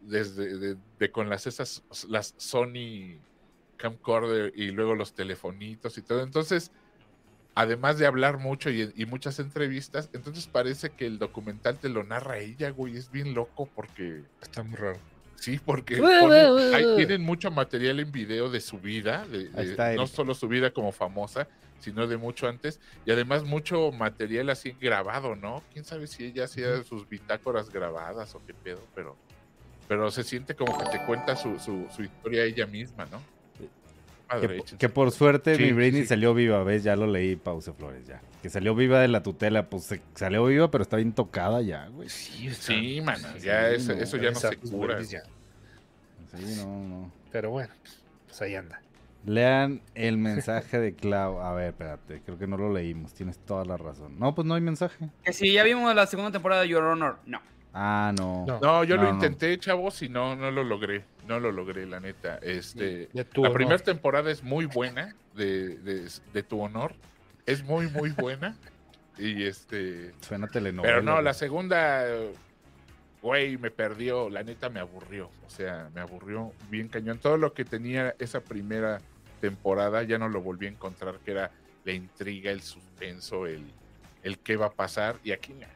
desde 0.02 0.58
de, 0.58 0.76
de 0.98 1.10
con 1.10 1.28
las 1.30 1.46
esas 1.46 1.82
las 2.08 2.34
Sony 2.36 3.16
camcorder 3.76 4.52
y 4.54 4.70
luego 4.70 4.94
los 4.94 5.14
telefonitos 5.14 5.98
y 5.98 6.02
todo. 6.02 6.22
Entonces, 6.22 6.70
además 7.54 7.98
de 7.98 8.06
hablar 8.06 8.38
mucho 8.38 8.70
y, 8.70 8.92
y 8.96 9.06
muchas 9.06 9.38
entrevistas, 9.38 10.10
entonces 10.12 10.46
parece 10.46 10.90
que 10.90 11.06
el 11.06 11.18
documental 11.18 11.78
te 11.78 11.88
lo 11.88 12.02
narra 12.04 12.38
ella, 12.38 12.70
güey. 12.70 12.96
Es 12.96 13.10
bien 13.10 13.34
loco 13.34 13.70
porque 13.74 14.24
Está 14.40 14.62
muy 14.62 14.76
raro. 14.76 14.98
Sí, 15.36 15.60
porque 15.64 15.96
ponen- 16.20 16.74
ahí 16.74 16.84
tienen 16.96 17.22
mucho 17.22 17.50
material 17.50 18.00
en 18.00 18.10
video 18.12 18.48
de 18.50 18.60
su 18.60 18.78
vida, 18.78 19.26
de- 19.26 19.50
no 19.96 20.06
solo 20.06 20.34
su 20.34 20.48
vida 20.48 20.70
como 20.70 20.90
famosa, 20.92 21.48
sino 21.80 22.06
de 22.06 22.16
mucho 22.16 22.48
antes, 22.48 22.80
y 23.04 23.10
además 23.12 23.44
mucho 23.44 23.92
material 23.92 24.48
así 24.48 24.70
grabado, 24.80 25.36
¿no? 25.36 25.62
Quién 25.70 25.84
sabe 25.84 26.06
si 26.06 26.24
ella 26.24 26.44
hacía 26.44 26.82
sus 26.82 27.06
bitácoras 27.08 27.68
grabadas 27.68 28.34
o 28.34 28.42
qué 28.46 28.54
pedo, 28.54 28.80
pero, 28.94 29.18
pero 29.86 30.10
se 30.10 30.24
siente 30.24 30.54
como 30.54 30.78
que 30.78 30.86
te 30.96 31.04
cuenta 31.04 31.36
su, 31.36 31.58
su, 31.58 31.86
su 31.94 32.02
historia 32.02 32.44
ella 32.44 32.66
misma, 32.66 33.04
¿no? 33.06 33.20
Padre, 34.28 34.62
Que, 34.78 34.88
por 34.88 35.10
suerte 35.10 35.56
Sí, 35.56 35.62
mi 35.64 35.72
Britney 35.72 36.02
sí. 36.02 36.08
salió 36.08 36.32
viva, 36.34 36.62
¿ves? 36.64 36.82
Ya 36.82 36.96
lo 36.96 37.06
leí, 37.06 37.36
Pause 37.36 37.72
Flores, 37.76 38.06
ya. 38.06 38.20
Que 38.42 38.48
salió 38.50 38.74
viva 38.74 39.00
de 39.00 39.08
la 39.08 39.22
tutela, 39.22 39.68
pues 39.68 39.84
se- 39.84 40.00
salió 40.14 40.44
viva, 40.46 40.70
pero 40.70 40.82
está 40.82 40.96
bien 40.96 41.12
tocada 41.12 41.60
ya, 41.62 41.86
güey. 41.88 42.08
Sí, 42.08 42.50
Sí, 42.54 42.98
está- 42.98 43.04
mana, 43.12 43.36
ya 43.38 43.68
sí, 43.70 43.76
eso, 43.76 43.94
no, 43.94 44.02
eso 44.02 44.16
ya 44.16 44.30
no 44.30 44.40
se 44.40 44.56
pues, 44.56 44.70
cura. 44.70 45.02
Ya. 45.02 45.22
Sí, 46.36 46.56
no, 46.56 46.66
no. 46.88 47.12
Pero 47.30 47.50
bueno, 47.50 47.72
pues 48.26 48.42
ahí 48.42 48.54
anda. 48.54 48.80
Lean 49.26 49.80
el 49.94 50.18
mensaje 50.18 50.78
de 50.78 50.94
Clau. 50.94 51.40
A 51.40 51.54
ver, 51.54 51.68
espérate, 51.68 52.20
creo 52.24 52.38
que 52.38 52.46
no 52.46 52.56
lo 52.58 52.72
leímos. 52.72 53.14
Tienes 53.14 53.38
toda 53.38 53.64
la 53.64 53.76
razón. 53.78 54.18
No, 54.18 54.34
pues 54.34 54.46
no 54.46 54.54
hay 54.54 54.60
mensaje. 54.60 55.08
Que 55.24 55.32
si 55.32 55.52
ya 55.52 55.62
vimos 55.62 55.94
la 55.94 56.06
segunda 56.06 56.30
temporada 56.30 56.62
de 56.62 56.68
Your 56.68 56.84
Honor, 56.84 57.18
no. 57.24 57.40
Ah, 57.74 58.12
no. 58.16 58.44
No. 58.46 58.60
No, 58.60 58.84
yo 58.84 58.96
No, 58.96 59.02
lo 59.02 59.08
no. 59.08 59.14
intenté, 59.16 59.58
chavos, 59.58 60.00
y 60.02 60.08
no, 60.08 60.36
no 60.36 60.50
lo 60.52 60.62
logré. 60.62 61.04
No 61.26 61.40
lo 61.40 61.50
logré, 61.50 61.86
la 61.86 61.98
neta. 62.00 62.38
Este, 62.40 63.08
De 63.12 63.24
tu 63.24 63.42
la 63.42 63.52
primera 63.52 63.78
temporada 63.78 64.30
es 64.30 64.42
muy 64.44 64.66
buena 64.66 65.14
de, 65.34 65.76
de- 65.78 66.08
de 66.32 66.42
tu 66.44 66.60
honor. 66.60 66.94
Es 67.46 67.62
muy, 67.64 67.88
muy 67.88 68.10
buena. 68.10 68.56
y 69.18 69.44
este. 69.44 70.12
Suena 70.20 70.46
telenovela. 70.48 70.94
Pero 70.94 71.02
no, 71.02 71.20
la 71.20 71.34
segunda, 71.34 72.04
güey, 73.22 73.56
me 73.58 73.70
perdió. 73.70 74.28
La 74.30 74.42
neta 74.42 74.68
me 74.68 74.80
aburrió. 74.80 75.30
O 75.46 75.50
sea, 75.50 75.90
me 75.94 76.00
aburrió 76.00 76.52
bien 76.70 76.88
cañón. 76.88 77.18
Todo 77.18 77.36
lo 77.36 77.52
que 77.54 77.64
tenía 77.64 78.14
esa 78.18 78.40
primera 78.40 79.00
temporada 79.40 80.02
ya 80.04 80.18
no 80.18 80.28
lo 80.28 80.40
volví 80.40 80.66
a 80.66 80.70
encontrar, 80.70 81.18
que 81.24 81.32
era 81.32 81.50
la 81.84 81.92
intriga, 81.92 82.50
el 82.50 82.62
suspenso, 82.62 83.46
el, 83.46 83.62
el 84.22 84.38
qué 84.38 84.56
va 84.56 84.66
a 84.66 84.72
pasar. 84.72 85.16
Y 85.24 85.32
aquí 85.32 85.52
nah. 85.54 85.66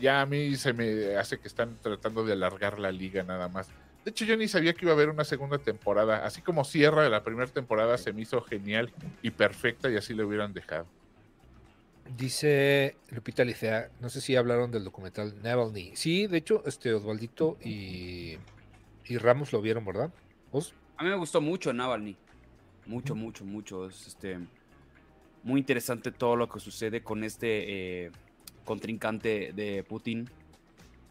Ya 0.00 0.20
a 0.20 0.26
mí 0.26 0.56
se 0.56 0.72
me 0.72 1.16
hace 1.16 1.38
que 1.38 1.48
están 1.48 1.76
tratando 1.82 2.24
de 2.24 2.32
alargar 2.32 2.78
la 2.78 2.92
liga 2.92 3.22
nada 3.22 3.48
más. 3.48 3.68
De 4.04 4.10
hecho, 4.10 4.24
yo 4.24 4.36
ni 4.36 4.48
sabía 4.48 4.74
que 4.74 4.84
iba 4.84 4.92
a 4.92 4.94
haber 4.94 5.08
una 5.08 5.24
segunda 5.24 5.58
temporada. 5.58 6.26
Así 6.26 6.42
como 6.42 6.64
cierra 6.64 7.02
de 7.02 7.10
la 7.10 7.22
primera 7.22 7.50
temporada, 7.50 7.96
se 7.96 8.12
me 8.12 8.22
hizo 8.22 8.40
genial 8.42 8.92
y 9.22 9.30
perfecta 9.30 9.90
y 9.90 9.96
así 9.96 10.12
lo 10.12 10.26
hubieran 10.26 10.52
dejado. 10.52 10.86
Dice 12.18 12.96
Lupita 13.10 13.44
Licea, 13.44 13.88
no 14.00 14.10
sé 14.10 14.20
si 14.20 14.36
hablaron 14.36 14.70
del 14.70 14.84
documental 14.84 15.34
Navalny. 15.42 15.96
Sí, 15.96 16.26
de 16.26 16.36
hecho, 16.36 16.62
este 16.66 16.92
Osvaldito 16.92 17.56
y, 17.64 18.36
y 19.06 19.16
Ramos 19.16 19.54
lo 19.54 19.62
vieron, 19.62 19.86
¿verdad? 19.86 20.10
¿Vos? 20.52 20.74
A 20.98 21.02
mí 21.02 21.08
me 21.08 21.16
gustó 21.16 21.40
mucho 21.40 21.72
Navalny. 21.72 22.14
Mucho, 22.84 23.14
mucho, 23.14 23.46
mucho. 23.46 23.88
Es 23.88 24.06
este, 24.06 24.38
muy 25.42 25.60
interesante 25.60 26.12
todo 26.12 26.36
lo 26.36 26.48
que 26.48 26.60
sucede 26.60 27.02
con 27.02 27.24
este 27.24 28.04
eh, 28.06 28.10
contrincante 28.64 29.52
de 29.54 29.84
Putin. 29.84 30.28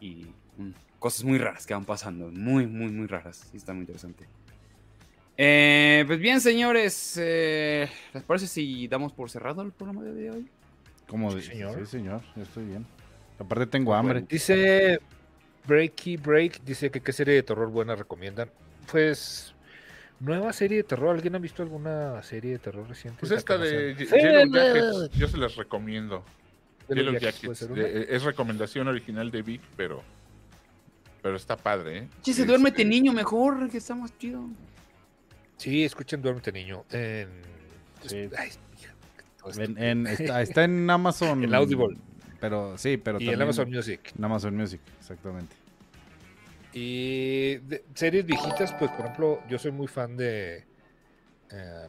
Y 0.00 0.26
mm, 0.58 0.70
cosas 0.98 1.24
muy 1.24 1.38
raras 1.38 1.66
que 1.66 1.74
van 1.74 1.84
pasando. 1.84 2.28
Muy, 2.30 2.66
muy, 2.66 2.90
muy 2.90 3.06
raras. 3.06 3.46
Sí, 3.50 3.56
está 3.56 3.72
muy 3.72 3.82
interesante. 3.82 4.26
Eh, 5.36 6.04
pues 6.06 6.18
bien, 6.18 6.40
señores. 6.40 7.16
eh, 7.20 7.88
¿Les 8.12 8.22
parece 8.22 8.46
si 8.46 8.86
damos 8.88 9.12
por 9.12 9.30
cerrado 9.30 9.62
el 9.62 9.72
programa 9.72 10.02
de 10.02 10.30
hoy? 10.30 10.48
¿Cómo 11.08 11.30
Sí, 11.30 11.36
de- 11.36 11.42
señor. 11.42 11.78
Sí, 11.80 11.86
señor. 11.86 12.22
Yo 12.36 12.42
estoy 12.42 12.64
bien. 12.66 12.86
Aparte 13.38 13.66
tengo 13.66 13.94
hambre. 13.94 14.24
Dice 14.28 15.00
Breaky 15.66 16.16
Break, 16.18 16.62
dice 16.64 16.90
que 16.90 17.00
qué 17.00 17.12
serie 17.12 17.34
de 17.34 17.42
terror 17.42 17.68
buena 17.70 17.96
recomiendan. 17.96 18.48
Pues, 18.90 19.54
nueva 20.20 20.52
serie 20.52 20.78
de 20.78 20.84
terror. 20.84 21.14
¿Alguien 21.16 21.34
ha 21.34 21.38
visto 21.38 21.62
alguna 21.62 22.22
serie 22.22 22.52
de 22.52 22.58
terror 22.60 22.86
reciente? 22.88 23.18
Pues 23.18 23.32
esta 23.32 23.58
de 23.58 23.94
Yellow. 23.96 24.52
Jackets, 24.52 25.18
yo 25.18 25.26
se 25.26 25.36
las 25.36 25.56
recomiendo. 25.56 26.24
Yellow 26.88 27.12
Yellow 27.12 27.18
Jackets, 27.20 27.68
de- 27.74 28.06
es 28.14 28.22
recomendación 28.22 28.88
original 28.88 29.30
de 29.30 29.42
Vic, 29.42 29.60
pero 29.76 30.02
pero 31.22 31.36
está 31.36 31.56
padre, 31.56 31.98
¿eh? 31.98 32.08
Che, 32.22 32.32
se 32.34 32.42
Este, 32.42 32.44
duérmete 32.46 32.84
niño 32.84 33.12
mejor, 33.12 33.70
que 33.70 33.78
está 33.78 33.94
más 33.94 34.16
chido. 34.18 34.44
Sí, 35.56 35.82
escuchen 35.84 36.20
Duérmete 36.20 36.52
Niño. 36.52 36.84
En... 36.90 37.28
Sí. 38.04 38.28
Ay, 38.36 38.50
hija, 38.78 38.92
todo 39.38 39.50
esto. 39.50 39.62
En- 39.62 39.78
en- 39.78 40.06
está, 40.06 40.42
está 40.42 40.64
en 40.64 40.90
Amazon. 40.90 41.42
En 41.44 41.54
Audible. 41.54 41.96
Pero 42.40 42.76
sí, 42.76 42.98
pero 42.98 43.16
y 43.16 43.20
también 43.20 43.34
en 43.36 43.42
Amazon 43.42 43.70
Music. 43.70 44.12
En 44.18 44.24
Amazon 44.24 44.54
Music, 44.56 44.80
exactamente. 44.98 45.56
Y 46.74 47.56
de 47.58 47.84
series 47.94 48.26
viejitas, 48.26 48.74
pues 48.74 48.90
por 48.90 49.00
ejemplo, 49.06 49.40
yo 49.48 49.58
soy 49.58 49.70
muy 49.70 49.86
fan 49.86 50.16
de 50.16 50.64
eh, 51.50 51.86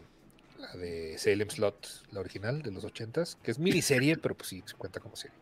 la 0.74 0.80
de 0.80 1.18
Salem 1.18 1.50
Slot, 1.50 1.88
la 2.12 2.20
original 2.20 2.62
de 2.62 2.72
los 2.72 2.84
ochentas, 2.84 3.38
que 3.44 3.52
es 3.52 3.60
miniserie, 3.60 4.18
pero 4.18 4.36
pues 4.36 4.50
sí, 4.50 4.64
se 4.66 4.76
cuenta 4.76 5.00
como 5.00 5.16
serie. 5.16 5.38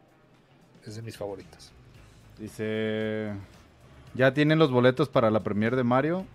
Es 0.86 0.96
de 0.96 1.02
mis 1.02 1.18
favoritas. 1.18 1.72
Dice. 2.40 3.32
¿Ya 4.16 4.34
tienen 4.34 4.60
los 4.60 4.70
boletos 4.72 5.10
para 5.10 5.32
la 5.32 5.42
premier 5.44 5.76
de 5.76 5.84
Mario? 5.84 6.26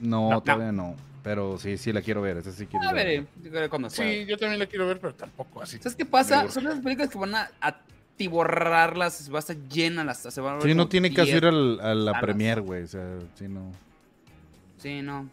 No, 0.00 0.30
No. 0.30 0.40
todavía 0.42 0.72
no. 0.72 0.94
Pero 1.22 1.58
sí, 1.58 1.76
sí 1.76 1.92
la 1.92 2.02
quiero 2.02 2.22
ver. 2.22 2.36
Esa 2.38 2.52
sí 2.52 2.66
quiero 2.66 2.88
A 2.88 2.92
ver. 2.92 3.26
Sí, 3.90 4.24
yo 4.26 4.36
también 4.38 4.58
la 4.60 4.66
quiero 4.66 4.86
ver, 4.86 5.00
pero 5.00 5.14
tampoco 5.14 5.60
así. 5.62 5.78
¿Sabes 5.78 5.96
qué 5.96 6.04
pasa? 6.06 6.48
Son 6.50 6.64
las 6.64 6.78
películas 6.80 7.10
que 7.10 7.18
van 7.18 7.34
a 7.34 7.50
atiborrarlas, 7.60 9.30
va 9.32 9.38
a 9.38 9.40
estar 9.40 9.56
llena 9.68 10.04
las. 10.04 10.18
Se 10.18 10.40
van 10.40 10.54
a 10.54 10.56
ver 10.58 10.62
Sí, 10.68 10.74
no 10.74 10.88
tiene 10.88 11.12
que 11.12 11.22
10. 11.22 11.36
ir 11.36 11.46
al- 11.46 11.80
a 11.80 11.94
la 11.94 12.20
premier, 12.20 12.60
güey. 12.60 12.84
O 12.84 12.86
sea, 12.86 13.18
sí, 13.34 13.48
no. 13.48 13.72
Sí, 14.78 15.02
no. 15.02 15.28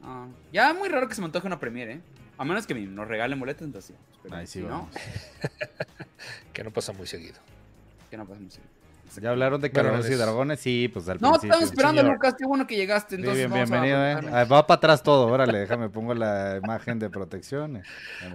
No. 0.00 0.32
Ya 0.52 0.72
muy 0.74 0.88
raro 0.88 1.08
que 1.08 1.14
se 1.14 1.20
me 1.20 1.26
antoje 1.26 1.46
una 1.46 1.58
premiere, 1.60 1.92
¿eh? 1.94 2.00
A 2.38 2.44
menos 2.44 2.66
que 2.66 2.74
nos 2.74 3.06
regalen 3.06 3.38
boletos, 3.38 3.62
entonces 3.66 3.94
sí. 3.96 4.16
Pero 4.22 4.36
Ahí 4.36 4.46
sí 4.46 4.60
si 4.60 4.62
vamos. 4.62 4.88
no, 4.94 5.00
Que 6.52 6.64
no 6.64 6.70
pasa 6.70 6.92
muy 6.92 7.06
seguido. 7.06 7.38
que 8.10 8.16
no 8.16 8.26
pasa 8.26 8.40
mucho. 8.40 8.60
¿Ya 9.20 9.30
hablaron 9.30 9.60
de 9.60 9.72
Calabozos 9.72 10.08
y 10.08 10.12
es- 10.12 10.18
Dragones? 10.20 10.60
Sí, 10.60 10.88
pues 10.88 11.08
al 11.08 11.20
No, 11.20 11.34
estamos 11.34 11.64
esperando, 11.64 12.00
señor. 12.00 12.14
Lucas. 12.14 12.34
Qué 12.38 12.46
bueno 12.46 12.64
que 12.68 12.76
llegaste. 12.76 13.16
Sí, 13.16 13.22
Entonces 13.22 13.38
bien- 13.50 13.50
vamos 13.50 13.70
a 13.72 13.82
bienvenido, 13.82 14.06
¿eh? 14.30 14.32
Ah, 14.32 14.44
Va 14.44 14.66
para 14.68 14.76
atrás 14.76 15.02
todo, 15.02 15.26
órale, 15.26 15.58
déjame 15.58 15.88
pongo 15.90 16.14
la 16.14 16.60
imagen 16.62 17.00
de 17.00 17.10
protección. 17.10 17.78
eh. 17.78 17.82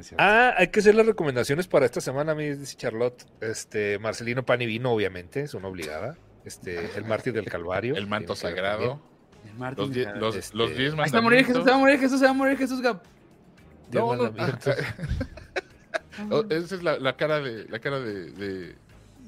Cierto. 0.01 0.15
Ah, 0.19 0.53
hay 0.57 0.67
que 0.67 0.81
hacer 0.81 0.93
las 0.95 1.05
recomendaciones 1.05 1.67
para 1.67 1.85
esta 1.85 2.01
semana, 2.01 2.35
mi 2.35 2.49
dice 2.55 2.75
Charlotte. 2.75 3.25
Este, 3.39 3.99
Marcelino 3.99 4.45
Pan 4.45 4.61
y 4.61 4.65
Vino, 4.65 4.91
obviamente, 4.91 5.41
es 5.43 5.53
una 5.53 5.69
obligada. 5.69 6.17
Este, 6.43 6.91
el 6.97 7.05
mártir 7.05 7.31
del 7.33 7.45
Calvario. 7.45 7.95
El 7.95 8.07
manto 8.07 8.35
sagrado, 8.35 8.99
Los, 9.57 10.35
Este- 10.35 10.57
los 10.57 10.75
diez 10.77 10.93
Ahí 10.97 11.09
se 11.09 11.13
va 11.13 11.19
a 11.19 11.21
morir 11.21 11.45
Jesús, 11.45 11.63
se 11.63 11.69
va 11.69 11.75
a 11.75 11.77
mandamientos. 11.77 11.79
morir 11.79 11.99
Jesús, 11.99 12.19
se 12.19 12.25
va 12.25 12.31
a 12.31 12.33
morir 12.33 12.57
Jesús, 12.57 12.81
Gab. 12.81 13.01
también. 13.01 13.15
Diez 13.91 14.03
No, 14.03 14.15
no, 14.15 14.23
mandamientos. 14.23 14.75
Oh, 16.31 16.45
esa 16.49 16.75
es 16.75 16.81
la, 16.83 16.97
la 16.97 17.17
cara 17.17 17.41
de 17.41 17.65
la 17.67 17.79
cara 17.79 17.99
de, 17.99 18.31
de, 18.31 18.75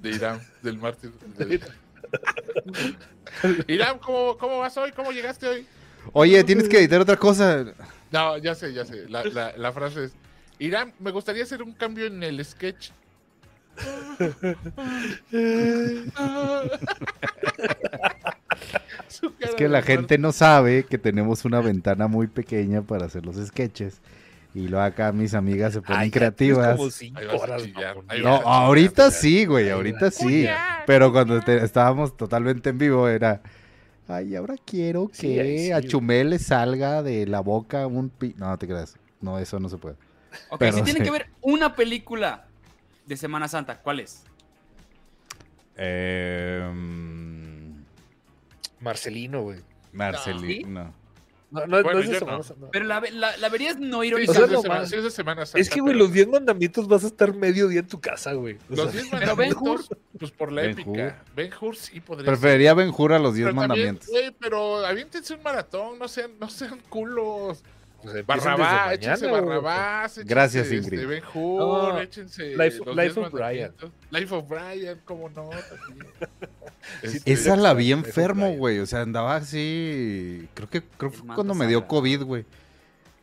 de 0.01 0.09
Irán, 0.09 0.39
del 0.63 0.77
mártir. 0.77 1.11
Irán, 3.67 3.99
¿cómo, 3.99 4.37
¿cómo 4.37 4.59
vas 4.59 4.77
hoy? 4.77 4.93
¿Cómo 4.93 5.11
llegaste 5.11 5.47
hoy? 5.49 5.67
Oye, 6.13 6.41
tienes 6.45 6.69
que 6.69 6.79
editar 6.79 7.01
otra 7.01 7.17
cosa. 7.17 7.65
No, 8.09 8.37
ya 8.37 8.55
sé, 8.55 8.71
ya 8.73 8.85
sé. 8.85 9.09
La, 9.09 9.25
la, 9.25 9.51
la 9.57 9.71
frase 9.73 10.05
es: 10.05 10.13
Irán, 10.59 10.93
me 10.99 11.11
gustaría 11.11 11.43
hacer 11.43 11.61
un 11.61 11.73
cambio 11.73 12.05
en 12.05 12.23
el 12.23 12.43
sketch. 12.45 12.91
Su 19.07 19.33
cara 19.33 19.49
Es 19.49 19.55
que 19.55 19.67
la 19.69 19.81
gente 19.81 20.17
no 20.17 20.31
sabe 20.31 20.83
que 20.85 20.97
tenemos 20.97 21.45
una 21.45 21.61
ventana 21.61 22.07
muy 22.07 22.27
pequeña 22.27 22.81
para 22.81 23.05
hacer 23.05 23.25
los 23.25 23.35
sketches. 23.37 24.01
Y 24.53 24.67
luego 24.67 24.83
acá 24.85 25.11
mis 25.11 25.33
amigas 25.35 25.73
se 25.73 25.81
ponen 25.81 26.01
Ay, 26.01 26.11
creativas. 26.11 26.79
horas, 27.39 27.63
No, 28.23 28.35
ahorita 28.37 29.11
sí, 29.11 29.45
güey, 29.45 29.69
ahorita 29.69 30.09
sí. 30.09 30.47
Pero 30.87 31.11
cuando 31.11 31.39
te- 31.41 31.63
estábamos 31.63 32.17
totalmente 32.17 32.69
en 32.69 32.77
vivo 32.77 33.07
era... 33.07 33.41
Ay, 34.07 34.35
ahora 34.35 34.55
quiero 34.65 35.09
que 35.09 35.15
sí, 35.15 35.71
a 35.71 35.77
güey. 35.79 35.89
Chumel 35.89 36.29
le 36.31 36.39
salga 36.39 37.03
de 37.03 37.27
la 37.27 37.41
boca 37.41 37.85
un 37.87 38.09
pi... 38.09 38.33
No, 38.37 38.47
no 38.47 38.57
te 38.57 38.65
creas. 38.67 38.95
No, 39.21 39.37
eso 39.37 39.59
no 39.59 39.67
se 39.69 39.77
puede. 39.77 39.95
Ok, 40.49 40.59
Pero 40.59 40.77
si 40.77 40.81
tienen 40.83 41.03
sí. 41.03 41.05
que 41.05 41.11
ver 41.17 41.27
una 41.41 41.75
película 41.75 42.45
de 43.05 43.17
Semana 43.17 43.47
Santa, 43.47 43.81
¿cuál 43.81 43.99
es? 43.99 44.23
Eh, 45.75 46.63
Marcelino, 48.87 49.41
güey. 49.43 49.59
Marcelino. 49.93 50.93
No, 51.49 51.65
no, 51.65 51.81
Bueno, 51.81 51.93
no 51.93 51.99
es 51.99 52.09
de 52.09 52.19
Semana 52.19 52.39
no. 52.59 52.69
Pero 52.71 52.85
la, 52.85 52.99
la, 53.13 53.37
la 53.37 53.49
verías 53.49 53.77
no 53.79 54.03
ir 54.03 54.09
Sí, 54.09 54.15
ahorita. 54.15 54.31
O 54.31 54.35
sea, 54.35 54.43
es 54.57 54.61
semana- 54.61 54.85
sí 54.85 54.95
es 54.97 55.03
de 55.03 55.11
Semana 55.11 55.45
Santa, 55.45 55.59
Es 55.59 55.69
que, 55.69 55.79
güey, 55.79 55.93
pero- 55.93 56.03
los 56.05 56.13
10 56.13 56.27
mandamientos 56.27 56.87
vas 56.89 57.03
a 57.05 57.07
estar 57.07 57.33
medio 57.33 57.69
día 57.69 57.79
en 57.79 57.87
tu 57.87 58.01
casa, 58.01 58.33
güey. 58.33 58.55
O 58.69 58.75
Los 58.75 58.91
sea, 58.91 58.91
10 58.91 59.07
Pero 59.11 59.35
Ben 59.37 59.49
mandamientos, 59.53 59.89
pues 60.19 60.31
por 60.31 60.51
la 60.51 60.61
Ben 60.63 60.71
épica. 60.71 61.23
Ben 61.37 61.51
Hur 61.61 61.75
sí 61.77 62.01
podría 62.01 62.25
ser. 62.25 62.33
Preferiría 62.39 62.73
Ben 62.73 62.91
Hur 62.95 63.13
a 63.13 63.19
los 63.19 63.33
10 63.33 63.45
Pero 63.45 63.55
también, 63.61 63.69
mandamientos. 63.69 64.07
güey, 64.09 64.31
pero 64.37 64.85
aviéntense 64.85 65.35
un 65.35 65.43
maratón, 65.43 65.97
no 65.97 66.07
sean, 66.09 66.31
no 66.37 66.49
sean 66.49 66.79
culos. 66.89 67.63
Pues 68.11 68.19
empiecen 68.19 68.57
Barrabás, 68.57 68.93
échense. 68.93 69.27
Barrabás, 69.27 70.11
échense, 70.13 70.29
Gracias, 70.29 70.65
este, 70.67 70.75
Ingrid. 70.77 71.07
Ben 71.07 71.23
Hur, 71.33 71.59
No, 71.59 71.99
échense 72.01 72.55
Life- 72.57 73.19
of 73.19 73.31
Brian. 73.31 73.73
Life 74.11 74.35
of 74.35 74.47
Brian, 74.49 74.99
cómo 75.05 75.29
no, 75.29 75.49
Este, 77.01 77.31
Esa 77.31 77.55
la 77.55 77.73
vi 77.73 77.91
enfermo, 77.91 78.51
güey. 78.53 78.79
O 78.79 78.85
sea, 78.85 79.01
andaba 79.01 79.35
así. 79.35 80.47
Creo 80.53 80.69
que 80.69 80.81
creo 80.81 81.11
que 81.11 81.17
fue 81.17 81.35
cuando 81.35 81.53
me 81.53 81.67
dio. 81.67 81.85
COVID, 81.87 82.23
güey. 82.23 82.45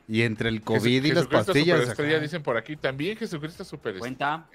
Y 0.06 0.22
entre 0.22 0.50
el 0.50 0.60
COVID 0.62 1.04
y 1.04 1.12
las 1.12 1.26
pastillas. 1.26 1.78
Superestrella, 1.78 2.16
acá. 2.16 2.22
dicen 2.22 2.42
por 2.42 2.56
aquí, 2.56 2.76
también 2.76 3.16
Jesucristo 3.16 3.64
Superestrella. 3.64 4.00
Cuenta. 4.00 4.46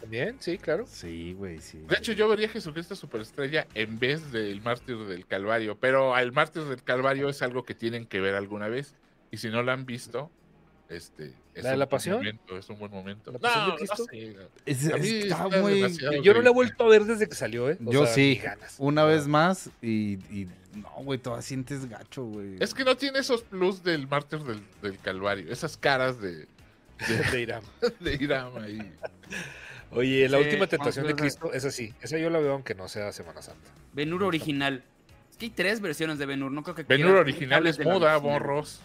También, 0.00 0.36
sí, 0.38 0.58
claro. 0.58 0.86
Sí, 0.88 1.34
güey, 1.34 1.58
sí. 1.58 1.82
De 1.88 1.96
hecho, 1.96 2.12
yo 2.12 2.28
vería 2.28 2.48
Jesucristo 2.48 2.94
Superestrella 2.94 3.66
en 3.74 3.98
vez 3.98 4.30
del 4.30 4.62
Mártir 4.62 4.96
del 4.96 5.26
Calvario, 5.26 5.76
pero 5.78 6.14
al 6.14 6.30
Mártir 6.32 6.62
del 6.64 6.82
Calvario 6.82 7.28
es 7.28 7.42
algo 7.42 7.64
que 7.64 7.74
tienen 7.74 8.06
que 8.06 8.20
ver 8.20 8.36
alguna 8.36 8.68
vez, 8.68 8.94
y 9.30 9.36
si 9.36 9.48
no 9.50 9.62
la 9.62 9.72
han 9.72 9.84
visto, 9.86 10.30
este... 10.88 11.32
Es 11.54 11.64
¿La 11.64 11.70
de 11.70 11.76
la 11.76 11.88
pasión? 11.88 12.18
momento, 12.18 12.56
es 12.56 12.68
un 12.68 12.78
buen 12.78 12.92
momento. 12.92 13.32
¿La 13.32 13.38
pasión 13.40 13.64
de 13.64 13.70
no, 13.72 13.76
Cristo? 13.76 13.96
no 13.98 14.04
sé. 14.04 14.36
Es- 14.64 14.84
está 14.84 14.96
está 14.96 15.48
muy. 15.60 15.98
Yo 16.22 16.32
no 16.34 16.40
la 16.42 16.50
he 16.50 16.52
vuelto 16.52 16.84
a 16.84 16.88
ver 16.88 17.04
desde 17.04 17.28
que 17.28 17.34
salió, 17.34 17.68
¿eh? 17.68 17.76
O 17.84 17.90
Yo 17.90 18.04
sea, 18.06 18.14
sí. 18.14 18.40
Una 18.78 19.04
vez 19.04 19.26
más 19.26 19.68
y, 19.82 20.12
y 20.32 20.46
no, 20.76 20.88
güey, 21.02 21.18
todavía 21.18 21.42
sientes 21.42 21.88
gacho, 21.88 22.22
güey. 22.24 22.58
Es 22.60 22.74
que 22.74 22.84
no 22.84 22.96
tiene 22.96 23.18
esos 23.18 23.42
plus 23.42 23.82
del 23.82 24.06
Mártir 24.06 24.38
del, 24.44 24.62
del 24.80 24.98
Calvario, 25.00 25.52
esas 25.52 25.76
caras 25.76 26.20
de, 26.20 26.46
De 27.32 27.40
Irán. 27.42 27.62
de 27.98 28.14
Irán 28.14 28.52
ahí. 28.62 28.92
Oye, 29.90 30.28
la 30.28 30.38
Sí, 30.38 30.44
última 30.44 30.66
tentación 30.68 31.08
de. 31.08 31.16
Cristo, 31.16 31.52
esa 31.52 31.72
sí. 31.72 31.92
Esa 32.00 32.18
yo 32.18 32.30
la 32.30 32.38
veo 32.38 32.52
aunque 32.52 32.76
no 32.76 32.86
sea 32.88 33.10
Semana 33.10 33.42
Santa. 33.42 33.68
Benur 33.94 34.22
original. 34.22 34.84
Es 35.30 35.36
que 35.38 35.46
hay 35.46 35.50
tres 35.50 35.80
versiones 35.80 36.18
de 36.18 36.26
Benur, 36.26 36.52
no 36.52 36.62
creo 36.62 36.76
que 36.76 36.84
Benur 36.84 37.16
original 37.16 37.66
es 37.66 37.78
de 37.78 37.84
original. 37.84 38.20
borros. 38.20 38.80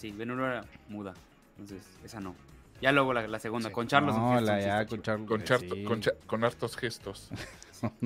Sí, 0.00 0.12
Benur 0.12 0.40
era 0.40 0.64
muda. 0.88 1.12
Entonces, 1.58 1.86
esa 2.02 2.20
no. 2.20 2.34
Ya 2.80 2.90
luego 2.92 3.12
la, 3.12 3.28
la 3.28 3.38
segunda, 3.38 3.68
Sí. 3.68 3.74
con 3.74 3.86
Charlos. 3.86 4.16
no, 4.16 4.38
en 4.38 4.46
la 4.46 4.58
ya 4.60 4.86
con 4.86 4.88
chido. 4.88 5.02
Charles. 5.02 5.28
Con, 5.28 5.44
charto- 5.44 5.74
sí. 5.74 5.84
con, 5.84 6.00
cha- 6.00 6.14
con 6.26 6.44
hartos 6.44 6.76
gestos. 6.76 7.28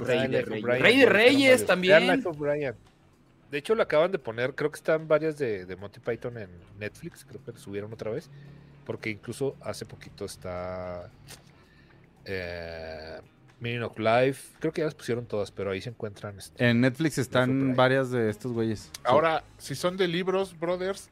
Rey 0.00 0.28
de 0.28 0.42
reyes. 0.42 0.62
Rey 0.80 0.98
de 0.98 1.06
reyes 1.06 1.66
también. 1.66 2.22
De 3.50 3.56
hecho, 3.58 3.74
lo 3.74 3.82
acaban 3.82 4.12
de 4.12 4.18
poner, 4.18 4.54
creo 4.54 4.70
que 4.70 4.76
están 4.76 5.08
varias 5.08 5.38
de, 5.38 5.64
de 5.64 5.76
Monty 5.76 6.00
Python 6.00 6.36
en 6.36 6.50
Netflix, 6.78 7.24
creo 7.24 7.42
que 7.42 7.52
subieron 7.58 7.90
otra 7.94 8.10
vez, 8.10 8.28
porque 8.84 9.08
incluso 9.08 9.56
hace 9.62 9.86
poquito 9.86 10.26
está 10.26 11.10
eh, 12.26 13.20
Meaning 13.60 13.82
of 13.82 13.98
Life, 13.98 14.54
creo 14.60 14.72
que 14.72 14.80
ya 14.80 14.86
las 14.86 14.94
pusieron 14.94 15.26
todas, 15.26 15.50
pero 15.50 15.70
ahí 15.70 15.80
se 15.80 15.90
encuentran. 15.90 16.38
este, 16.38 16.68
En 16.68 16.80
Netflix 16.80 17.18
están 17.18 17.74
varias 17.74 18.10
de 18.10 18.30
estos 18.30 18.52
güeyes. 18.52 18.90
Ahora, 19.04 19.44
si 19.58 19.74
son 19.74 19.96
de 19.96 20.08
libros, 20.08 20.58
brothers, 20.58 21.10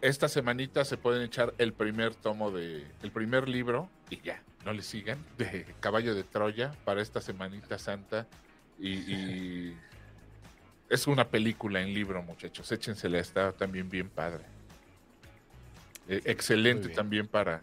esta 0.00 0.28
semanita 0.28 0.84
se 0.84 0.96
pueden 0.96 1.22
echar 1.22 1.54
el 1.58 1.72
primer 1.72 2.14
tomo 2.14 2.50
de, 2.50 2.86
el 3.02 3.10
primer 3.10 3.48
libro 3.48 3.88
y 4.08 4.20
ya, 4.20 4.42
no 4.64 4.72
le 4.72 4.82
sigan, 4.82 5.18
de 5.38 5.66
Caballo 5.80 6.14
de 6.14 6.24
Troya 6.24 6.72
para 6.84 7.02
esta 7.02 7.20
semanita 7.20 7.78
santa 7.78 8.26
y, 8.78 8.90
y 8.90 9.76
es 10.90 11.06
una 11.06 11.28
película 11.28 11.80
en 11.80 11.94
libro, 11.94 12.22
muchachos, 12.22 12.70
échensela, 12.72 13.18
está 13.18 13.52
también 13.52 13.88
bien 13.88 14.08
padre. 14.08 14.44
Eh, 16.08 16.22
excelente 16.24 16.88
también 16.88 17.28
para, 17.28 17.60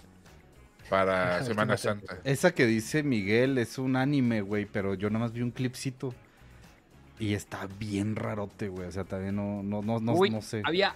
para 0.90 1.44
Semana. 1.44 1.78
Santa. 1.78 2.20
Esa 2.24 2.54
que 2.54 2.66
dice 2.66 3.04
Miguel 3.04 3.58
es 3.58 3.78
un 3.78 3.96
anime, 3.96 4.42
güey, 4.42 4.66
pero 4.66 4.94
yo 4.94 5.10
nada 5.10 5.26
más 5.26 5.34
vi 5.34 5.42
un 5.42 5.52
clipcito. 5.52 6.14
Y 7.20 7.34
está 7.34 7.68
bien 7.80 8.16
rarote, 8.16 8.68
güey. 8.68 8.88
O 8.88 8.92
sea, 8.92 9.04
también 9.04 9.36
no, 9.36 9.64
no, 9.64 9.82
no, 9.82 10.00
no, 10.00 10.14
Uy, 10.14 10.30
no 10.30 10.42
sé. 10.42 10.62
Había 10.66 10.96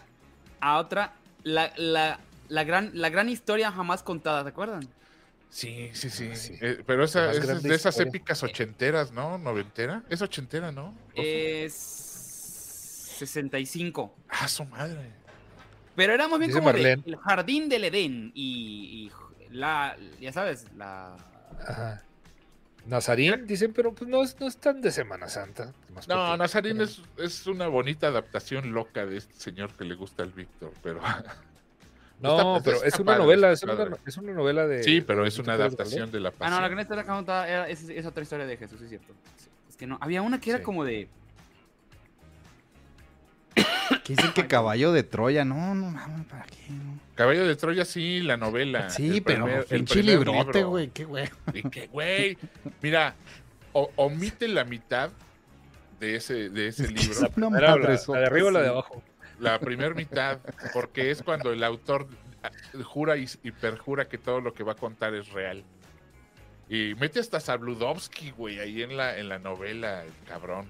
a 0.60 0.78
otra, 0.78 1.14
la, 1.44 1.74
la, 1.78 2.20
la, 2.48 2.64
gran, 2.64 2.92
la 2.94 3.10
gran 3.10 3.28
historia 3.28 3.72
jamás 3.72 4.04
contada, 4.04 4.44
¿te 4.44 4.50
acuerdan? 4.50 4.88
Sí, 5.50 5.90
sí, 5.94 6.10
sí. 6.10 6.36
Sí. 6.36 6.56
Eh, 6.62 6.84
pero 6.86 7.04
esa 7.04 7.32
es 7.32 7.64
de 7.64 7.76
esas 7.76 7.96
historia. 7.96 8.10
épicas 8.10 8.44
ochenteras, 8.44 9.12
¿no? 9.12 9.38
¿Noventera? 9.38 10.04
Es 10.10 10.22
ochentera, 10.22 10.72
¿no? 10.72 10.94
Es 11.16 11.74
65. 13.18 14.16
Ah, 14.30 14.48
su 14.48 14.64
madre. 14.66 15.12
Pero 15.96 16.14
era 16.14 16.28
más 16.28 16.40
bien 16.40 16.50
Dice 16.50 16.60
como 16.60 16.72
de 16.72 16.94
el 16.94 17.18
jardín 17.18 17.68
del 17.68 17.84
Edén 17.84 18.32
y, 18.34 19.08
y 19.08 19.12
la, 19.52 19.96
ya 20.20 20.32
sabes, 20.32 20.66
la... 20.76 21.16
Ajá. 21.68 22.02
Nazarín, 22.88 23.46
dicen, 23.46 23.74
pero 23.74 23.94
pues 23.94 24.10
no 24.10 24.24
es, 24.24 24.40
no 24.40 24.48
es 24.48 24.58
tan 24.58 24.82
de 24.82 24.92
Semana 24.92 25.30
Santa. 25.30 25.72
más 25.94 26.08
No, 26.08 26.16
porque- 26.16 26.38
Nazarín 26.40 26.78
pero- 26.78 26.90
es, 26.90 27.02
es 27.18 27.46
una 27.48 27.68
bonita 27.68 28.08
adaptación 28.08 28.72
loca 28.74 29.06
de 29.06 29.18
este 29.18 29.36
señor 29.36 29.74
que 29.74 29.86
le 29.86 29.94
gusta 29.96 30.24
al 30.24 30.32
Víctor, 30.32 30.72
pero... 30.82 31.00
No, 32.22 32.58
Está- 32.58 32.64
pero 32.64 32.76
está 32.78 32.88
es 32.88 32.96
una 33.00 33.06
padre, 33.14 33.24
novela, 33.24 33.52
es 33.52 33.64
una, 33.64 33.98
es 34.06 34.18
una 34.18 34.34
novela 34.34 34.68
de... 34.68 34.84
sí, 34.84 35.02
pero 35.02 35.26
es 35.26 35.34
¿tú 35.34 35.42
una 35.42 35.58
de 35.58 35.64
adaptación 35.64 36.12
de 36.12 36.20
la 36.20 36.30
Ah, 36.30 36.34
pasión. 36.34 36.62
no, 36.62 36.70
la 36.76 36.82
historia 36.84 37.04
contada 37.04 37.50
era, 37.50 37.68
es, 37.68 37.90
es 37.90 38.06
otra 38.06 38.22
historia 38.22 38.46
de 38.46 38.58
Jesús, 38.58 38.80
es 38.80 38.90
cierto. 38.90 39.12
Es 39.68 39.76
que 39.76 39.88
no, 39.88 39.98
había 40.00 40.22
una 40.22 40.40
que 40.40 40.52
era 40.52 40.60
Sí. 40.60 40.64
como 40.64 40.84
de... 40.86 41.10
Dicen 44.16 44.34
que 44.34 44.48
caballo 44.48 44.92
de 44.92 45.04
Troya. 45.04 45.44
No, 45.46 45.74
no 45.76 45.90
mames, 45.90 46.26
¿para 46.28 46.46
qué? 46.46 46.58
no? 46.70 47.00
Caballo 47.16 47.46
de 47.48 47.56
Troya, 47.56 47.86
sí, 47.86 48.22
la 48.22 48.38
novela. 48.38 48.90
Sí, 48.90 49.18
el 49.18 49.24
pero 49.24 49.46
primer- 49.46 49.66
el 49.70 49.78
pinche 49.80 50.04
librote, 50.04 50.54
libro. 50.60 50.70
güey. 50.70 50.88
Qué 50.90 51.06
güey. 51.06 51.30
Y 51.54 51.70
que, 51.70 51.88
güey, 51.88 52.38
mira, 52.82 53.16
o- 53.74 53.92
omite 53.96 54.48
la 54.48 54.64
mitad 54.66 55.12
de 56.00 56.16
ese, 56.16 56.50
de 56.50 56.68
ese 56.68 56.88
libro, 56.88 57.30
la, 57.36 57.50
madresota, 57.50 58.14
la 58.14 58.22
de 58.22 58.26
arriba 58.28 58.48
o 58.48 58.52
la 58.52 58.62
de 58.62 58.68
abajo. 58.70 59.04
la 59.40 59.60
primera 59.60 59.94
mitad, 59.94 60.40
porque 60.74 61.12
es 61.12 61.22
cuando 61.22 61.52
el 61.54 61.64
autor 61.64 62.08
jura 62.84 63.18
y, 63.18 63.28
y 63.44 63.52
perjura 63.52 64.08
que 64.08 64.18
todo 64.18 64.42
lo 64.42 64.54
que 64.54 64.64
va 64.64 64.72
a 64.72 64.76
contar 64.76 65.14
es 65.14 65.30
real. 65.32 65.64
Y 66.70 66.96
mete 66.96 67.20
hasta 67.20 67.40
Sabludovsky, 67.40 68.32
güey, 68.32 68.60
ahí 68.60 68.82
en 68.82 68.96
la, 68.98 69.18
en 69.20 69.28
la 69.30 69.38
novela, 69.38 70.04
el 70.04 70.12
cabrón. 70.28 70.70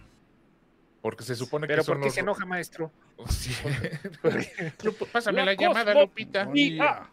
Porque 1.02 1.24
se 1.24 1.36
supone 1.36 1.68
Pero 1.68 1.82
que 1.82 1.86
son 1.86 1.94
¿por 1.96 2.02
qué 2.02 2.08
los- 2.08 2.14
se 2.16 2.20
enoja, 2.22 2.46
maestro? 2.46 2.92
Lup- 4.84 5.07
Pásame 5.11 5.39
la, 5.39 5.45
La 5.45 5.53
llamada, 5.53 5.93
Lupita. 5.93 6.48
Ah, 6.81 7.10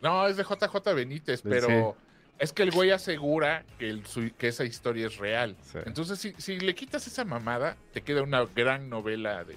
No, 0.00 0.26
es 0.26 0.36
de 0.36 0.44
JJ 0.44 0.94
Benítez, 0.94 1.40
Sí. 1.40 1.48
pero 1.48 1.96
es 2.38 2.52
que 2.52 2.62
el 2.64 2.70
güey 2.72 2.90
asegura 2.90 3.64
que, 3.78 3.88
el, 3.88 4.04
su- 4.06 4.32
que 4.36 4.48
esa 4.48 4.64
historia 4.64 5.06
es 5.06 5.16
real. 5.18 5.56
Sí. 5.62 5.78
Entonces, 5.86 6.18
si, 6.18 6.32
si 6.38 6.58
le 6.58 6.74
quitas 6.74 7.06
esa 7.06 7.24
mamada, 7.24 7.76
te 7.92 8.02
queda 8.02 8.22
una 8.22 8.44
gran 8.44 8.88
novela 8.90 9.44
de, 9.44 9.56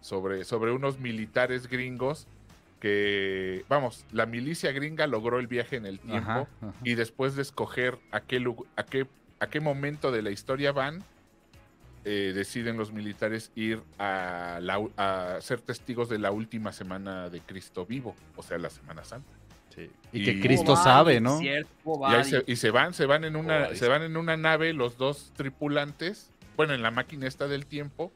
sobre, 0.00 0.44
sobre 0.44 0.72
unos 0.72 0.98
militares 0.98 1.66
gringos 1.68 2.26
que, 2.80 3.64
vamos, 3.68 4.04
la 4.12 4.26
milicia 4.26 4.72
gringa 4.72 5.06
logró 5.06 5.38
el 5.38 5.46
viaje 5.46 5.76
en 5.76 5.86
el 5.86 5.98
tiempo 6.00 6.30
Ajá, 6.30 6.40
ajá. 6.62 6.72
y 6.84 6.94
después 6.94 7.36
de 7.36 7.42
escoger 7.42 7.98
a 8.10 8.20
qué, 8.20 8.42
a 8.76 8.84
qué, 8.84 9.06
a 9.38 9.46
qué 9.48 9.60
momento 9.60 10.10
de 10.12 10.22
la 10.22 10.30
historia 10.30 10.72
van, 10.72 11.04
eh, 12.04 12.32
deciden 12.34 12.76
los 12.76 12.92
militares 12.92 13.52
ir 13.54 13.82
a, 13.98 14.58
la 14.62 14.80
a 14.96 15.40
ser 15.40 15.60
testigos 15.60 16.08
de 16.08 16.18
la 16.18 16.30
última 16.30 16.72
semana 16.72 17.28
de 17.28 17.40
Cristo 17.40 17.84
vivo, 17.86 18.14
o 18.36 18.42
sea, 18.42 18.58
la 18.58 18.70
Semana 18.70 19.04
Santa. 19.04 19.28
Y 20.12 20.20
Y- 20.20 20.24
que 20.24 20.40
Cristo 20.40 20.76
sabe, 20.76 21.20
¿no? 21.20 21.38
cierto, 21.38 21.70
Y, 22.20 22.24
se, 22.24 22.44
y 22.46 22.56
se 22.56 22.70
van, 22.70 22.92
se 22.92 23.06
van 23.06 23.24
en 23.24 23.36
una, 23.36 23.74
se 23.74 23.88
van 23.88 24.02
en 24.02 24.16
una 24.16 24.36
nave 24.36 24.72
los 24.74 24.98
dos 24.98 25.32
tripulantes, 25.36 26.30
bueno, 26.56 26.74
en 26.74 26.82
la 26.82 26.90
máquina 26.90 27.26
esta 27.26 27.46
del 27.48 27.64
tiempo, 27.66 28.12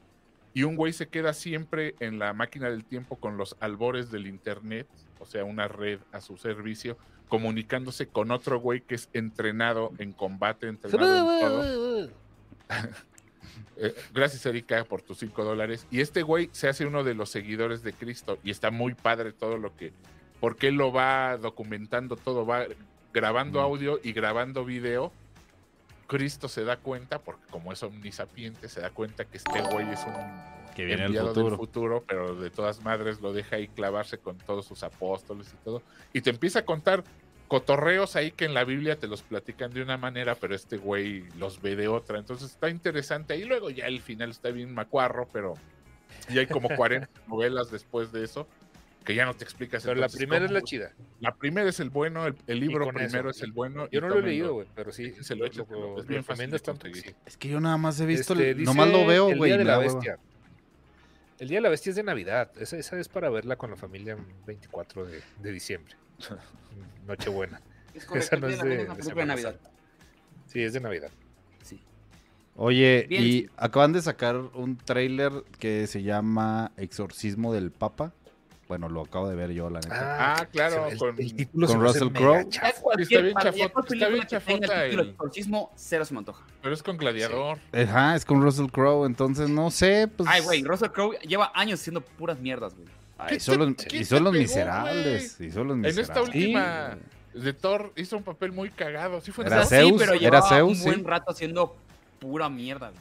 y 0.52 0.64
un 0.64 0.76
güey 0.76 0.92
se 0.92 1.08
queda 1.08 1.32
siempre 1.32 1.94
en 2.00 2.18
la 2.18 2.32
máquina 2.32 2.68
del 2.68 2.84
tiempo 2.84 3.16
con 3.16 3.36
los 3.36 3.56
albores 3.60 4.10
del 4.10 4.26
internet, 4.26 4.86
o 5.20 5.26
sea, 5.26 5.44
una 5.44 5.68
red 5.68 6.00
a 6.12 6.20
su 6.20 6.36
servicio, 6.36 6.98
comunicándose 7.28 8.08
con 8.08 8.30
otro 8.30 8.60
güey 8.60 8.80
que 8.82 8.96
es 8.96 9.08
entrenado 9.14 9.92
en 9.98 10.12
combate, 10.12 10.68
entrenado 10.68 11.32
en 11.32 11.40
todo. 11.40 12.10
Eh, 13.76 13.94
gracias, 14.12 14.44
Erika, 14.46 14.84
por 14.84 15.02
tus 15.02 15.18
cinco 15.18 15.44
dólares. 15.44 15.86
Y 15.90 16.00
este 16.00 16.22
güey 16.22 16.48
se 16.52 16.68
hace 16.68 16.86
uno 16.86 17.04
de 17.04 17.14
los 17.14 17.30
seguidores 17.30 17.82
de 17.82 17.92
Cristo 17.92 18.38
y 18.44 18.50
está 18.50 18.70
muy 18.70 18.94
padre 18.94 19.32
todo 19.32 19.58
lo 19.58 19.74
que, 19.76 19.92
porque 20.40 20.68
él 20.68 20.74
lo 20.76 20.92
va 20.92 21.36
documentando 21.36 22.16
todo, 22.16 22.46
va 22.46 22.64
grabando 23.12 23.60
Mm. 23.60 23.62
audio 23.62 24.00
y 24.02 24.12
grabando 24.12 24.64
video. 24.64 25.12
Cristo 26.06 26.48
se 26.48 26.64
da 26.64 26.76
cuenta, 26.76 27.18
porque 27.18 27.44
como 27.50 27.72
es 27.72 27.82
omnisapiente, 27.82 28.68
se 28.68 28.80
da 28.80 28.90
cuenta 28.90 29.24
que 29.24 29.38
este 29.38 29.60
güey 29.62 29.88
es 29.90 30.00
un 30.06 30.14
Que 30.74 30.84
viene 30.84 31.02
el 31.02 31.06
enviado 31.06 31.28
futuro. 31.28 31.48
del 31.50 31.56
futuro, 31.56 32.04
pero 32.06 32.34
de 32.34 32.50
todas 32.50 32.82
madres 32.84 33.20
lo 33.20 33.32
deja 33.32 33.56
ahí 33.56 33.68
clavarse 33.68 34.18
con 34.18 34.36
todos 34.38 34.66
sus 34.66 34.82
apóstoles 34.82 35.52
y 35.52 35.64
todo. 35.64 35.82
Y 36.12 36.20
te 36.20 36.30
empieza 36.30 36.58
a 36.60 36.64
contar 36.64 37.02
cotorreos 37.48 38.16
ahí 38.16 38.30
que 38.32 38.44
en 38.44 38.54
la 38.54 38.64
Biblia 38.64 38.96
te 38.96 39.06
los 39.06 39.22
platican 39.22 39.72
de 39.72 39.82
una 39.82 39.96
manera, 39.96 40.34
pero 40.34 40.54
este 40.54 40.76
güey 40.76 41.24
los 41.38 41.60
ve 41.62 41.76
de 41.76 41.88
otra. 41.88 42.18
Entonces 42.18 42.50
está 42.52 42.68
interesante. 42.70 43.36
Y 43.36 43.44
luego 43.44 43.70
ya 43.70 43.86
el 43.86 44.00
final 44.00 44.30
está 44.30 44.50
bien 44.50 44.72
macuarro, 44.74 45.28
pero 45.32 45.54
y 46.28 46.38
hay 46.38 46.46
como 46.46 46.68
40 46.74 47.08
novelas 47.28 47.70
después 47.70 48.12
de 48.12 48.24
eso 48.24 48.46
que 49.04 49.14
ya 49.14 49.26
no 49.26 49.34
te 49.34 49.44
explicas. 49.44 49.82
Pero 49.84 49.96
la 50.00 50.08
primera 50.08 50.46
es 50.46 50.50
la 50.50 50.62
chida. 50.62 50.92
La 51.20 51.34
primera 51.34 51.68
es 51.68 51.78
el 51.78 51.90
bueno, 51.90 52.26
el, 52.26 52.34
el 52.46 52.60
libro 52.60 52.88
primero 52.88 53.28
eso. 53.28 53.38
es 53.38 53.42
el 53.42 53.52
bueno. 53.52 53.86
Yo 53.90 54.00
no 54.00 54.08
lo 54.08 54.18
he 54.18 54.22
leído, 54.22 54.54
güey, 54.54 54.66
pero 54.74 54.92
sí. 54.92 55.12
Se 55.22 55.34
lo 55.36 55.44
echo, 55.44 55.66
lo- 55.70 55.98
es 56.00 56.06
bien 56.06 56.24
fácil 56.24 56.50
tanto 56.50 56.84
que 56.84 56.90
conseguir. 56.92 57.10
sí. 57.12 57.16
Es 57.26 57.36
que 57.36 57.48
yo 57.50 57.60
nada 57.60 57.76
más 57.76 58.00
he 58.00 58.06
visto, 58.06 58.32
Este, 58.32 58.50
el- 58.50 58.56
dice 58.58 58.70
nomás 58.70 58.88
lo 58.90 59.06
veo, 59.06 59.28
el 59.28 59.36
güey. 59.36 59.50
Día 59.50 59.56
y 59.56 59.58
de 59.58 59.64
la 59.64 59.78
hueva. 59.78 59.92
bestia. 59.92 60.18
El 61.38 61.48
Día 61.48 61.58
de 61.58 61.62
la 61.62 61.68
Bestia 61.68 61.90
es 61.90 61.96
de 61.96 62.02
Navidad. 62.04 62.50
Esa, 62.58 62.78
esa 62.78 62.98
es 62.98 63.08
para 63.08 63.28
verla 63.28 63.56
con 63.56 63.68
la 63.68 63.76
familia 63.76 64.14
el 64.14 64.20
24 64.46 65.04
de, 65.04 65.20
de 65.42 65.52
diciembre. 65.52 65.94
Nochebuena. 67.06 67.60
Es 67.94 68.04
Esa 68.12 68.36
no 68.36 68.48
es 68.48 68.58
la 68.58 68.64
de, 68.64 68.76
de 68.76 68.86
de 68.94 69.02
Semana 69.02 69.26
Navidad. 69.34 69.52
Santa. 69.52 69.70
Sí, 70.46 70.62
es 70.62 70.72
de 70.72 70.80
Navidad. 70.80 71.10
Sí. 71.62 71.80
Oye, 72.56 73.06
Bien, 73.08 73.22
y 73.22 73.26
sí. 73.42 73.50
acaban 73.56 73.92
de 73.92 74.02
sacar 74.02 74.36
un 74.36 74.76
tráiler 74.76 75.32
que 75.58 75.86
se 75.86 76.02
llama 76.02 76.72
Exorcismo 76.76 77.52
del 77.52 77.70
Papa. 77.70 78.12
Bueno, 78.66 78.88
lo 78.88 79.02
acabo 79.02 79.28
de 79.28 79.36
ver 79.36 79.50
yo, 79.52 79.68
la 79.68 79.78
neta. 79.80 80.36
Ah, 80.40 80.46
claro, 80.46 80.86
el, 80.88 80.96
con- 80.96 81.20
el 81.20 81.34
título 81.36 81.66
con 81.66 81.80
Russell 81.82 82.08
Crowe. 82.08 82.48
cualquier, 82.80 83.22
bien 83.24 83.34
chafota- 83.36 83.92
está 83.94 84.08
bien 84.08 84.26
chafota 84.26 84.86
el- 84.86 85.00
exorcismo, 85.10 85.70
cero 85.76 86.04
se 86.06 86.14
me 86.14 86.20
antoja. 86.20 86.46
Pero 86.62 86.74
es 86.74 86.82
con 86.82 86.96
Gladiador. 86.96 87.58
Ajá, 87.72 88.16
es 88.16 88.24
con 88.24 88.40
Russell 88.42 88.68
Crowe, 88.70 89.04
entonces 89.04 89.50
no 89.50 89.70
sé, 89.70 90.08
pues... 90.08 90.26
Ay, 90.32 90.40
güey, 90.40 90.62
Russell 90.62 90.88
Crowe 90.90 91.18
lleva 91.20 91.52
años 91.54 91.78
haciendo 91.80 92.00
puras 92.00 92.40
mierdas, 92.40 92.74
güey. 92.74 92.88
Ay, 93.18 93.28
¿Qué 93.34 93.40
son 93.40 93.58
te- 93.58 93.64
los- 93.66 93.74
qué 93.92 93.96
y 93.98 94.04
son 94.04 94.24
los 94.24 94.32
pegó, 94.32 94.42
miserables. 94.42 95.40
Y 95.40 95.50
son 95.50 95.68
los 95.68 95.76
En 95.78 95.84
esta 95.84 96.00
miserables. 96.00 96.34
última 96.34 96.96
de 97.34 97.52
Thor 97.52 97.92
hizo 97.96 98.16
un 98.16 98.22
papel 98.22 98.52
muy 98.52 98.70
cagado. 98.70 99.20
¿Sí 99.20 99.30
fue 99.32 99.46
Era 99.46 99.64
Zeus, 99.66 99.92
sí, 99.92 99.96
pero 99.98 100.12
era 100.14 100.42
Zeus, 100.42 100.78
un 100.78 100.84
buen 100.84 100.96
sí. 101.00 101.04
rato 101.04 101.30
haciendo 101.32 101.76
pura 102.18 102.48
mierda, 102.48 102.90
güey. 102.90 103.00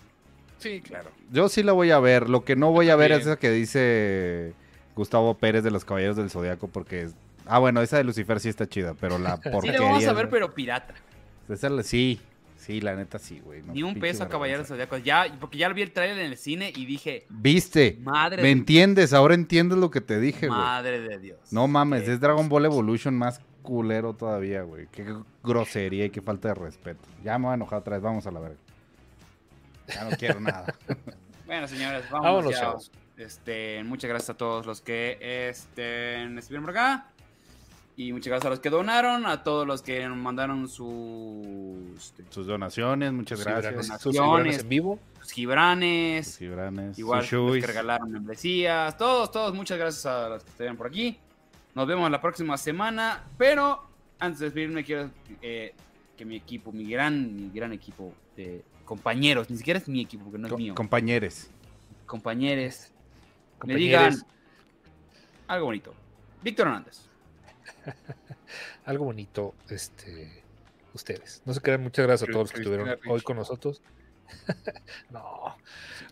Sí, 0.60 0.82
claro. 0.82 1.10
Yo 1.32 1.50
sí 1.50 1.62
la 1.64 1.74
voy 1.74 1.92
a 1.92 2.00
ver. 2.00 2.30
Lo 2.30 2.46
que 2.46 2.56
no 2.56 2.72
voy 2.72 2.90
a 2.90 2.96
ver 2.96 3.12
es 3.12 3.22
esa 3.22 3.36
que 3.38 3.52
dice 3.52 4.54
Gustavo 4.96 5.34
Pérez 5.36 5.64
de 5.64 5.72
los 5.72 5.84
Caballeros 5.86 6.16
del 6.16 6.30
Zodiaco 6.30 6.68
porque... 6.68 7.04
es- 7.04 7.16
Ah, 7.46 7.60
bueno, 7.60 7.82
esa 7.82 7.98
de 7.98 8.06
Lucifer 8.06 8.40
sí 8.40 8.48
está 8.48 8.68
chida, 8.70 8.94
pero 9.00 9.20
la 9.20 9.36
Sí, 9.36 9.50
porquería... 9.50 9.80
le 9.80 9.86
vamos 9.86 10.06
a 10.08 10.14
ver, 10.14 10.30
pero 10.30 10.54
pirata. 10.54 10.94
esa 11.50 11.70
la- 11.70 11.84
sí, 11.84 12.22
sí, 12.64 12.82
la 12.82 12.96
neta 12.96 13.20
sí, 13.20 13.40
güey. 13.40 13.62
no, 13.62 13.74
Ni 13.74 13.84
un 13.84 13.96
peso 14.00 14.24
a 14.24 14.30
Caballeros. 14.30 14.68
Zodíacos. 14.68 15.04
Ya, 15.04 15.26
porque 15.40 15.58
ya 15.58 15.70
vi 15.70 15.82
el 15.82 15.92
trailer 15.92 16.18
en 16.20 16.32
el 16.32 16.38
cine 16.38 16.72
y 16.76 16.86
dije, 16.86 17.26
¿Viste? 17.30 17.98
madre 18.02 18.38
¿Me 18.38 18.44
de, 18.44 18.52
entiendes? 18.52 19.14
Ahora 19.14 19.34
entiendes 19.36 19.78
lo 19.78 19.92
que 19.92 20.02
te 20.02 20.20
dije, 20.20 20.48
güey. 20.48 20.60
madre 20.60 21.02
de 21.02 21.20
Dios. 21.20 21.40
No 21.52 21.68
mames, 21.68 22.04
Qué 22.04 22.14
es 22.14 22.20
Dragon 22.20 22.48
Ball 22.50 22.66
Evolution 22.66 23.16
más 23.18 23.42
culero 23.62 24.14
todavía, 24.14 24.62
güey. 24.64 24.88
Qué 24.92 25.06
grosería 25.44 26.06
y 26.06 26.10
qué 26.10 26.22
falta 26.22 26.50
de 26.50 26.56
respeto. 26.56 27.02
Ya 27.24 27.38
me 27.38 27.46
voy 27.46 27.52
a 27.52 27.56
enojar 27.56 27.80
otra 27.80 27.94
vez, 27.98 28.02
vamos 28.04 28.26
a 28.28 28.32
la 28.32 28.40
verga. 28.40 28.58
Ya 29.88 30.04
no 30.06 30.16
quiero 30.18 30.40
nada. 30.40 30.74
Bueno, 31.46 31.68
señores, 31.68 32.06
vamos 32.10 32.26
Vámonos, 32.26 32.52
ya. 32.54 32.60
chavos. 32.62 32.92
Este, 33.18 33.84
muchas 33.84 34.10
gracias 34.10 34.30
a 34.32 34.34
todos 34.38 34.66
los 34.66 34.80
que 34.82 35.18
este, 35.50 36.24
estuvieron 36.40 36.64
por 36.66 36.72
acá. 36.72 37.12
Y 37.96 38.12
muchas 38.12 38.28
gracias 38.30 38.48
a 38.48 38.50
los 38.50 38.60
que 38.60 38.72
donaron, 38.72 39.26
a 39.28 39.44
todos 39.44 39.68
los 39.68 39.84
que 39.84 40.08
nos 40.08 40.18
mandaron 40.18 40.68
sus, 40.68 41.96
este, 41.96 42.24
Sus 42.30 42.48
donaciones, 42.48 43.14
muchas 43.14 43.38
Sus 43.40 43.46
gracias. 43.48 43.74
Donaciones. 43.74 44.02
sus 44.02 44.14
cibranes 44.16 44.60
en 44.62 44.70
vivo. 44.70 45.00
sus 45.22 45.32
gibranes. 45.32 46.28
Sus 46.28 46.38
gibranes, 46.40 46.98
Igual 47.00 47.24
sus 47.26 47.60
que 47.60 47.68
regalaron 47.68 48.12
membresías. 48.12 48.98
Todos, 48.98 49.30
todos, 49.32 49.54
muchas 49.54 49.78
gracias 49.78 50.06
a 50.08 50.30
los 50.30 50.44
que 50.44 50.50
estuvieron 50.50 50.76
por 50.78 50.88
aquí. 50.88 51.20
Nos 51.76 51.88
vemos 51.88 52.10
la 52.10 52.20
próxima 52.20 52.58
semana. 52.58 53.24
Pero 53.38 53.84
antes 54.20 54.40
de 54.40 54.46
despedirme, 54.48 54.84
quiero 54.84 55.12
eh, 55.44 55.76
que 56.18 56.26
mi 56.26 56.36
equipo, 56.36 56.72
mi 56.72 56.90
gran, 56.90 57.36
mi 57.36 57.50
gran 57.52 57.74
equipo 57.74 58.12
de 58.36 58.64
compañeros, 58.86 59.52
ni 59.52 59.58
siquiera 59.58 59.78
es 59.80 59.88
mi 59.88 60.02
equipo 60.02 60.24
porque 60.24 60.40
no 60.40 60.48
es 60.48 60.52
Co- 60.52 60.58
mío, 60.58 60.74
compañeros. 60.76 61.48
compañeros, 62.08 62.88
me 63.66 63.76
digan 63.76 64.16
algo 65.48 65.68
bonito. 65.68 65.94
Víctor 66.42 66.68
Hernández. 66.68 67.08
Algo 68.86 69.06
bonito, 69.06 69.54
este, 69.70 70.44
ustedes. 70.94 71.42
No 71.46 71.54
se 71.54 71.62
crean, 71.62 71.82
muchas 71.82 72.06
gracias 72.06 72.30
a 72.30 72.32
todos 72.32 72.46
los 72.46 72.52
que 72.52 72.60
estuvieron 72.60 72.98
hoy 73.08 73.22
con 73.22 73.38
nosotros. 73.38 73.82
no, 75.12 75.56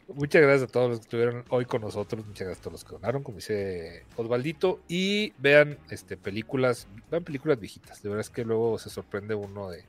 muchas 0.09 0.41
gracias 0.41 0.69
a 0.69 0.71
todos 0.71 0.89
los 0.89 0.99
que 0.99 1.03
estuvieron 1.03 1.45
hoy 1.49 1.65
con 1.65 1.81
nosotros, 1.81 2.25
muchas 2.25 2.47
gracias 2.47 2.59
a 2.59 2.63
todos 2.63 2.73
los 2.73 2.83
que 2.83 2.91
donaron, 2.91 3.23
como 3.23 3.37
dice 3.37 4.05
Osvaldito, 4.15 4.81
y 4.87 5.33
vean 5.37 5.77
este 5.89 6.17
películas, 6.17 6.87
vean 7.09 7.23
películas 7.23 7.59
viejitas, 7.59 8.01
de 8.03 8.09
verdad 8.09 8.21
es 8.21 8.29
que 8.29 8.45
luego 8.45 8.77
se 8.77 8.89
sorprende 8.89 9.33
uno 9.33 9.69
de, 9.69 9.85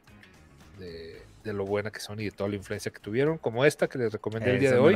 de, 0.79 1.23
de 1.45 1.53
lo 1.53 1.65
buena 1.65 1.91
que 1.91 2.01
son 2.01 2.21
y 2.21 2.25
de 2.25 2.31
toda 2.31 2.49
la 2.49 2.57
influencia 2.57 2.93
que 2.93 3.01
tuvieron, 3.01 3.39
como 3.39 3.65
esta 3.65 3.89
que 3.89 3.99
les 3.99 4.13
recomendé 4.13 4.53
el 4.53 4.61
día 4.61 4.73
de 4.73 4.79
hoy. 4.79 4.93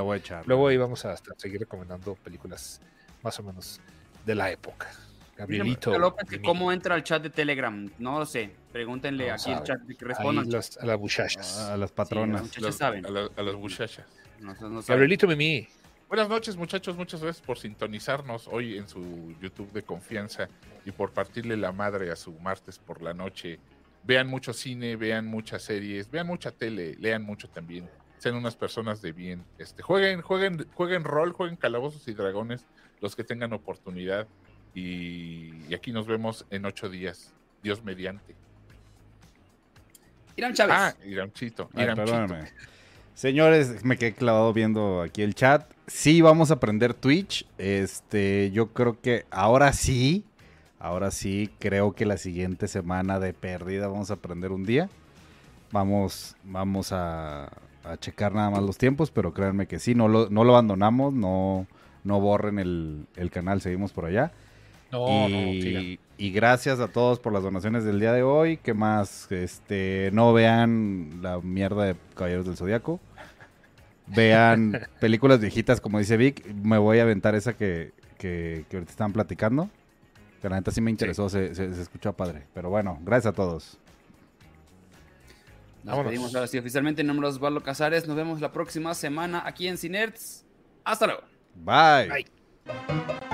Luego 0.47 0.69
ahí 0.69 0.77
vamos 0.77 1.05
a 1.05 1.13
hasta 1.13 1.35
seguir 1.37 1.61
recomendando 1.61 2.15
películas 2.15 2.81
más 3.23 3.39
o 3.39 3.43
menos 3.43 3.81
de 4.25 4.35
la 4.35 4.51
época. 4.51 4.89
Gabrielito. 5.37 5.99
López, 5.99 6.29
que. 6.29 6.41
¿Cómo 6.43 6.73
entra 6.73 6.95
al 6.95 7.05
chat 7.05 7.23
de 7.23 7.31
Telegram? 7.31 7.91
No 7.99 8.19
lo 8.21 8.27
sé. 8.27 8.51
Pregúntenle 8.73 9.29
No 9.29 9.35
aquí 9.35 9.53
el 9.53 9.63
chat 9.63 9.79
que 9.87 9.93
Ahí 9.93 9.97
respondan. 10.01 10.47
a 10.47 10.87
las 10.87 10.99
muchachas. 10.99 11.59
A 11.59 11.77
las 11.77 11.91
Sí, 11.91 11.95
patronas. 11.97 12.59
Las- 12.59 12.77
saben. 12.77 13.05
A, 13.07 13.11
la- 13.11 13.31
a 13.37 13.43
las 13.43 13.55
muchachas. 13.55 14.07
No, 14.41 14.55
no. 14.69 14.83
Gabrielito 14.83 15.27
Mimi. 15.27 15.69
Buenas 16.09 16.29
noches, 16.29 16.57
muchachos. 16.57 16.97
Muchas 16.97 17.21
gracias 17.23 17.45
por 17.45 17.59
sintonizarnos 17.59 18.49
hoy 18.49 18.79
en 18.79 18.89
su 18.89 19.35
YouTube 19.43 19.73
de 19.73 19.83
confianza 19.83 20.49
y 20.85 20.93
por 20.93 21.11
partirle 21.13 21.57
la 21.57 21.73
madre 21.73 22.11
a 22.11 22.17
su 22.17 22.33
martes 22.33 22.79
por 22.79 23.03
la 23.03 23.13
noche. 23.13 23.59
Vean 24.05 24.29
mucho 24.29 24.53
cine, 24.53 24.95
vean 24.95 25.27
muchas 25.27 25.63
series, 25.63 26.09
vean 26.11 26.29
mucha 26.29 26.53
tele, 26.53 26.95
lean 27.01 27.23
mucho 27.25 27.49
también. 27.49 27.89
Sean 28.19 28.37
unas 28.37 28.55
personas 28.57 29.03
de 29.03 29.11
bien. 29.13 29.45
Este, 29.59 29.83
jueguen, 29.83 30.23
jueguen, 30.23 30.67
jueguen 30.75 31.03
rol, 31.03 31.33
jueguen 31.33 31.57
calabozos 31.57 32.07
y 32.07 32.15
dragones, 32.15 32.65
los 33.01 33.17
que 33.17 33.25
tengan 33.25 33.53
oportunidad. 33.53 34.29
Y, 34.77 35.55
y 35.71 35.75
aquí 35.75 35.91
nos 35.91 36.07
vemos 36.07 36.45
en 36.51 36.67
ocho 36.67 36.89
días. 36.91 37.33
Dios 37.63 37.83
mediante. 37.83 38.35
Irán 40.37 40.53
Chávez. 40.53 40.77
Ah, 40.79 40.95
Iramchito. 41.05 41.71
Ay, 41.75 41.85
Iramchito. 41.85 42.13
perdóname. 42.13 42.49
Señores, 43.15 43.83
me 43.87 43.97
quedé 43.97 44.13
clavado 44.13 44.53
viendo 44.53 45.01
aquí 45.01 45.23
el 45.23 45.35
chat. 45.35 45.67
Sí, 45.87 46.21
vamos 46.21 46.51
a 46.51 46.55
aprender 46.55 46.93
Twitch. 46.93 47.47
Este, 47.57 48.51
yo 48.51 48.75
creo 48.75 49.01
que 49.01 49.25
ahora 49.31 49.73
sí, 49.73 50.25
ahora 50.79 51.11
sí, 51.11 51.51
creo 51.59 51.95
que 51.95 52.05
la 52.05 52.19
siguiente 52.19 52.69
semana 52.69 53.19
de 53.19 53.33
pérdida 53.33 53.89
vamos 53.89 54.11
a 54.11 54.15
aprender 54.15 54.53
un 54.53 54.67
día. 54.67 54.91
Vamos, 55.73 56.37
vamos 56.45 56.93
a, 56.93 57.47
a 57.83 57.97
checar 57.99 58.35
nada 58.35 58.51
más 58.51 58.63
los 58.63 58.77
tiempos, 58.77 59.11
pero 59.11 59.33
créanme 59.33 59.67
que 59.67 59.79
sí, 59.79 59.95
no 59.95 60.07
lo, 60.09 60.29
no 60.29 60.45
lo 60.45 60.53
abandonamos, 60.53 61.15
no, 61.15 61.67
no 62.05 62.21
borren 62.21 62.59
el, 62.59 63.07
el 63.17 63.31
canal, 63.31 63.63
seguimos 63.63 63.93
por 63.93 64.05
allá. 64.05 64.33
No, 64.93 65.29
no, 65.29 65.39
y, 65.53 65.63
sigan. 65.63 65.99
y 66.19 66.31
gracias 66.31 66.81
a 66.81 66.89
todos 66.89 67.19
por 67.19 67.33
las 67.33 67.43
donaciones 67.43 67.85
del 67.85 67.99
día 68.01 68.13
de 68.13 68.23
hoy. 68.23 68.57
¿Qué 68.59 68.73
más? 68.75 69.31
Este, 69.33 70.11
no 70.13 70.33
vean 70.33 71.19
la 71.23 71.41
mierda 71.41 71.85
de 71.85 71.97
Caballeros 72.15 72.47
del 72.47 72.57
Zodiaco. 72.57 73.01
Vean 74.07 74.87
películas 75.01 75.41
viejitas, 75.41 75.81
como 75.81 75.99
dice 75.99 76.17
Vic. 76.17 76.47
Me 76.55 76.79
voy 76.79 77.01
a 77.01 77.03
aventar 77.03 77.35
esa 77.35 77.57
que, 77.57 77.93
que, 78.19 78.65
que 78.69 78.77
ahorita 78.77 78.91
estaban 78.93 79.13
platicando. 79.13 79.69
Que 80.41 80.49
la 80.49 80.57
neta 80.57 80.71
sí 80.71 80.81
me 80.81 80.91
interesó, 80.91 81.29
se, 81.29 81.55
se, 81.55 81.75
se 81.75 81.83
escuchó 81.83 82.13
padre. 82.13 82.45
Pero 82.55 82.71
bueno, 82.71 82.99
gracias 83.03 83.33
a 83.33 83.35
todos. 83.35 83.79
Nos 85.83 85.93
Vámonos. 85.93 86.11
despedimos 86.11 86.35
ahora 86.35 86.47
sí 86.47 86.59
oficialmente 86.59 87.01
en 87.01 87.07
nombre 87.07 87.29
de 87.29 87.35
Osvaldo 87.35 87.63
Casares. 87.63 88.07
Nos 88.07 88.17
vemos 88.17 88.41
la 88.41 88.53
próxima 88.53 88.95
semana 88.95 89.43
aquí 89.47 89.67
en 89.69 89.79
Cinerts. 89.79 90.45
Hasta 90.85 91.07
luego. 91.07 91.23
Bye. 91.55 92.09
Bye. 92.09 93.26